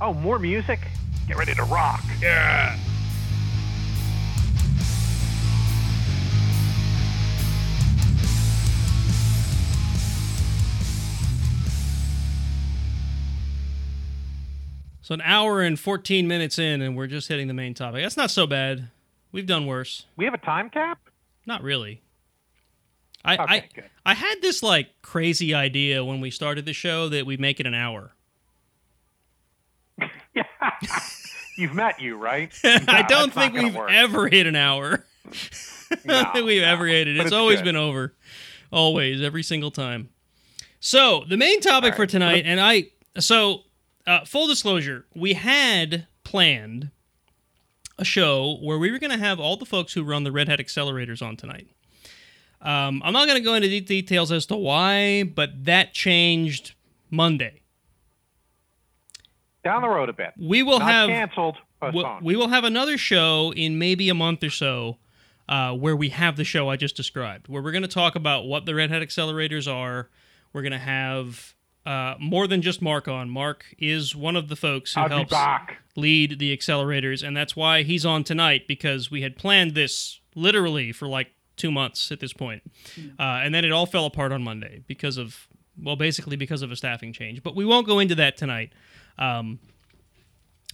Oh, 0.00 0.12
more 0.12 0.38
music? 0.40 0.80
Get 1.28 1.36
ready 1.36 1.54
to 1.54 1.62
rock. 1.64 2.02
Yeah. 2.22 2.78
So 15.02 15.14
an 15.14 15.22
hour 15.22 15.62
and 15.62 15.78
14 15.80 16.28
minutes 16.28 16.58
in, 16.58 16.82
and 16.82 16.94
we're 16.94 17.06
just 17.06 17.28
hitting 17.28 17.48
the 17.48 17.54
main 17.54 17.72
topic. 17.72 18.02
That's 18.02 18.16
not 18.16 18.30
so 18.30 18.46
bad. 18.46 18.88
We've 19.32 19.46
done 19.46 19.66
worse. 19.66 20.04
We 20.16 20.26
have 20.26 20.34
a 20.34 20.38
time 20.38 20.68
cap? 20.68 20.98
Not 21.46 21.62
really. 21.62 22.02
I 23.24 23.34
Okay, 23.34 23.44
I, 23.48 23.68
good. 23.74 23.84
I 24.04 24.14
had 24.14 24.42
this 24.42 24.62
like 24.62 25.00
crazy 25.02 25.54
idea 25.54 26.04
when 26.04 26.20
we 26.20 26.30
started 26.30 26.66
the 26.66 26.72
show 26.74 27.08
that 27.08 27.24
we'd 27.26 27.40
make 27.40 27.58
it 27.58 27.66
an 27.66 27.74
hour. 27.74 28.12
You've 31.58 31.74
met 31.74 32.00
you, 32.00 32.16
right? 32.16 32.52
I 32.64 33.02
don't 33.08 33.32
think 33.32 33.52
we've 33.54 33.74
work. 33.74 33.90
ever 33.90 34.28
hit 34.28 34.46
an 34.46 34.56
hour. 34.56 35.04
I 35.26 35.94
don't 35.94 36.06
No, 36.06 36.30
think 36.32 36.46
we've 36.46 36.62
no, 36.62 36.68
ever 36.68 36.86
hit 36.86 37.08
it. 37.08 37.16
It's 37.16 37.26
it's 37.26 37.32
always 37.34 37.58
good. 37.58 37.64
been 37.66 37.76
over. 37.76 38.14
Always, 38.70 39.22
every 39.22 39.42
single 39.42 39.70
time. 39.70 40.10
So 40.80 41.24
the 41.28 41.36
main 41.36 41.60
topic 41.60 41.92
All 41.92 41.96
for 41.96 42.06
tonight, 42.06 42.44
and 42.46 42.60
I 42.60 42.84
so 43.18 43.62
uh, 44.06 44.24
full 44.24 44.46
disclosure, 44.46 45.06
we 45.14 45.32
had 45.32 46.06
planned 46.24 46.90
a 47.98 48.04
show 48.04 48.58
where 48.62 48.78
we 48.78 48.90
were 48.92 48.98
going 48.98 49.10
to 49.10 49.18
have 49.18 49.40
all 49.40 49.56
the 49.56 49.66
folks 49.66 49.92
who 49.94 50.04
run 50.04 50.22
the 50.24 50.30
Red 50.30 50.48
Hat 50.48 50.60
accelerators 50.60 51.20
on 51.20 51.36
tonight. 51.36 51.66
Um, 52.62 53.02
I'm 53.04 53.12
not 53.12 53.26
going 53.26 53.38
to 53.38 53.44
go 53.44 53.54
into 53.54 53.68
de- 53.68 53.80
details 53.80 54.30
as 54.30 54.46
to 54.46 54.56
why, 54.56 55.24
but 55.24 55.64
that 55.64 55.94
changed 55.94 56.74
Monday. 57.10 57.62
Down 59.68 59.82
the 59.82 59.88
road 59.88 60.08
a 60.08 60.12
bit. 60.14 60.32
We 60.38 60.62
will 60.62 60.78
Not 60.78 60.90
have 60.90 61.08
canceled, 61.10 61.56
we- 61.82 61.90
postponed. 61.92 62.24
we 62.24 62.36
will 62.36 62.48
have 62.48 62.64
another 62.64 62.96
show 62.96 63.52
in 63.54 63.78
maybe 63.78 64.08
a 64.08 64.14
month 64.14 64.42
or 64.42 64.50
so 64.50 64.96
uh, 65.48 65.72
where 65.74 65.94
we 65.96 66.08
have 66.08 66.36
the 66.36 66.44
show 66.44 66.68
I 66.70 66.76
just 66.76 66.96
described, 66.96 67.48
where 67.48 67.62
we're 67.62 67.72
going 67.72 67.82
to 67.82 67.88
talk 67.88 68.14
about 68.14 68.46
what 68.46 68.64
the 68.66 68.74
Red 68.74 68.90
Hat 68.90 69.02
accelerators 69.02 69.70
are. 69.70 70.08
We're 70.52 70.62
going 70.62 70.72
to 70.72 70.78
have 70.78 71.54
uh, 71.84 72.14
more 72.18 72.46
than 72.46 72.62
just 72.62 72.80
Mark 72.80 73.08
on. 73.08 73.28
Mark 73.28 73.74
is 73.78 74.16
one 74.16 74.36
of 74.36 74.48
the 74.48 74.56
folks 74.56 74.94
who 74.94 75.00
I'll 75.02 75.08
helps 75.26 75.34
lead 75.96 76.38
the 76.38 76.56
accelerators, 76.56 77.26
and 77.26 77.36
that's 77.36 77.54
why 77.54 77.82
he's 77.82 78.06
on 78.06 78.24
tonight 78.24 78.66
because 78.68 79.10
we 79.10 79.20
had 79.22 79.36
planned 79.36 79.74
this 79.74 80.20
literally 80.34 80.92
for 80.92 81.06
like 81.08 81.28
two 81.56 81.70
months 81.70 82.10
at 82.12 82.20
this 82.20 82.32
point. 82.32 82.62
Uh, 83.18 83.22
and 83.42 83.54
then 83.54 83.64
it 83.64 83.72
all 83.72 83.84
fell 83.86 84.06
apart 84.06 84.32
on 84.32 84.42
Monday 84.42 84.82
because 84.86 85.16
of, 85.18 85.48
well, 85.82 85.96
basically 85.96 86.36
because 86.36 86.62
of 86.62 86.70
a 86.70 86.76
staffing 86.76 87.12
change. 87.12 87.42
But 87.42 87.56
we 87.56 87.64
won't 87.64 87.86
go 87.86 87.98
into 87.98 88.14
that 88.16 88.36
tonight. 88.36 88.72
Um, 89.18 89.58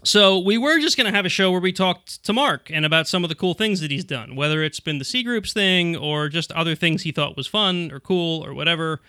so 0.02 0.38
we 0.38 0.58
were 0.58 0.78
just 0.80 0.96
going 0.98 1.10
to 1.10 1.16
have 1.16 1.24
a 1.24 1.30
show 1.30 1.50
where 1.50 1.60
we 1.60 1.72
talked 1.72 2.22
to 2.24 2.32
Mark 2.32 2.70
and 2.70 2.84
about 2.84 3.08
some 3.08 3.24
of 3.24 3.30
the 3.30 3.34
cool 3.34 3.54
things 3.54 3.80
that 3.80 3.90
he's 3.90 4.04
done, 4.04 4.36
whether 4.36 4.62
it's 4.62 4.80
been 4.80 4.98
the 4.98 5.04
C 5.04 5.22
groups 5.22 5.52
thing 5.52 5.96
or 5.96 6.28
just 6.28 6.52
other 6.52 6.74
things 6.74 7.02
he 7.02 7.12
thought 7.12 7.36
was 7.36 7.46
fun 7.46 7.90
or 7.90 8.00
cool 8.00 8.44
or 8.44 8.52
whatever. 8.52 9.00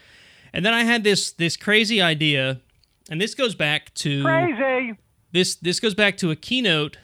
And 0.54 0.66
then 0.66 0.74
I 0.74 0.84
had 0.84 1.04
this 1.04 1.32
this 1.34 1.58
crazy 1.58 2.02
idea, 2.02 2.62
and 3.10 3.20
this 3.20 3.36
goes 3.36 3.56
back 3.56 3.94
to 3.96 4.24
Crazy. 4.24 4.94
this 5.34 5.56
this 5.56 5.82
goes 5.82 5.94
back 5.94 6.16
to 6.18 6.32
a 6.32 6.36
keynote 6.36 6.98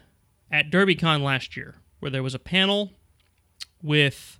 at 0.49 0.71
DerbyCon 0.71 1.21
last 1.21 1.57
year, 1.57 1.75
where 1.99 2.09
there 2.09 2.23
was 2.23 2.33
a 2.33 2.39
panel 2.39 2.93
with 3.83 4.39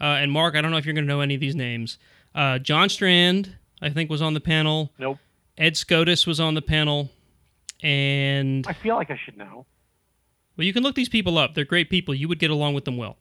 uh, 0.00 0.04
and 0.04 0.30
Mark. 0.30 0.54
I 0.54 0.60
don't 0.60 0.70
know 0.70 0.76
if 0.76 0.86
you're 0.86 0.94
going 0.94 1.06
to 1.06 1.12
know 1.12 1.20
any 1.20 1.34
of 1.34 1.40
these 1.40 1.56
names. 1.56 1.98
Uh, 2.36 2.60
John 2.60 2.88
Strand, 2.88 3.56
I 3.80 3.90
think, 3.90 4.10
was 4.10 4.22
on 4.22 4.34
the 4.34 4.40
panel. 4.40 4.92
Nope. 4.96 5.18
Ed 5.58 5.74
Skoudis 5.74 6.24
was 6.24 6.38
on 6.38 6.54
the 6.54 6.62
panel, 6.62 7.10
and 7.82 8.66
I 8.66 8.72
feel 8.72 8.94
like 8.94 9.10
I 9.10 9.18
should 9.24 9.36
know. 9.36 9.66
well, 10.56 10.64
you 10.66 10.72
can 10.72 10.82
look 10.82 10.94
these 10.94 11.08
people 11.08 11.38
up. 11.38 11.54
They're 11.54 11.64
great 11.64 11.90
people. 11.90 12.14
You 12.14 12.28
would 12.28 12.38
get 12.38 12.50
along 12.50 12.74
with 12.74 12.84
them 12.84 12.96
well. 12.96 13.16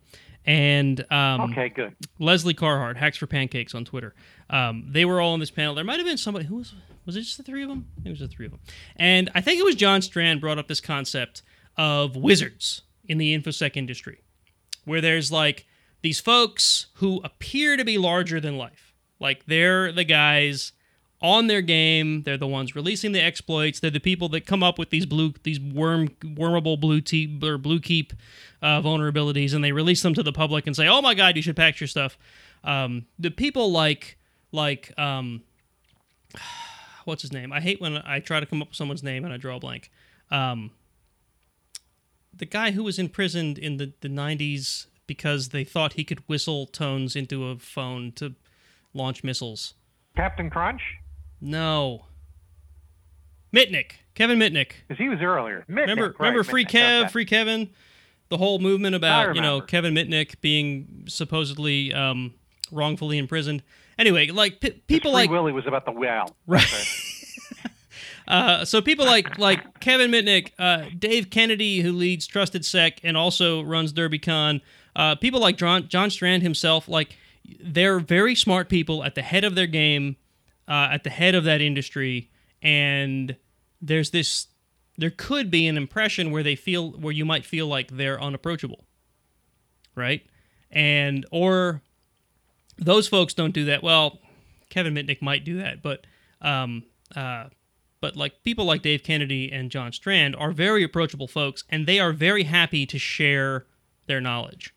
And 0.46 1.06
um, 1.12 1.52
Okay, 1.52 1.70
good. 1.70 1.96
Lesley 2.20 2.54
Carhart, 2.54 2.98
Hacks 2.98 3.18
for 3.18 3.28
Pancakes 3.28 3.76
on 3.76 3.86
Twitter. 3.86 4.16
Um, 4.50 4.88
they 4.90 5.06
were 5.06 5.22
all 5.22 5.34
on 5.34 5.40
this 5.40 5.52
panel. 5.52 5.76
There 5.76 5.84
might 5.84 5.98
have 5.98 6.06
been 6.06 6.18
somebody 6.18 6.46
who 6.46 6.56
was 6.56 6.74
was 7.06 7.16
it 7.16 7.22
just 7.22 7.38
the 7.38 7.44
three 7.44 7.64
of 7.64 7.70
them? 7.70 7.88
It 8.06 8.10
was 8.10 8.20
the 8.20 8.28
three 8.28 8.46
of 8.46 8.52
them. 8.52 8.60
And 8.96 9.30
I 9.34 9.42
think 9.42 9.60
it 9.60 9.64
was 9.64 9.76
John 9.76 10.02
Strand 10.02 10.40
brought 10.42 10.58
up 10.60 10.68
this 10.68 10.82
concept 10.82 11.42
of 11.78 12.16
wizards 12.16 12.84
in 13.06 13.18
the 13.18 13.36
infosec 13.38 13.76
industry, 13.76 14.22
where 14.86 15.02
there's 15.02 15.32
like 15.32 15.66
these 16.02 16.20
folks 16.20 16.88
who 16.96 17.20
appear 17.24 17.76
to 17.78 17.84
be 17.86 17.98
larger 17.98 18.40
than 18.40 18.58
life. 18.58 18.94
Like 19.20 19.46
they're 19.46 19.92
the 19.92 20.04
guys 20.04 20.74
on 21.22 21.48
their 21.48 21.62
game. 21.62 22.24
They're 22.24 22.38
the 22.38 22.48
ones 22.48 22.76
releasing 22.76 23.12
the 23.12 23.22
exploits. 23.22 23.80
They're 23.80 23.92
the 23.92 24.00
people 24.00 24.30
that 24.30 24.46
come 24.46 24.64
up 24.64 24.80
with 24.80 24.90
these 24.90 25.06
blue, 25.06 25.34
these 25.44 25.60
worm, 25.60 26.10
wormable 26.22 26.80
blue 26.80 27.02
teep 27.02 27.44
or 27.44 27.58
BlueKeep 27.58 28.14
uh, 28.62 28.82
vulnerabilities, 28.82 29.54
and 29.54 29.64
they 29.64 29.72
release 29.72 30.02
them 30.02 30.14
to 30.14 30.24
the 30.24 30.34
public 30.34 30.68
and 30.68 30.76
say, 30.76 30.88
"Oh 30.88 31.02
my 31.02 31.14
God, 31.14 31.36
you 31.36 31.42
should 31.42 31.56
patch 31.56 31.80
your 31.80 31.88
stuff." 31.88 32.18
Um, 32.64 33.06
the 33.18 33.32
people 33.32 33.72
like, 33.72 34.18
like, 34.52 34.98
um, 34.98 35.42
what's 37.06 37.22
his 37.22 37.32
name? 37.32 37.52
I 37.52 37.62
hate 37.62 37.82
when 37.82 37.98
I 37.98 38.20
try 38.20 38.40
to 38.40 38.46
come 38.46 38.62
up 38.62 38.70
with 38.70 38.78
someone's 38.78 39.04
name 39.04 39.26
and 39.26 39.34
I 39.34 39.38
draw 39.38 39.58
a 39.58 39.60
blank. 39.60 39.92
Um, 40.30 40.72
the 42.34 42.46
guy 42.46 42.72
who 42.72 42.84
was 42.84 42.98
imprisoned 42.98 43.58
in 43.58 43.78
the, 43.78 43.94
the 44.02 44.08
90s 44.08 44.88
because 45.06 45.50
they 45.50 45.64
thought 45.64 45.94
he 45.94 46.04
could 46.04 46.28
whistle 46.30 46.66
tones 46.66 47.16
into 47.16 47.48
a 47.48 47.58
phone 47.58 48.14
to 48.14 48.34
launch 48.94 49.24
missiles. 49.24 49.74
Captain 50.16 50.50
Crunch? 50.50 50.82
No. 51.42 52.06
Mitnick. 53.54 53.94
Kevin 54.14 54.38
Mitnick. 54.40 54.74
Because 54.88 55.02
he 55.02 55.10
was 55.10 55.20
earlier. 55.22 55.66
Mitnick, 55.70 55.78
Remember 55.78 56.06
right, 56.06 56.20
remember 56.20 56.44
Free 56.44 56.66
Mitnick, 56.66 56.70
Kev, 56.70 57.02
okay. 57.04 57.12
Free 57.12 57.26
Kevin? 57.26 57.70
The 58.30 58.38
whole 58.38 58.60
movement 58.60 58.96
about, 58.96 59.36
you 59.36 59.42
know. 59.42 59.60
Kevin 59.60 59.94
Mitnick 59.94 60.40
being 60.40 61.04
supposedly 61.08 61.94
um, 61.94 62.34
wrongfully 62.72 63.18
imprisoned. 63.18 63.64
Anyway, 63.98 64.28
like 64.28 64.62
p- 64.62 64.72
people 64.88 65.12
like 65.12 65.30
Willy 65.30 65.52
was 65.52 65.68
about 65.68 65.86
the 65.86 65.92
whale. 65.92 66.36
Right. 66.48 66.66
Uh, 68.28 68.64
so 68.64 68.82
people 68.82 69.06
like 69.06 69.38
like 69.40 69.80
Kevin 69.82 70.10
Mitnick, 70.10 70.52
uh, 70.58 70.86
Dave 70.98 71.30
Kennedy, 71.30 71.82
who 71.82 71.92
leads 71.92 72.28
TrustedSec 72.28 73.00
and 73.04 73.18
also 73.18 73.62
runs 73.62 73.92
DerbyCon, 73.92 74.62
uh, 74.96 75.16
people 75.16 75.42
like 75.42 75.58
John, 75.58 75.90
John 75.90 76.10
Strand 76.10 76.42
himself, 76.42 76.88
like 76.88 77.18
they're 77.60 78.00
very 78.00 78.36
smart 78.36 78.70
people 78.70 79.04
at 79.04 79.16
the 79.16 79.22
head 79.22 79.44
of 79.44 79.56
their 79.56 79.68
game, 79.68 80.16
uh, 80.68 80.90
at 80.92 81.04
the 81.04 81.10
head 81.10 81.36
of 81.36 81.44
that 81.44 81.62
industry, 81.62 82.30
and 82.62 83.36
there's 83.82 84.12
this, 84.12 84.48
there 84.98 85.10
could 85.10 85.50
be 85.50 85.68
an 85.68 85.78
impression 85.78 86.32
where 86.32 86.44
they 86.44 86.56
feel 86.56 86.92
where 86.92 87.14
you 87.14 87.26
might 87.26 87.46
feel 87.46 87.68
like 87.68 87.90
they're 87.92 88.22
unapproachable, 88.22 88.86
right? 89.96 90.26
And 90.70 91.26
or 91.32 91.82
those 92.78 93.08
folks 93.08 93.34
don't 93.34 93.54
do 93.54 93.66
that. 93.66 93.84
Well, 93.84 94.20
Kevin 94.70 94.94
Mitnick 94.94 95.22
might 95.22 95.44
do 95.44 95.58
that, 95.58 95.82
but 95.82 96.06
um, 96.42 96.84
uh, 97.16 97.46
but 98.00 98.16
like 98.16 98.44
people 98.44 98.66
like 98.66 98.82
Dave 98.82 99.04
Kennedy 99.04 99.52
and 99.52 99.70
John 99.70 99.92
Strand 99.92 100.36
are 100.36 100.52
very 100.52 100.84
approachable 100.84 101.28
folks, 101.28 101.64
and 101.70 101.86
they 101.86 102.00
are 102.00 102.14
very 102.14 102.44
happy 102.44 102.86
to 102.86 102.98
share 102.98 103.66
their 104.08 104.22
knowledge. 104.22 104.74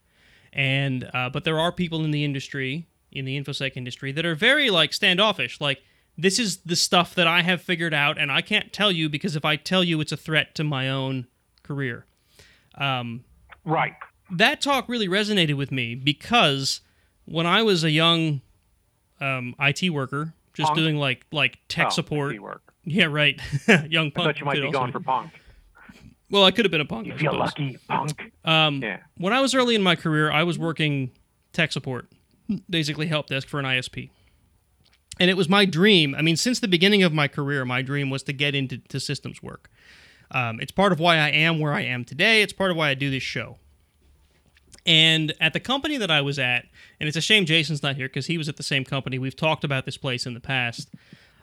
And 0.52 1.10
uh, 1.12 1.30
but 1.30 1.44
there 1.44 1.58
are 1.58 1.72
people 1.72 2.04
in 2.04 2.10
the 2.10 2.24
industry, 2.24 2.86
in 3.14 3.24
the 3.24 3.40
infosec 3.40 3.72
industry, 3.76 4.12
that 4.12 4.26
are 4.26 4.34
very 4.34 4.70
like 4.70 4.92
standoffish. 4.92 5.60
Like 5.60 5.82
this 6.18 6.38
is 6.38 6.58
the 6.58 6.76
stuff 6.76 7.14
that 7.14 7.26
I 7.26 7.42
have 7.42 7.62
figured 7.62 7.94
out, 7.94 8.18
and 8.18 8.30
I 8.30 8.40
can't 8.42 8.72
tell 8.72 8.92
you 8.92 9.08
because 9.08 9.36
if 9.36 9.44
I 9.44 9.56
tell 9.56 9.82
you, 9.84 10.00
it's 10.00 10.12
a 10.12 10.16
threat 10.16 10.54
to 10.56 10.64
my 10.64 10.88
own 10.88 11.26
career. 11.62 12.06
Um, 12.76 13.24
Right. 13.64 13.94
that 14.30 14.60
talk 14.60 14.88
really 14.88 15.08
resonated 15.08 15.54
with 15.54 15.72
me 15.72 15.94
because 15.94 16.80
when 17.24 17.46
I 17.46 17.62
was 17.62 17.82
a 17.84 17.90
young 17.90 18.42
um, 19.20 19.54
IT 19.58 19.88
worker, 19.90 20.34
just 20.52 20.74
doing 20.74 20.96
like 20.96 21.24
like 21.32 21.58
tech 21.68 21.86
Oh, 21.86 21.90
support, 21.90 22.36
yeah, 22.84 23.06
right, 23.06 23.40
young 23.88 24.08
I 24.08 24.10
punk. 24.10 24.14
thought 24.14 24.38
you 24.40 24.44
might 24.46 24.60
be 24.60 24.70
going 24.70 24.92
for 24.92 25.00
punk. 25.00 25.32
Well, 26.30 26.44
I 26.44 26.50
could 26.50 26.64
have 26.64 26.72
been 26.72 26.80
a 26.80 26.84
punk. 26.86 27.06
You 27.06 27.14
I 27.14 27.16
feel 27.16 27.36
lucky, 27.38 27.78
punk. 27.88 28.32
Um, 28.44 28.82
Yeah. 28.82 28.98
When 29.16 29.32
I 29.32 29.40
was 29.40 29.54
early 29.54 29.74
in 29.74 29.82
my 29.82 29.94
career, 29.96 30.30
I 30.30 30.42
was 30.42 30.58
working 30.58 31.10
tech 31.52 31.70
support, 31.72 32.08
basically 32.68 33.06
help 33.06 33.28
desk 33.28 33.48
for 33.48 33.58
an 33.58 33.66
ISP. 33.66 34.10
And 35.20 35.30
it 35.30 35.36
was 35.36 35.48
my 35.48 35.64
dream. 35.64 36.14
I 36.14 36.22
mean, 36.22 36.36
since 36.36 36.60
the 36.60 36.68
beginning 36.68 37.02
of 37.02 37.12
my 37.12 37.28
career, 37.28 37.64
my 37.64 37.82
dream 37.82 38.10
was 38.10 38.22
to 38.24 38.32
get 38.32 38.54
into 38.54 38.78
to 38.78 38.98
systems 38.98 39.42
work. 39.42 39.70
Um, 40.30 40.60
it's 40.60 40.72
part 40.72 40.92
of 40.92 40.98
why 40.98 41.16
I 41.16 41.28
am 41.28 41.60
where 41.60 41.72
I 41.72 41.82
am 41.82 42.04
today. 42.04 42.42
It's 42.42 42.52
part 42.52 42.70
of 42.70 42.76
why 42.76 42.88
I 42.90 42.94
do 42.94 43.10
this 43.10 43.22
show. 43.22 43.58
And 44.86 45.32
at 45.40 45.52
the 45.52 45.60
company 45.60 45.96
that 45.96 46.10
I 46.10 46.20
was 46.20 46.38
at, 46.38 46.66
and 47.00 47.08
it's 47.08 47.16
a 47.16 47.22
shame 47.22 47.46
Jason's 47.46 47.82
not 47.82 47.96
here 47.96 48.08
because 48.08 48.26
he 48.26 48.36
was 48.36 48.48
at 48.48 48.56
the 48.56 48.62
same 48.62 48.84
company. 48.84 49.18
We've 49.18 49.36
talked 49.36 49.64
about 49.64 49.86
this 49.86 49.96
place 49.96 50.26
in 50.26 50.34
the 50.34 50.40
past. 50.40 50.90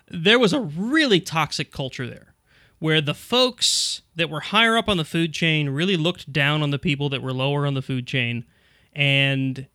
There 0.09 0.37
was 0.37 0.53
a 0.53 0.59
really 0.59 1.21
toxic 1.21 1.71
culture 1.71 2.05
there 2.05 2.35
where 2.79 3.01
the 3.01 3.13
folks 3.13 4.01
that 4.15 4.29
were 4.29 4.41
higher 4.41 4.75
up 4.75 4.89
on 4.89 4.97
the 4.97 5.05
food 5.05 5.33
chain 5.33 5.69
really 5.69 5.95
looked 5.95 6.31
down 6.33 6.61
on 6.61 6.71
the 6.71 6.79
people 6.79 7.09
that 7.09 7.21
were 7.21 7.33
lower 7.33 7.65
on 7.65 7.73
the 7.73 7.81
food 7.81 8.05
chain. 8.05 8.43
And 8.93 9.67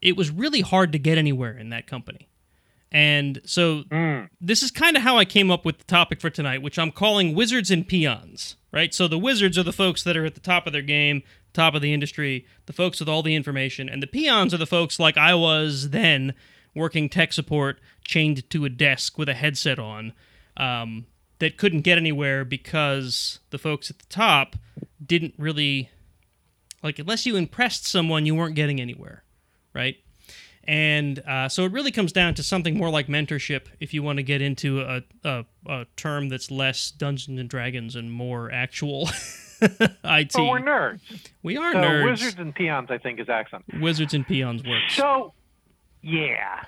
it 0.00 0.16
was 0.16 0.30
really 0.30 0.60
hard 0.60 0.92
to 0.92 0.98
get 0.98 1.18
anywhere 1.18 1.56
in 1.56 1.70
that 1.70 1.86
company. 1.86 2.28
And 2.90 3.40
so 3.44 3.82
Mm. 3.90 4.28
this 4.40 4.62
is 4.62 4.70
kind 4.70 4.96
of 4.96 5.02
how 5.02 5.18
I 5.18 5.24
came 5.26 5.50
up 5.50 5.64
with 5.64 5.78
the 5.78 5.84
topic 5.84 6.20
for 6.20 6.30
tonight, 6.30 6.62
which 6.62 6.78
I'm 6.78 6.90
calling 6.90 7.34
wizards 7.34 7.70
and 7.70 7.86
peons, 7.86 8.56
right? 8.72 8.94
So 8.94 9.06
the 9.08 9.18
wizards 9.18 9.58
are 9.58 9.62
the 9.62 9.72
folks 9.72 10.02
that 10.04 10.16
are 10.16 10.24
at 10.24 10.34
the 10.34 10.40
top 10.40 10.66
of 10.66 10.72
their 10.72 10.80
game, 10.82 11.22
top 11.52 11.74
of 11.74 11.82
the 11.82 11.92
industry, 11.92 12.46
the 12.66 12.72
folks 12.72 13.00
with 13.00 13.08
all 13.08 13.22
the 13.22 13.34
information, 13.34 13.88
and 13.90 14.02
the 14.02 14.06
peons 14.06 14.54
are 14.54 14.58
the 14.58 14.66
folks 14.66 14.98
like 14.98 15.18
I 15.18 15.34
was 15.34 15.90
then, 15.90 16.32
working 16.74 17.08
tech 17.10 17.32
support, 17.34 17.78
chained 18.04 18.48
to 18.50 18.64
a 18.64 18.70
desk 18.70 19.18
with 19.18 19.28
a 19.28 19.34
headset 19.34 19.78
on, 19.78 20.12
um, 20.56 21.06
that 21.40 21.56
couldn't 21.58 21.82
get 21.82 21.98
anywhere 21.98 22.44
because 22.44 23.38
the 23.50 23.58
folks 23.58 23.90
at 23.90 23.98
the 23.98 24.06
top 24.06 24.56
didn't 25.04 25.34
really 25.38 25.90
like 26.82 26.98
unless 26.98 27.26
you 27.26 27.36
impressed 27.36 27.86
someone, 27.86 28.24
you 28.26 28.34
weren't 28.34 28.54
getting 28.54 28.80
anywhere, 28.80 29.22
right? 29.78 29.96
And 30.64 31.20
uh, 31.20 31.48
so 31.48 31.64
it 31.64 31.72
really 31.72 31.90
comes 31.92 32.12
down 32.12 32.34
to 32.34 32.42
something 32.42 32.76
more 32.76 32.90
like 32.90 33.06
mentorship 33.06 33.62
if 33.80 33.94
you 33.94 34.02
want 34.02 34.18
to 34.18 34.22
get 34.22 34.42
into 34.42 34.82
a, 34.82 35.02
a, 35.24 35.44
a 35.66 35.86
term 35.96 36.28
that's 36.28 36.50
less 36.50 36.90
Dungeons 36.90 37.40
and 37.40 37.48
Dragons 37.48 37.96
and 37.96 38.12
more 38.12 38.50
actual 38.52 39.08
IT. 39.62 40.32
But 40.34 40.34
we're 40.36 40.60
nerds. 40.60 41.00
we 41.42 41.56
are 41.56 41.72
So 41.72 41.78
nerds. 41.78 42.04
wizards 42.10 42.36
and 42.38 42.54
peons, 42.54 42.90
I 42.90 42.98
think, 42.98 43.18
is 43.18 43.30
excellent. 43.30 43.64
Wizards 43.80 44.12
and 44.12 44.26
peons 44.26 44.62
works. 44.62 44.94
So, 44.94 45.32
yeah. 46.02 46.64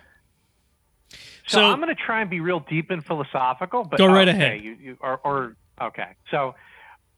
So, 1.46 1.58
So- 1.58 1.64
I'm 1.70 1.80
going 1.80 1.94
to 1.94 2.02
try 2.02 2.22
and 2.22 2.30
be 2.30 2.40
real 2.40 2.60
deep 2.60 2.90
and 2.90 3.04
philosophical, 3.04 3.84
but 3.84 3.98
Go 3.98 4.06
right 4.06 4.28
okay, 4.28 4.36
ahead. 4.38 4.62
You, 4.64 4.76
you 4.80 4.96
or, 5.00 5.20
or 5.24 5.56
okay. 5.82 6.14
So 6.30 6.54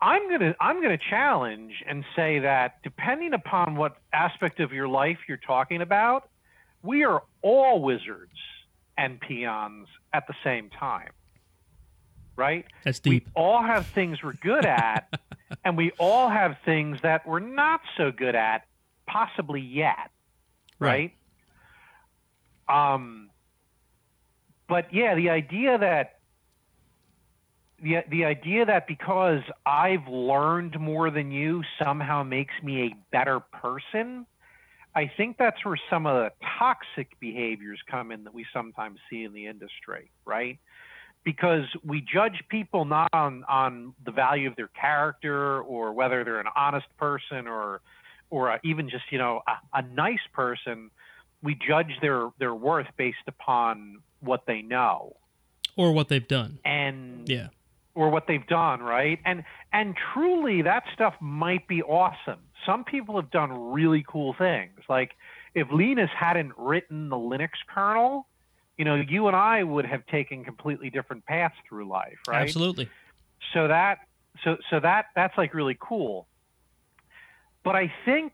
I'm 0.03 0.29
gonna 0.29 0.55
I'm 0.61 0.83
gonna 0.83 0.99
challenge 0.99 1.83
and 1.87 2.05
say 2.17 2.41
that 2.41 2.83
depending 2.83 3.33
upon 3.33 3.77
what 3.77 3.97
aspect 4.13 4.61
of 4.61 4.73
your 4.73 4.89
life 4.89 5.19
you're 5.29 5.39
talking 5.39 5.81
about, 5.81 6.29
we 6.83 7.05
are 7.05 7.23
all 7.41 7.81
wizards 7.81 8.37
and 8.99 9.21
peons 9.21 9.89
at 10.13 10.27
the 10.27 10.35
same 10.45 10.69
time. 10.69 11.11
Right? 12.37 12.67
That's 12.85 12.99
deep. 12.99 13.27
We 13.27 13.33
all 13.35 13.63
have 13.63 13.87
things 13.87 14.23
we're 14.23 14.33
good 14.33 14.67
at, 14.67 15.09
and 15.65 15.77
we 15.77 15.93
all 15.93 16.29
have 16.29 16.57
things 16.65 17.01
that 17.03 17.27
we're 17.27 17.41
not 17.41 17.81
so 17.97 18.11
good 18.11 18.35
at, 18.35 18.67
possibly 19.07 19.61
yet 19.61 20.11
right? 20.83 21.13
Um, 22.69 23.31
but 24.69 24.93
yeah, 24.93 25.15
the 25.15 25.31
idea 25.31 25.79
that 25.79 26.19
the 27.83 28.05
the 28.11 28.25
idea 28.25 28.65
that 28.65 28.87
because 28.87 29.43
I've 29.67 30.07
learned 30.09 30.79
more 30.81 31.11
than 31.11 31.31
you 31.33 31.63
somehow 31.83 32.23
makes 32.23 32.55
me 32.63 32.83
a 32.87 32.97
better 33.11 33.41
person. 33.41 34.27
I 34.95 35.11
think 35.17 35.39
that's 35.39 35.65
where 35.65 35.79
some 35.89 36.07
of 36.07 36.15
the 36.17 36.33
toxic 36.59 37.19
behaviors 37.19 37.81
come 37.91 38.13
in 38.13 38.25
that 38.25 38.35
we 38.35 38.45
sometimes 38.53 38.99
see 39.09 39.25
in 39.25 39.33
the 39.33 39.47
industry, 39.47 40.11
right? 40.27 40.59
Because 41.25 41.65
we 41.83 42.03
judge 42.03 42.43
people 42.51 42.85
not 42.85 43.09
on, 43.15 43.43
on 43.49 43.95
the 44.05 44.11
value 44.11 44.49
of 44.51 44.57
their 44.57 44.69
character 44.69 45.63
or 45.63 45.93
whether 45.93 46.25
they're 46.25 46.41
an 46.41 46.49
honest 46.55 46.87
person 46.99 47.47
or 47.47 47.81
or 48.31 48.59
even 48.65 48.89
just 48.89 49.05
you 49.11 49.19
know 49.19 49.41
a, 49.47 49.79
a 49.79 49.83
nice 49.83 50.27
person 50.33 50.91
we 51.43 51.57
judge 51.67 51.93
their 52.01 52.29
their 52.39 52.55
worth 52.55 52.87
based 52.97 53.27
upon 53.27 53.99
what 54.21 54.45
they 54.47 54.63
know 54.63 55.17
Or 55.77 55.93
what 55.93 56.09
they've 56.09 56.27
done. 56.29 56.59
and 56.65 57.29
Yeah. 57.29 57.49
Or 57.95 58.11
what 58.11 58.27
they've 58.27 58.47
done 58.47 58.81
right? 58.81 59.19
And 59.25 59.45
and 59.73 59.97
truly 60.13 60.63
that 60.63 60.85
stuff 60.93 61.15
might 61.21 61.67
be 61.69 61.83
awesome. 61.83 62.41
Some 62.67 62.85
people 62.85 63.17
have 63.17 63.31
done 63.31 63.73
really 63.73 64.05
cool 64.07 64.35
things. 64.39 64.81
Like 64.89 65.13
if 65.55 65.69
linus 65.71 66.11
hadn't 66.19 66.53
written 66.57 67.09
the 67.09 67.17
linux 67.17 67.51
kernel 67.73 68.27
you 68.79 68.85
know 68.85 68.95
you 68.95 69.27
and 69.27 69.37
i 69.37 69.63
would 69.63 69.85
have 69.85 70.07
taken 70.07 70.45
completely 70.45 70.91
different 70.91 71.25
paths 71.27 71.55
through 71.69 71.87
life 71.87 72.19
right? 72.27 72.43
Absolutely. 72.43 72.89
so 73.53 73.69
that 73.69 73.99
so 74.45 74.57
so 74.71 74.81
that 74.81 75.07
that's 75.15 75.37
like 75.37 75.55
really 75.55 75.77
cool. 75.79 76.27
But 77.65 77.77
i 77.77 77.93
think 78.05 78.33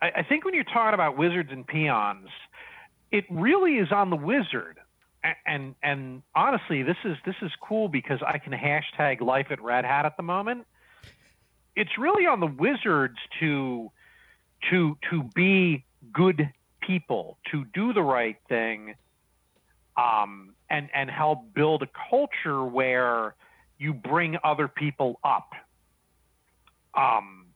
I, 0.00 0.10
I 0.16 0.22
think 0.22 0.44
when 0.44 0.54
you're 0.54 0.64
talking 0.64 0.94
about 0.94 1.18
wizards 1.18 1.50
and 1.52 1.66
peons 1.66 2.28
it 3.10 3.24
really 3.30 3.74
is 3.74 3.90
on 3.92 4.10
the 4.10 4.16
wizard 4.16 4.78
and 5.46 5.74
and 5.82 6.22
honestly 6.34 6.82
this 6.82 6.96
is 7.04 7.16
this 7.26 7.34
is 7.42 7.50
cool 7.60 7.88
because 7.88 8.20
i 8.26 8.38
can 8.38 8.52
hashtag 8.52 9.20
life 9.20 9.46
at 9.50 9.60
red 9.62 9.84
hat 9.84 10.06
at 10.06 10.16
the 10.16 10.22
moment 10.22 10.66
it's 11.76 11.98
really 11.98 12.26
on 12.26 12.40
the 12.40 12.46
wizards 12.46 13.18
to 13.38 13.90
to 14.70 14.96
to 15.10 15.22
be 15.34 15.84
good 16.12 16.50
people 16.80 17.38
to 17.50 17.64
do 17.74 17.92
the 17.92 18.02
right 18.02 18.36
thing 18.48 18.94
um, 19.96 20.54
and 20.68 20.88
and 20.94 21.10
help 21.10 21.52
build 21.54 21.82
a 21.82 21.88
culture 22.10 22.64
where 22.64 23.34
you 23.78 23.94
bring 23.94 24.36
other 24.44 24.68
people 24.68 25.18
up. 25.24 25.52
Um, 26.94 27.46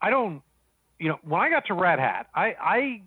I 0.00 0.10
don't, 0.10 0.42
you 0.98 1.08
know, 1.08 1.18
when 1.22 1.40
I 1.40 1.50
got 1.50 1.66
to 1.66 1.74
Red 1.74 1.98
Hat, 1.98 2.26
I, 2.34 2.54
I 2.60 3.02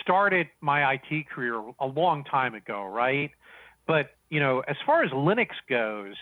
started 0.00 0.48
my 0.60 0.94
IT 0.94 1.28
career 1.28 1.62
a 1.80 1.86
long 1.86 2.24
time 2.24 2.54
ago, 2.54 2.84
right? 2.84 3.30
But 3.86 4.10
you 4.30 4.40
know, 4.40 4.60
as 4.60 4.76
far 4.86 5.02
as 5.02 5.10
Linux 5.10 5.48
goes, 5.68 6.16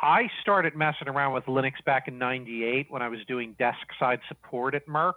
I 0.00 0.28
started 0.42 0.76
messing 0.76 1.08
around 1.08 1.32
with 1.32 1.44
Linux 1.46 1.72
back 1.84 2.08
in 2.08 2.18
'98 2.18 2.90
when 2.90 3.02
I 3.02 3.08
was 3.08 3.20
doing 3.26 3.54
desk 3.58 3.86
side 3.98 4.20
support 4.28 4.74
at 4.74 4.86
Merck. 4.86 5.14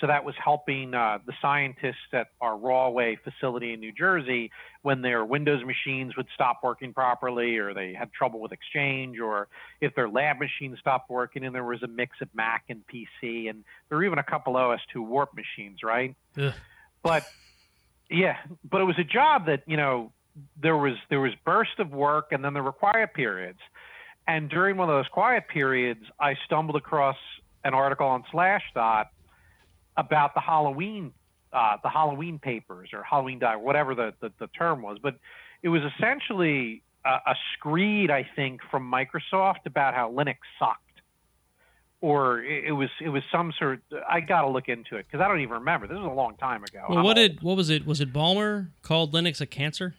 So 0.00 0.06
that 0.06 0.24
was 0.24 0.34
helping 0.42 0.94
uh, 0.94 1.18
the 1.26 1.34
scientists 1.40 2.12
at 2.12 2.28
our 2.40 2.56
Rahway 2.56 3.18
facility 3.22 3.74
in 3.74 3.80
New 3.80 3.92
Jersey 3.92 4.50
when 4.80 5.02
their 5.02 5.24
Windows 5.24 5.62
machines 5.64 6.16
would 6.16 6.26
stop 6.34 6.60
working 6.62 6.94
properly, 6.94 7.58
or 7.58 7.74
they 7.74 7.92
had 7.92 8.12
trouble 8.12 8.40
with 8.40 8.52
Exchange, 8.52 9.20
or 9.20 9.48
if 9.80 9.94
their 9.94 10.08
lab 10.08 10.38
machines 10.40 10.78
stopped 10.80 11.10
working, 11.10 11.44
and 11.44 11.54
there 11.54 11.64
was 11.64 11.82
a 11.82 11.86
mix 11.86 12.16
of 12.22 12.28
Mac 12.34 12.64
and 12.68 12.82
PC, 12.86 13.50
and 13.50 13.64
there 13.88 13.98
were 13.98 14.04
even 14.04 14.18
a 14.18 14.24
couple 14.24 14.56
OS/2 14.56 15.06
Warp 15.06 15.34
machines, 15.34 15.82
right? 15.82 16.14
Ugh. 16.38 16.54
But 17.02 17.24
yeah, 18.10 18.36
but 18.68 18.80
it 18.80 18.84
was 18.84 18.98
a 18.98 19.04
job 19.04 19.46
that 19.46 19.62
you 19.66 19.76
know 19.76 20.12
there 20.60 20.76
was 20.76 20.94
there 21.10 21.20
was 21.20 21.32
burst 21.44 21.78
of 21.78 21.90
work, 21.90 22.28
and 22.30 22.44
then 22.44 22.54
there 22.54 22.62
were 22.62 22.72
quiet 22.72 23.14
periods. 23.14 23.58
And 24.26 24.48
during 24.48 24.76
one 24.76 24.88
of 24.88 24.94
those 24.94 25.08
quiet 25.08 25.48
periods, 25.48 26.04
I 26.20 26.36
stumbled 26.46 26.76
across 26.76 27.16
an 27.64 27.74
article 27.74 28.06
on 28.06 28.22
Slashdot 28.32 29.06
about 29.96 30.34
the 30.34 30.40
Halloween, 30.40 31.12
uh, 31.52 31.78
the 31.82 31.88
Halloween 31.88 32.38
papers 32.38 32.90
or 32.92 33.02
Halloween 33.02 33.40
die, 33.40 33.56
whatever 33.56 33.94
the, 33.94 34.14
the, 34.20 34.32
the 34.38 34.46
term 34.46 34.80
was. 34.80 34.98
But 35.02 35.16
it 35.62 35.68
was 35.68 35.82
essentially 35.96 36.82
a, 37.04 37.10
a 37.10 37.34
screed, 37.54 38.10
I 38.10 38.26
think, 38.36 38.60
from 38.70 38.90
Microsoft 38.90 39.66
about 39.66 39.94
how 39.94 40.10
Linux 40.12 40.38
sucked. 40.58 40.78
Or 42.02 42.42
it, 42.42 42.72
was 42.72 42.88
it 43.00 43.10
was 43.10 43.22
some 43.30 43.52
sort. 43.56 43.80
I 44.08 44.18
got 44.18 44.42
to 44.42 44.48
look 44.48 44.68
into 44.68 44.96
it 44.96 45.06
because 45.06 45.24
I 45.24 45.28
don't 45.28 45.40
even 45.40 45.54
remember. 45.54 45.86
This 45.86 45.96
was 45.96 46.04
a 46.04 46.14
long 46.14 46.36
time 46.36 46.64
ago. 46.64 46.84
Well, 46.88 46.98
I'm 46.98 47.04
what 47.04 47.16
old. 47.16 47.30
did 47.30 47.42
what 47.42 47.56
was 47.56 47.70
it? 47.70 47.86
Was 47.86 48.00
it 48.00 48.12
Ballmer 48.12 48.70
called 48.82 49.14
Linux 49.14 49.40
a 49.40 49.46
cancer? 49.46 49.94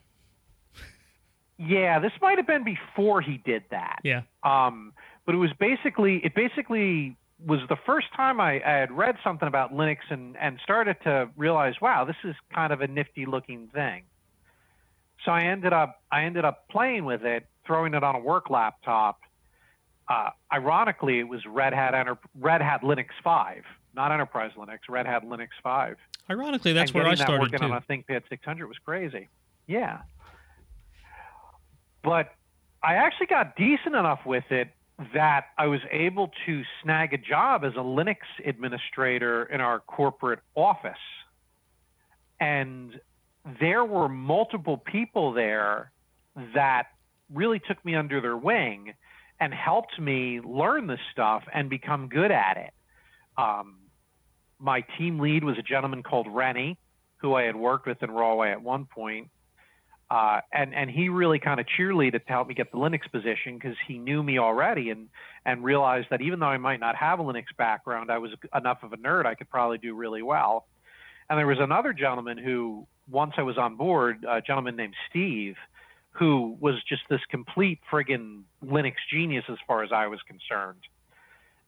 Yeah, 1.58 2.00
this 2.00 2.12
might 2.20 2.36
have 2.36 2.46
been 2.46 2.62
before 2.62 3.22
he 3.22 3.38
did 3.38 3.64
that. 3.70 4.00
Yeah. 4.04 4.22
Um, 4.42 4.92
but 5.24 5.34
it 5.34 5.38
was 5.38 5.50
basically 5.58 6.20
it 6.22 6.34
basically 6.34 7.16
was 7.44 7.60
the 7.70 7.76
first 7.86 8.08
time 8.14 8.40
I, 8.40 8.62
I 8.62 8.72
had 8.80 8.92
read 8.92 9.16
something 9.24 9.48
about 9.48 9.72
Linux 9.72 9.98
and 10.10 10.36
and 10.36 10.58
started 10.62 10.96
to 11.04 11.30
realize, 11.38 11.74
wow, 11.80 12.04
this 12.04 12.16
is 12.22 12.34
kind 12.54 12.70
of 12.70 12.82
a 12.82 12.86
nifty 12.86 13.24
looking 13.24 13.68
thing. 13.68 14.02
So 15.24 15.30
I 15.30 15.44
ended 15.44 15.72
up 15.72 16.02
I 16.12 16.24
ended 16.24 16.44
up 16.44 16.68
playing 16.68 17.06
with 17.06 17.24
it, 17.24 17.46
throwing 17.66 17.94
it 17.94 18.04
on 18.04 18.14
a 18.14 18.20
work 18.20 18.50
laptop. 18.50 19.20
Uh, 20.08 20.30
ironically, 20.52 21.18
it 21.18 21.28
was 21.28 21.44
Red 21.46 21.72
Hat 21.72 21.94
Enter- 21.94 22.18
Red 22.38 22.60
Hat 22.60 22.82
Linux 22.82 23.08
5, 23.22 23.64
not 23.94 24.12
Enterprise 24.12 24.52
Linux, 24.56 24.80
Red 24.88 25.06
Hat 25.06 25.24
Linux 25.24 25.48
5 25.62 25.96
Ironically, 26.30 26.72
that's 26.72 26.90
and 26.90 26.94
where 26.94 27.06
I 27.06 27.10
getting 27.10 27.18
that 27.18 27.24
started 27.24 27.40
working 27.42 27.58
too. 27.58 27.64
on 27.66 27.72
a 27.72 27.80
ThinkPad 27.80 28.22
600 28.28 28.66
was 28.66 28.78
crazy. 28.84 29.28
Yeah. 29.66 30.00
But 32.02 32.34
I 32.82 32.94
actually 32.94 33.26
got 33.26 33.56
decent 33.56 33.94
enough 33.94 34.20
with 34.26 34.44
it 34.50 34.68
that 35.12 35.46
I 35.58 35.66
was 35.66 35.80
able 35.90 36.30
to 36.46 36.62
snag 36.82 37.12
a 37.14 37.18
job 37.18 37.64
as 37.64 37.72
a 37.74 37.78
Linux 37.78 38.18
administrator 38.44 39.44
in 39.44 39.60
our 39.60 39.80
corporate 39.80 40.40
office. 40.54 40.92
And 42.40 43.00
there 43.60 43.84
were 43.84 44.08
multiple 44.08 44.76
people 44.76 45.32
there 45.32 45.90
that 46.54 46.88
really 47.32 47.58
took 47.58 47.82
me 47.84 47.94
under 47.94 48.20
their 48.20 48.36
wing 48.36 48.94
and 49.40 49.52
helped 49.52 49.98
me 49.98 50.40
learn 50.40 50.86
this 50.86 51.00
stuff 51.12 51.42
and 51.52 51.68
become 51.68 52.08
good 52.08 52.30
at 52.30 52.56
it. 52.56 52.70
Um, 53.36 53.76
my 54.58 54.84
team 54.96 55.18
lead 55.18 55.44
was 55.44 55.58
a 55.58 55.62
gentleman 55.62 56.02
called 56.02 56.26
Rennie, 56.28 56.78
who 57.16 57.34
I 57.34 57.44
had 57.44 57.56
worked 57.56 57.86
with 57.86 58.02
in 58.02 58.10
Rahway 58.10 58.50
at 58.50 58.62
one 58.62 58.86
point. 58.86 59.28
Uh, 60.10 60.40
and 60.52 60.74
and 60.74 60.90
he 60.90 61.08
really 61.08 61.38
kind 61.38 61.58
of 61.58 61.66
cheerleaded 61.66 62.24
to 62.26 62.32
help 62.32 62.46
me 62.46 62.54
get 62.54 62.70
the 62.70 62.76
Linux 62.76 63.10
position 63.10 63.54
because 63.54 63.76
he 63.88 63.98
knew 63.98 64.22
me 64.22 64.38
already 64.38 64.90
and 64.90 65.08
and 65.46 65.64
realized 65.64 66.08
that 66.10 66.20
even 66.20 66.38
though 66.40 66.46
I 66.46 66.58
might 66.58 66.78
not 66.78 66.94
have 66.96 67.20
a 67.20 67.22
Linux 67.22 67.44
background, 67.56 68.10
I 68.10 68.18
was 68.18 68.30
enough 68.54 68.82
of 68.82 68.92
a 68.92 68.96
nerd 68.96 69.26
I 69.26 69.34
could 69.34 69.48
probably 69.48 69.78
do 69.78 69.94
really 69.94 70.22
well. 70.22 70.66
And 71.28 71.38
there 71.38 71.46
was 71.46 71.58
another 71.58 71.92
gentleman 71.92 72.36
who 72.38 72.86
once 73.10 73.32
I 73.38 73.42
was 73.42 73.58
on 73.58 73.76
board, 73.76 74.24
a 74.28 74.40
gentleman 74.40 74.76
named 74.76 74.94
Steve, 75.08 75.56
who 76.14 76.56
was 76.60 76.76
just 76.88 77.02
this 77.10 77.20
complete 77.28 77.80
friggin' 77.90 78.42
Linux 78.64 78.94
genius 79.12 79.44
as 79.48 79.58
far 79.66 79.82
as 79.82 79.90
I 79.92 80.06
was 80.06 80.20
concerned. 80.22 80.80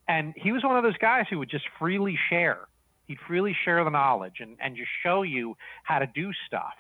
And 0.09 0.35
he 0.37 0.53
was 0.53 0.63
one 0.63 0.77
of 0.77 0.85
those 0.85 0.97
guys 0.99 1.27
who 1.29 1.39
would 1.41 1.51
just 1.51 1.65
freely 1.79 2.17
share. 2.31 2.61
He'd 3.09 3.19
freely 3.27 3.57
share 3.65 3.83
the 3.83 3.91
knowledge 3.91 4.37
and, 4.41 4.57
and 4.61 4.77
just 4.77 4.89
show 5.03 5.23
you 5.23 5.57
how 5.83 5.99
to 5.99 6.07
do 6.07 6.31
stuff. 6.47 6.75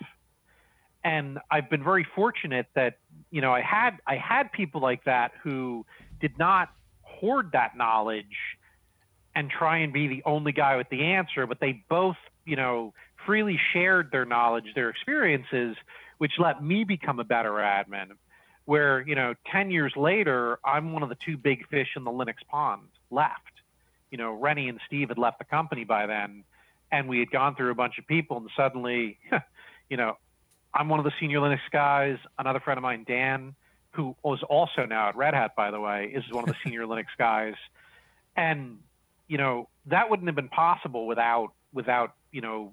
And 1.03 1.39
I've 1.51 1.69
been 1.69 1.83
very 1.83 2.07
fortunate 2.15 2.67
that, 2.75 2.99
you 3.31 3.41
know, 3.41 3.53
I 3.53 3.61
had 3.61 3.99
I 4.07 4.17
had 4.17 4.51
people 4.53 4.81
like 4.81 5.05
that 5.05 5.33
who 5.43 5.85
did 6.21 6.39
not 6.39 6.71
hoard 7.03 7.51
that 7.53 7.77
knowledge 7.77 8.25
and 9.35 9.51
try 9.51 9.79
and 9.79 9.93
be 9.93 10.09
the 10.09 10.23
only 10.25 10.53
guy 10.53 10.77
with 10.77 10.89
the 10.89 11.03
answer, 11.03 11.47
but 11.47 11.61
they 11.61 11.85
both, 11.89 12.17
you 12.45 12.57
know, 12.57 12.95
freely 13.25 13.59
shared 13.73 14.11
their 14.11 14.25
knowledge, 14.25 14.67
their 14.75 14.89
experiences, 14.89 15.77
which 16.19 16.33
let 16.39 16.63
me 16.63 16.85
become 16.85 17.21
a 17.21 17.25
better 17.25 17.53
admin. 17.53 18.13
Where, 18.65 19.07
you 19.07 19.15
know, 19.15 19.35
10 19.53 19.71
years 19.71 19.93
later, 19.97 20.59
I'm 20.65 20.93
one 20.93 21.05
of 21.05 21.09
the 21.09 21.17
two 21.25 21.37
big 21.37 21.69
fish 21.69 21.89
in 21.95 22.03
the 22.03 22.11
Linux 22.11 22.37
pond 22.51 22.89
left. 23.11 23.41
You 24.11 24.19
know, 24.19 24.33
Rennie 24.33 24.69
and 24.69 24.81
Steve 24.87 25.09
had 25.09 25.19
left 25.19 25.39
the 25.39 25.45
company 25.45 25.85
by 25.85 26.07
then, 26.07 26.43
and 26.91 27.09
we 27.09 27.21
had 27.21 27.31
gone 27.31 27.55
through 27.55 27.71
a 27.71 27.75
bunch 27.75 27.99
of 27.99 28.07
people, 28.07 28.39
and 28.39 28.51
suddenly, 28.57 29.19
you 29.91 29.97
know, 29.97 30.17
I'm 30.75 30.89
one 30.89 30.99
of 30.99 31.05
the 31.05 31.13
senior 31.21 31.39
Linux 31.39 31.61
guys. 31.71 32.19
Another 32.39 32.61
friend 32.61 32.77
of 32.77 32.83
mine, 32.83 33.05
Dan, 33.07 33.55
who 33.93 34.15
was 34.23 34.43
also 34.43 34.85
now 34.85 35.09
at 35.09 35.17
Red 35.17 35.35
Hat, 35.35 35.57
by 35.57 35.71
the 35.71 35.81
way, 35.81 36.13
is 36.15 36.25
one 36.31 36.45
of 36.45 36.49
the 36.49 36.57
senior 36.65 36.87
Linux 36.87 37.07
guys. 37.17 37.55
And, 38.37 38.79
you 39.29 39.39
know, 39.39 39.69
that 39.87 40.11
wouldn't 40.11 40.29
have 40.29 40.37
been 40.37 40.49
possible 40.49 41.07
without, 41.07 41.53
without, 41.73 42.15
you 42.31 42.43
know, 42.43 42.73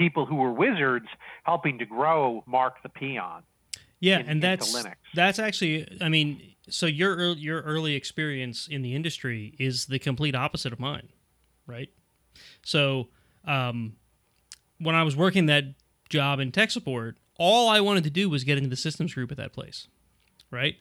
people 0.00 0.24
who 0.24 0.36
were 0.36 0.50
wizards 0.50 1.06
helping 1.42 1.78
to 1.78 1.84
grow 1.84 2.42
Mark 2.46 2.82
the 2.82 2.88
Peon. 2.88 3.42
Yeah, 4.00 4.20
in, 4.20 4.28
and 4.28 4.42
that's 4.42 4.74
that's 5.14 5.38
actually, 5.38 5.86
I 6.00 6.08
mean, 6.08 6.54
so 6.70 6.86
your 6.86 7.32
your 7.34 7.60
early 7.60 7.94
experience 7.94 8.66
in 8.66 8.80
the 8.80 8.94
industry 8.94 9.54
is 9.58 9.86
the 9.86 9.98
complete 9.98 10.34
opposite 10.34 10.72
of 10.72 10.80
mine, 10.80 11.08
right? 11.66 11.90
So, 12.64 13.08
um, 13.44 13.96
when 14.78 14.94
I 14.94 15.02
was 15.02 15.16
working 15.16 15.46
that 15.46 15.64
job 16.08 16.40
in 16.40 16.50
tech 16.50 16.70
support, 16.70 17.18
all 17.36 17.68
I 17.68 17.80
wanted 17.80 18.04
to 18.04 18.10
do 18.10 18.30
was 18.30 18.42
get 18.42 18.56
into 18.56 18.70
the 18.70 18.76
systems 18.76 19.12
group 19.12 19.30
at 19.30 19.36
that 19.36 19.52
place, 19.52 19.86
right? 20.50 20.76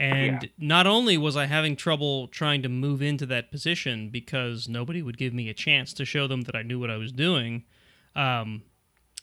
And 0.00 0.42
yeah. 0.42 0.48
not 0.58 0.86
only 0.88 1.16
was 1.16 1.36
I 1.36 1.46
having 1.46 1.76
trouble 1.76 2.26
trying 2.28 2.62
to 2.62 2.68
move 2.68 3.02
into 3.02 3.26
that 3.26 3.52
position 3.52 4.10
because 4.10 4.68
nobody 4.68 5.00
would 5.00 5.18
give 5.18 5.32
me 5.32 5.48
a 5.48 5.54
chance 5.54 5.92
to 5.94 6.04
show 6.04 6.26
them 6.26 6.42
that 6.42 6.56
I 6.56 6.62
knew 6.62 6.80
what 6.80 6.90
I 6.90 6.96
was 6.96 7.12
doing, 7.12 7.64
um, 8.18 8.62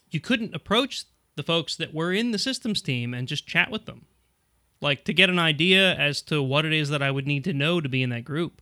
you 0.10 0.22
couldn't 0.22 0.56
approach 0.56 1.04
the 1.36 1.44
folks 1.44 1.76
that 1.76 1.94
were 1.94 2.14
in 2.14 2.32
the 2.32 2.40
systems 2.40 2.82
team 2.82 3.14
and 3.14 3.28
just 3.28 3.46
chat 3.46 3.70
with 3.70 3.86
them, 3.86 4.06
like 4.82 5.04
to 5.04 5.14
get 5.14 5.30
an 5.30 5.38
idea 5.38 5.94
as 5.96 6.22
to 6.24 6.42
what 6.42 6.66
it 6.66 6.72
is 6.72 6.90
that 6.90 7.02
I 7.02 7.12
would 7.12 7.28
need 7.28 7.44
to 7.44 7.54
know 7.54 7.82
to 7.82 7.90
be 7.90 8.02
in 8.02 8.10
that 8.12 8.24
group, 8.24 8.62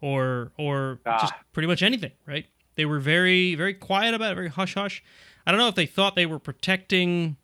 or 0.00 0.52
or 0.58 1.00
ah. 1.06 1.18
just 1.20 1.32
pretty 1.52 1.66
much 1.66 1.82
anything. 1.82 2.12
Right? 2.26 2.46
They 2.74 2.84
were 2.84 3.00
very 3.00 3.54
very 3.54 3.74
quiet 3.74 4.14
about 4.14 4.32
it, 4.32 4.34
very 4.34 4.48
hush 4.50 4.74
hush. 4.74 5.02
I 5.46 5.50
don't 5.50 5.58
know 5.58 5.68
if 5.68 5.74
they 5.74 5.86
thought 5.86 6.14
they 6.14 6.26
were 6.26 6.38
protecting 6.38 7.36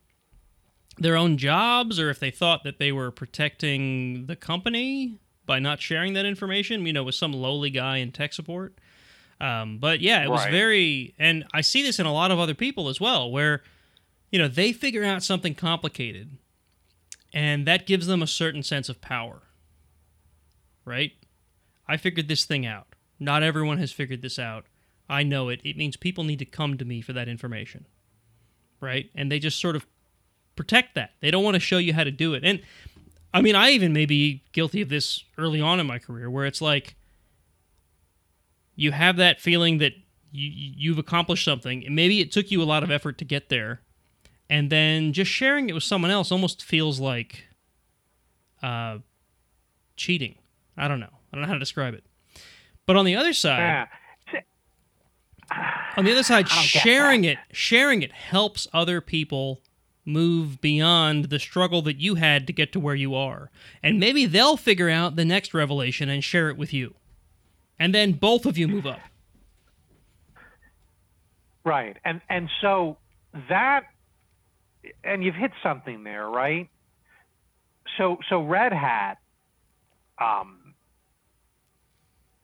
their 0.98 1.16
own 1.16 1.38
jobs 1.38 1.98
or 1.98 2.10
if 2.10 2.20
they 2.20 2.30
thought 2.30 2.62
that 2.64 2.78
they 2.78 2.92
were 2.92 3.10
protecting 3.10 4.26
the 4.26 4.36
company 4.36 5.18
by 5.46 5.58
not 5.58 5.80
sharing 5.80 6.12
that 6.12 6.26
information. 6.26 6.84
You 6.84 6.92
know, 6.92 7.04
with 7.04 7.14
some 7.14 7.32
lowly 7.32 7.70
guy 7.70 7.96
in 7.96 8.12
tech 8.12 8.34
support. 8.34 8.74
Um, 9.40 9.78
but 9.78 10.00
yeah, 10.00 10.24
it 10.24 10.30
was 10.30 10.44
right. 10.44 10.50
very, 10.50 11.14
and 11.18 11.44
I 11.54 11.60
see 11.60 11.82
this 11.82 11.98
in 11.98 12.06
a 12.06 12.12
lot 12.12 12.30
of 12.30 12.38
other 12.38 12.54
people 12.54 12.88
as 12.88 13.00
well, 13.00 13.30
where 13.30 13.62
you 14.30 14.38
know 14.38 14.48
they 14.48 14.72
figure 14.72 15.04
out 15.04 15.22
something 15.22 15.54
complicated, 15.54 16.36
and 17.32 17.66
that 17.66 17.86
gives 17.86 18.06
them 18.06 18.22
a 18.22 18.26
certain 18.26 18.62
sense 18.62 18.88
of 18.88 19.00
power. 19.00 19.42
Right? 20.84 21.12
I 21.86 21.96
figured 21.96 22.28
this 22.28 22.44
thing 22.44 22.66
out. 22.66 22.86
Not 23.20 23.42
everyone 23.42 23.78
has 23.78 23.92
figured 23.92 24.22
this 24.22 24.38
out. 24.38 24.64
I 25.08 25.22
know 25.22 25.48
it. 25.48 25.60
It 25.64 25.76
means 25.76 25.96
people 25.96 26.24
need 26.24 26.38
to 26.40 26.44
come 26.44 26.76
to 26.76 26.84
me 26.84 27.00
for 27.00 27.12
that 27.12 27.28
information. 27.28 27.86
Right? 28.80 29.10
And 29.14 29.30
they 29.30 29.38
just 29.38 29.60
sort 29.60 29.76
of 29.76 29.86
protect 30.56 30.94
that. 30.94 31.12
They 31.20 31.30
don't 31.30 31.44
want 31.44 31.54
to 31.54 31.60
show 31.60 31.78
you 31.78 31.94
how 31.94 32.04
to 32.04 32.10
do 32.10 32.34
it. 32.34 32.44
And 32.44 32.60
I 33.32 33.42
mean, 33.42 33.54
I 33.54 33.70
even 33.70 33.92
may 33.92 34.06
be 34.06 34.42
guilty 34.52 34.80
of 34.80 34.88
this 34.88 35.24
early 35.36 35.60
on 35.60 35.80
in 35.80 35.86
my 35.86 35.98
career 35.98 36.30
where 36.30 36.46
it's 36.46 36.60
like, 36.60 36.96
you 38.78 38.92
have 38.92 39.16
that 39.16 39.40
feeling 39.40 39.78
that 39.78 39.92
you, 40.30 40.48
you've 40.76 40.98
accomplished 40.98 41.44
something. 41.44 41.84
And 41.84 41.96
maybe 41.96 42.20
it 42.20 42.30
took 42.30 42.52
you 42.52 42.62
a 42.62 42.64
lot 42.64 42.84
of 42.84 42.92
effort 42.92 43.18
to 43.18 43.24
get 43.24 43.48
there. 43.48 43.80
And 44.48 44.70
then 44.70 45.12
just 45.12 45.30
sharing 45.32 45.68
it 45.68 45.72
with 45.72 45.82
someone 45.82 46.12
else 46.12 46.30
almost 46.30 46.62
feels 46.62 47.00
like 47.00 47.48
uh, 48.62 48.98
cheating. 49.96 50.36
I 50.76 50.86
don't 50.86 51.00
know. 51.00 51.10
I 51.10 51.36
don't 51.36 51.42
know 51.42 51.48
how 51.48 51.54
to 51.54 51.58
describe 51.58 51.92
it. 51.92 52.04
But 52.86 52.94
on 52.94 53.04
the 53.04 53.16
other 53.16 53.32
side, 53.32 53.88
on 55.96 56.04
the 56.04 56.12
other 56.12 56.22
side, 56.22 56.48
sharing 56.48 57.24
it, 57.24 57.38
sharing 57.50 58.02
it 58.02 58.12
helps 58.12 58.68
other 58.72 59.00
people 59.00 59.60
move 60.04 60.60
beyond 60.60 61.26
the 61.26 61.40
struggle 61.40 61.82
that 61.82 61.98
you 61.98 62.14
had 62.14 62.46
to 62.46 62.52
get 62.52 62.72
to 62.72 62.80
where 62.80 62.94
you 62.94 63.16
are. 63.16 63.50
And 63.82 63.98
maybe 63.98 64.24
they'll 64.24 64.56
figure 64.56 64.88
out 64.88 65.16
the 65.16 65.24
next 65.24 65.52
revelation 65.52 66.08
and 66.08 66.22
share 66.22 66.48
it 66.48 66.56
with 66.56 66.72
you 66.72 66.94
and 67.78 67.94
then 67.94 68.12
both 68.12 68.46
of 68.46 68.58
you 68.58 68.68
move 68.68 68.86
up. 68.86 69.00
Right, 71.64 71.96
and 72.04 72.20
and 72.28 72.48
so 72.60 72.96
that, 73.48 73.82
and 75.04 75.22
you've 75.22 75.34
hit 75.34 75.52
something 75.62 76.02
there, 76.04 76.28
right? 76.28 76.68
So 77.98 78.18
so 78.30 78.42
Red 78.42 78.72
Hat, 78.72 79.18
um, 80.18 80.74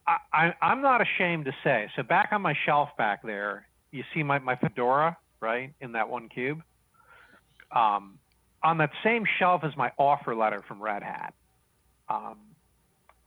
I, 0.06 0.52
I 0.60 0.72
am 0.72 0.82
not 0.82 1.00
ashamed 1.00 1.46
to 1.46 1.52
say. 1.62 1.88
So 1.96 2.02
back 2.02 2.30
on 2.32 2.42
my 2.42 2.54
shelf 2.66 2.90
back 2.98 3.22
there, 3.22 3.66
you 3.92 4.04
see 4.12 4.22
my 4.22 4.38
my 4.40 4.56
fedora, 4.56 5.16
right, 5.40 5.72
in 5.80 5.92
that 5.92 6.08
one 6.08 6.28
cube. 6.28 6.62
Um, 7.74 8.18
on 8.62 8.78
that 8.78 8.90
same 9.02 9.24
shelf 9.38 9.62
is 9.64 9.72
my 9.76 9.92
offer 9.98 10.34
letter 10.34 10.62
from 10.66 10.82
Red 10.82 11.02
Hat. 11.02 11.34
Um, 12.08 12.38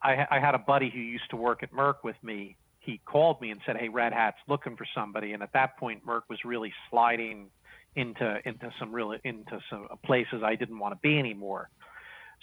I, 0.02 0.26
I 0.30 0.40
had 0.40 0.56
a 0.56 0.60
buddy 0.60 0.90
who 0.90 0.99
used 0.99 1.30
to 1.32 1.36
work 1.36 1.64
at 1.64 1.72
Merck 1.72 1.95
with 2.03 2.15
me. 2.24 2.57
He 2.80 3.02
called 3.06 3.41
me 3.41 3.52
and 3.52 3.60
said, 3.65 3.78
"Hey, 3.78 3.90
Red 3.90 4.14
Hat's 4.14 4.38
looking 4.48 4.76
for 4.78 4.86
somebody." 4.95 5.34
And 5.34 5.44
at 5.44 5.52
that 5.53 5.78
point, 5.78 6.06
Merck 6.06 6.22
was 6.30 6.40
really 6.45 6.74
sliding 6.90 7.49
into 7.95 8.40
into 8.48 8.72
some 8.80 8.91
really 8.91 9.19
into 9.24 9.60
some 9.69 9.88
places 10.06 10.44
I 10.44 10.56
didn't 10.56 10.80
want 10.80 10.94
to 10.94 10.99
be 11.02 11.18
anymore. 11.18 11.69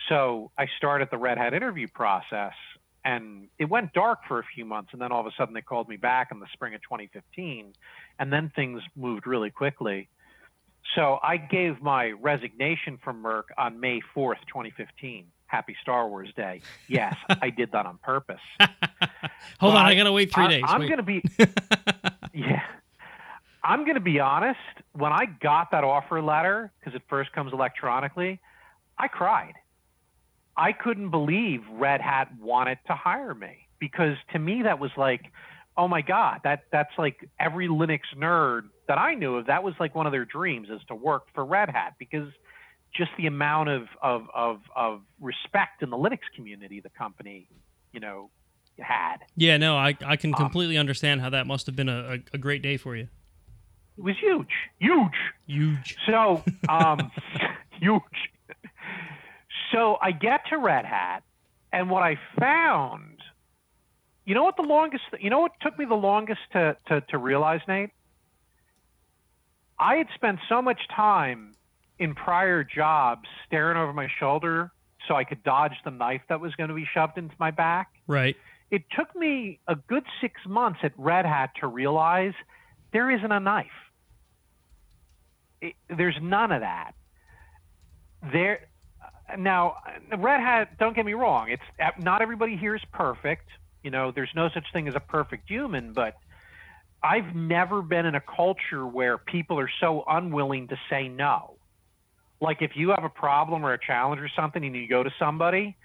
So 0.08 0.50
I 0.58 0.66
started 0.76 1.08
the 1.10 1.18
Red 1.18 1.38
Hat 1.38 1.54
interview 1.54 1.86
process, 1.86 2.52
and 3.04 3.48
it 3.58 3.66
went 3.66 3.92
dark 3.92 4.20
for 4.26 4.40
a 4.40 4.44
few 4.54 4.64
months, 4.64 4.90
and 4.92 5.00
then 5.00 5.12
all 5.12 5.20
of 5.20 5.26
a 5.26 5.32
sudden 5.38 5.54
they 5.54 5.62
called 5.62 5.88
me 5.88 5.96
back 5.96 6.28
in 6.32 6.40
the 6.40 6.48
spring 6.52 6.74
of 6.74 6.82
2015, 6.82 7.72
and 8.18 8.32
then 8.32 8.50
things 8.56 8.82
moved 8.96 9.26
really 9.26 9.50
quickly. 9.50 10.08
So 10.94 11.18
I 11.22 11.36
gave 11.36 11.80
my 11.80 12.10
resignation 12.10 12.98
from 13.02 13.22
Merck 13.22 13.44
on 13.56 13.80
May 13.80 14.00
4th, 14.14 14.40
2015. 14.48 15.26
Happy 15.46 15.76
Star 15.82 16.08
Wars 16.08 16.30
Day. 16.36 16.62
Yes, 16.88 17.14
I 17.28 17.50
did 17.50 17.72
that 17.72 17.86
on 17.86 17.98
purpose. 17.98 18.40
Hold 18.60 18.70
but 19.60 19.76
on, 19.76 19.86
I 19.86 19.94
gotta 19.94 20.12
wait 20.12 20.32
three 20.32 20.44
I, 20.44 20.48
days. 20.48 20.64
I'm 20.66 20.80
wait. 20.80 20.90
gonna 20.90 21.02
be, 21.02 21.22
yeah. 22.34 22.62
I'm 23.62 23.86
gonna 23.86 24.00
be 24.00 24.20
honest. 24.20 24.58
When 24.92 25.12
I 25.12 25.26
got 25.26 25.70
that 25.70 25.84
offer 25.84 26.20
letter, 26.20 26.72
because 26.80 26.94
it 26.94 27.02
first 27.08 27.32
comes 27.32 27.52
electronically, 27.52 28.40
I 28.98 29.08
cried. 29.08 29.54
I 30.56 30.72
couldn't 30.72 31.10
believe 31.10 31.62
Red 31.70 32.00
Hat 32.00 32.28
wanted 32.40 32.78
to 32.86 32.94
hire 32.94 33.34
me 33.34 33.66
because 33.80 34.16
to 34.32 34.38
me 34.38 34.62
that 34.62 34.78
was 34.78 34.90
like, 34.96 35.22
oh 35.76 35.88
my 35.88 36.00
god, 36.00 36.40
that 36.44 36.64
that's 36.70 36.92
like 36.98 37.28
every 37.40 37.68
Linux 37.68 38.00
nerd 38.16 38.62
that 38.86 38.98
I 38.98 39.14
knew 39.14 39.36
of. 39.36 39.46
That 39.46 39.62
was 39.62 39.74
like 39.80 39.94
one 39.94 40.06
of 40.06 40.12
their 40.12 40.24
dreams 40.24 40.68
is 40.70 40.80
to 40.88 40.94
work 40.94 41.24
for 41.34 41.44
Red 41.44 41.70
Hat 41.70 41.94
because 41.98 42.28
just 42.94 43.10
the 43.18 43.26
amount 43.26 43.68
of, 43.68 43.88
of, 44.00 44.26
of, 44.34 44.60
of 44.74 45.02
respect 45.20 45.82
in 45.82 45.90
the 45.90 45.96
Linux 45.96 46.20
community 46.34 46.80
the 46.80 46.90
company, 46.90 47.48
you 47.92 48.00
know, 48.00 48.30
had. 48.78 49.18
Yeah, 49.36 49.56
no, 49.56 49.76
I, 49.76 49.96
I 50.04 50.16
can 50.16 50.32
um, 50.32 50.36
completely 50.36 50.76
um, 50.76 50.80
understand 50.80 51.20
how 51.20 51.30
that 51.30 51.46
must 51.46 51.66
have 51.66 51.76
been 51.76 51.88
a, 51.88 52.18
a, 52.32 52.38
great 52.38 52.62
day 52.62 52.76
for 52.76 52.96
you. 52.96 53.08
It 53.96 54.02
was 54.02 54.16
huge, 54.18 54.48
huge, 54.78 55.14
huge. 55.46 55.96
So, 56.06 56.42
um, 56.68 57.10
huge. 57.80 58.02
So 59.72 59.96
I 60.00 60.12
get 60.12 60.46
to 60.50 60.58
Red 60.58 60.84
Hat, 60.84 61.22
and 61.72 61.90
what 61.90 62.02
I 62.02 62.18
found, 62.38 63.18
you 64.24 64.34
know 64.34 64.44
what 64.44 64.56
the 64.56 64.62
longest, 64.62 65.04
you 65.20 65.30
know 65.30 65.40
what 65.40 65.52
took 65.60 65.78
me 65.78 65.84
the 65.84 65.94
longest 65.94 66.40
to, 66.52 66.76
to, 66.86 67.00
to 67.02 67.18
realize, 67.18 67.60
Nate? 67.66 67.90
I 69.78 69.96
had 69.96 70.06
spent 70.14 70.38
so 70.48 70.62
much 70.62 70.80
time 70.94 71.54
in 71.98 72.14
prior 72.14 72.64
jobs 72.64 73.28
staring 73.46 73.76
over 73.76 73.92
my 73.92 74.08
shoulder 74.18 74.70
so 75.06 75.14
I 75.14 75.24
could 75.24 75.42
dodge 75.42 75.74
the 75.84 75.90
knife 75.90 76.22
that 76.28 76.40
was 76.40 76.54
going 76.54 76.68
to 76.68 76.74
be 76.74 76.86
shoved 76.92 77.18
into 77.18 77.34
my 77.38 77.50
back. 77.50 77.88
Right. 78.06 78.36
It 78.70 78.84
took 78.96 79.14
me 79.14 79.60
a 79.68 79.76
good 79.76 80.04
six 80.20 80.40
months 80.46 80.80
at 80.82 80.92
Red 80.96 81.26
Hat 81.26 81.50
to 81.60 81.66
realize 81.66 82.32
there 82.92 83.10
isn't 83.10 83.30
a 83.30 83.40
knife. 83.40 83.66
it, 85.60 85.74
there's 85.88 86.16
none 86.20 86.52
of 86.52 86.60
that. 86.60 86.92
There 88.32 88.68
now, 89.38 89.76
Red 90.16 90.40
Hat. 90.40 90.78
Don't 90.78 90.94
get 90.94 91.06
me 91.06 91.14
wrong. 91.14 91.50
It's 91.50 91.62
not 91.98 92.22
everybody 92.22 92.56
here 92.56 92.74
is 92.74 92.82
perfect. 92.92 93.48
You 93.82 93.90
know, 93.90 94.10
there's 94.10 94.30
no 94.34 94.48
such 94.52 94.64
thing 94.72 94.88
as 94.88 94.94
a 94.94 95.00
perfect 95.00 95.48
human, 95.48 95.92
but 95.92 96.16
I've 97.02 97.34
never 97.34 97.82
been 97.82 98.06
in 98.06 98.14
a 98.14 98.20
culture 98.20 98.86
where 98.86 99.18
people 99.18 99.58
are 99.58 99.70
so 99.80 100.04
unwilling 100.08 100.68
to 100.68 100.76
say 100.88 101.08
no. 101.08 101.56
Like 102.44 102.60
if 102.60 102.72
you 102.74 102.90
have 102.90 103.04
a 103.04 103.08
problem 103.08 103.64
or 103.64 103.72
a 103.72 103.78
challenge 103.78 104.20
or 104.20 104.30
something 104.36 104.64
and 104.64 104.76
you 104.76 104.86
go 104.86 105.02
to 105.02 105.10
somebody, 105.18 105.76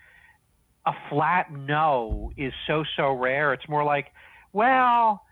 a 0.85 0.91
flat 1.09 1.51
no 1.51 2.31
is 2.37 2.53
so 2.67 2.83
so 2.97 3.13
rare. 3.13 3.53
It's 3.53 3.67
more 3.69 3.83
like, 3.83 4.07
well, 4.51 5.23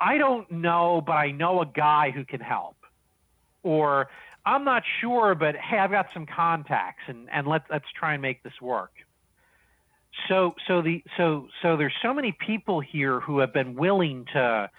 I 0.00 0.18
don't 0.18 0.50
know, 0.50 1.02
but 1.04 1.12
I 1.12 1.30
know 1.30 1.62
a 1.62 1.66
guy 1.66 2.10
who 2.10 2.24
can 2.24 2.40
help. 2.40 2.76
Or 3.62 4.08
I'm 4.44 4.64
not 4.64 4.82
sure, 5.00 5.34
but 5.34 5.56
hey, 5.56 5.78
I've 5.78 5.90
got 5.90 6.06
some 6.12 6.26
contacts 6.26 7.04
and, 7.06 7.28
and 7.32 7.46
let's 7.46 7.64
let's 7.70 7.86
try 7.98 8.12
and 8.12 8.20
make 8.20 8.42
this 8.42 8.60
work. 8.60 8.92
So 10.28 10.54
so 10.68 10.82
the 10.82 11.02
so 11.16 11.48
so 11.62 11.76
there's 11.76 11.94
so 12.02 12.12
many 12.12 12.36
people 12.46 12.80
here 12.80 13.20
who 13.20 13.38
have 13.38 13.52
been 13.54 13.74
willing 13.74 14.26
to 14.34 14.70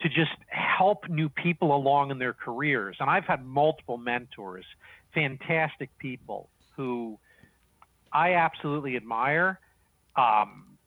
to 0.00 0.08
just 0.08 0.30
help 0.48 1.08
new 1.08 1.28
people 1.28 1.74
along 1.76 2.10
in 2.10 2.18
their 2.18 2.32
careers. 2.32 2.96
And 3.00 3.10
I've 3.10 3.24
had 3.24 3.44
multiple 3.44 3.98
mentors, 3.98 4.64
fantastic 5.14 5.96
people 5.98 6.48
who 6.76 7.18
I 8.12 8.34
absolutely 8.34 8.96
admire. 8.96 9.60
Um, 10.16 10.78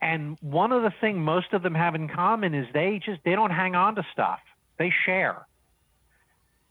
and 0.00 0.38
one 0.40 0.72
of 0.72 0.82
the 0.82 0.92
things 1.00 1.18
most 1.18 1.52
of 1.52 1.62
them 1.62 1.74
have 1.74 1.94
in 1.94 2.08
common 2.08 2.54
is 2.54 2.66
they 2.72 3.00
just 3.04 3.20
they 3.24 3.32
don't 3.32 3.50
hang 3.50 3.74
on 3.74 3.96
to 3.96 4.06
stuff. 4.12 4.40
They 4.78 4.92
share. 5.04 5.46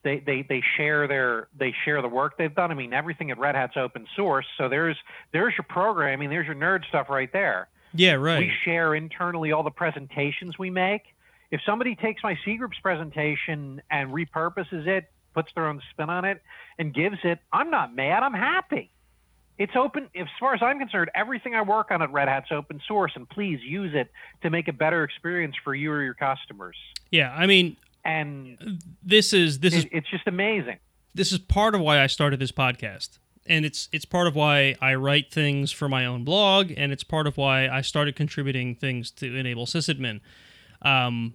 They, 0.02 0.20
they, 0.20 0.46
they 0.48 0.64
share 0.78 1.08
their 1.08 1.50
they 1.58 1.74
share 1.84 2.02
the 2.02 2.08
work 2.08 2.38
they've 2.38 2.54
done. 2.54 2.72
I 2.72 2.74
mean, 2.74 2.94
everything 2.94 3.32
at 3.32 3.38
Red 3.38 3.56
Hat's 3.56 3.76
open 3.76 4.08
source, 4.16 4.46
so 4.58 4.70
there's 4.70 4.96
there's 5.34 5.54
your 5.58 5.66
programming, 5.68 6.30
there's 6.30 6.48
your 6.48 6.56
nerd 6.56 6.88
stuff 6.88 7.10
right 7.10 7.32
there. 7.34 7.68
Yeah, 7.94 8.14
right. 8.14 8.40
We 8.40 8.52
share 8.64 8.96
internally 8.96 9.52
all 9.52 9.64
the 9.64 9.72
presentations 9.72 10.58
we 10.58 10.70
make. 10.70 11.02
If 11.52 11.62
somebody 11.66 11.96
takes 11.96 12.24
my 12.24 12.38
C 12.46 12.56
group's 12.56 12.80
presentation 12.80 13.82
and 13.92 14.12
repurposes 14.12 14.88
it, 14.88 15.12
puts 15.34 15.52
their 15.54 15.68
own 15.68 15.82
spin 15.92 16.10
on 16.10 16.26
it, 16.26 16.42
and 16.78 16.94
gives 16.94 17.18
it, 17.24 17.40
I'm 17.52 17.70
not 17.70 17.96
mad. 17.96 18.24
I'm 18.24 18.34
happy. 18.34 18.92
It's 19.58 19.74
open. 19.76 20.10
As 20.16 20.28
far 20.40 20.54
as 20.54 20.62
I'm 20.62 20.80
concerned, 20.80 21.12
everything 21.14 21.54
I 21.54 21.62
work 21.62 21.92
on 21.92 22.02
at 22.02 22.12
Red 22.12 22.30
Hat's 22.30 22.52
open 22.52 22.82
source, 22.88 23.12
and 23.16 23.28
please 23.28 23.60
use 23.62 23.94
it 23.94 24.10
to 24.42 24.50
make 24.50 24.68
a 24.68 24.74
better 24.74 25.04
experience 25.04 25.56
for 25.64 25.76
you 25.76 25.92
or 25.92 26.02
your 26.02 26.14
customers. 26.14 26.78
Yeah, 27.12 27.34
I 27.36 27.46
mean, 27.46 27.76
and 28.06 28.82
this 29.04 29.34
is 29.34 29.60
this 29.60 29.74
it, 29.74 29.78
is 29.78 29.86
it's 29.92 30.10
just 30.10 30.28
amazing. 30.28 30.78
This 31.14 31.32
is 31.32 31.40
part 31.40 31.76
of 31.76 31.82
why 31.82 32.02
I 32.02 32.08
started 32.08 32.40
this 32.40 32.52
podcast 32.52 33.18
and 33.50 33.66
it's 33.66 33.90
it's 33.92 34.06
part 34.06 34.28
of 34.28 34.36
why 34.36 34.76
I 34.80 34.94
write 34.96 35.32
things 35.32 35.72
for 35.72 35.90
my 35.90 36.06
own 36.06 36.24
blog, 36.24 36.72
and 36.78 36.94
it's 36.94 37.04
part 37.04 37.28
of 37.28 37.36
why 37.36 37.68
I 37.68 37.82
started 37.82 38.16
contributing 38.16 38.76
things 38.76 39.12
to 39.12 39.36
enable 39.36 39.66
sysadmin. 39.66 40.22
Um, 40.82 41.34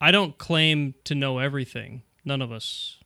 I 0.00 0.10
don't 0.10 0.36
claim 0.38 0.94
to 1.04 1.14
know 1.14 1.38
everything. 1.38 2.02
None 2.24 2.42
of 2.42 2.52
us 2.52 2.98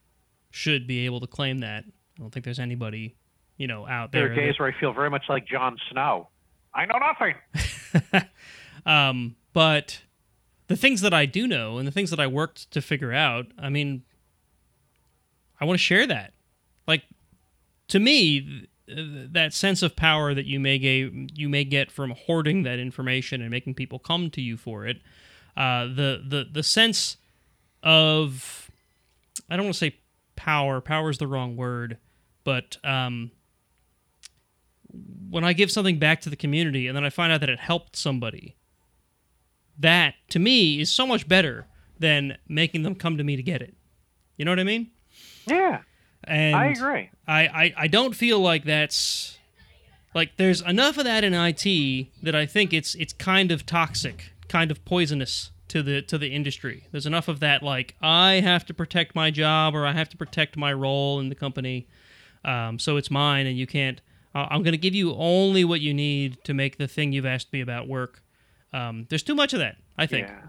should 0.57 0.87
be 0.87 1.05
able 1.05 1.21
to 1.21 1.27
claim 1.27 1.59
that. 1.59 1.85
I 2.17 2.23
don't 2.23 2.31
think 2.31 2.45
there's 2.45 2.59
anybody, 2.59 3.15
you 3.59 3.67
know, 3.67 3.87
out 3.87 4.11
there. 4.11 4.23
There 4.23 4.33
are 4.33 4.35
days 4.35 4.55
that... 4.55 4.63
where 4.63 4.73
I 4.73 4.81
feel 4.81 4.93
very 4.95 5.11
much 5.11 5.25
like 5.29 5.47
Jon 5.47 5.77
Snow. 5.91 6.29
I 6.75 6.87
know 6.87 6.99
nothing. 6.99 8.27
um, 8.87 9.37
but 9.53 10.01
the 10.69 10.77
things 10.77 11.03
that 11.03 11.13
I 11.13 11.27
do 11.27 11.47
know 11.47 11.77
and 11.77 11.87
the 11.87 11.93
things 11.93 12.09
that 12.11 12.19
I 12.19 12.27
worked 12.27 12.71
to 12.71 12.81
figure 12.81 13.13
out, 13.13 13.47
I 13.59 13.69
mean, 13.69 14.03
I 15.61 15.67
want 15.67 15.79
to 15.79 15.83
share 15.83 16.07
that. 16.07 16.33
Like 16.87 17.03
to 17.89 17.99
me, 17.99 18.67
that 18.87 19.53
sense 19.53 19.83
of 19.83 19.95
power 19.95 20.33
that 20.33 20.47
you 20.47 20.59
may 20.59 20.79
get 20.79 21.13
you 21.37 21.49
may 21.51 21.65
get 21.65 21.91
from 21.91 22.13
hoarding 22.13 22.63
that 22.63 22.79
information 22.79 23.43
and 23.43 23.51
making 23.51 23.75
people 23.75 23.99
come 23.99 24.31
to 24.31 24.41
you 24.41 24.57
for 24.57 24.87
it, 24.87 24.99
uh, 25.57 25.85
the 25.85 26.23
the 26.27 26.47
the 26.51 26.63
sense 26.63 27.19
of 27.83 28.71
I 29.51 29.57
don't 29.57 29.67
want 29.67 29.75
to 29.75 29.79
say 29.79 29.97
power. 30.37 30.81
Power 30.81 31.11
is 31.11 31.19
the 31.19 31.27
wrong 31.27 31.57
word, 31.57 31.99
but 32.45 32.77
um, 32.85 33.31
when 35.29 35.45
I 35.45 35.53
give 35.53 35.71
something 35.71 35.99
back 35.99 36.21
to 36.23 36.31
the 36.31 36.37
community 36.37 36.87
and 36.87 36.97
then 36.97 37.05
I 37.05 37.11
find 37.11 37.33
out 37.33 37.41
that 37.41 37.49
it 37.49 37.59
helped 37.59 37.97
somebody, 37.97 38.57
that 39.79 40.15
to 40.31 40.39
me 40.39 40.81
is 40.81 40.91
so 40.91 41.07
much 41.07 41.29
better 41.29 41.67
than 41.99 42.39
making 42.49 42.83
them 42.83 42.95
come 42.95 43.17
to 43.17 43.25
me 43.25 43.37
to 43.37 43.43
get 43.43 43.63
it. 43.63 43.75
You 44.37 44.45
know 44.45 44.51
what 44.51 44.61
I 44.61 44.65
mean? 44.65 44.91
Yeah. 45.47 45.81
And 46.25 46.57
I 46.57 46.67
agree. 46.67 47.11
I, 47.27 47.41
I, 47.47 47.75
I 47.77 47.87
don't 47.89 48.15
feel 48.15 48.41
like 48.41 48.65
that's 48.65 49.39
like 50.15 50.37
there's 50.37 50.61
enough 50.63 50.99
of 50.99 51.05
that 51.05 51.25
in 51.25 51.35
IT 51.35 52.09
that 52.23 52.35
I 52.35 52.47
think 52.47 52.73
it's 52.73 52.95
it's 52.95 53.13
kind 53.13 53.51
of 53.51 53.67
toxic, 53.67 54.33
kind 54.49 54.71
of 54.71 54.85
poisonous 54.85 55.51
to 55.69 55.83
the 55.83 56.03
to 56.03 56.19
the 56.19 56.29
industry. 56.29 56.87
There's 56.91 57.07
enough 57.07 57.29
of 57.29 57.41
that 57.41 57.63
like 57.63 57.97
I 58.01 58.35
have 58.35 58.67
to 58.67 58.75
protect 58.75 59.15
my 59.15 59.31
job 59.31 59.75
or 59.75 59.87
I 59.87 59.93
have 59.93 60.09
to 60.11 60.17
protect 60.17 60.57
my 60.57 60.73
role 60.73 61.21
in 61.21 61.29
the 61.29 61.35
company, 61.35 61.89
um, 62.45 62.79
so 62.79 62.97
it's 62.97 63.11
mine 63.11 63.47
and 63.47 63.57
you 63.59 63.67
can't. 63.67 64.01
Uh, 64.35 64.47
I'm 64.51 64.63
going 64.63 64.73
to 64.73 64.79
give 64.79 64.95
you 64.95 65.15
only 65.15 65.65
what 65.65 65.81
you 65.81 65.95
need 65.95 66.45
to 66.45 66.53
make 66.53 66.77
the 66.77 66.87
thing 66.87 67.13
you've 67.13 67.27
asked 67.27 67.53
me 67.53 67.61
about 67.63 67.89
work. 67.89 68.23
Um, 68.73 69.07
there's 69.09 69.23
too 69.23 69.35
much 69.35 69.55
of 69.55 69.61
that, 69.61 69.77
I 69.97 70.07
think. 70.07 70.29
Yeah. 70.29 70.49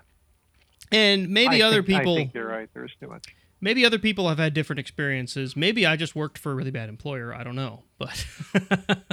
And 0.91 1.30
maybe 1.30 1.64
I 1.64 1.68
other 1.68 1.84
think, 1.84 1.99
people. 1.99 2.14
I 2.15 2.18
think 2.18 2.34
you're 2.34 2.48
right. 2.48 2.69
There's 2.73 2.94
too 2.99 3.07
much 3.07 3.34
maybe 3.61 3.85
other 3.85 3.99
people 3.99 4.30
have 4.30 4.38
had 4.38 4.53
different 4.53 4.80
experiences. 4.80 5.56
Maybe 5.56 5.85
I 5.85 5.95
just 5.95 6.15
worked 6.15 6.38
for 6.38 6.52
a 6.52 6.56
really 6.56 6.72
bad 6.72 6.89
employer. 6.89 7.34
I 7.34 7.44
don't 7.44 7.56
know, 7.56 7.84
but 7.98 8.26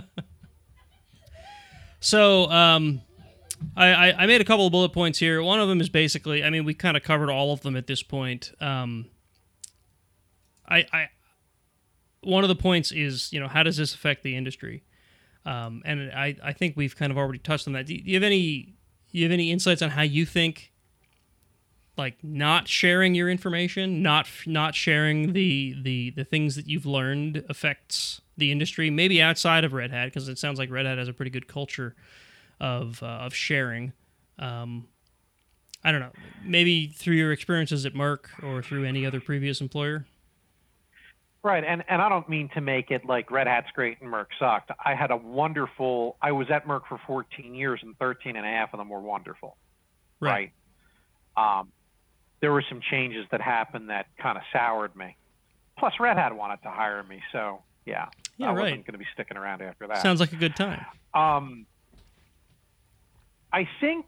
so 2.00 2.50
um, 2.50 3.02
I, 3.76 4.12
I, 4.12 4.26
made 4.26 4.40
a 4.40 4.44
couple 4.44 4.66
of 4.66 4.72
bullet 4.72 4.92
points 4.92 5.18
here. 5.18 5.42
One 5.42 5.60
of 5.60 5.68
them 5.68 5.80
is 5.80 5.88
basically, 5.88 6.44
I 6.44 6.50
mean, 6.50 6.64
we 6.64 6.74
kind 6.74 6.96
of 6.96 7.02
covered 7.02 7.30
all 7.30 7.52
of 7.52 7.62
them 7.62 7.76
at 7.76 7.86
this 7.86 8.02
point. 8.02 8.52
Um, 8.60 9.06
I, 10.68 10.86
I 10.92 11.08
one 12.20 12.42
of 12.44 12.48
the 12.48 12.56
points 12.56 12.90
is, 12.90 13.32
you 13.32 13.40
know, 13.40 13.48
how 13.48 13.62
does 13.62 13.76
this 13.76 13.94
affect 13.94 14.22
the 14.22 14.36
industry? 14.36 14.82
Um, 15.44 15.82
and 15.84 16.10
I, 16.12 16.36
I 16.42 16.52
think 16.52 16.76
we've 16.76 16.96
kind 16.96 17.12
of 17.12 17.18
already 17.18 17.38
touched 17.38 17.66
on 17.66 17.74
that. 17.74 17.86
Do 17.86 17.94
you 17.94 18.14
have 18.14 18.22
any 18.22 18.74
you 19.10 19.22
have 19.24 19.32
any 19.32 19.52
insights 19.52 19.82
on 19.82 19.90
how 19.90 20.02
you 20.02 20.26
think 20.26 20.72
like 21.96 22.16
not 22.24 22.66
sharing 22.66 23.14
your 23.14 23.28
information, 23.28 24.02
not 24.02 24.26
not 24.46 24.74
sharing 24.74 25.32
the 25.32 25.76
the 25.80 26.10
the 26.10 26.24
things 26.24 26.56
that 26.56 26.68
you've 26.68 26.86
learned 26.86 27.44
affects 27.48 28.20
the 28.36 28.50
industry. 28.50 28.90
Maybe 28.90 29.22
outside 29.22 29.64
of 29.64 29.72
Red 29.72 29.92
Hat, 29.92 30.06
because 30.06 30.28
it 30.28 30.38
sounds 30.38 30.58
like 30.58 30.70
Red 30.70 30.86
Hat 30.86 30.98
has 30.98 31.08
a 31.08 31.12
pretty 31.12 31.30
good 31.30 31.46
culture 31.46 31.94
of 32.60 33.02
uh, 33.02 33.06
of 33.06 33.34
sharing. 33.34 33.92
Um, 34.38 34.88
I 35.84 35.92
don't 35.92 36.00
know. 36.00 36.12
Maybe 36.44 36.86
through 36.88 37.16
your 37.16 37.32
experiences 37.32 37.84
at 37.84 37.94
Merck 37.94 38.42
or 38.42 38.62
through 38.62 38.84
any 38.84 39.04
other 39.04 39.20
previous 39.20 39.60
employer. 39.60 40.06
Right, 41.42 41.62
and 41.62 41.84
and 41.88 42.00
I 42.00 42.08
don't 42.08 42.26
mean 42.28 42.48
to 42.54 42.62
make 42.62 42.90
it 42.90 43.04
like 43.04 43.30
Red 43.30 43.46
Hat's 43.46 43.68
great 43.74 44.00
and 44.00 44.10
Merck 44.10 44.28
sucked. 44.38 44.70
I 44.82 44.94
had 44.94 45.10
a 45.10 45.16
wonderful. 45.16 46.16
I 46.22 46.32
was 46.32 46.50
at 46.50 46.66
Merck 46.66 46.86
for 46.88 46.98
14 47.06 47.54
years, 47.54 47.80
and 47.82 47.96
13 47.98 48.36
and 48.36 48.46
a 48.46 48.48
half 48.48 48.72
of 48.72 48.78
them 48.78 48.88
were 48.88 49.00
wonderful. 49.00 49.58
Right. 50.20 50.52
right? 51.36 51.60
Um, 51.60 51.72
there 52.40 52.50
were 52.50 52.64
some 52.66 52.80
changes 52.90 53.26
that 53.30 53.42
happened 53.42 53.90
that 53.90 54.06
kind 54.18 54.38
of 54.38 54.44
soured 54.52 54.96
me. 54.96 55.16
Plus, 55.78 55.92
Red 56.00 56.16
Hat 56.16 56.34
wanted 56.34 56.62
to 56.62 56.70
hire 56.70 57.02
me, 57.02 57.20
so 57.30 57.62
yeah, 57.84 58.08
yeah 58.38 58.46
I 58.46 58.52
right. 58.52 58.62
wasn't 58.62 58.86
going 58.86 58.92
to 58.92 58.98
be 58.98 59.06
sticking 59.12 59.36
around 59.36 59.60
after 59.60 59.86
that. 59.86 60.00
Sounds 60.00 60.20
like 60.20 60.32
a 60.32 60.36
good 60.36 60.56
time. 60.56 60.84
Um, 61.12 61.66
I 63.54 63.68
think. 63.80 64.06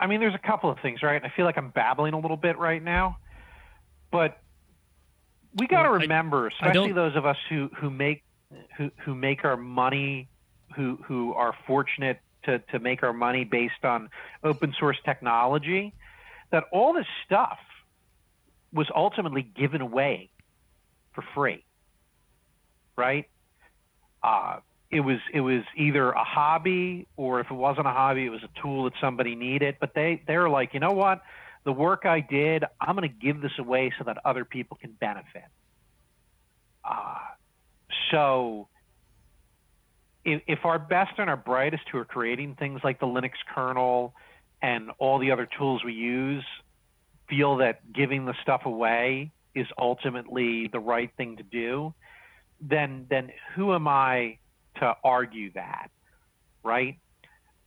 I 0.00 0.06
mean, 0.06 0.18
there's 0.18 0.34
a 0.34 0.38
couple 0.38 0.70
of 0.70 0.78
things, 0.80 1.02
right? 1.02 1.16
And 1.16 1.26
I 1.26 1.32
feel 1.36 1.44
like 1.44 1.58
I'm 1.58 1.68
babbling 1.68 2.14
a 2.14 2.18
little 2.18 2.38
bit 2.38 2.58
right 2.58 2.82
now, 2.82 3.18
but 4.10 4.40
we 5.54 5.66
got 5.66 5.82
to 5.82 5.90
well, 5.90 6.00
remember, 6.00 6.46
I, 6.46 6.48
especially 6.48 6.90
I 6.90 6.94
those 6.94 7.14
of 7.14 7.26
us 7.26 7.36
who 7.50 7.70
who 7.76 7.90
make 7.90 8.24
who 8.78 8.90
who 9.04 9.14
make 9.14 9.44
our 9.44 9.58
money, 9.58 10.28
who 10.74 10.98
who 11.04 11.34
are 11.34 11.54
fortunate 11.66 12.18
to, 12.44 12.60
to 12.70 12.78
make 12.78 13.02
our 13.02 13.12
money 13.12 13.44
based 13.44 13.84
on 13.84 14.08
open 14.42 14.74
source 14.78 14.96
technology, 15.04 15.92
that 16.50 16.64
all 16.72 16.94
this 16.94 17.06
stuff 17.26 17.58
was 18.72 18.88
ultimately 18.96 19.42
given 19.42 19.82
away 19.82 20.30
for 21.14 21.22
free. 21.34 21.62
Right? 22.96 23.28
Uh, 24.22 24.60
it 24.92 25.00
was 25.00 25.18
it 25.32 25.40
was 25.40 25.62
either 25.74 26.10
a 26.10 26.22
hobby 26.22 27.08
or 27.16 27.40
if 27.40 27.50
it 27.50 27.54
wasn't 27.54 27.86
a 27.86 27.90
hobby, 27.90 28.26
it 28.26 28.28
was 28.28 28.42
a 28.42 28.60
tool 28.60 28.84
that 28.84 28.92
somebody 29.00 29.34
needed. 29.34 29.76
But 29.80 29.94
they 29.94 30.22
they're 30.26 30.50
like, 30.50 30.74
you 30.74 30.80
know 30.80 30.92
what? 30.92 31.22
The 31.64 31.72
work 31.72 32.04
I 32.04 32.20
did, 32.20 32.64
I'm 32.80 32.94
going 32.94 33.08
to 33.08 33.14
give 33.14 33.40
this 33.40 33.52
away 33.58 33.92
so 33.96 34.04
that 34.04 34.18
other 34.24 34.44
people 34.44 34.76
can 34.80 34.92
benefit. 34.92 35.44
Uh, 36.84 37.18
so 38.10 38.68
if, 40.24 40.42
if 40.46 40.64
our 40.64 40.78
best 40.78 41.12
and 41.18 41.30
our 41.30 41.36
brightest 41.36 41.84
who 41.90 41.98
are 41.98 42.04
creating 42.04 42.56
things 42.56 42.80
like 42.84 43.00
the 43.00 43.06
Linux 43.06 43.34
kernel 43.54 44.12
and 44.60 44.90
all 44.98 45.18
the 45.18 45.30
other 45.30 45.48
tools 45.58 45.82
we 45.84 45.94
use 45.94 46.44
feel 47.28 47.58
that 47.58 47.92
giving 47.92 48.26
the 48.26 48.34
stuff 48.42 48.62
away 48.66 49.30
is 49.54 49.66
ultimately 49.78 50.66
the 50.66 50.80
right 50.80 51.10
thing 51.16 51.36
to 51.36 51.42
do, 51.44 51.94
then 52.60 53.06
then 53.08 53.30
who 53.54 53.72
am 53.72 53.86
I 53.86 54.38
to 54.82 54.96
argue 55.04 55.52
that, 55.52 55.90
right? 56.62 56.98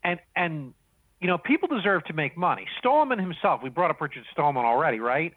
And 0.03 0.19
and 0.35 0.73
you 1.19 1.27
know, 1.27 1.37
people 1.37 1.67
deserve 1.67 2.03
to 2.05 2.13
make 2.13 2.37
money. 2.37 2.67
Stallman 2.79 3.19
himself, 3.19 3.61
we 3.63 3.69
brought 3.69 3.89
up 3.89 4.01
Richard 4.01 4.25
Stallman 4.31 4.65
already, 4.65 4.99
right? 4.99 5.33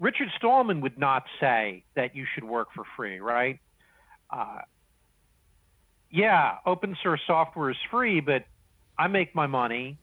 Richard 0.00 0.28
Stallman 0.38 0.80
would 0.80 0.98
not 0.98 1.24
say 1.38 1.84
that 1.94 2.16
you 2.16 2.26
should 2.34 2.44
work 2.44 2.68
for 2.74 2.84
free, 2.96 3.20
right? 3.20 3.60
Uh, 4.30 4.60
yeah, 6.10 6.56
open 6.66 6.96
source 7.02 7.20
software 7.26 7.70
is 7.70 7.76
free, 7.90 8.20
but 8.20 8.44
I 8.98 9.08
make 9.08 9.34
my 9.34 9.46
money 9.46 9.98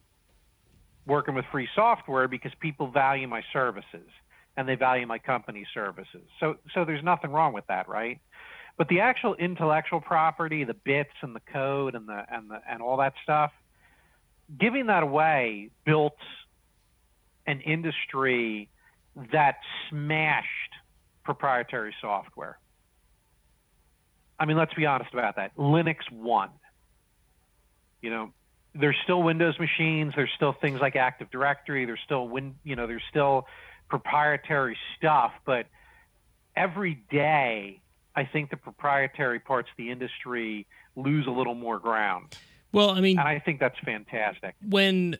working 1.08 1.34
with 1.34 1.46
free 1.52 1.68
software 1.76 2.28
because 2.28 2.52
people 2.60 2.88
value 2.88 3.28
my 3.28 3.42
services 3.52 4.08
and 4.56 4.68
they 4.68 4.76
value 4.76 5.08
my 5.08 5.18
company 5.18 5.66
services. 5.74 6.24
So 6.40 6.58
so 6.74 6.86
there's 6.86 7.04
nothing 7.04 7.32
wrong 7.32 7.54
with 7.54 7.66
that, 7.68 7.90
right? 7.90 8.20
But 8.78 8.90
the 8.90 9.00
actual 9.00 9.34
intellectual 9.36 10.02
property, 10.02 10.64
the 10.64 10.76
bits 10.76 11.14
and 11.22 11.36
the 11.36 11.42
code 11.52 11.96
and 11.96 12.08
the 12.08 12.24
and 12.30 12.50
the 12.50 12.62
and 12.70 12.82
all 12.82 12.98
that 12.98 13.14
stuff, 13.24 13.52
giving 14.60 14.86
that 14.88 15.04
away 15.04 15.72
built 15.84 16.18
an 17.48 17.62
industry 17.62 18.70
that 19.32 19.58
smashed 19.90 20.48
proprietary 21.24 21.94
software. 22.00 22.60
I 24.40 24.46
mean, 24.46 24.58
let's 24.58 24.74
be 24.76 24.86
honest 24.86 25.12
about 25.12 25.38
that. 25.38 25.56
Linux 25.58 25.98
won. 26.12 26.50
You 28.02 28.12
know, 28.12 28.34
there's 28.76 28.96
still 29.04 29.24
Windows 29.24 29.58
machines. 29.60 30.14
There's 30.16 30.30
still 30.36 30.54
things 30.54 30.80
like 30.80 30.96
Active 30.96 31.32
Directory. 31.32 31.86
There's 31.86 32.00
still 32.06 32.28
win. 32.28 32.56
You 32.64 32.76
know, 32.76 32.86
there's 32.86 33.02
still 33.10 33.48
proprietary 33.90 34.78
stuff. 34.98 35.32
But 35.46 35.66
every 36.56 37.04
day, 37.10 37.82
I 38.18 38.26
think 38.26 38.50
the 38.50 38.58
proprietary 38.58 39.40
parts 39.40 39.70
of 39.70 39.78
the 39.78 39.92
industry 39.92 40.66
lose 40.96 41.28
a 41.28 41.32
little 41.32 41.54
more 41.54 41.78
ground. 41.78 42.36
Well, 42.72 42.90
I 42.90 43.00
mean, 43.00 43.20
and 43.20 43.28
I 43.28 43.38
think 43.40 43.60
that's 43.60 43.78
fantastic. 43.86 44.56
When, 44.68 45.18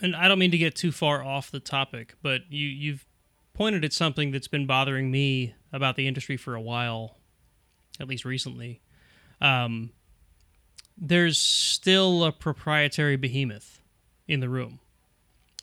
and 0.00 0.16
I 0.16 0.26
don't 0.26 0.38
mean 0.38 0.50
to 0.50 0.58
get 0.58 0.74
too 0.74 0.90
far 0.90 1.22
off 1.22 1.50
the 1.50 1.60
topic, 1.60 2.14
but 2.22 2.40
you 2.48 2.66
you've 2.66 3.06
pointed 3.52 3.84
at 3.84 3.92
something 3.92 4.30
that's 4.30 4.48
been 4.48 4.66
bothering 4.66 5.10
me 5.10 5.54
about 5.70 5.96
the 5.96 6.08
industry 6.08 6.38
for 6.38 6.54
a 6.54 6.60
while, 6.60 7.18
at 8.00 8.08
least 8.08 8.24
recently. 8.24 8.80
Um, 9.42 9.90
there's 10.96 11.38
still 11.38 12.24
a 12.24 12.32
proprietary 12.32 13.16
behemoth 13.16 13.80
in 14.26 14.40
the 14.40 14.48
room, 14.48 14.80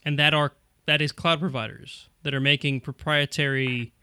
and 0.06 0.20
that 0.20 0.36
are 0.36 0.54
that 0.86 1.02
is 1.02 1.12
cloud 1.12 1.40
providers 1.40 2.08
that 2.22 2.36
are 2.36 2.40
making 2.40 2.82
proprietary 2.82 3.94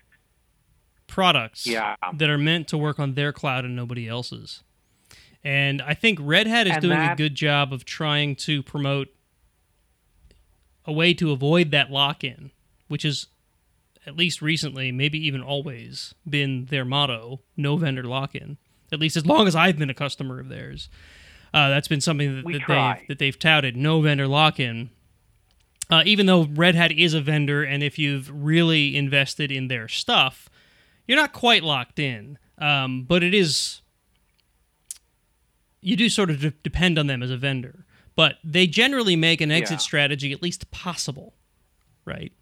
products 1.09 1.67
yeah. 1.67 1.97
that 2.15 2.31
are 2.31 2.39
meant 2.39 2.69
to 2.69 2.79
work 2.79 3.01
on 3.01 3.15
their 3.15 3.33
cloud 3.33 3.65
and 3.65 3.75
nobody 3.75 4.07
else's. 4.07 4.63
And 5.43 5.83
I 5.83 5.95
think 5.95 6.19
Red 6.21 6.47
Hat 6.47 6.67
is 6.67 6.75
And 6.75 6.83
doing 6.83 6.99
a 6.99 7.17
good 7.17 7.35
job 7.35 7.73
of 7.73 7.85
trying 7.85 8.37
to 8.37 8.63
promote 8.63 9.09
a 10.85 10.93
way 10.93 11.15
to 11.15 11.33
avoid 11.33 11.71
that 11.73 11.91
lock 11.91 12.23
in, 12.23 12.51
which 12.89 13.05
is 13.05 13.27
at 14.07 14.17
least 14.17 14.41
recently, 14.41 14.91
maybe 14.91 15.19
even 15.27 15.43
always, 15.43 16.15
been 16.29 16.67
their 16.67 16.85
motto 16.85 17.41
no 17.57 17.77
vendor 17.77 18.05
lock 18.05 18.35
in. 18.35 18.57
At 18.91 18.99
least 18.99 19.17
as 19.17 19.27
long 19.27 19.47
as 19.47 19.55
I've 19.55 19.79
been 19.79 19.91
a 19.91 19.95
customer 19.95 20.41
of 20.41 20.49
theirs. 20.49 20.89
Uh, 21.53 21.69
that's 21.69 21.89
been 21.89 22.01
something 22.01 22.37
that, 22.37 22.45
that, 22.45 22.63
they've, 22.69 23.09
that 23.09 23.19
they've 23.19 23.39
touted 23.39 23.77
no 23.77 24.01
vendor 24.01 24.27
lock 24.27 24.59
in. 24.59 24.91
Uh, 25.91 26.03
even 26.05 26.27
though 26.27 26.45
Red 26.45 26.75
Hat 26.75 26.93
is 26.93 27.15
a 27.15 27.21
vendor, 27.21 27.63
and 27.63 27.83
if 27.83 27.99
you've 27.99 28.31
really 28.31 28.97
invested 28.97 29.51
in 29.51 29.69
their 29.69 29.89
stuff, 29.89 30.51
you're 31.09 31.17
not 31.17 31.33
quite 31.33 31.65
locked 31.65 31.99
in. 31.99 32.39
Um, 32.59 33.03
but 33.05 33.23
it 33.25 33.35
is 33.35 33.83
you 35.81 35.97
do 35.97 36.09
sort 36.09 36.31
of 36.31 36.41
de- 36.41 36.51
depend 36.51 36.99
on 36.99 37.07
them 37.07 37.23
as 37.23 37.31
a 37.31 37.37
vendor, 37.37 37.85
but 38.17 38.37
they 38.45 38.67
generally 38.67 39.15
make 39.17 39.41
an 39.41 39.51
exit 39.51 39.75
Yeah. 39.77 39.79
strategy 39.79 40.33
at 40.33 40.43
least 40.43 40.71
possible, 40.71 41.35
right? 42.05 42.33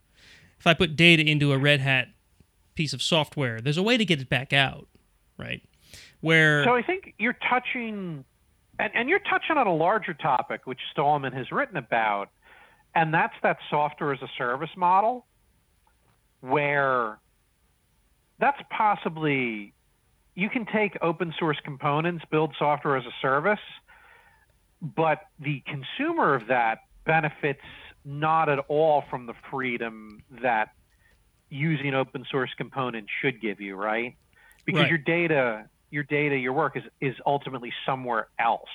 If 0.58 0.66
I 0.66 0.72
put 0.74 0.96
data 0.96 1.22
into 1.22 1.52
a 1.52 1.58
Red 1.58 1.80
Hat 1.80 2.08
piece 2.74 2.92
of 2.94 3.02
software, 3.02 3.60
there's 3.60 3.76
a 3.76 3.82
way 3.82 3.96
to 3.98 4.04
get 4.06 4.20
it 4.20 4.28
back 4.30 4.52
out, 4.54 4.88
right? 5.36 5.62
Where 6.22 6.64
So 6.64 6.74
I 6.74 6.82
think 6.82 7.12
you're 7.18 7.36
touching, 7.48 8.24
and, 8.78 8.90
and 8.94 9.08
you're 9.10 9.18
touching 9.20 9.58
on 9.58 9.66
a 9.66 9.74
larger 9.74 10.14
topic, 10.14 10.66
which 10.66 10.80
Stallman 10.92 11.34
has 11.34 11.52
written 11.52 11.76
about, 11.76 12.30
and 12.94 13.12
that's 13.12 13.34
that 13.42 13.58
software 13.68 14.14
as 14.14 14.22
a 14.22 14.28
service 14.38 14.74
model, 14.76 15.26
where 16.40 17.18
that's 18.38 18.60
possibly 18.70 19.74
you 20.34 20.50
can 20.50 20.66
take 20.66 20.96
open 21.00 21.32
source 21.38 21.58
components, 21.64 22.24
build 22.30 22.54
software 22.58 22.96
as 22.96 23.04
a 23.06 23.14
service, 23.22 23.58
but 24.82 25.20
the 25.38 25.62
consumer 25.66 26.34
of 26.34 26.48
that 26.48 26.78
benefits 27.06 27.62
not 28.04 28.48
at 28.48 28.58
all 28.68 29.02
from 29.10 29.26
the 29.26 29.34
freedom 29.50 30.22
that 30.42 30.68
using 31.48 31.94
open 31.94 32.24
source 32.30 32.50
components 32.56 33.10
should 33.22 33.40
give 33.40 33.60
you, 33.60 33.76
right? 33.76 34.16
Because 34.66 34.82
Right. 34.82 34.90
your 34.90 34.98
data, 34.98 35.68
your 35.90 36.02
data, 36.04 36.36
your 36.36 36.52
work 36.52 36.76
is 36.76 36.82
is 37.00 37.14
ultimately 37.24 37.72
somewhere 37.86 38.28
else. 38.38 38.68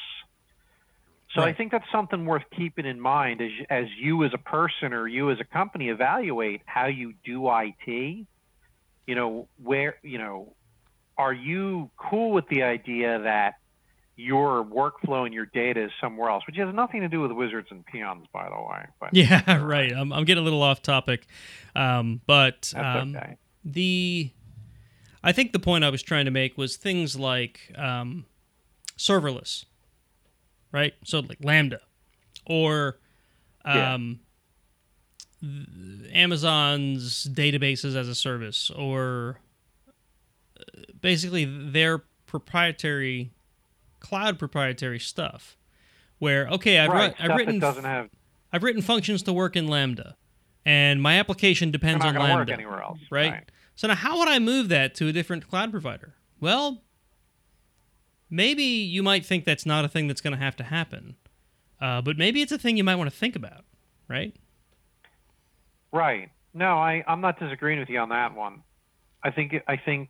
So 1.35 1.43
I 1.43 1.53
think 1.53 1.71
that's 1.71 1.89
something 1.91 2.25
worth 2.25 2.43
keeping 2.57 2.85
in 2.85 2.99
mind 2.99 3.41
as 3.41 3.51
as 3.69 3.85
you 3.97 4.23
as 4.25 4.31
a 4.33 4.37
person 4.37 4.93
or 4.93 5.07
you 5.07 5.31
as 5.31 5.39
a 5.39 5.45
company 5.45 5.89
evaluate 5.89 6.61
how 6.65 6.87
you 6.87 7.13
do 7.23 7.49
IT. 7.49 8.27
You 9.07 9.15
know, 9.15 9.47
where, 9.61 9.95
you 10.03 10.17
know, 10.17 10.53
are 11.17 11.33
you 11.33 11.89
cool 11.97 12.31
with 12.31 12.47
the 12.47 12.63
idea 12.63 13.19
that 13.19 13.55
your 14.15 14.63
workflow 14.63 15.25
and 15.25 15.33
your 15.33 15.47
data 15.47 15.85
is 15.85 15.91
somewhere 15.99 16.29
else, 16.29 16.45
which 16.45 16.57
has 16.57 16.73
nothing 16.73 17.01
to 17.01 17.07
do 17.07 17.21
with 17.21 17.31
wizards 17.31 17.67
and 17.71 17.85
peons, 17.85 18.25
by 18.31 18.47
the 18.49 18.55
way. 18.55 18.85
But 18.99 19.13
yeah, 19.13 19.57
right. 19.63 19.91
I'm, 19.91 20.13
I'm 20.13 20.25
getting 20.25 20.41
a 20.41 20.43
little 20.43 20.61
off 20.61 20.81
topic, 20.81 21.27
um, 21.75 22.21
but 22.27 22.73
um, 22.75 23.15
okay. 23.15 23.37
the 23.63 24.31
I 25.23 25.31
think 25.31 25.53
the 25.53 25.59
point 25.59 25.83
I 25.83 25.89
was 25.89 26.01
trying 26.01 26.25
to 26.25 26.31
make 26.31 26.57
was 26.57 26.77
things 26.77 27.17
like 27.17 27.71
um, 27.75 28.25
serverless, 28.97 29.65
right? 30.71 30.93
So 31.03 31.19
like 31.19 31.39
Lambda, 31.43 31.79
or 32.45 32.99
Yeah. 33.65 33.93
Amazon's 36.13 37.27
databases 37.27 37.95
as 37.95 38.07
a 38.07 38.15
service, 38.15 38.69
or 38.69 39.39
basically 40.99 41.45
their 41.45 42.03
proprietary 42.25 43.31
cloud 43.99 44.37
proprietary 44.39 44.99
stuff. 44.99 45.57
Where 46.19 46.47
okay, 46.49 46.77
I've, 46.77 46.91
right, 46.91 47.15
I've 47.19 47.35
written 47.35 47.59
doesn't 47.59 47.83
have 47.83 48.09
I've 48.53 48.63
written 48.63 48.81
functions 48.81 49.23
to 49.23 49.33
work 49.33 49.55
in 49.55 49.67
Lambda, 49.67 50.15
and 50.65 51.01
my 51.01 51.17
application 51.17 51.71
depends 51.71 52.05
on 52.05 52.13
Lambda 52.15 52.53
anywhere 52.53 52.81
else, 52.81 52.99
right? 53.09 53.49
So 53.75 53.87
now, 53.87 53.95
how 53.95 54.19
would 54.19 54.27
I 54.27 54.37
move 54.37 54.69
that 54.69 54.93
to 54.95 55.07
a 55.07 55.11
different 55.11 55.49
cloud 55.49 55.71
provider? 55.71 56.13
Well, 56.39 56.83
maybe 58.29 58.63
you 58.63 59.01
might 59.01 59.25
think 59.25 59.45
that's 59.45 59.65
not 59.65 59.85
a 59.85 59.87
thing 59.87 60.07
that's 60.07 60.21
going 60.21 60.37
to 60.37 60.43
have 60.43 60.55
to 60.57 60.63
happen, 60.63 61.15
uh, 61.79 62.01
but 62.01 62.17
maybe 62.17 62.41
it's 62.41 62.51
a 62.51 62.59
thing 62.59 62.77
you 62.77 62.83
might 62.83 62.97
want 62.97 63.09
to 63.09 63.15
think 63.15 63.35
about, 63.35 63.65
right? 64.07 64.35
Right. 65.91 66.29
No, 66.53 66.77
I, 66.77 67.03
I'm 67.07 67.21
not 67.21 67.39
disagreeing 67.39 67.79
with 67.79 67.89
you 67.89 67.99
on 67.99 68.09
that 68.09 68.35
one. 68.35 68.63
I 69.23 69.31
think 69.31 69.53
I 69.67 69.77
think, 69.77 70.09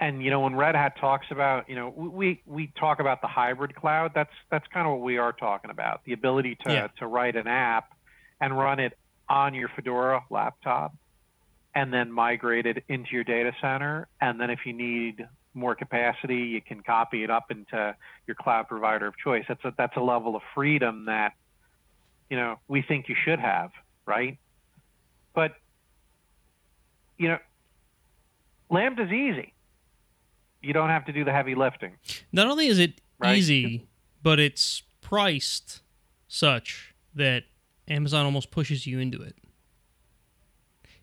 and 0.00 0.22
you 0.22 0.30
know, 0.30 0.40
when 0.40 0.54
Red 0.54 0.74
Hat 0.74 0.94
talks 1.00 1.26
about, 1.30 1.68
you 1.68 1.74
know, 1.74 1.88
we 1.88 2.42
we 2.46 2.72
talk 2.78 3.00
about 3.00 3.20
the 3.20 3.26
hybrid 3.28 3.74
cloud. 3.74 4.12
That's 4.14 4.32
that's 4.50 4.66
kind 4.68 4.86
of 4.86 4.92
what 4.94 5.02
we 5.02 5.18
are 5.18 5.32
talking 5.32 5.70
about. 5.70 6.04
The 6.04 6.12
ability 6.12 6.56
to 6.66 6.72
Yeah. 6.72 6.88
to 6.98 7.06
write 7.06 7.36
an 7.36 7.46
app 7.46 7.92
and 8.40 8.56
run 8.56 8.78
it 8.78 8.96
on 9.28 9.54
your 9.54 9.68
Fedora 9.68 10.22
laptop, 10.30 10.94
and 11.74 11.92
then 11.92 12.12
migrate 12.12 12.66
it 12.66 12.84
into 12.88 13.10
your 13.12 13.24
data 13.24 13.52
center. 13.60 14.06
And 14.20 14.40
then 14.40 14.50
if 14.50 14.60
you 14.64 14.72
need 14.72 15.26
more 15.54 15.74
capacity, 15.74 16.36
you 16.36 16.62
can 16.62 16.82
copy 16.82 17.24
it 17.24 17.30
up 17.30 17.50
into 17.50 17.96
your 18.26 18.36
cloud 18.36 18.68
provider 18.68 19.06
of 19.08 19.14
choice. 19.18 19.44
That's 19.48 19.64
a 19.64 19.74
that's 19.76 19.96
a 19.96 20.00
level 20.00 20.36
of 20.36 20.42
freedom 20.54 21.06
that, 21.06 21.32
you 22.30 22.36
know, 22.36 22.60
we 22.68 22.82
think 22.82 23.08
you 23.08 23.16
should 23.24 23.40
have, 23.40 23.70
right? 24.06 24.38
But 25.38 25.52
you 27.16 27.28
know, 27.28 27.38
Lambda's 28.70 29.12
easy. 29.12 29.54
You 30.62 30.72
don't 30.72 30.88
have 30.88 31.04
to 31.04 31.12
do 31.12 31.24
the 31.24 31.30
heavy 31.30 31.54
lifting. 31.54 31.92
Not 32.32 32.48
only 32.48 32.66
is 32.66 32.80
it 32.80 33.00
Right. 33.20 33.36
easy, 33.38 33.86
but 34.20 34.40
it's 34.40 34.82
priced 35.00 35.82
such 36.26 36.92
that 37.14 37.44
Amazon 37.86 38.24
almost 38.24 38.50
pushes 38.50 38.84
you 38.84 38.98
into 38.98 39.22
it. 39.22 39.36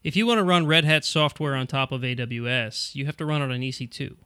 If 0.04 0.18
you 0.18 0.28
want 0.28 0.40
to 0.40 0.44
run 0.44 0.68
Red 0.68 0.84
Hat 0.84 1.06
software 1.06 1.56
on 1.56 1.66
top 1.66 1.94
of 1.94 2.02
AWS, 2.02 2.94
you 2.94 3.06
have 3.06 3.16
to 3.16 3.26
run 3.26 3.42
it 3.42 3.54
on 3.54 3.62
EC2, 3.62 4.18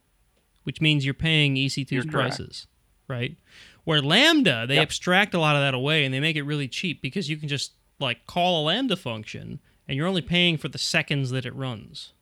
which 0.64 0.82
means 0.82 1.06
you're 1.06 1.14
paying 1.14 1.54
EC2's 1.54 1.92
You're 1.92 2.02
correct. 2.06 2.38
prices, 2.38 2.66
right? 3.08 3.38
Where 3.84 4.02
Lambda, 4.02 4.66
they 4.68 4.78
Yep. 4.78 4.88
abstract 4.88 5.34
a 5.36 5.40
lot 5.40 5.56
of 5.56 5.62
that 5.62 5.76
away 5.76 6.04
and 6.04 6.12
they 6.12 6.20
make 6.20 6.36
it 6.36 6.44
really 6.44 6.68
cheap 6.68 7.00
because 7.00 7.30
you 7.30 7.38
can 7.38 7.48
just 7.48 7.74
like 8.00 8.26
call 8.26 8.64
a 8.64 8.66
Lambda 8.66 8.96
function 8.96 9.60
and 9.90 9.98
you're 9.98 10.08
only 10.08 10.22
paying 10.22 10.56
for 10.56 10.68
the 10.68 10.78
seconds 10.78 11.32
that 11.32 11.48
it 11.48 11.56
runs. 11.56 12.14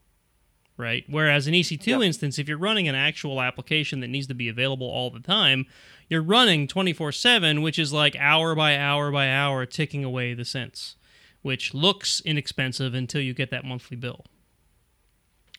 Right? 0.78 1.04
Whereas 1.10 1.48
in 1.48 1.54
EC2 1.54 1.86
Yep. 1.88 2.02
instance, 2.02 2.40
if 2.40 2.48
you're 2.48 2.58
running 2.58 2.88
an 2.88 2.96
actual 2.96 3.42
application 3.42 4.00
that 4.00 4.08
needs 4.08 4.28
to 4.28 4.34
be 4.36 4.48
available 4.48 4.88
all 4.88 5.10
the 5.10 5.20
time, 5.20 5.66
you're 6.08 6.22
running 6.22 6.68
24 6.68 7.12
7, 7.12 7.62
which 7.62 7.78
is 7.78 7.92
like 7.92 8.16
hour 8.16 8.56
by 8.56 8.78
hour 8.78 9.12
by 9.12 9.30
hour 9.30 9.66
ticking 9.66 10.04
away 10.06 10.34
the 10.34 10.46
cents, 10.46 10.96
which 11.42 11.74
looks 11.74 12.22
inexpensive 12.22 12.94
until 12.94 13.22
you 13.22 13.34
get 13.34 13.50
that 13.52 13.66
monthly 13.66 13.98
bill. 13.98 14.24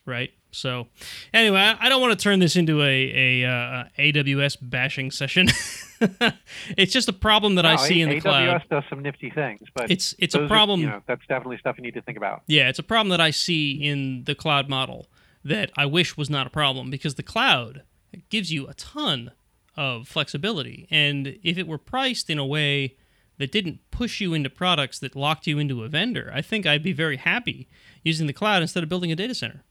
Right? 0.05 0.31
So, 0.51 0.87
anyway, 1.33 1.59
I 1.59 1.77
I 1.85 1.89
don't 1.89 2.01
want 2.01 2.17
to 2.17 2.23
turn 2.23 2.39
this 2.39 2.55
into 2.55 2.81
a, 2.81 3.43
a 3.43 3.45
uh, 3.49 3.83
AWS 3.99 4.57
bashing 4.61 5.11
session. 5.11 5.47
it's 6.77 6.91
just 6.93 7.07
a 7.09 7.13
problem 7.13 7.55
that 7.55 7.65
I 7.65 7.75
No, 7.75 7.81
see 7.83 8.01
in 8.01 8.09
the 8.09 8.15
AWS 8.15 8.21
cloud. 8.21 8.61
AWS 8.61 8.69
does 8.69 8.83
some 8.89 9.01
nifty 9.01 9.29
things, 9.29 9.61
but 9.75 9.91
It's 9.91 10.15
it's 10.19 10.35
a 10.35 10.39
those 10.39 10.45
are- 10.45 10.49
problem. 10.49 10.81
you 10.81 10.87
know, 10.87 11.01
that's 11.07 11.21
definitely 11.27 11.57
stuff 11.59 11.75
you 11.77 11.83
need 11.83 11.93
to 11.93 12.01
think 12.01 12.17
about. 12.17 12.43
Yeah, 12.47 12.69
it's 12.69 12.79
a 12.79 12.83
problem 12.83 13.09
that 13.09 13.21
I 13.21 13.31
see 13.31 13.71
in 13.73 14.23
the 14.23 14.35
cloud 14.35 14.69
model 14.69 15.07
that 15.43 15.71
I 15.77 15.85
wish 15.85 16.17
was 16.17 16.29
not 16.29 16.47
a 16.47 16.49
problem 16.49 16.89
because 16.89 17.15
the 17.15 17.23
cloud 17.23 17.83
gives 18.29 18.51
you 18.51 18.67
a 18.67 18.73
ton 18.73 19.31
of 19.77 20.07
flexibility. 20.07 20.87
And 20.91 21.37
if 21.43 21.57
it 21.57 21.67
were 21.67 21.77
priced 21.77 22.29
in 22.29 22.37
a 22.39 22.45
way 22.45 22.95
that 23.37 23.51
didn't 23.51 23.79
push 23.91 24.19
you 24.19 24.33
into 24.33 24.49
products 24.49 24.99
that 24.99 25.15
locked 25.15 25.47
you 25.47 25.59
into 25.59 25.83
a 25.83 25.87
vendor, 25.87 26.29
I 26.33 26.41
think 26.41 26.65
I'd 26.65 26.83
be 26.83 26.91
very 26.91 27.15
happy 27.17 27.69
using 28.03 28.27
the 28.27 28.33
cloud 28.33 28.61
instead 28.61 28.83
of 28.83 28.89
building 28.89 29.11
a 29.11 29.15
data 29.15 29.33
center. 29.35 29.63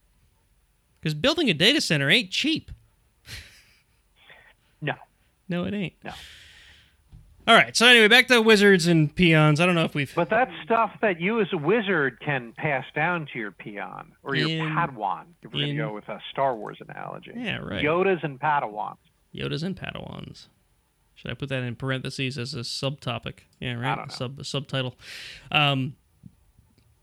Because 1.09 1.21
building 1.21 1.49
a 1.49 1.55
data 1.55 1.81
center 1.81 2.11
ain't 2.11 2.31
cheap. 2.31 2.71
No, 4.81 4.93
No, 5.49 5.65
it 5.65 5.75
ain't. 5.75 5.95
No. 6.05 6.13
All 7.49 7.55
right. 7.55 7.75
So 7.75 7.87
anyway, 7.87 8.09
back 8.09 8.29
to 8.29 8.43
wizards 8.43 8.87
and 8.87 9.13
peons. 9.15 9.59
I 9.59 9.65
don't 9.67 9.75
know 9.75 9.85
if 9.85 9.95
we've. 9.95 10.13
but 10.15 10.29
that's 10.29 10.53
stuff 10.65 10.93
that 11.01 11.19
you 11.21 11.41
as 11.41 11.49
a 11.53 11.57
wizard 11.57 12.21
can 12.21 12.53
pass 12.53 12.85
down 12.95 13.27
to 13.33 13.39
your 13.39 13.51
peon 13.53 14.13
or 14.23 14.35
your 14.35 14.49
In- 14.51 14.73
Padawan. 14.75 15.25
If 15.43 15.53
we're 15.53 15.67
gonna 15.67 15.77
go 15.77 15.95
with 15.95 16.09
a 16.09 16.21
Star 16.31 16.55
Wars 16.55 16.77
analogy, 16.87 17.33
yeah, 17.35 17.57
right. 17.57 17.83
Yodas 17.83 18.23
and 18.23 18.39
Padawans. 18.39 18.99
Yodas 19.35 19.63
and 19.63 19.75
Padawans. 19.75 20.49
Should 21.15 21.31
I 21.31 21.35
put 21.35 21.49
that 21.49 21.63
in 21.63 21.75
parentheses 21.75 22.37
as 22.39 22.55
a 22.55 22.59
subtopic? 22.61 23.41
Yeah, 23.59 23.75
right. 23.75 24.13
Sub 24.13 24.45
subtitle. 24.45 24.95
Um, 25.51 25.97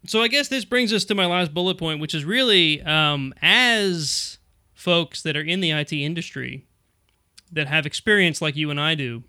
so 0.07 0.21
I 0.21 0.27
guess 0.27 0.47
this 0.47 0.65
brings 0.65 0.93
us 0.93 1.05
to 1.05 1.15
my 1.15 1.25
last 1.25 1.53
bullet 1.53 1.77
point, 1.77 1.99
which 1.99 2.13
is 2.13 2.25
really 2.25 2.81
um, 2.83 3.33
as 3.41 4.37
folks 4.73 5.21
that 5.23 5.35
are 5.35 5.41
in 5.41 5.61
the 5.61 5.71
IT 5.71 5.93
industry 5.93 6.65
that 7.51 7.67
have 7.67 7.85
experience 7.85 8.41
like 8.41 8.55
you 8.55 8.69
and 8.69 8.79
I 8.79 8.95
do. 8.95 9.23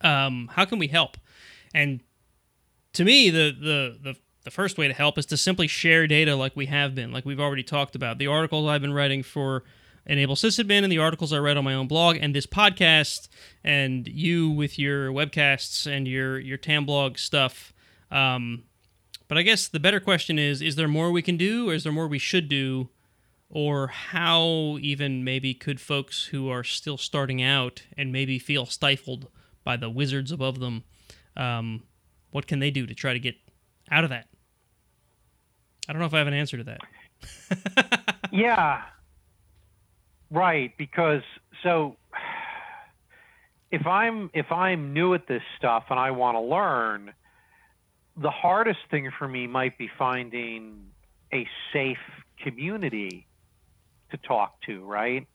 Um, 0.00 0.50
how 0.54 0.64
can 0.64 0.78
we 0.78 0.88
help? 0.88 1.16
And 1.74 2.00
to 2.94 3.04
me, 3.04 3.30
the, 3.30 3.54
the 3.58 3.98
the 4.02 4.16
the 4.44 4.50
first 4.50 4.78
way 4.78 4.88
to 4.88 4.94
help 4.94 5.18
is 5.18 5.26
to 5.26 5.36
simply 5.36 5.66
share 5.66 6.06
data 6.06 6.34
like 6.34 6.56
we 6.56 6.66
have 6.66 6.94
been, 6.94 7.12
like 7.12 7.26
we've 7.26 7.40
already 7.40 7.62
talked 7.62 7.94
about. 7.94 8.18
The 8.18 8.26
articles 8.26 8.68
I've 8.68 8.80
been 8.80 8.94
writing 8.94 9.22
for 9.22 9.64
Enable 10.06 10.34
Sysadmin 10.34 10.82
and 10.82 10.90
the 10.90 10.98
articles 10.98 11.32
I 11.32 11.38
write 11.38 11.58
on 11.58 11.64
my 11.64 11.74
own 11.74 11.86
blog 11.86 12.16
and 12.20 12.34
this 12.34 12.46
podcast 12.46 13.28
and 13.62 14.08
you 14.08 14.50
with 14.50 14.78
your 14.78 15.12
webcasts 15.12 15.86
and 15.86 16.08
your 16.08 16.38
your 16.38 16.58
Tamblog 16.58 17.18
stuff. 17.18 17.74
Um, 18.10 18.64
but 19.30 19.38
I 19.38 19.42
guess 19.42 19.68
the 19.68 19.78
better 19.78 20.00
question 20.00 20.40
is: 20.40 20.60
Is 20.60 20.74
there 20.74 20.88
more 20.88 21.12
we 21.12 21.22
can 21.22 21.36
do, 21.36 21.70
or 21.70 21.74
is 21.74 21.84
there 21.84 21.92
more 21.92 22.08
we 22.08 22.18
should 22.18 22.48
do, 22.48 22.88
or 23.48 23.86
how 23.86 24.76
even 24.80 25.22
maybe 25.22 25.54
could 25.54 25.80
folks 25.80 26.24
who 26.26 26.50
are 26.50 26.64
still 26.64 26.98
starting 26.98 27.40
out 27.40 27.84
and 27.96 28.10
maybe 28.10 28.40
feel 28.40 28.66
stifled 28.66 29.28
by 29.62 29.76
the 29.76 29.88
wizards 29.88 30.32
above 30.32 30.58
them, 30.58 30.82
um, 31.36 31.84
what 32.32 32.48
can 32.48 32.58
they 32.58 32.72
do 32.72 32.88
to 32.88 32.94
try 32.94 33.12
to 33.12 33.20
get 33.20 33.36
out 33.88 34.02
of 34.02 34.10
that? 34.10 34.26
I 35.88 35.92
don't 35.92 36.00
know 36.00 36.06
if 36.06 36.14
I 36.14 36.18
have 36.18 36.26
an 36.26 36.34
answer 36.34 36.56
to 36.56 36.64
that. 36.64 38.18
yeah, 38.32 38.82
right. 40.32 40.76
Because 40.76 41.22
so 41.62 41.94
if 43.70 43.86
I'm 43.86 44.28
if 44.34 44.50
I'm 44.50 44.92
new 44.92 45.14
at 45.14 45.28
this 45.28 45.42
stuff 45.56 45.84
and 45.88 46.00
I 46.00 46.10
want 46.10 46.34
to 46.34 46.40
learn, 46.40 47.12
the 48.20 48.30
hardest 48.30 48.80
thing 48.90 49.10
for 49.18 49.26
me 49.26 49.46
might 49.46 49.78
be 49.78 49.90
finding 49.98 50.86
a 51.32 51.46
safe 51.72 51.98
community 52.42 53.26
to 54.10 54.16
talk 54.18 54.60
to. 54.62 54.84
Right. 54.84 55.26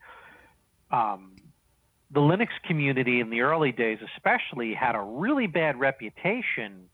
Um, 0.91 1.35
the 2.11 2.19
Linux 2.21 2.49
community 2.65 3.19
in 3.19 3.29
the 3.31 3.41
early 3.41 3.71
days, 3.71 3.97
especially, 4.15 4.73
had 4.73 4.95
a 4.95 5.01
really 5.01 5.47
bad 5.47 5.79
reputation 5.79 6.89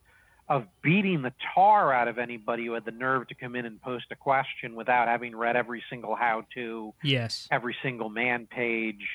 of 0.47 0.65
beating 0.81 1.21
the 1.21 1.33
tar 1.53 1.93
out 1.93 2.07
of 2.07 2.17
anybody 2.17 2.65
who 2.65 2.73
had 2.73 2.85
the 2.85 2.91
nerve 2.91 3.27
to 3.27 3.35
come 3.35 3.55
in 3.55 3.65
and 3.65 3.81
post 3.81 4.05
a 4.11 4.15
question 4.15 4.75
without 4.75 5.07
having 5.07 5.35
read 5.35 5.55
every 5.55 5.83
single 5.89 6.15
how 6.15 6.43
to, 6.53 6.93
Yes. 7.03 7.47
every 7.51 7.75
single 7.83 8.09
man 8.09 8.47
page. 8.47 9.05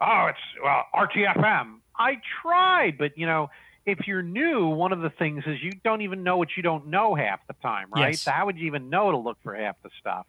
Oh, 0.00 0.26
it's 0.28 0.38
well, 0.62 0.84
RTFM. 0.94 1.80
I 1.98 2.20
tried, 2.42 2.98
but 2.98 3.16
you 3.16 3.26
know, 3.26 3.50
if 3.86 4.06
you're 4.06 4.22
new, 4.22 4.66
one 4.68 4.92
of 4.92 5.00
the 5.00 5.10
things 5.10 5.44
is 5.46 5.62
you 5.62 5.72
don't 5.84 6.02
even 6.02 6.22
know 6.22 6.36
what 6.36 6.48
you 6.56 6.62
don't 6.62 6.86
know 6.86 7.14
half 7.14 7.46
the 7.46 7.54
time, 7.54 7.88
right? 7.94 8.12
Yes. 8.12 8.22
So 8.22 8.30
how 8.30 8.46
would 8.46 8.56
you 8.58 8.66
even 8.66 8.90
know 8.90 9.10
to 9.10 9.18
look 9.18 9.38
for 9.42 9.54
half 9.54 9.76
the 9.82 9.90
stuff? 10.00 10.26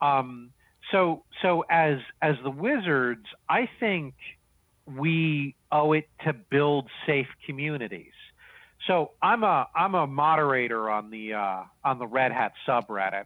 Um, 0.00 0.50
so 0.92 1.24
so 1.42 1.64
as 1.68 1.98
as 2.22 2.36
the 2.42 2.50
wizards, 2.50 3.26
I 3.48 3.68
think 3.80 4.14
we 4.86 5.56
owe 5.72 5.92
it 5.92 6.08
to 6.24 6.32
build 6.32 6.88
safe 7.06 7.26
communities. 7.44 8.12
So 8.86 9.12
I'm 9.20 9.42
a 9.42 9.66
I'm 9.74 9.94
a 9.94 10.06
moderator 10.06 10.88
on 10.88 11.10
the 11.10 11.34
uh, 11.34 11.62
on 11.84 11.98
the 11.98 12.06
Red 12.06 12.30
Hat 12.30 12.52
subreddit, 12.68 13.24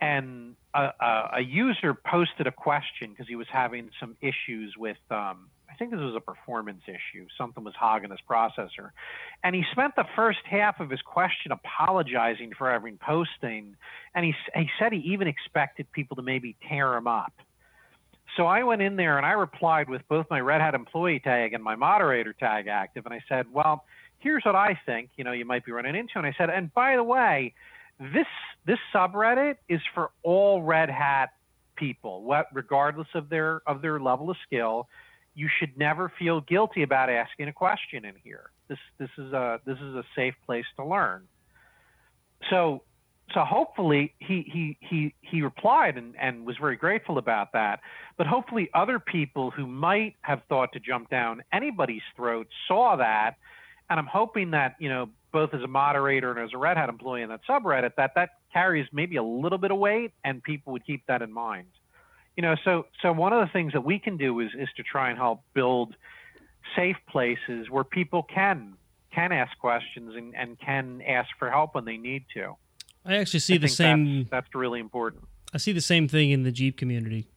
and 0.00 0.56
a, 0.74 0.88
a, 1.00 1.30
a 1.34 1.40
user 1.40 1.94
posted 1.94 2.48
a 2.48 2.52
question 2.52 3.10
because 3.10 3.28
he 3.28 3.36
was 3.36 3.46
having 3.50 3.90
some 4.00 4.16
issues 4.20 4.74
with 4.76 4.98
um, 5.10 5.48
I 5.70 5.74
think 5.74 5.90
this 5.90 6.00
was 6.00 6.14
a 6.16 6.20
performance 6.20 6.82
issue. 6.86 7.26
Something 7.36 7.64
was 7.64 7.74
hogging 7.74 8.10
his 8.10 8.20
processor, 8.28 8.90
and 9.44 9.54
he 9.54 9.64
spent 9.72 9.96
the 9.96 10.06
first 10.14 10.38
half 10.44 10.80
of 10.80 10.90
his 10.90 11.00
question 11.02 11.52
apologizing 11.52 12.52
for 12.56 12.70
having 12.70 12.98
posting, 12.98 13.76
and 14.14 14.24
he 14.24 14.34
he 14.54 14.68
said 14.78 14.92
he 14.92 15.00
even 15.00 15.28
expected 15.28 15.90
people 15.92 16.16
to 16.16 16.22
maybe 16.22 16.56
tear 16.68 16.94
him 16.94 17.06
up. 17.06 17.32
So 18.36 18.46
I 18.46 18.64
went 18.64 18.82
in 18.82 18.96
there 18.96 19.16
and 19.16 19.24
I 19.24 19.32
replied 19.32 19.88
with 19.88 20.06
both 20.08 20.26
my 20.28 20.40
Red 20.40 20.60
Hat 20.60 20.74
employee 20.74 21.20
tag 21.20 21.54
and 21.54 21.62
my 21.62 21.74
moderator 21.74 22.32
tag 22.32 22.66
active, 22.66 23.06
and 23.06 23.14
I 23.14 23.22
said, 23.28 23.46
well 23.52 23.84
here's 24.18 24.44
what 24.44 24.56
I 24.56 24.78
think, 24.86 25.10
you 25.16 25.24
know, 25.24 25.32
you 25.32 25.44
might 25.44 25.64
be 25.64 25.72
running 25.72 25.94
into. 25.94 26.12
And 26.16 26.26
I 26.26 26.34
said, 26.36 26.50
and 26.50 26.72
by 26.74 26.96
the 26.96 27.04
way, 27.04 27.54
this 27.98 28.26
this 28.66 28.78
subreddit 28.94 29.56
is 29.68 29.80
for 29.94 30.10
all 30.22 30.62
Red 30.62 30.90
Hat 30.90 31.30
people, 31.76 32.44
regardless 32.52 33.08
of 33.14 33.28
their 33.28 33.62
of 33.66 33.82
their 33.82 34.00
level 34.00 34.30
of 34.30 34.36
skill. 34.46 34.88
You 35.36 35.48
should 35.58 35.76
never 35.78 36.10
feel 36.18 36.40
guilty 36.40 36.82
about 36.82 37.10
asking 37.10 37.46
a 37.46 37.52
question 37.52 38.04
in 38.04 38.14
here. 38.24 38.50
This 38.68 38.78
this 38.98 39.10
is 39.18 39.32
a 39.32 39.60
this 39.64 39.76
is 39.76 39.94
a 39.94 40.02
safe 40.16 40.34
place 40.46 40.64
to 40.76 40.84
learn. 40.84 41.28
So 42.50 42.82
so 43.34 43.44
hopefully 43.44 44.14
he 44.18 44.42
he 44.50 44.78
he 44.80 45.14
he 45.20 45.42
replied 45.42 45.98
and, 45.98 46.14
and 46.18 46.46
was 46.46 46.56
very 46.56 46.76
grateful 46.76 47.18
about 47.18 47.52
that. 47.52 47.80
But 48.16 48.26
hopefully 48.26 48.70
other 48.72 48.98
people 48.98 49.50
who 49.50 49.66
might 49.66 50.16
have 50.22 50.42
thought 50.48 50.72
to 50.72 50.80
jump 50.80 51.10
down 51.10 51.44
anybody's 51.52 52.02
throat 52.16 52.48
saw 52.66 52.96
that 52.96 53.36
and 53.90 54.00
I'm 54.00 54.06
hoping 54.06 54.50
that 54.52 54.76
you 54.78 54.88
know 54.88 55.10
both 55.32 55.52
as 55.52 55.62
a 55.62 55.66
moderator 55.66 56.30
and 56.30 56.40
as 56.40 56.50
a 56.54 56.58
Red 56.58 56.76
Hat 56.76 56.88
employee 56.88 57.22
in 57.22 57.28
that 57.28 57.40
subreddit 57.48 57.92
that 57.96 58.12
that 58.14 58.30
carries 58.52 58.86
maybe 58.92 59.16
a 59.16 59.22
little 59.22 59.58
bit 59.58 59.70
of 59.70 59.78
weight 59.78 60.12
and 60.24 60.42
people 60.42 60.72
would 60.72 60.86
keep 60.86 61.04
that 61.06 61.22
in 61.22 61.32
mind. 61.32 61.66
You 62.36 62.42
know, 62.42 62.54
so 62.64 62.86
so 63.00 63.12
one 63.12 63.32
of 63.32 63.46
the 63.46 63.50
things 63.52 63.72
that 63.72 63.80
we 63.84 63.98
can 63.98 64.16
do 64.16 64.40
is 64.40 64.50
is 64.58 64.68
to 64.76 64.82
try 64.82 65.08
and 65.10 65.18
help 65.18 65.40
build 65.54 65.94
safe 66.74 66.96
places 67.08 67.70
where 67.70 67.84
people 67.84 68.22
can 68.22 68.74
can 69.14 69.32
ask 69.32 69.56
questions 69.58 70.14
and, 70.14 70.34
and 70.36 70.58
can 70.60 71.00
ask 71.06 71.30
for 71.38 71.50
help 71.50 71.74
when 71.74 71.84
they 71.86 71.96
need 71.96 72.24
to. 72.34 72.54
I 73.04 73.16
actually 73.16 73.40
see 73.40 73.54
I 73.54 73.58
the 73.58 73.68
same. 73.68 74.18
That's, 74.18 74.30
that's 74.30 74.54
really 74.54 74.80
important. 74.80 75.24
I 75.54 75.58
see 75.58 75.72
the 75.72 75.80
same 75.80 76.08
thing 76.08 76.30
in 76.32 76.42
the 76.42 76.52
Jeep 76.52 76.76
community, 76.76 77.28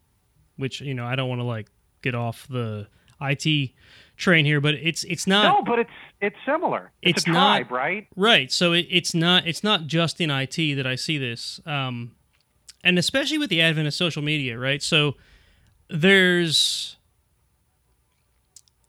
which 0.57 0.81
you 0.81 0.93
know 0.93 1.05
I 1.05 1.15
don't 1.15 1.29
want 1.29 1.39
to 1.39 1.45
like 1.45 1.67
get 2.01 2.15
off 2.15 2.47
the 2.49 2.87
IT 3.21 3.71
train 4.17 4.43
here, 4.45 4.59
but 4.59 4.73
it's 4.75 5.03
it's 5.05 5.27
not 5.27 5.43
no, 5.43 5.63
but 5.63 5.79
it's 5.79 5.89
it's 6.19 6.35
similar. 6.45 6.91
It's, 7.01 7.19
It's 7.19 7.27
a 7.27 7.31
not- 7.31 7.57
tribe, 7.59 7.71
right? 7.71 8.07
right. 8.17 8.51
So 8.51 8.73
it, 8.73 8.87
it's 8.89 9.13
not 9.13 9.47
it's 9.47 9.63
not 9.63 9.87
just 9.87 10.19
in 10.19 10.29
IT 10.29 10.75
that 10.75 10.85
I 10.87 10.95
see 10.95 11.17
this, 11.17 11.61
um, 11.65 12.11
and 12.83 12.97
especially 12.97 13.37
with 13.37 13.49
the 13.49 13.61
advent 13.61 13.87
of 13.87 13.93
social 13.93 14.21
media, 14.21 14.57
right? 14.57 14.81
So 14.81 15.15
there's 15.89 16.97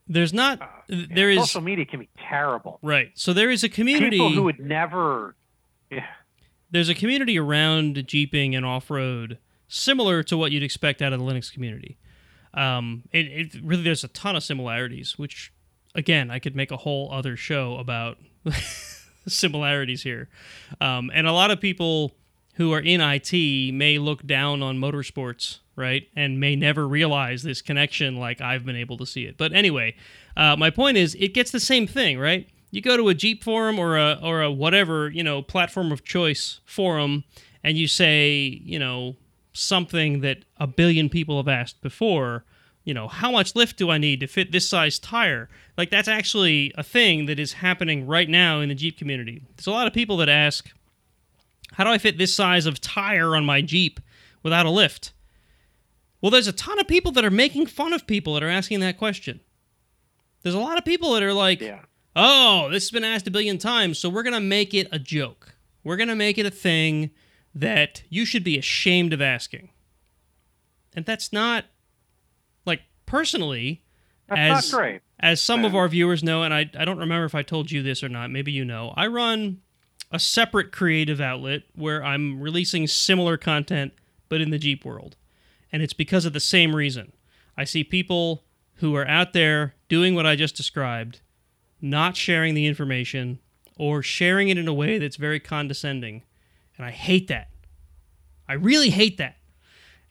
there's 0.06 0.32
not 0.32 0.60
there 0.88 1.30
is 1.30 1.38
Social 1.38 1.60
media 1.60 1.84
can 1.84 2.00
be 2.00 2.08
terrible. 2.18 2.78
right. 2.82 3.10
So 3.14 3.32
there 3.32 3.50
is 3.50 3.62
a 3.64 3.68
community. 3.68 4.18
People 4.18 4.32
who 4.32 4.42
would 4.44 4.60
never. 4.60 5.34
Yeah. 5.90 6.06
there's 6.70 6.88
a 6.88 6.94
community 6.94 7.36
around 7.38 8.06
jeeping 8.06 8.54
and 8.54 8.64
off-road 8.64 9.38
similar 9.66 10.22
to 10.22 10.36
what 10.36 10.52
you'd 10.52 10.62
expect 10.62 11.02
out 11.02 11.12
of 11.12 11.18
the 11.18 11.24
linux 11.24 11.52
community 11.52 11.98
um, 12.54 13.02
it, 13.10 13.26
it 13.26 13.54
really 13.60 13.82
there's 13.82 14.04
a 14.04 14.08
ton 14.08 14.36
of 14.36 14.44
similarities 14.44 15.18
which 15.18 15.52
again 15.96 16.30
i 16.30 16.38
could 16.38 16.54
make 16.54 16.70
a 16.70 16.76
whole 16.76 17.10
other 17.12 17.36
show 17.36 17.76
about 17.76 18.18
similarities 19.26 20.02
here. 20.02 20.28
Um, 20.80 21.10
and 21.14 21.26
a 21.26 21.32
lot 21.32 21.50
of 21.50 21.60
people 21.60 22.12
who 22.60 22.74
are 22.74 22.80
in 22.80 23.00
IT 23.00 23.32
may 23.72 23.96
look 23.96 24.26
down 24.26 24.62
on 24.62 24.76
motorsports, 24.76 25.60
right? 25.76 26.06
And 26.14 26.38
may 26.38 26.56
never 26.56 26.86
realize 26.86 27.42
this 27.42 27.62
connection 27.62 28.16
like 28.16 28.42
I've 28.42 28.66
been 28.66 28.76
able 28.76 28.98
to 28.98 29.06
see 29.06 29.24
it. 29.24 29.38
But 29.38 29.54
anyway, 29.54 29.96
uh, 30.36 30.56
my 30.56 30.68
point 30.68 30.98
is 30.98 31.16
it 31.18 31.32
gets 31.32 31.52
the 31.52 31.58
same 31.58 31.86
thing, 31.86 32.18
right? 32.18 32.46
You 32.70 32.82
go 32.82 32.98
to 32.98 33.08
a 33.08 33.14
Jeep 33.14 33.42
forum 33.42 33.78
or 33.78 33.96
a 33.96 34.20
or 34.22 34.42
a 34.42 34.52
whatever, 34.52 35.08
you 35.08 35.24
know, 35.24 35.40
platform 35.40 35.90
of 35.90 36.04
choice 36.04 36.60
forum 36.66 37.24
and 37.64 37.78
you 37.78 37.88
say, 37.88 38.60
you 38.62 38.78
know, 38.78 39.16
something 39.54 40.20
that 40.20 40.44
a 40.58 40.66
billion 40.66 41.08
people 41.08 41.38
have 41.38 41.48
asked 41.48 41.80
before, 41.80 42.44
you 42.84 42.92
know, 42.92 43.08
how 43.08 43.30
much 43.30 43.56
lift 43.56 43.78
do 43.78 43.88
I 43.88 43.96
need 43.96 44.20
to 44.20 44.26
fit 44.26 44.52
this 44.52 44.68
size 44.68 44.98
tire? 44.98 45.48
Like 45.78 45.88
that's 45.88 46.08
actually 46.08 46.74
a 46.76 46.82
thing 46.82 47.24
that 47.24 47.38
is 47.38 47.54
happening 47.54 48.06
right 48.06 48.28
now 48.28 48.60
in 48.60 48.68
the 48.68 48.74
Jeep 48.74 48.98
community. 48.98 49.40
There's 49.56 49.66
a 49.66 49.70
lot 49.70 49.86
of 49.86 49.94
people 49.94 50.18
that 50.18 50.28
ask, 50.28 50.70
how 51.72 51.84
do 51.84 51.90
I 51.90 51.98
fit 51.98 52.18
this 52.18 52.34
size 52.34 52.66
of 52.66 52.80
tire 52.80 53.34
on 53.36 53.44
my 53.44 53.60
Jeep 53.60 54.00
without 54.42 54.66
a 54.66 54.70
lift? 54.70 55.12
Well, 56.20 56.30
there's 56.30 56.48
a 56.48 56.52
ton 56.52 56.78
of 56.78 56.86
people 56.88 57.12
that 57.12 57.24
are 57.24 57.30
making 57.30 57.66
fun 57.66 57.92
of 57.92 58.06
people 58.06 58.34
that 58.34 58.42
are 58.42 58.48
asking 58.48 58.80
that 58.80 58.98
question. 58.98 59.40
There's 60.42 60.54
a 60.54 60.58
lot 60.60 60.78
of 60.78 60.84
people 60.84 61.12
that 61.14 61.22
are 61.22 61.32
like, 61.32 61.60
Yeah. 61.60 61.80
oh, 62.16 62.68
this 62.70 62.84
has 62.84 62.90
been 62.90 63.04
asked 63.04 63.26
a 63.26 63.30
billion 63.30 63.58
times, 63.58 63.98
so 63.98 64.08
we're 64.08 64.22
going 64.22 64.34
to 64.34 64.40
make 64.40 64.74
it 64.74 64.88
a 64.92 64.98
joke. 64.98 65.54
We're 65.84 65.96
going 65.96 66.08
to 66.08 66.14
make 66.14 66.36
it 66.38 66.44
a 66.46 66.50
thing 66.50 67.10
that 67.54 68.02
you 68.10 68.24
should 68.24 68.44
be 68.44 68.58
ashamed 68.58 69.12
of 69.12 69.20
asking. 69.22 69.70
And 70.94 71.04
that's 71.06 71.32
not, 71.32 71.64
like, 72.66 72.82
personally, 73.06 73.82
That's 74.28 74.66
as, 74.66 74.72
not 74.72 74.78
great. 74.78 75.00
as 75.20 75.40
some 75.40 75.64
of 75.64 75.74
our 75.74 75.88
viewers 75.88 76.22
know, 76.22 76.42
and 76.42 76.52
I, 76.52 76.70
I 76.78 76.84
don't 76.84 76.98
remember 76.98 77.24
if 77.24 77.34
I 77.34 77.42
told 77.42 77.70
you 77.70 77.82
this 77.82 78.02
or 78.02 78.08
not, 78.08 78.30
maybe 78.30 78.52
you 78.52 78.64
know, 78.64 78.92
I 78.96 79.06
run 79.06 79.60
a 80.10 80.18
separate 80.18 80.72
creative 80.72 81.20
outlet 81.20 81.62
where 81.74 82.04
I'm 82.04 82.40
releasing 82.40 82.86
similar 82.86 83.36
content, 83.36 83.92
but 84.28 84.40
in 84.40 84.50
the 84.50 84.58
Jeep 84.58 84.84
world. 84.84 85.16
And 85.72 85.82
it's 85.82 85.92
because 85.92 86.24
of 86.24 86.32
the 86.32 86.40
same 86.40 86.74
reason. 86.74 87.12
I 87.56 87.64
see 87.64 87.84
people 87.84 88.44
who 88.76 88.96
are 88.96 89.06
out 89.06 89.32
there 89.32 89.74
doing 89.88 90.14
what 90.14 90.26
I 90.26 90.36
just 90.36 90.56
described, 90.56 91.20
not 91.80 92.16
sharing 92.16 92.54
the 92.54 92.66
information 92.66 93.38
or 93.76 94.02
sharing 94.02 94.48
it 94.48 94.58
in 94.58 94.68
a 94.68 94.74
way 94.74 94.98
that's 94.98 95.16
very 95.16 95.38
condescending. 95.38 96.22
And 96.76 96.84
I 96.84 96.90
hate 96.90 97.28
that. 97.28 97.50
I 98.48 98.54
really 98.54 98.90
hate 98.90 99.18
that. 99.18 99.36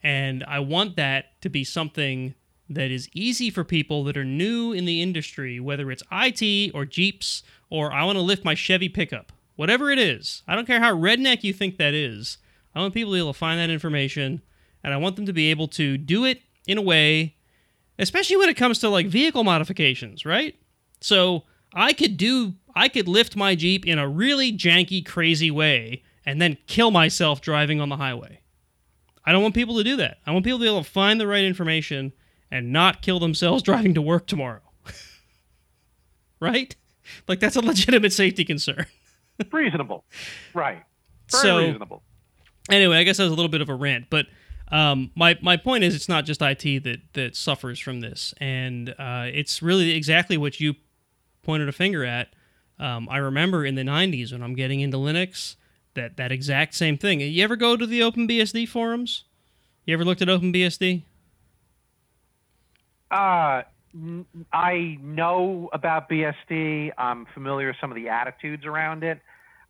And 0.02 0.44
I 0.44 0.60
want 0.60 0.96
that 0.96 1.40
to 1.42 1.50
be 1.50 1.62
something 1.62 2.34
that 2.70 2.90
is 2.90 3.08
easy 3.12 3.50
for 3.50 3.64
people 3.64 4.04
that 4.04 4.16
are 4.16 4.24
new 4.24 4.72
in 4.72 4.84
the 4.84 5.02
industry, 5.02 5.60
whether 5.60 5.90
it's 5.90 6.02
IT 6.10 6.70
or 6.72 6.84
Jeeps 6.86 7.42
or 7.68 7.92
I 7.92 8.04
want 8.04 8.16
to 8.16 8.22
lift 8.22 8.44
my 8.44 8.54
Chevy 8.54 8.88
pickup. 8.88 9.32
Whatever 9.60 9.90
it 9.90 9.98
is, 9.98 10.42
I 10.48 10.56
don't 10.56 10.64
care 10.64 10.80
how 10.80 10.96
redneck 10.96 11.44
you 11.44 11.52
think 11.52 11.76
that 11.76 11.92
is. 11.92 12.38
I 12.74 12.80
want 12.80 12.94
people 12.94 13.12
to 13.12 13.16
be 13.16 13.20
able 13.20 13.34
to 13.34 13.38
find 13.38 13.60
that 13.60 13.68
information 13.68 14.40
and 14.82 14.94
I 14.94 14.96
want 14.96 15.16
them 15.16 15.26
to 15.26 15.34
be 15.34 15.50
able 15.50 15.68
to 15.68 15.98
do 15.98 16.24
it 16.24 16.40
in 16.66 16.78
a 16.78 16.82
way, 16.82 17.36
especially 17.98 18.38
when 18.38 18.48
it 18.48 18.56
comes 18.56 18.78
to 18.78 18.88
like 18.88 19.08
vehicle 19.08 19.44
modifications, 19.44 20.24
right? 20.24 20.54
So 21.02 21.44
I 21.74 21.92
could 21.92 22.16
do, 22.16 22.54
I 22.74 22.88
could 22.88 23.06
lift 23.06 23.36
my 23.36 23.54
Jeep 23.54 23.86
in 23.86 23.98
a 23.98 24.08
really 24.08 24.50
janky, 24.50 25.04
crazy 25.04 25.50
way 25.50 26.04
and 26.24 26.40
then 26.40 26.56
kill 26.66 26.90
myself 26.90 27.42
driving 27.42 27.82
on 27.82 27.90
the 27.90 27.98
highway. 27.98 28.40
I 29.26 29.32
don't 29.32 29.42
want 29.42 29.54
people 29.54 29.76
to 29.76 29.84
do 29.84 29.96
that. 29.96 30.20
I 30.26 30.30
want 30.30 30.46
people 30.46 30.58
to 30.58 30.64
be 30.64 30.70
able 30.70 30.84
to 30.84 30.90
find 30.90 31.20
the 31.20 31.26
right 31.26 31.44
information 31.44 32.14
and 32.50 32.72
not 32.72 33.02
kill 33.02 33.18
themselves 33.18 33.62
driving 33.62 33.92
to 33.92 34.00
work 34.00 34.26
tomorrow. 34.26 34.62
right? 36.40 36.74
Like 37.28 37.40
that's 37.40 37.56
a 37.56 37.60
legitimate 37.60 38.14
safety 38.14 38.46
concern. 38.46 38.86
Reasonable. 39.52 40.04
Right. 40.54 40.82
Very 41.30 41.42
So- 41.42 41.58
reasonable. 41.58 42.02
anyway, 42.70 42.96
I 42.98 43.02
guess 43.04 43.16
that 43.18 43.24
was 43.24 43.32
a 43.32 43.36
little 43.36 43.48
bit 43.50 43.60
of 43.60 43.68
a 43.68 43.74
rant, 43.74 44.06
but 44.10 44.26
um, 44.72 45.10
my 45.16 45.36
my 45.42 45.56
point 45.56 45.82
is, 45.84 45.94
it's 45.96 46.08
not 46.08 46.24
just 46.24 46.40
IT 46.42 46.84
that 46.84 46.98
that 47.14 47.34
suffers 47.34 47.80
from 47.80 48.00
this, 48.00 48.32
and 48.38 48.90
uh, 48.98 49.26
it's 49.32 49.62
really 49.62 49.90
exactly 49.96 50.36
what 50.36 50.60
you 50.60 50.74
pointed 51.42 51.68
a 51.68 51.72
finger 51.72 52.04
at. 52.04 52.28
Um, 52.78 53.08
I 53.10 53.16
remember 53.18 53.66
in 53.66 53.74
the 53.74 53.82
'90s 53.82 54.32
when 54.32 54.42
I'm 54.44 54.54
getting 54.54 54.78
into 54.80 54.96
Linux, 54.96 55.56
that 55.94 56.16
that 56.18 56.30
exact 56.30 56.74
same 56.74 56.96
thing. 56.96 57.20
You 57.20 57.42
ever 57.42 57.56
go 57.56 57.76
to 57.76 57.84
the 57.84 57.98
OpenBSD 58.00 58.68
forums? 58.68 59.24
You 59.86 59.94
ever 59.94 60.04
looked 60.04 60.22
at 60.22 60.28
OpenBSD? 60.28 61.02
Uh, 63.10 63.62
I 64.52 64.98
know 65.02 65.68
about 65.72 66.08
BSD. 66.08 66.92
I'm 66.96 67.26
familiar 67.34 67.68
with 67.68 67.76
some 67.80 67.90
of 67.90 67.96
the 67.96 68.08
attitudes 68.08 68.64
around 68.64 69.02
it. 69.02 69.20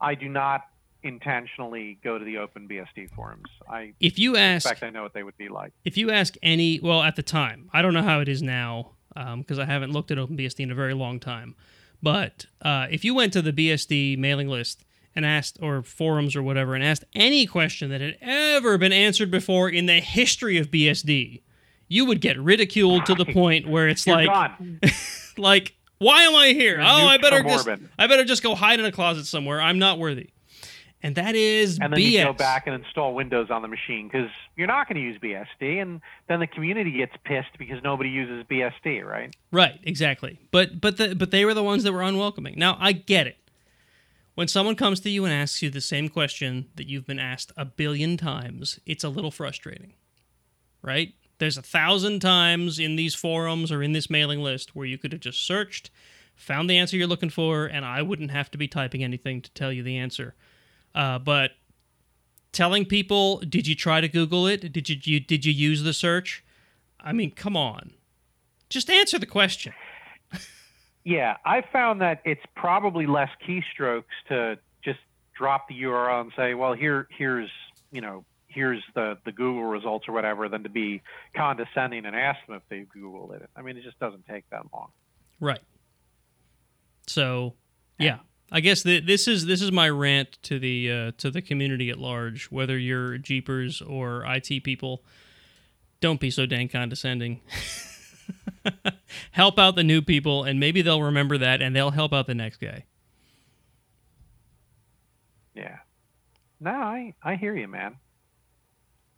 I 0.00 0.14
do 0.14 0.28
not 0.28 0.62
intentionally 1.02 1.98
go 2.04 2.18
to 2.18 2.24
the 2.24 2.38
open 2.38 2.68
BSD 2.68 3.10
forums. 3.14 3.48
I 3.68 3.94
If 4.00 4.18
you 4.18 4.36
ask 4.36 4.66
expect 4.66 4.82
I 4.82 4.90
know 4.90 5.02
what 5.02 5.14
they 5.14 5.22
would 5.22 5.36
be 5.36 5.48
like. 5.48 5.72
if 5.84 5.96
you 5.96 6.10
ask 6.10 6.34
any, 6.42 6.78
well, 6.82 7.02
at 7.02 7.16
the 7.16 7.22
time, 7.22 7.70
I 7.72 7.82
don't 7.82 7.94
know 7.94 8.02
how 8.02 8.20
it 8.20 8.28
is 8.28 8.42
now 8.42 8.92
because 9.36 9.58
I 9.58 9.64
haven't 9.64 9.92
looked 9.92 10.10
at 10.10 10.18
OpenBSD 10.18 10.60
in 10.60 10.70
a 10.70 10.74
very 10.74 10.94
long 10.94 11.20
time. 11.20 11.54
But 12.02 12.46
uh, 12.62 12.86
if 12.90 13.04
you 13.04 13.14
went 13.14 13.32
to 13.34 13.42
the 13.42 13.52
BSD 13.52 14.18
mailing 14.18 14.48
list 14.48 14.84
and 15.14 15.26
asked, 15.26 15.58
or 15.60 15.82
forums 15.82 16.36
or 16.36 16.42
whatever, 16.42 16.74
and 16.74 16.84
asked 16.84 17.04
any 17.14 17.46
question 17.46 17.90
that 17.90 18.00
had 18.00 18.16
ever 18.20 18.78
been 18.78 18.92
answered 18.92 19.30
before 19.30 19.68
in 19.68 19.86
the 19.86 20.00
history 20.00 20.56
of 20.56 20.70
BSD, 20.70 21.42
you 21.88 22.04
would 22.06 22.20
get 22.20 22.38
ridiculed 22.38 23.04
to 23.06 23.14
the 23.14 23.24
point 23.26 23.68
where 23.68 23.88
it's 23.88 24.06
You're 24.06 24.24
like, 24.24 24.52
like, 25.36 25.74
why 26.00 26.22
am 26.22 26.34
I 26.34 26.48
here? 26.48 26.76
You're 26.76 26.82
oh, 26.82 27.06
I 27.06 27.18
better 27.18 27.42
just, 27.42 27.68
I 27.98 28.06
better 28.06 28.24
just 28.24 28.42
go 28.42 28.54
hide 28.54 28.80
in 28.80 28.86
a 28.86 28.92
closet 28.92 29.26
somewhere. 29.26 29.60
I'm 29.60 29.78
not 29.78 29.98
worthy. 29.98 30.30
And 31.02 31.14
that 31.16 31.34
is 31.34 31.78
And 31.78 31.92
then 31.92 32.00
BS. 32.00 32.10
you 32.10 32.24
go 32.24 32.32
back 32.32 32.66
and 32.66 32.74
install 32.74 33.14
Windows 33.14 33.50
on 33.50 33.60
the 33.62 33.68
machine 33.68 34.08
because 34.08 34.30
you're 34.56 34.66
not 34.66 34.88
going 34.88 34.96
to 34.96 35.02
use 35.02 35.18
BSD, 35.18 35.80
and 35.80 36.00
then 36.28 36.40
the 36.40 36.46
community 36.46 36.90
gets 36.92 37.12
pissed 37.24 37.56
because 37.58 37.82
nobody 37.82 38.08
uses 38.08 38.44
BSD, 38.50 39.04
right? 39.04 39.34
Right, 39.52 39.78
exactly. 39.82 40.38
But 40.50 40.80
but 40.80 40.96
the, 40.96 41.14
but 41.14 41.30
they 41.30 41.44
were 41.44 41.54
the 41.54 41.62
ones 41.62 41.84
that 41.84 41.92
were 41.92 42.02
unwelcoming. 42.02 42.54
Now 42.56 42.76
I 42.80 42.92
get 42.92 43.26
it. 43.26 43.36
When 44.34 44.48
someone 44.48 44.74
comes 44.76 45.00
to 45.00 45.10
you 45.10 45.26
and 45.26 45.34
asks 45.34 45.60
you 45.60 45.68
the 45.68 45.80
same 45.82 46.08
question 46.08 46.68
that 46.76 46.86
you've 46.88 47.06
been 47.06 47.18
asked 47.18 47.52
a 47.58 47.66
billion 47.66 48.16
times, 48.16 48.78
it's 48.86 49.04
a 49.04 49.10
little 49.10 49.30
frustrating. 49.30 49.94
Right? 50.82 51.12
There's 51.40 51.56
a 51.56 51.62
thousand 51.62 52.20
times 52.20 52.78
in 52.78 52.96
these 52.96 53.14
forums 53.14 53.72
or 53.72 53.82
in 53.82 53.92
this 53.92 54.08
mailing 54.08 54.40
list 54.40 54.76
where 54.76 54.86
you 54.86 54.98
could 54.98 55.10
have 55.12 55.22
just 55.22 55.44
searched, 55.44 55.90
found 56.36 56.70
the 56.70 56.78
answer 56.78 56.96
you're 56.96 57.08
looking 57.08 57.30
for, 57.30 57.66
and 57.66 57.84
I 57.84 58.02
wouldn't 58.02 58.30
have 58.30 58.50
to 58.52 58.58
be 58.58 58.68
typing 58.68 59.02
anything 59.02 59.40
to 59.40 59.50
tell 59.52 59.72
you 59.72 59.82
the 59.82 59.96
answer. 59.96 60.34
Uh, 60.94 61.18
but 61.18 61.52
telling 62.52 62.84
people, 62.84 63.38
did 63.38 63.66
you 63.66 63.74
try 63.74 64.00
to 64.00 64.08
Google 64.08 64.46
it? 64.46 64.72
Did 64.72 64.88
you, 64.88 64.96
you 65.02 65.18
did 65.18 65.44
you 65.44 65.52
use 65.52 65.82
the 65.82 65.94
search? 65.94 66.44
I 67.00 67.12
mean, 67.12 67.30
come 67.30 67.56
on. 67.56 67.94
Just 68.68 68.90
answer 68.90 69.18
the 69.18 69.26
question. 69.26 69.72
Yeah, 71.02 71.38
I 71.46 71.62
found 71.72 72.02
that 72.02 72.20
it's 72.26 72.44
probably 72.54 73.06
less 73.06 73.30
keystrokes 73.48 74.04
to 74.28 74.58
just 74.84 74.98
drop 75.34 75.66
the 75.66 75.82
URL 75.82 76.20
and 76.20 76.32
say, 76.36 76.52
well, 76.52 76.74
here, 76.74 77.08
here's, 77.10 77.50
you 77.90 78.02
know, 78.02 78.24
here's 78.50 78.82
the, 78.94 79.18
the 79.24 79.32
Google 79.32 79.64
results 79.64 80.08
or 80.08 80.12
whatever, 80.12 80.48
than 80.48 80.62
to 80.64 80.68
be 80.68 81.02
condescending 81.34 82.04
and 82.06 82.14
ask 82.14 82.38
them 82.46 82.56
if 82.56 82.62
they've 82.68 82.86
Googled 82.86 83.36
it. 83.36 83.48
I 83.56 83.62
mean, 83.62 83.76
it 83.76 83.84
just 83.84 83.98
doesn't 83.98 84.26
take 84.26 84.48
that 84.50 84.62
long. 84.72 84.88
Right. 85.40 85.60
So, 87.06 87.54
yeah, 87.98 88.18
I 88.52 88.60
guess 88.60 88.82
th- 88.82 89.04
this 89.06 89.26
is 89.26 89.46
this 89.46 89.62
is 89.62 89.72
my 89.72 89.88
rant 89.88 90.38
to 90.42 90.58
the 90.58 90.90
uh, 90.90 91.12
to 91.18 91.30
the 91.30 91.42
community 91.42 91.90
at 91.90 91.98
large. 91.98 92.50
Whether 92.50 92.78
you're 92.78 93.18
Jeepers 93.18 93.82
or 93.82 94.24
IT 94.26 94.64
people, 94.64 95.02
don't 96.00 96.20
be 96.20 96.30
so 96.30 96.46
dang 96.46 96.68
condescending. 96.68 97.40
help 99.32 99.58
out 99.58 99.76
the 99.76 99.84
new 99.84 100.02
people, 100.02 100.44
and 100.44 100.60
maybe 100.60 100.82
they'll 100.82 101.02
remember 101.02 101.38
that, 101.38 101.62
and 101.62 101.74
they'll 101.74 101.90
help 101.90 102.12
out 102.12 102.26
the 102.26 102.34
next 102.34 102.58
guy. 102.58 102.84
Yeah. 105.54 105.78
No, 106.60 106.70
I, 106.70 107.14
I 107.22 107.36
hear 107.36 107.56
you, 107.56 107.68
man. 107.68 107.96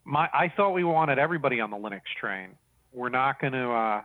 My, 0.05 0.29
I 0.33 0.51
thought 0.55 0.71
we 0.71 0.83
wanted 0.83 1.19
everybody 1.19 1.59
on 1.59 1.69
the 1.69 1.77
Linux 1.77 2.01
train. 2.19 2.49
We're 2.91 3.09
not 3.09 3.39
going 3.39 3.53
to, 3.53 3.71
uh, 3.71 4.01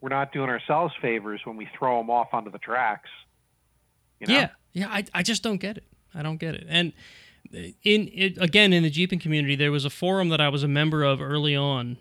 we're 0.00 0.10
not 0.10 0.32
doing 0.32 0.50
ourselves 0.50 0.94
favors 1.00 1.40
when 1.44 1.56
we 1.56 1.68
throw 1.78 1.98
them 1.98 2.10
off 2.10 2.28
onto 2.32 2.50
the 2.50 2.58
tracks. 2.58 3.08
You 4.20 4.26
know? 4.26 4.34
Yeah, 4.34 4.48
yeah. 4.72 4.88
I, 4.88 5.04
I 5.14 5.22
just 5.22 5.42
don't 5.42 5.58
get 5.58 5.76
it. 5.78 5.84
I 6.14 6.22
don't 6.22 6.36
get 6.36 6.54
it. 6.54 6.66
And 6.68 6.92
in 7.52 8.10
it, 8.12 8.38
again 8.40 8.72
in 8.72 8.82
the 8.82 8.90
Jeeping 8.90 9.18
community, 9.18 9.56
there 9.56 9.72
was 9.72 9.84
a 9.84 9.90
forum 9.90 10.28
that 10.28 10.40
I 10.40 10.48
was 10.48 10.62
a 10.62 10.68
member 10.68 11.04
of 11.04 11.20
early 11.20 11.56
on. 11.56 11.98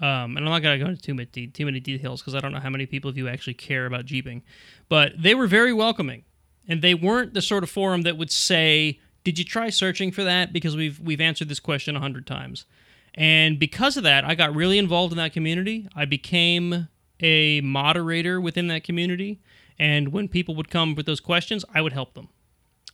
Um, 0.00 0.36
and 0.36 0.38
I'm 0.38 0.46
not 0.46 0.60
gonna 0.60 0.78
go 0.78 0.86
into 0.86 1.00
too 1.00 1.14
many 1.14 1.46
too 1.46 1.64
many 1.64 1.78
details 1.78 2.20
because 2.20 2.34
I 2.34 2.40
don't 2.40 2.52
know 2.52 2.58
how 2.58 2.70
many 2.70 2.84
people 2.84 3.08
of 3.08 3.16
you 3.16 3.28
actually 3.28 3.54
care 3.54 3.86
about 3.86 4.06
Jeeping, 4.06 4.42
but 4.88 5.12
they 5.16 5.36
were 5.36 5.46
very 5.46 5.72
welcoming, 5.72 6.24
and 6.66 6.82
they 6.82 6.94
weren't 6.94 7.32
the 7.32 7.40
sort 7.40 7.62
of 7.62 7.70
forum 7.70 8.02
that 8.02 8.16
would 8.16 8.32
say, 8.32 8.98
"Did 9.24 9.38
you 9.38 9.44
try 9.44 9.70
searching 9.70 10.12
for 10.12 10.22
that?" 10.24 10.52
Because 10.52 10.76
we've 10.76 11.00
we've 11.00 11.20
answered 11.20 11.48
this 11.48 11.60
question 11.60 11.96
a 11.96 12.00
hundred 12.00 12.26
times, 12.26 12.66
and 13.14 13.58
because 13.58 13.96
of 13.96 14.02
that, 14.04 14.24
I 14.24 14.34
got 14.34 14.54
really 14.54 14.78
involved 14.78 15.12
in 15.12 15.16
that 15.18 15.32
community. 15.32 15.88
I 15.96 16.04
became 16.04 16.88
a 17.20 17.60
moderator 17.62 18.40
within 18.40 18.66
that 18.68 18.84
community, 18.84 19.40
and 19.78 20.08
when 20.08 20.28
people 20.28 20.54
would 20.56 20.68
come 20.70 20.94
with 20.94 21.06
those 21.06 21.20
questions, 21.20 21.64
I 21.74 21.80
would 21.80 21.92
help 21.92 22.14
them. 22.14 22.28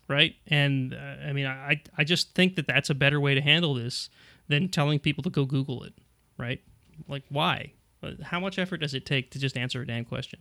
right? 0.09 0.35
And 0.47 0.93
uh, 0.94 1.28
I 1.28 1.32
mean, 1.32 1.47
I 1.47 1.82
I 1.97 2.05
just 2.05 2.35
think 2.35 2.57
that 2.57 2.66
that's 2.66 2.90
a 2.90 2.94
better 2.94 3.20
way 3.20 3.35
to 3.35 3.40
handle 3.40 3.74
this 3.74 4.11
than 4.48 4.69
telling 4.69 4.98
people 4.98 5.23
to 5.23 5.31
go 5.31 5.44
Google 5.44 5.85
it, 5.85 5.94
right? 6.36 6.61
Like, 7.09 7.23
why? 7.28 7.73
How 8.23 8.40
much 8.40 8.59
effort 8.59 8.78
does 8.78 8.94
it 8.94 9.07
take 9.07 9.31
to 9.31 9.39
just 9.39 9.57
answer 9.57 9.82
a 9.82 9.86
damn 9.86 10.05
question, 10.05 10.40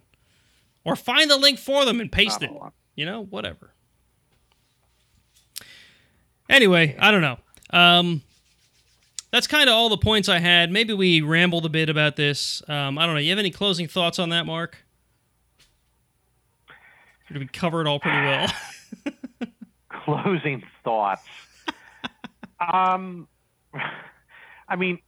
or 0.84 0.95
find 0.95 1.30
the 1.30 1.38
link 1.38 1.60
for 1.60 1.86
them 1.86 1.99
and 1.99 2.11
paste 2.11 2.41
it? 2.41 2.49
You 2.95 3.06
know, 3.06 3.24
whatever. 3.26 3.74
Anyway, 6.49 6.97
I 6.99 7.11
don't 7.11 7.21
know. 7.21 7.38
Um, 7.71 8.23
that's 9.31 9.45
kind 9.45 9.69
of 9.69 9.76
all 9.76 9.89
the 9.89 9.97
points 9.97 10.27
I 10.27 10.39
had. 10.39 10.71
Maybe 10.71 10.93
we 10.93 11.21
rambled 11.21 11.65
a 11.65 11.69
bit 11.69 11.89
about 11.89 12.15
this. 12.15 12.63
Um, 12.67 12.97
I 12.97 13.05
don't 13.05 13.13
know. 13.13 13.21
You 13.21 13.30
have 13.30 13.39
any 13.39 13.51
closing 13.51 13.88
thoughts 13.88 14.17
on 14.17 14.30
that, 14.30 14.45
Mark? 14.45 14.84
We 17.31 17.45
cover 17.47 17.81
it 17.81 17.88
all 17.88 17.99
pretty 17.99 18.17
well? 18.17 18.51
closing 19.89 20.63
thoughts. 20.84 21.27
um, 22.59 23.27
I 24.67 24.76
mean, 24.76 24.99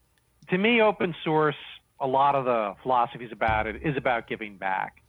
to 0.51 0.57
me, 0.57 0.81
open 0.81 1.15
source, 1.23 1.55
a 1.99 2.05
lot 2.05 2.35
of 2.35 2.45
the 2.45 2.75
philosophies 2.83 3.31
about 3.31 3.65
it 3.65 3.81
is 3.83 3.97
about 3.97 4.27
giving 4.27 4.57
back. 4.57 5.01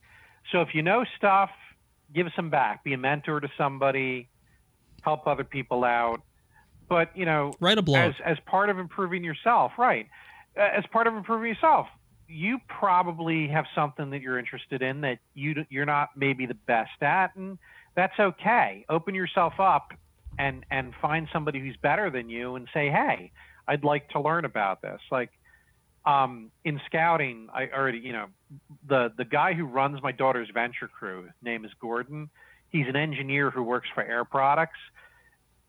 So 0.50 0.62
if 0.62 0.74
you 0.74 0.80
know 0.82 1.04
stuff, 1.18 1.50
give 2.14 2.28
some 2.34 2.48
back. 2.48 2.82
Be 2.82 2.94
a 2.94 2.98
mentor 2.98 3.40
to 3.40 3.48
somebody, 3.59 4.28
help 5.03 5.27
other 5.27 5.45
people 5.45 5.85
out. 5.85 6.23
But 6.89 7.16
you 7.16 7.24
know, 7.24 7.53
Write 7.61 7.79
a 7.79 7.83
blog. 7.83 7.99
as 7.99 8.15
as 8.24 8.39
part 8.47 8.70
of 8.70 8.79
improving 8.79 9.23
yourself, 9.23 9.73
right? 9.79 10.09
As 10.57 10.85
part 10.91 11.07
of 11.07 11.15
improving 11.15 11.49
yourself, 11.49 11.87
you 12.29 12.59
probably 12.69 13.49
have 13.49 13.66
something 13.74 14.11
that 14.11 14.20
you're 14.23 14.39
interested 14.39 14.83
in 14.83 15.03
that 15.03 15.19
you 15.35 15.65
you're 15.70 15.87
not 15.87 16.11
maybe 16.16 16.47
the 16.47 16.55
best 16.55 17.03
at, 17.03 17.35
and 17.37 17.59
that's 17.95 18.19
okay. 18.19 18.85
Open 18.89 19.15
yourself 19.15 19.55
up 19.59 19.93
and 20.39 20.65
and 20.70 20.93
find 21.01 21.29
somebody 21.33 21.61
who's 21.61 21.77
better 21.77 22.11
than 22.11 22.29
you 22.31 22.57
and 22.57 22.69
say, 22.73 22.89
hey, 22.91 23.31
I'd 23.69 23.85
like 23.85 24.09
to 24.11 24.20
learn 24.20 24.45
about 24.45 24.83
this. 24.83 25.01
Like 25.11 25.31
um, 26.05 26.51
in 26.65 26.81
scouting, 26.87 27.49
I 27.55 27.69
already 27.69 27.99
you 27.99 28.12
know 28.12 28.27
the 28.89 29.12
the 29.16 29.24
guy 29.24 29.53
who 29.55 29.65
runs 29.65 30.03
my 30.03 30.12
daughter's 30.12 30.49
venture 30.53 30.89
crew. 30.89 31.29
Name 31.43 31.65
is 31.65 31.70
Gordon. 31.81 32.29
He's 32.73 32.89
an 32.89 32.97
engineer 32.97 33.51
who 33.51 33.62
works 33.62 33.89
for 33.94 34.03
Air 34.03 34.24
Products 34.24 34.78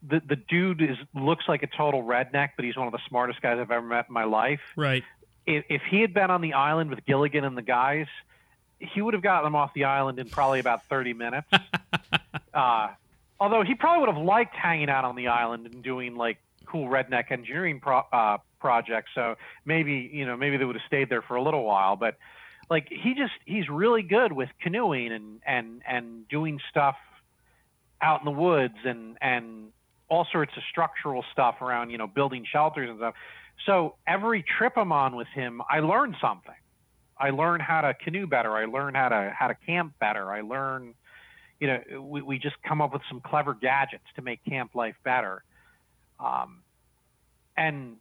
the 0.07 0.21
the 0.27 0.35
dude 0.35 0.81
is 0.81 0.97
looks 1.13 1.45
like 1.47 1.63
a 1.63 1.67
total 1.67 2.03
redneck, 2.03 2.49
but 2.55 2.65
he's 2.65 2.75
one 2.75 2.87
of 2.87 2.93
the 2.93 2.99
smartest 3.07 3.41
guys 3.41 3.57
I've 3.59 3.71
ever 3.71 3.85
met 3.85 4.05
in 4.07 4.13
my 4.13 4.25
life. 4.25 4.59
right. 4.75 5.03
If, 5.45 5.65
if 5.69 5.81
he 5.89 5.99
had 5.99 6.13
been 6.13 6.31
on 6.31 6.39
the 6.39 6.53
island 6.53 6.89
with 6.89 7.05
Gilligan 7.05 7.43
and 7.43 7.57
the 7.57 7.61
guys, 7.61 8.07
he 8.79 9.01
would 9.01 9.13
have 9.13 9.23
gotten 9.23 9.43
them 9.43 9.55
off 9.55 9.73
the 9.73 9.83
island 9.83 10.17
in 10.17 10.29
probably 10.29 10.61
about 10.61 10.85
30 10.87 11.13
minutes. 11.13 11.47
uh, 12.53 12.87
although 13.41 13.61
he 13.61 13.75
probably 13.75 14.05
would 14.05 14.15
have 14.15 14.23
liked 14.23 14.55
hanging 14.55 14.89
out 14.89 15.03
on 15.03 15.17
the 15.17 15.27
island 15.27 15.65
and 15.65 15.83
doing 15.83 16.15
like 16.15 16.37
cool 16.65 16.87
redneck 16.87 17.29
engineering 17.29 17.81
pro- 17.81 18.05
uh, 18.13 18.37
projects. 18.61 19.11
So 19.15 19.35
maybe 19.65 20.09
you 20.13 20.25
know 20.25 20.37
maybe 20.37 20.57
they 20.57 20.65
would 20.65 20.75
have 20.75 20.85
stayed 20.87 21.09
there 21.09 21.21
for 21.21 21.35
a 21.35 21.43
little 21.43 21.63
while, 21.63 21.95
but 21.97 22.17
like 22.69 22.87
he 22.89 23.13
just 23.13 23.33
he's 23.45 23.69
really 23.69 24.03
good 24.03 24.31
with 24.31 24.49
canoeing 24.61 25.11
and 25.11 25.41
and 25.45 25.81
and 25.87 26.27
doing 26.27 26.59
stuff 26.69 26.95
out 28.01 28.21
in 28.21 28.25
the 28.25 28.31
woods 28.39 28.77
and 28.83 29.17
and 29.21 29.69
all 30.09 30.27
sorts 30.31 30.51
of 30.57 30.63
structural 30.69 31.23
stuff 31.31 31.61
around 31.61 31.89
you 31.89 31.97
know 31.97 32.07
building 32.07 32.45
shelters 32.49 32.89
and 32.89 32.99
stuff. 32.99 33.15
So 33.65 33.95
every 34.07 34.43
trip 34.43 34.73
i'm 34.77 34.91
on 34.91 35.15
with 35.15 35.27
him 35.27 35.61
i 35.69 35.79
learn 35.79 36.15
something. 36.21 36.55
I 37.17 37.29
learn 37.29 37.59
how 37.59 37.81
to 37.81 37.93
canoe 37.93 38.27
better. 38.27 38.51
I 38.51 38.65
learn 38.65 38.95
how 38.95 39.09
to 39.09 39.33
how 39.37 39.47
to 39.47 39.55
camp 39.65 39.93
better. 39.99 40.31
I 40.31 40.41
learn 40.41 40.95
you 41.59 41.67
know 41.67 42.01
we, 42.01 42.21
we 42.21 42.39
just 42.39 42.55
come 42.67 42.81
up 42.81 42.93
with 42.93 43.03
some 43.09 43.21
clever 43.21 43.53
gadgets 43.53 44.05
to 44.15 44.21
make 44.21 44.43
camp 44.45 44.75
life 44.75 44.95
better. 45.03 45.43
Um, 46.19 46.63
and 47.55 47.97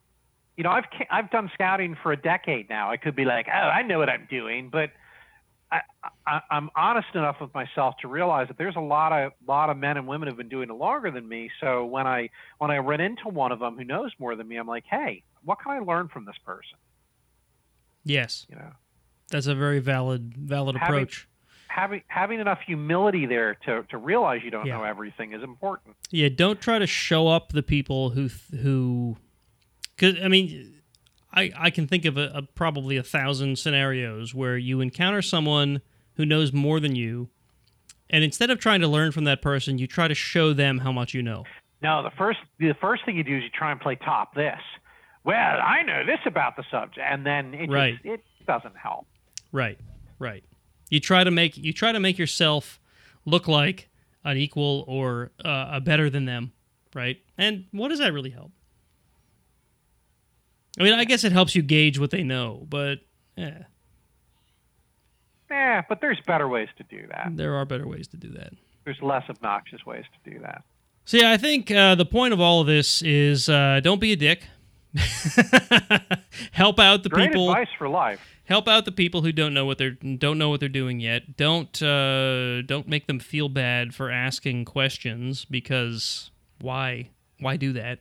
you 0.57 0.65
know 0.65 0.70
i've 0.70 0.85
i've 1.11 1.31
done 1.31 1.51
scouting 1.55 1.97
for 2.03 2.12
a 2.12 2.16
decade 2.16 2.69
now 2.69 2.91
i 2.91 2.97
could 2.97 3.16
be 3.16 3.24
like 3.24 3.47
oh 3.49 3.57
i 3.69 3.83
know 3.83 3.99
what 3.99 4.09
i'm 4.09 4.27
doing 4.31 4.69
but 4.70 4.91
I, 5.70 5.81
I, 6.27 6.41
I'm 6.51 6.69
honest 6.77 7.09
enough 7.15 7.37
with 7.41 7.55
myself 7.55 7.95
to 8.03 8.09
realize 8.09 8.49
that 8.49 8.59
there's 8.59 8.77
a 8.77 8.81
lot 8.81 9.11
of 9.12 9.33
lot 9.49 9.70
of 9.70 9.79
men 9.79 9.97
and 9.97 10.07
women 10.07 10.29
who've 10.29 10.37
been 10.37 10.51
doing 10.51 10.69
it 10.69 10.74
longer 10.74 11.11
than 11.11 11.27
me. 11.27 11.51
So 11.62 11.87
when 11.87 12.07
I 12.07 12.29
when 12.59 12.70
I 12.70 12.77
run 12.77 13.01
into 13.01 13.29
one 13.31 13.53
of 13.53 13.59
them 13.59 13.79
who 13.79 13.85
knows 13.85 14.12
more 14.19 14.37
than 14.37 14.47
me, 14.47 14.57
I'm 14.59 14.66
like, 14.66 14.85
hey, 14.85 15.23
what 15.43 15.61
can 15.62 15.73
I 15.73 15.79
learn 15.79 16.09
from 16.09 16.27
this 16.27 16.37
person? 16.45 16.77
Yes, 18.05 18.47
You 18.51 18.57
know, 18.57 18.73
that's 19.31 19.47
a 19.47 19.55
very 19.55 19.79
valid 19.79 20.35
valid 20.37 20.77
Having- 20.77 20.95
approach. 20.95 21.27
having 21.69 22.03
having 22.09 22.41
enough 22.41 22.59
humility 22.66 23.24
there 23.24 23.55
to 23.65 23.85
to 23.85 23.97
realize 23.97 24.43
you 24.45 24.51
don't 24.51 24.66
Yeah. 24.66 24.77
know 24.77 24.85
everything 24.85 25.33
is 25.33 25.43
important. 25.43 25.97
Yeah, 26.11 26.29
don't 26.29 26.61
try 26.61 26.81
to 26.81 26.87
show 26.87 27.29
up 27.29 27.53
the 27.53 27.62
people 27.62 28.11
who 28.11 28.29
who, 28.61 29.16
because 30.03 30.20
I 30.23 30.27
mean, 30.29 30.74
I 31.33 31.53
I 31.57 31.70
can 31.70 31.87
think 31.87 32.05
of 32.05 32.16
a, 32.16 32.31
a 32.35 32.43
probably 32.43 32.97
a 32.97 33.03
thousand 33.05 33.59
scenarios 33.59 34.35
where 34.35 34.59
you 34.59 34.81
encounter 34.81 35.23
someone 35.23 35.81
who 36.15 36.27
knows 36.27 36.53
more 36.53 36.81
than 36.81 36.97
you, 36.97 37.29
and 38.11 38.24
instead 38.24 38.51
of 38.51 38.59
trying 38.59 38.81
to 38.81 38.89
learn 38.89 39.12
from 39.12 39.24
that 39.24 39.41
person, 39.41 39.79
you 39.79 39.87
try 39.87 40.09
to 40.09 40.15
show 40.15 40.53
them 40.53 40.79
how 40.79 40.91
much 40.91 41.15
you 41.15 41.23
know. 41.23 41.45
No, 41.83 42.03
the 42.03 42.11
first 42.19 42.41
the 42.59 42.74
first 42.81 43.05
thing 43.05 43.16
you 43.16 43.23
do 43.23 43.37
is 43.37 43.45
you 43.45 43.51
try 43.51 43.70
and 43.70 43.81
play 43.81 43.95
top 43.95 44.35
this. 44.35 44.59
Well, 45.24 45.37
I 45.37 45.85
know 45.85 46.05
this 46.05 46.19
about 46.27 46.57
the 46.57 46.65
subject, 46.69 46.99
and 46.99 47.24
then 47.24 47.55
it 47.55 47.70
Right. 47.70 47.95
just, 47.95 48.05
it 48.05 48.24
doesn't 48.45 48.77
help. 48.77 49.07
Right, 49.53 49.79
right. 50.19 50.43
You 50.91 50.99
try 50.99 51.23
to 51.23 51.31
make 51.31 51.57
you 51.57 51.73
try 51.73 51.93
to 51.93 52.01
make 52.01 52.19
yourself 52.19 52.81
look 53.24 53.47
like 53.47 53.89
an 54.24 54.37
equal 54.37 54.85
or 54.89 55.31
uh, 55.45 55.69
a 55.74 55.81
better 55.81 56.11
than 56.11 56.24
them, 56.24 56.53
right? 56.93 57.19
And 57.39 57.66
what 57.70 57.91
does 57.91 58.01
that 58.01 58.12
really 58.12 58.31
help? 58.31 58.51
I 60.78 60.82
mean, 60.85 60.94
I 60.94 61.05
guess 61.05 61.24
it 61.24 61.32
helps 61.32 61.55
you 61.55 61.62
gauge 61.62 61.99
what 61.99 62.11
they 62.11 62.23
know, 62.23 62.66
but 62.69 63.01
yeah, 63.36 63.65
Yeah, 65.51 65.82
but 65.89 66.01
there's 66.01 66.20
better 66.27 66.49
ways 66.49 66.69
to 66.78 66.85
do 66.85 67.07
that. 67.09 67.36
there 67.36 67.55
are 67.55 67.65
better 67.65 67.86
ways 67.86 68.09
to 68.09 68.16
do 68.16 68.28
that. 68.31 68.53
There's 68.85 69.01
less 69.03 69.24
obnoxious 69.28 69.85
ways 69.86 70.05
to 70.24 70.31
do 70.31 70.39
that. 70.40 70.65
So 71.05 71.16
yeah, 71.19 71.31
I 71.31 71.36
think 71.36 71.70
uh, 71.70 71.94
the 71.94 72.05
point 72.07 72.32
of 72.32 72.40
all 72.40 72.61
of 72.61 72.66
this 72.66 73.03
is 73.03 73.49
uh, 73.49 73.81
don't 73.82 74.01
be 74.01 74.12
a 74.12 74.16
dick. 74.16 74.44
help 76.53 76.78
out 76.78 77.03
the 77.03 77.09
Great 77.09 77.28
people. 77.32 77.51
advice 77.51 77.69
for 77.78 77.89
life. 77.89 78.20
help 78.44 78.69
out 78.69 78.85
the 78.85 78.93
people 78.93 79.23
who 79.23 79.32
don't 79.32 79.55
know 79.55 79.65
what 79.65 79.78
they're 79.78 79.93
don't 79.93 80.36
know 80.39 80.49
what 80.51 80.61
they're 80.61 80.69
doing 80.69 81.01
yet. 81.01 81.36
Don't 81.36 81.82
uh, 81.82 82.62
don't 82.62 82.86
make 82.89 83.07
them 83.07 83.19
feel 83.19 83.49
bad 83.49 83.94
for 83.94 84.11
asking 84.11 84.65
questions 84.65 85.44
because 85.47 86.31
why 86.61 87.09
why 87.40 87.57
do 87.57 87.73
that? 87.73 88.01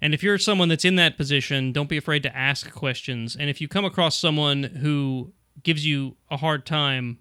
And 0.00 0.14
if 0.14 0.22
you're 0.22 0.38
someone 0.38 0.68
that's 0.68 0.84
in 0.84 0.96
that 0.96 1.16
position, 1.16 1.72
don't 1.72 1.88
be 1.88 1.96
afraid 1.96 2.22
to 2.22 2.36
ask 2.36 2.72
questions. 2.72 3.36
And 3.36 3.50
if 3.50 3.60
you 3.60 3.68
come 3.68 3.84
across 3.84 4.18
someone 4.18 4.62
who 4.62 5.32
gives 5.62 5.84
you 5.84 6.16
a 6.30 6.36
hard 6.36 6.64
time 6.64 7.18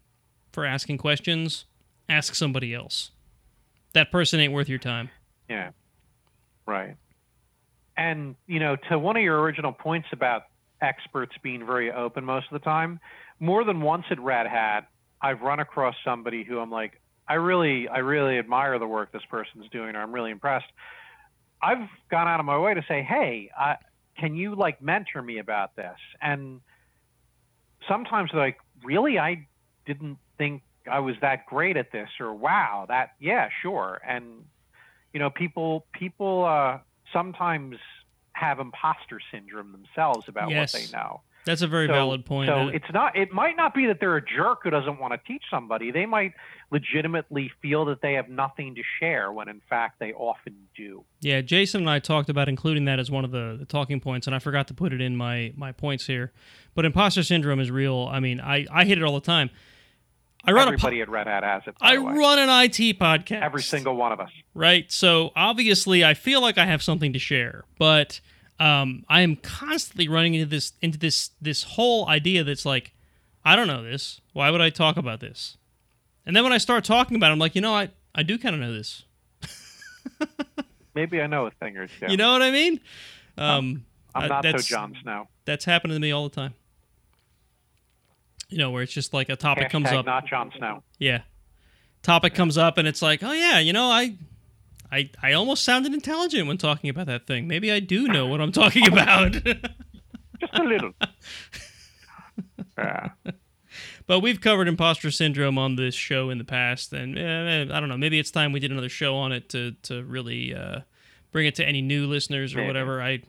for 0.51 0.65
asking 0.65 0.97
questions, 0.97 1.65
ask 2.07 2.35
somebody 2.35 2.73
else. 2.73 3.11
That 3.93 4.11
person 4.11 4.39
ain't 4.39 4.53
worth 4.53 4.69
your 4.69 4.79
time. 4.79 5.09
Yeah. 5.49 5.71
Right. 6.65 6.95
And, 7.95 8.35
you 8.45 8.59
know, 8.59 8.75
to 8.89 8.99
one 8.99 9.17
of 9.17 9.23
your 9.23 9.39
original 9.41 9.71
points 9.71 10.07
about 10.11 10.43
experts 10.81 11.35
being 11.41 11.65
very 11.65 11.91
open 11.91 12.23
most 12.23 12.45
of 12.51 12.53
the 12.59 12.63
time, 12.63 12.99
more 13.39 13.63
than 13.63 13.81
once 13.81 14.05
at 14.11 14.19
Red 14.19 14.45
Hat, 14.45 14.87
I've 15.21 15.41
run 15.41 15.59
across 15.59 15.95
somebody 16.05 16.43
who 16.43 16.59
I'm 16.59 16.69
like, 16.69 17.01
I 17.27 17.35
really, 17.35 17.87
I 17.87 17.99
really 17.99 18.37
admire 18.37 18.77
the 18.77 18.87
work 18.87 19.11
this 19.11 19.25
person's 19.29 19.67
doing, 19.69 19.95
or 19.95 20.01
I'm 20.01 20.13
really 20.13 20.31
impressed. 20.31 20.67
I've 21.61 21.87
gone 22.09 22.27
out 22.27 22.39
of 22.39 22.45
my 22.45 22.57
way 22.57 22.73
to 22.73 22.83
say, 22.87 23.01
hey, 23.03 23.49
uh, 23.59 23.75
can 24.17 24.35
you 24.35 24.55
like 24.55 24.81
mentor 24.81 25.21
me 25.21 25.39
about 25.39 25.75
this? 25.75 25.97
And 26.21 26.61
sometimes 27.87 28.31
they're 28.31 28.41
like, 28.41 28.57
really, 28.83 29.19
I 29.19 29.47
didn't 29.85 30.17
think 30.37 30.63
I 30.89 30.99
was 30.99 31.15
that 31.21 31.45
great 31.45 31.77
at 31.77 31.91
this, 31.91 32.09
or 32.19 32.33
wow, 32.33 32.85
that 32.87 33.11
yeah, 33.19 33.49
sure. 33.61 34.01
And 34.07 34.45
you 35.13 35.19
know, 35.19 35.29
people 35.29 35.85
people 35.93 36.45
uh, 36.45 36.79
sometimes 37.11 37.77
have 38.33 38.59
imposter 38.59 39.19
syndrome 39.31 39.71
themselves 39.71 40.25
about 40.27 40.49
Yes. 40.49 40.73
what 40.73 40.81
they 40.81 40.87
know. 40.91 41.21
That's 41.47 41.63
a 41.63 41.67
very 41.67 41.87
So- 41.87 41.93
valid 41.93 42.25
point. 42.25 42.49
So 42.49 42.55
And- 42.55 42.75
it's 42.75 42.91
not. 42.93 43.15
It 43.17 43.31
might 43.33 43.57
not 43.57 43.73
be 43.73 43.87
that 43.87 43.99
they're 43.99 44.17
a 44.17 44.23
jerk 44.23 44.59
who 44.63 44.69
doesn't 44.69 44.99
want 44.99 45.13
to 45.13 45.19
teach 45.27 45.43
somebody. 45.49 45.89
They 45.89 46.05
might 46.05 46.33
legitimately 46.69 47.49
feel 47.61 47.85
that 47.85 48.01
they 48.01 48.13
have 48.13 48.29
nothing 48.29 48.75
to 48.75 48.81
share 48.99 49.31
when 49.31 49.47
in 49.49 49.61
fact 49.69 49.99
they 49.99 50.13
often 50.13 50.53
do. 50.75 51.03
Yeah, 51.21 51.41
Jason 51.41 51.81
and 51.81 51.89
I 51.89 51.99
talked 51.99 52.29
about 52.29 52.49
including 52.49 52.85
that 52.85 52.99
as 52.99 53.09
one 53.09 53.23
of 53.25 53.31
the, 53.31 53.55
the 53.57 53.65
talking 53.65 53.99
points, 53.99 54.27
and 54.27 54.35
I 54.35 54.39
forgot 54.39 54.67
to 54.67 54.73
put 54.73 54.93
it 54.93 55.01
in 55.01 55.15
my 55.15 55.53
my 55.55 55.71
points 55.71 56.05
here. 56.07 56.31
But 56.75 56.85
imposter 56.85 57.23
syndrome 57.23 57.59
is 57.59 57.71
real. 57.71 58.07
I 58.11 58.19
mean, 58.19 58.39
I, 58.39 58.65
I 58.71 58.85
hit 58.85 58.97
it 58.97 59.03
all 59.03 59.15
the 59.15 59.21
time. 59.25 59.49
I 60.45 60.51
run 60.51 60.63
a 60.67 60.71
po- 60.71 60.73
Everybody 60.75 61.01
at 61.01 61.09
Red 61.09 61.27
Hat 61.27 61.43
has 61.43 61.63
it. 61.67 61.75
I 61.81 61.97
run 61.97 62.39
an 62.39 62.49
IT 62.49 62.99
podcast. 62.99 63.41
Every 63.41 63.61
single 63.63 63.95
one 63.95 64.11
of 64.11 64.19
us. 64.19 64.29
right. 64.53 64.89
So 64.91 65.31
obviously, 65.35 66.05
I 66.05 66.13
feel 66.13 66.41
like 66.41 66.57
I 66.57 66.65
have 66.65 66.83
something 66.83 67.11
to 67.13 67.19
share, 67.19 67.63
but 67.79 68.21
um, 68.59 69.05
I 69.07 69.21
am 69.21 69.35
constantly 69.35 70.07
running 70.07 70.33
into 70.33 70.47
this 70.47 70.73
into 70.81 70.97
this 70.97 71.31
this 71.41 71.63
whole 71.63 72.07
idea 72.07 72.43
that's 72.43 72.65
like, 72.65 72.93
I 73.45 73.55
don't 73.55 73.67
know 73.67 73.83
this. 73.83 74.21
Why 74.33 74.49
would 74.49 74.61
I 74.61 74.69
talk 74.69 74.97
about 74.97 75.19
this? 75.19 75.57
And 76.25 76.35
then 76.35 76.43
when 76.43 76.53
I 76.53 76.57
start 76.57 76.83
talking 76.83 77.15
about 77.15 77.29
it, 77.29 77.33
I'm 77.33 77.39
like, 77.39 77.55
you 77.55 77.61
know, 77.61 77.73
I 77.73 77.89
I 78.15 78.23
do 78.23 78.37
kind 78.37 78.55
of 78.55 78.61
know 78.61 78.73
this. 78.73 79.03
Maybe 80.95 81.21
I 81.21 81.27
know 81.27 81.45
a 81.45 81.51
thing 81.51 81.77
or 81.77 81.87
two. 81.87 82.07
You 82.09 82.17
know 82.17 82.31
what 82.31 82.41
I 82.41 82.49
mean? 82.49 82.79
Um, 83.37 83.85
I'm 84.15 84.23
uh, 84.23 84.27
not 84.27 84.43
so 84.43 84.47
that's- 84.47 84.65
Jon 84.65 84.95
Snow. 85.03 85.27
That's 85.45 85.63
happened 85.63 85.93
to 85.93 85.99
me 85.99 86.11
all 86.11 86.27
the 86.27 86.35
time. 86.35 86.55
You 88.49 88.57
know, 88.57 88.71
where 88.71 88.81
it's 88.81 88.93
just 88.93 89.13
like 89.13 89.29
a 89.29 89.35
topic 89.35 89.69
comes 89.69 89.89
up. 89.89 90.05
Not 90.05 90.25
Jon 90.25 90.51
Snow. 90.57 90.83
Yeah. 90.97 91.21
Topic 92.01 92.33
comes 92.33 92.57
up 92.57 92.77
and 92.77 92.87
it's 92.87 93.01
like, 93.01 93.21
oh 93.23 93.33
yeah, 93.33 93.59
you 93.59 93.73
know, 93.73 93.91
I 93.91 94.15
I 94.91 95.09
I 95.21 95.33
almost 95.33 95.63
sounded 95.63 95.93
intelligent 95.93 96.47
when 96.47 96.57
talking 96.57 96.89
about 96.89 97.07
that 97.07 97.27
thing. 97.27 97.47
Maybe 97.47 97.71
I 97.71 97.79
do 97.79 98.07
know 98.07 98.27
what 98.27 98.41
I'm 98.41 98.51
talking 98.51 98.87
about. 98.91 99.33
Just 99.33 100.53
a 100.53 100.63
little. 100.63 100.91
yeah. 102.77 103.09
but 104.05 104.19
we've 104.19 104.39
covered 104.39 104.67
imposter 104.67 105.11
syndrome 105.11 105.57
on 105.57 105.75
this 105.75 105.95
show 105.95 106.29
in 106.29 106.37
the 106.37 106.43
past 106.43 106.93
and 106.93 107.17
eh, 107.17 107.61
I 107.75 107.79
don't 107.79 107.89
know, 107.89 107.97
maybe 107.97 108.19
it's 108.19 108.31
time 108.31 108.51
we 108.51 108.59
did 108.59 108.71
another 108.71 108.89
show 108.89 109.15
on 109.15 109.31
it 109.31 109.49
to 109.49 109.71
to 109.83 110.03
really 110.03 110.53
uh, 110.53 110.81
bring 111.31 111.47
it 111.47 111.55
to 111.55 111.65
any 111.65 111.81
new 111.81 112.07
listeners 112.07 112.53
or 112.53 112.57
Maybe. 112.57 112.67
whatever. 112.67 113.01
I 113.01 113.21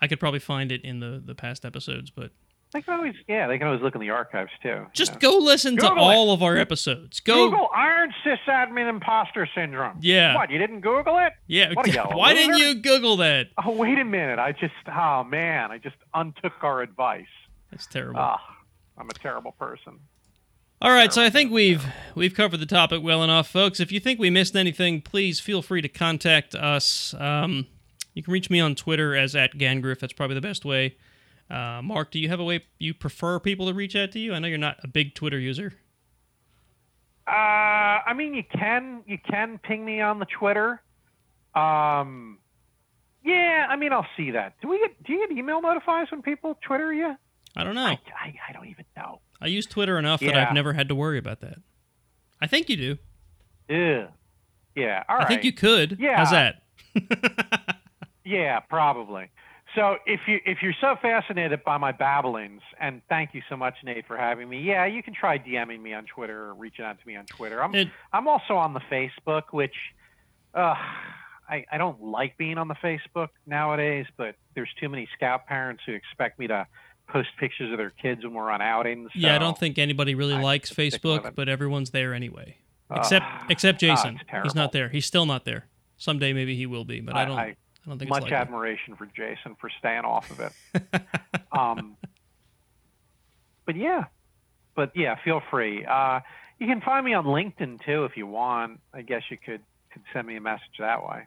I 0.00 0.06
could 0.06 0.20
probably 0.20 0.40
find 0.40 0.70
it 0.72 0.82
in 0.84 1.00
the 1.00 1.20
the 1.24 1.34
past 1.34 1.64
episodes, 1.64 2.10
but 2.10 2.30
They 2.72 2.82
can 2.82 2.94
always, 2.94 3.14
yeah, 3.26 3.46
they 3.46 3.56
can 3.56 3.66
always 3.66 3.80
look 3.82 3.94
in 3.94 4.00
the 4.02 4.10
archives 4.10 4.50
too. 4.62 4.68
you 4.68 4.86
just 4.92 5.14
know. 5.14 5.18
go 5.20 5.38
listen 5.38 5.76
to 5.76 5.82
Google 5.88 6.10
it. 6.10 6.14
all 6.14 6.32
of 6.32 6.42
our 6.42 6.56
episodes. 6.58 7.20
Go 7.20 7.48
Google 7.48 7.68
Iron 7.74 8.12
Sysadmin 8.24 8.88
Imposter 8.90 9.48
Syndrome. 9.54 9.96
Yeah. 10.00 10.34
What? 10.34 10.50
You 10.50 10.58
didn't 10.58 10.82
Google 10.82 11.18
it? 11.18 11.32
Yeah, 11.46 11.72
What 11.72 11.86
you, 11.86 11.98
why 12.16 12.34
didn't 12.34 12.58
you 12.58 12.74
Google 12.74 13.16
that? 13.18 13.48
Oh, 13.64 13.70
wait 13.72 13.98
a 13.98 14.04
minute. 14.04 14.38
I 14.38 14.52
just, 14.52 14.74
oh 14.86 15.24
man, 15.24 15.70
I 15.70 15.78
just 15.78 15.96
untook 16.12 16.52
our 16.62 16.82
advice. 16.82 17.24
That's 17.70 17.86
terrible. 17.86 18.20
Ah, 18.20 18.40
I'm 18.98 19.08
a 19.08 19.14
terrible 19.14 19.52
person. 19.52 19.98
All 20.80 20.92
right, 20.92 21.12
so 21.12 21.24
I 21.24 21.30
think 21.30 21.50
we've 21.50 21.84
we've 22.14 22.34
covered 22.34 22.60
the 22.60 22.66
topic 22.66 23.02
well 23.02 23.24
enough, 23.24 23.48
folks. 23.48 23.80
If 23.80 23.90
you 23.90 23.98
think 23.98 24.20
we 24.20 24.30
missed 24.30 24.54
anything, 24.54 25.00
please 25.00 25.40
feel 25.40 25.60
free 25.60 25.82
to 25.82 25.88
contact 25.88 26.54
us. 26.54 27.14
Um, 27.18 27.66
you 28.14 28.22
can 28.22 28.32
reach 28.32 28.48
me 28.48 28.60
on 28.60 28.74
Twitter 28.76 29.16
as 29.16 29.34
at 29.34 29.54
Gangriff. 29.54 29.98
That's 29.98 30.12
probably 30.12 30.34
the 30.34 30.40
best 30.40 30.64
way. 30.64 30.96
Uh, 31.50 31.80
Mark, 31.82 32.10
do 32.10 32.18
you 32.18 32.28
have 32.28 32.40
a 32.40 32.44
way 32.44 32.64
you 32.78 32.92
prefer 32.92 33.40
people 33.40 33.66
to 33.68 33.74
reach 33.74 33.96
out 33.96 34.12
to 34.12 34.18
you? 34.18 34.34
I 34.34 34.38
know 34.38 34.48
you're 34.48 34.58
not 34.58 34.76
a 34.82 34.88
big 34.88 35.14
Twitter 35.14 35.38
user. 35.38 35.72
Uh, 37.26 37.30
I 37.30 38.14
mean, 38.14 38.34
you 38.34 38.42
can 38.42 39.02
you 39.06 39.18
can 39.18 39.58
ping 39.58 39.84
me 39.84 40.00
on 40.00 40.18
the 40.18 40.26
Twitter. 40.26 40.82
Um, 41.54 42.38
yeah, 43.24 43.66
I 43.68 43.76
mean, 43.76 43.92
I'll 43.92 44.06
see 44.16 44.30
that. 44.30 44.54
Do 44.62 44.68
we 44.68 44.78
get 44.78 45.02
do 45.04 45.12
you 45.12 45.26
get 45.26 45.36
email 45.36 45.60
notifies 45.60 46.10
when 46.10 46.22
people 46.22 46.58
Twitter 46.66 46.92
you? 46.92 47.14
I 47.56 47.64
don't 47.64 47.74
know. 47.74 47.84
I, 47.84 47.98
I, 48.22 48.34
I 48.48 48.52
don't 48.52 48.68
even 48.68 48.84
know. 48.96 49.20
I 49.40 49.46
use 49.46 49.66
Twitter 49.66 49.98
enough 49.98 50.20
that 50.20 50.36
I've 50.36 50.54
never 50.54 50.72
had 50.72 50.88
to 50.88 50.94
worry 50.94 51.18
about 51.18 51.40
that. 51.40 51.58
I 52.40 52.46
think 52.46 52.68
you 52.68 52.76
do. 52.76 52.98
Ew. 53.68 54.06
Yeah. 54.74 55.02
All 55.08 55.16
right. 55.16 55.24
I 55.24 55.28
think 55.28 55.44
you 55.44 55.52
could. 55.52 55.98
Yeah. 56.00 56.16
How's 56.16 56.30
that? 56.30 56.62
Yeah, 58.28 58.60
probably. 58.60 59.30
So 59.78 59.96
if 60.06 60.20
you 60.26 60.40
if 60.44 60.58
you're 60.60 60.74
so 60.80 60.96
fascinated 61.00 61.62
by 61.62 61.78
my 61.78 61.92
babblings, 61.92 62.62
and 62.80 63.00
thank 63.08 63.32
you 63.32 63.42
so 63.48 63.56
much, 63.56 63.74
Nate, 63.84 64.06
for 64.08 64.16
having 64.16 64.48
me. 64.48 64.60
Yeah, 64.60 64.86
you 64.86 65.04
can 65.04 65.14
try 65.14 65.38
DMing 65.38 65.80
me 65.80 65.94
on 65.94 66.04
Twitter 66.04 66.46
or 66.46 66.54
reaching 66.54 66.84
out 66.84 67.00
to 67.00 67.06
me 67.06 67.14
on 67.14 67.26
Twitter. 67.26 67.62
I'm 67.62 67.72
It- 67.74 67.88
I'm 68.12 68.26
also 68.26 68.56
on 68.56 68.74
the 68.74 68.80
Facebook, 68.90 69.44
which 69.52 69.74
uh, 70.52 70.74
I 71.48 71.64
I 71.70 71.78
don't 71.78 72.02
like 72.02 72.36
being 72.36 72.58
on 72.58 72.66
the 72.66 72.74
Facebook 72.74 73.28
nowadays, 73.46 74.06
but 74.16 74.34
there's 74.54 74.70
too 74.80 74.88
many 74.88 75.08
scout 75.14 75.46
parents 75.46 75.82
who 75.86 75.92
expect 75.92 76.40
me 76.40 76.48
to 76.48 76.66
post 77.08 77.28
pictures 77.38 77.70
of 77.70 77.78
their 77.78 77.90
kids 77.90 78.24
when 78.24 78.34
we're 78.34 78.50
on 78.50 78.60
outings. 78.60 79.10
yeah, 79.14 79.36
I 79.36 79.38
don't 79.38 79.56
think 79.56 79.78
anybody 79.78 80.14
really 80.16 80.34
I 80.34 80.42
likes 80.42 80.72
Facebook, 80.72 81.34
but 81.36 81.48
everyone's 81.48 81.90
there 81.90 82.14
anyway. 82.14 82.58
uh, 82.90 82.96
Except 82.98 83.24
except 83.48 83.76
ah, 83.84 83.86
Jason. 83.94 84.20
He's 84.42 84.56
not 84.56 84.72
there. 84.72 84.88
He's 84.88 85.06
still 85.06 85.24
not 85.24 85.44
there. 85.44 85.66
Someday 85.96 86.32
maybe 86.32 86.56
he 86.56 86.66
will 86.66 86.84
be, 86.84 87.00
but 87.00 87.16
I, 87.16 87.24
don't. 87.24 87.56
I, 87.84 87.88
don't 87.90 87.98
think 87.98 88.10
much 88.10 88.30
admiration 88.32 88.96
for 88.96 89.06
Jason 89.06 89.56
for 89.60 89.70
staying 89.78 90.04
off 90.04 90.30
of 90.30 90.40
it. 90.40 91.02
um, 91.52 91.96
but 93.66 93.76
yeah, 93.76 94.04
but 94.74 94.92
yeah, 94.94 95.16
feel 95.24 95.40
free. 95.50 95.84
Uh, 95.84 96.20
you 96.58 96.66
can 96.66 96.80
find 96.80 97.04
me 97.04 97.14
on 97.14 97.24
LinkedIn 97.24 97.84
too 97.84 98.04
if 98.04 98.16
you 98.16 98.26
want. 98.26 98.80
I 98.92 99.02
guess 99.02 99.22
you 99.30 99.36
could 99.36 99.60
could 99.92 100.02
send 100.12 100.26
me 100.26 100.36
a 100.36 100.40
message 100.40 100.78
that 100.78 101.02
way. 101.06 101.26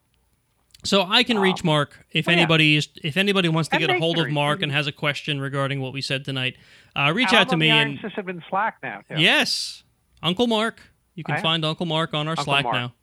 So 0.84 1.04
I 1.04 1.24
can 1.24 1.38
reach 1.38 1.62
Um, 1.62 1.68
Mark 1.68 2.06
if 2.12 2.28
oh, 2.28 2.32
yeah. 2.32 2.38
anybody 2.38 2.76
is 2.76 2.90
if 3.04 3.16
anybody 3.18 3.50
wants 3.50 3.70
to 3.70 3.76
And 3.76 3.86
get 3.88 3.96
a 3.96 4.00
hold 4.00 4.18
of 4.18 4.30
Mark 4.32 4.60
me. 4.60 4.64
and 4.64 4.72
has 4.72 4.88
a 4.88 4.92
question 4.92 5.40
regarding 5.40 5.80
what 5.80 5.94
we 5.94 6.02
said 6.02 6.26
tonight. 6.26 6.58
Uh, 6.96 7.12
reach 7.14 7.34
out 7.34 7.50
to 7.50 7.58
me 7.58 7.70
and 7.70 8.00
have 8.00 8.26
been 8.26 8.44
Slack 8.50 8.78
now 8.82 9.02
too. 9.08 9.22
yes, 9.22 9.84
Uncle 10.24 10.48
Mark. 10.48 10.82
You 11.16 11.24
can 11.24 11.36
I 11.36 11.42
find 11.42 11.64
Uncle 11.66 11.86
Mark 11.86 12.14
on 12.14 12.28
our 12.28 12.32
Uncle 12.32 12.46
Slack 12.46 12.64
Mark. 12.64 12.76
now. 12.76 12.94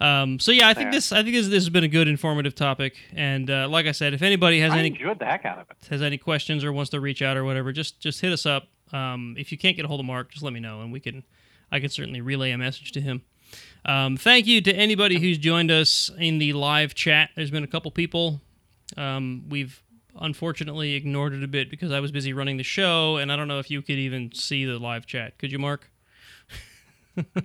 Um, 0.00 0.38
so 0.40 0.50
yeah, 0.50 0.68
I 0.68 0.74
think 0.74 0.86
Yeah. 0.86 0.90
this 0.92 1.12
I 1.12 1.22
think 1.22 1.34
this, 1.34 1.46
this 1.46 1.62
has 1.64 1.70
been 1.70 1.84
a 1.84 1.88
good 1.88 2.08
informative 2.08 2.54
topic. 2.54 2.96
And 3.14 3.48
uh, 3.50 3.68
like 3.68 3.86
I 3.86 3.92
said, 3.92 4.14
if 4.14 4.22
anybody 4.22 4.60
has 4.60 4.72
I 4.72 4.78
any 4.80 4.88
enjoyed 4.88 5.18
the 5.18 5.26
heck 5.26 5.44
out 5.44 5.58
of 5.58 5.70
it. 5.70 5.76
has 5.90 6.02
any 6.02 6.18
questions 6.18 6.64
or 6.64 6.72
wants 6.72 6.90
to 6.90 7.00
reach 7.00 7.22
out 7.22 7.36
or 7.36 7.44
whatever, 7.44 7.72
just 7.72 8.00
just 8.00 8.20
hit 8.20 8.32
us 8.32 8.46
up. 8.46 8.68
Um, 8.92 9.36
if 9.38 9.52
you 9.52 9.58
can't 9.58 9.76
get 9.76 9.84
a 9.84 9.88
hold 9.88 10.00
of 10.00 10.06
Mark, 10.06 10.30
just 10.32 10.42
let 10.42 10.52
me 10.52 10.60
know, 10.60 10.80
and 10.82 10.92
we 10.92 11.00
can 11.00 11.22
I 11.70 11.78
can 11.80 11.88
certainly 11.88 12.20
relay 12.20 12.50
a 12.50 12.58
message 12.58 12.92
to 12.92 13.00
him. 13.00 13.22
Um, 13.84 14.16
thank 14.16 14.46
you 14.46 14.60
to 14.62 14.72
anybody 14.74 15.18
who's 15.20 15.38
joined 15.38 15.70
us 15.70 16.10
in 16.18 16.38
the 16.38 16.52
live 16.52 16.94
chat. 16.94 17.30
There's 17.36 17.50
been 17.50 17.64
a 17.64 17.68
couple 17.68 17.90
people. 17.90 18.40
Um, 18.96 19.44
we've 19.48 19.82
unfortunately 20.20 20.94
ignored 20.94 21.32
it 21.32 21.42
a 21.42 21.48
bit 21.48 21.70
because 21.70 21.90
I 21.92 22.00
was 22.00 22.10
busy 22.12 22.32
running 22.32 22.56
the 22.56 22.62
show, 22.64 23.16
and 23.18 23.30
I 23.32 23.36
don't 23.36 23.48
know 23.48 23.58
if 23.58 23.70
you 23.70 23.82
could 23.82 23.98
even 23.98 24.32
see 24.34 24.64
the 24.64 24.78
live 24.78 25.06
chat. 25.06 25.38
Could 25.38 25.52
you, 25.52 25.58
Mark? 25.58 25.90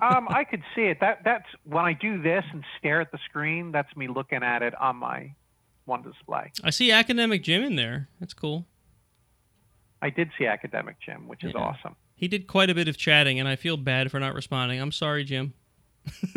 Um, 0.02 0.27
I 0.30 0.44
could 0.49 0.61
see 0.76 0.84
it. 0.84 0.99
That 1.02 1.19
that's 1.26 1.45
when 1.64 1.84
I 1.85 1.94
do 1.94 2.22
this 2.22 2.44
and 2.53 2.64
stare 2.80 3.02
at 3.02 3.11
the 3.11 3.19
screen. 3.30 3.72
That's 3.72 3.94
me 3.95 4.07
looking 4.07 4.44
at 4.44 4.61
it 4.61 4.73
on 4.80 4.95
my 4.98 5.34
one 5.85 6.02
display. 6.03 6.52
I 6.64 6.69
see 6.69 6.91
Academic 6.91 7.44
Jim 7.44 7.64
in 7.64 7.76
there. 7.76 8.07
That's 8.19 8.34
cool. 8.34 8.65
I 10.02 10.10
did 10.10 10.30
see 10.38 10.45
Academic 10.45 10.98
Jim, 11.06 11.27
which 11.27 11.44
is 11.44 11.53
Yeah. 11.56 11.61
awesome. 11.61 11.95
He 12.15 12.27
did 12.27 12.48
quite 12.48 12.69
a 12.69 12.76
bit 12.76 12.88
of 12.88 12.98
chatting, 12.98 13.39
and 13.39 13.48
I 13.48 13.56
feel 13.56 13.77
bad 13.77 14.10
for 14.11 14.19
not 14.19 14.34
responding. 14.34 14.80
I'm 14.81 14.91
sorry, 14.91 15.23
Jim. 15.23 15.53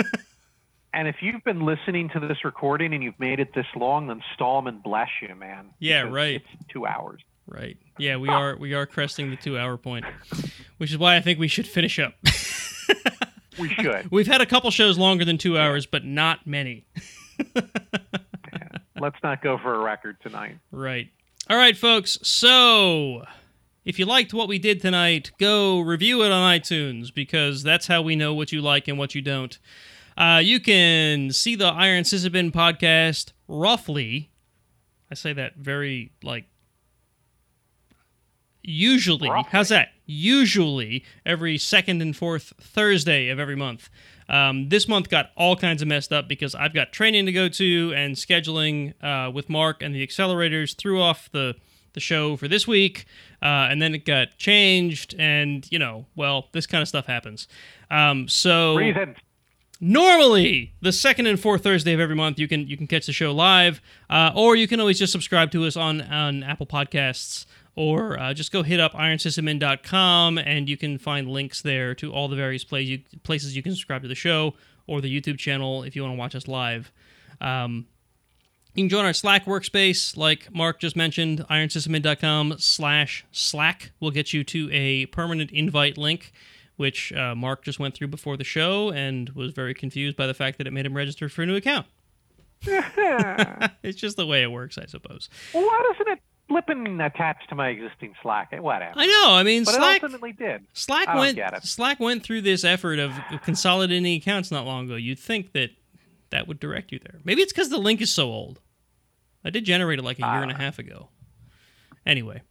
And 0.92 1.06
if 1.06 1.22
you've 1.22 1.44
been 1.44 1.64
listening 1.64 2.08
to 2.14 2.18
this 2.18 2.44
recording 2.44 2.92
and 2.94 3.00
you've 3.00 3.18
made 3.20 3.38
it 3.38 3.54
this 3.54 3.66
long, 3.76 4.08
then 4.08 4.20
Stallman 4.34 4.80
bless 4.82 5.06
you, 5.22 5.32
man. 5.36 5.66
Yeah, 5.78 6.02
Because 6.02 6.14
right. 6.16 6.34
It's 6.52 6.64
two 6.72 6.84
hours. 6.84 7.22
Right. 7.46 7.76
Yeah, 7.96 8.16
we 8.16 8.28
are 8.28 8.56
we 8.56 8.74
are 8.74 8.86
cresting 8.86 9.30
the 9.30 9.36
two 9.36 9.56
hour 9.56 9.76
point, 9.76 10.04
which 10.78 10.90
is 10.90 10.98
why 10.98 11.14
I 11.14 11.20
think 11.20 11.38
we 11.38 11.46
should 11.46 11.68
finish 11.68 12.00
up. 12.00 12.14
We 13.60 13.68
should. 13.68 14.10
We've 14.10 14.26
had 14.26 14.40
a 14.40 14.46
couple 14.46 14.70
shows 14.70 14.98
longer 14.98 15.24
than 15.24 15.38
two 15.38 15.58
hours, 15.58 15.86
but 15.86 16.04
not 16.04 16.46
many. 16.46 16.86
Let's 19.00 19.16
not 19.22 19.42
go 19.42 19.58
for 19.58 19.74
a 19.74 19.78
record 19.78 20.16
tonight. 20.22 20.58
Right. 20.70 21.08
All 21.48 21.56
right, 21.56 21.76
folks. 21.76 22.18
So, 22.22 23.24
if 23.84 23.98
you 23.98 24.04
liked 24.06 24.34
what 24.34 24.48
we 24.48 24.58
did 24.58 24.80
tonight, 24.80 25.30
go 25.38 25.80
review 25.80 26.22
it 26.22 26.30
on 26.30 26.58
iTunes 26.58 27.12
because 27.12 27.62
that's 27.62 27.86
how 27.86 28.02
we 28.02 28.14
know 28.16 28.34
what 28.34 28.52
you 28.52 28.60
like 28.60 28.88
and 28.88 28.98
what 28.98 29.14
you 29.14 29.22
don't. 29.22 29.58
Uh, 30.16 30.40
you 30.42 30.60
can 30.60 31.30
see 31.30 31.54
the 31.54 31.66
Iron 31.66 32.04
Sysadmin 32.04 32.52
podcast 32.52 33.32
roughly. 33.48 34.30
I 35.10 35.14
say 35.14 35.32
that 35.32 35.56
very 35.56 36.12
like 36.22 36.44
usually. 38.62 39.30
Roughly. 39.30 39.50
How's 39.50 39.70
that? 39.70 39.88
Usually 40.10 41.04
every 41.24 41.56
second 41.56 42.02
and 42.02 42.16
fourth 42.16 42.52
Thursday 42.60 43.28
of 43.28 43.38
every 43.38 43.56
month. 43.56 43.88
Um, 44.28 44.68
this 44.68 44.86
month 44.88 45.08
got 45.08 45.30
all 45.36 45.56
kinds 45.56 45.82
of 45.82 45.88
messed 45.88 46.12
up 46.12 46.28
because 46.28 46.54
I've 46.54 46.74
got 46.74 46.92
training 46.92 47.26
to 47.26 47.32
go 47.32 47.48
to 47.48 47.92
and 47.96 48.16
scheduling 48.16 48.94
uh, 49.02 49.30
with 49.30 49.48
Mark 49.48 49.82
and 49.82 49.94
the 49.94 50.06
accelerators 50.06 50.76
threw 50.76 51.00
off 51.00 51.30
the 51.32 51.56
the 51.92 52.00
show 52.00 52.36
for 52.36 52.48
this 52.48 52.66
week, 52.68 53.04
uh, 53.42 53.66
and 53.68 53.82
then 53.82 53.94
it 53.94 54.04
got 54.04 54.38
changed, 54.38 55.14
and 55.18 55.66
you 55.72 55.78
know, 55.78 56.06
well, 56.14 56.48
this 56.52 56.66
kind 56.66 56.82
of 56.82 56.88
stuff 56.88 57.06
happens. 57.06 57.48
Um, 57.90 58.28
so 58.28 58.76
Reasons. 58.76 59.16
normally 59.80 60.72
the 60.80 60.92
second 60.92 61.26
and 61.26 61.40
fourth 61.40 61.62
Thursday 61.62 61.92
of 61.92 62.00
every 62.00 62.14
month 62.14 62.38
you 62.38 62.46
can 62.46 62.66
you 62.68 62.76
can 62.76 62.86
catch 62.86 63.06
the 63.06 63.12
show 63.12 63.32
live, 63.32 63.80
uh, 64.08 64.30
or 64.34 64.56
you 64.56 64.68
can 64.68 64.80
always 64.80 64.98
just 64.98 65.12
subscribe 65.12 65.50
to 65.52 65.64
us 65.64 65.76
on 65.76 66.00
on 66.02 66.42
Apple 66.42 66.66
Podcasts. 66.66 67.46
Or 67.76 68.18
uh, 68.18 68.34
just 68.34 68.52
go 68.52 68.62
hit 68.62 68.80
up 68.80 68.92
ironsysadmin.com 68.92 70.38
and 70.38 70.68
you 70.68 70.76
can 70.76 70.98
find 70.98 71.28
links 71.28 71.62
there 71.62 71.94
to 71.96 72.12
all 72.12 72.28
the 72.28 72.36
various 72.36 72.64
you, 72.72 73.00
places 73.22 73.56
you 73.56 73.62
can 73.62 73.72
subscribe 73.72 74.02
to 74.02 74.08
the 74.08 74.14
show 74.14 74.54
or 74.86 75.00
the 75.00 75.20
YouTube 75.20 75.38
channel 75.38 75.82
if 75.82 75.94
you 75.94 76.02
want 76.02 76.14
to 76.14 76.18
watch 76.18 76.34
us 76.34 76.48
live. 76.48 76.90
Um, 77.40 77.86
you 78.74 78.84
can 78.84 78.88
join 78.88 79.04
our 79.04 79.12
Slack 79.12 79.46
workspace, 79.46 80.16
like 80.16 80.52
Mark 80.54 80.80
just 80.80 80.94
mentioned, 80.94 81.44
ironsysadmin.com 81.50 82.56
slash 82.58 83.24
Slack 83.32 83.90
will 83.98 84.12
get 84.12 84.32
you 84.32 84.44
to 84.44 84.68
a 84.72 85.06
permanent 85.06 85.50
invite 85.50 85.98
link, 85.98 86.32
which 86.76 87.12
uh, 87.12 87.34
Mark 87.34 87.64
just 87.64 87.80
went 87.80 87.94
through 87.94 88.08
before 88.08 88.36
the 88.36 88.44
show 88.44 88.90
and 88.90 89.30
was 89.30 89.52
very 89.52 89.74
confused 89.74 90.16
by 90.16 90.26
the 90.26 90.34
fact 90.34 90.58
that 90.58 90.66
it 90.66 90.72
made 90.72 90.86
him 90.86 90.96
register 90.96 91.28
for 91.28 91.42
a 91.42 91.46
new 91.46 91.56
account. 91.56 91.86
it's 93.82 93.98
just 93.98 94.16
the 94.16 94.26
way 94.26 94.42
it 94.42 94.52
works, 94.52 94.78
I 94.78 94.86
suppose. 94.86 95.28
Well, 95.52 95.64
why 95.64 95.92
doesn't 95.92 96.12
it 96.12 96.20
flip 96.50 96.68
and 96.68 97.00
attach 97.00 97.46
to 97.48 97.54
my 97.54 97.68
existing 97.68 98.14
Slack? 98.22 98.48
Eh, 98.52 98.58
Whatever. 98.58 98.92
I 98.96 99.06
know. 99.06 99.34
I 99.34 99.44
mean, 99.44 99.64
but 99.64 99.74
Slack. 99.74 99.96
it 99.98 100.02
ultimately 100.02 100.32
did. 100.32 100.66
Slack 100.72 101.14
went. 101.14 101.38
Slack 101.62 102.00
went 102.00 102.24
through 102.24 102.42
this 102.42 102.64
effort 102.64 102.98
of 102.98 103.12
consolidating 103.44 104.16
accounts 104.16 104.50
not 104.50 104.66
long 104.66 104.86
ago. 104.86 104.96
You'd 104.96 105.18
think 105.20 105.52
that 105.52 105.70
that 106.30 106.48
would 106.48 106.58
direct 106.58 106.90
you 106.92 106.98
there. 106.98 107.20
Maybe 107.24 107.40
it's 107.42 107.52
because 107.52 107.68
the 107.70 107.78
link 107.78 108.00
is 108.00 108.12
so 108.12 108.28
old. 108.28 108.60
I 109.44 109.50
did 109.50 109.64
generate 109.64 109.98
it 110.00 110.02
like 110.02 110.18
a 110.18 110.22
year 110.22 110.42
and 110.42 110.50
a 110.50 110.56
half 110.56 110.78
ago. 110.78 111.08
Anyway, 112.04 112.42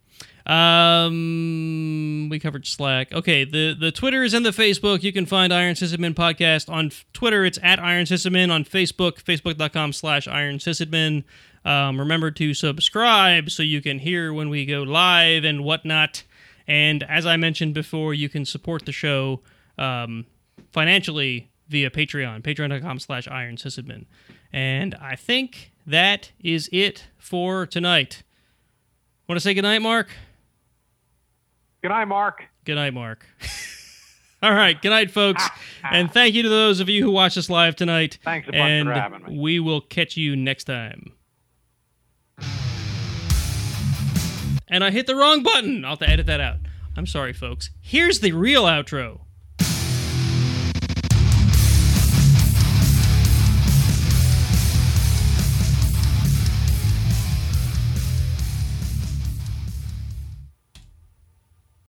um, 0.46 2.30
we 2.30 2.40
covered 2.40 2.66
Slack. 2.66 3.12
Okay, 3.14 3.44
the 3.44 3.76
the 3.80 3.92
Twitters 3.92 4.34
and 4.34 4.46
the 4.46 4.52
Facebook. 4.52 5.04
You 5.04 5.14
can 5.14 5.26
find 5.26 5.54
Iron 5.54 5.76
Sysadmin 5.76 6.14
podcast 6.14 6.72
on 6.72 6.92
Twitter. 7.14 7.46
It's 7.46 7.60
at 7.62 7.80
Iron 7.80 8.06
Sysadmin 8.06 8.52
on 8.52 8.64
Facebook. 8.64 9.22
Facebook.com 9.24 9.94
slash 9.94 10.28
Iron 10.28 10.58
Sysadmin. 10.58 11.24
Um, 11.66 12.00
remember 12.00 12.32
to 12.32 12.54
subscribe 12.54 13.50
so 13.50 13.64
you 13.64 13.82
can 13.82 14.00
hear 14.00 14.34
when 14.34 14.50
we 14.50 14.66
go 14.66 14.84
live 14.84 15.44
and 15.44 15.64
whatnot. 15.64 16.24
And 16.68 17.04
as 17.04 17.26
I 17.26 17.36
mentioned 17.38 17.74
before, 17.74 18.14
you 18.14 18.30
can 18.30 18.46
support 18.46 18.86
the 18.86 18.92
show 18.92 19.42
um, 19.78 20.26
financially 20.72 21.50
via 21.68 21.90
Patreon, 21.90 22.42
patreon.com 22.42 23.00
slash 23.00 23.28
Iron 23.28 23.56
Sysadmin. 23.56 24.06
And 24.52 24.96
I 24.96 25.16
think 25.16 25.72
that 25.86 26.32
is 26.40 26.70
it 26.72 27.08
for 27.18 27.66
tonight. 27.66 28.24
Want 29.28 29.38
to 29.38 29.42
say 29.42 29.54
goodnight, 29.54 29.82
Mark? 29.82 30.10
Good 31.82 31.90
night, 31.90 32.06
Mark. 32.06 32.46
Good 32.66 32.76
night, 32.76 32.94
Mark. 32.94 33.26
All 34.44 34.54
right. 34.54 34.82
Good 34.82 34.90
night, 34.90 35.12
folks. 35.12 35.48
and 35.84 36.12
thank 36.12 36.34
you 36.34 36.44
to 36.44 36.50
those 36.50 36.80
of 36.80 36.90
you 36.90 37.04
who 37.04 37.12
watched 37.12 37.38
us 37.38 37.50
live 37.50 37.76
tonight. 37.76 38.18
Thanks 38.24 38.48
a 38.48 38.52
bunch 38.52 38.62
and 38.62 38.88
for 38.88 38.94
having 38.94 39.24
me. 39.24 39.40
we 39.40 39.60
will 39.60 39.82
catch 39.82 40.18
you 40.18 40.36
next 40.36 40.64
time. 40.66 41.12
And 44.70 44.84
I 44.84 44.92
hit 44.92 45.08
the 45.08 45.16
wrong 45.16 45.44
button. 45.44 45.84
I'll 45.84 45.92
have 45.92 46.00
to 46.00 46.10
edit 46.10 46.28
that 46.28 46.42
out. 46.42 46.58
I'm 46.96 47.08
sorry, 47.08 47.34
folks. 47.34 47.70
Here's 47.82 48.20
the 48.20 48.34
real 48.34 48.64
outro. 48.66 49.22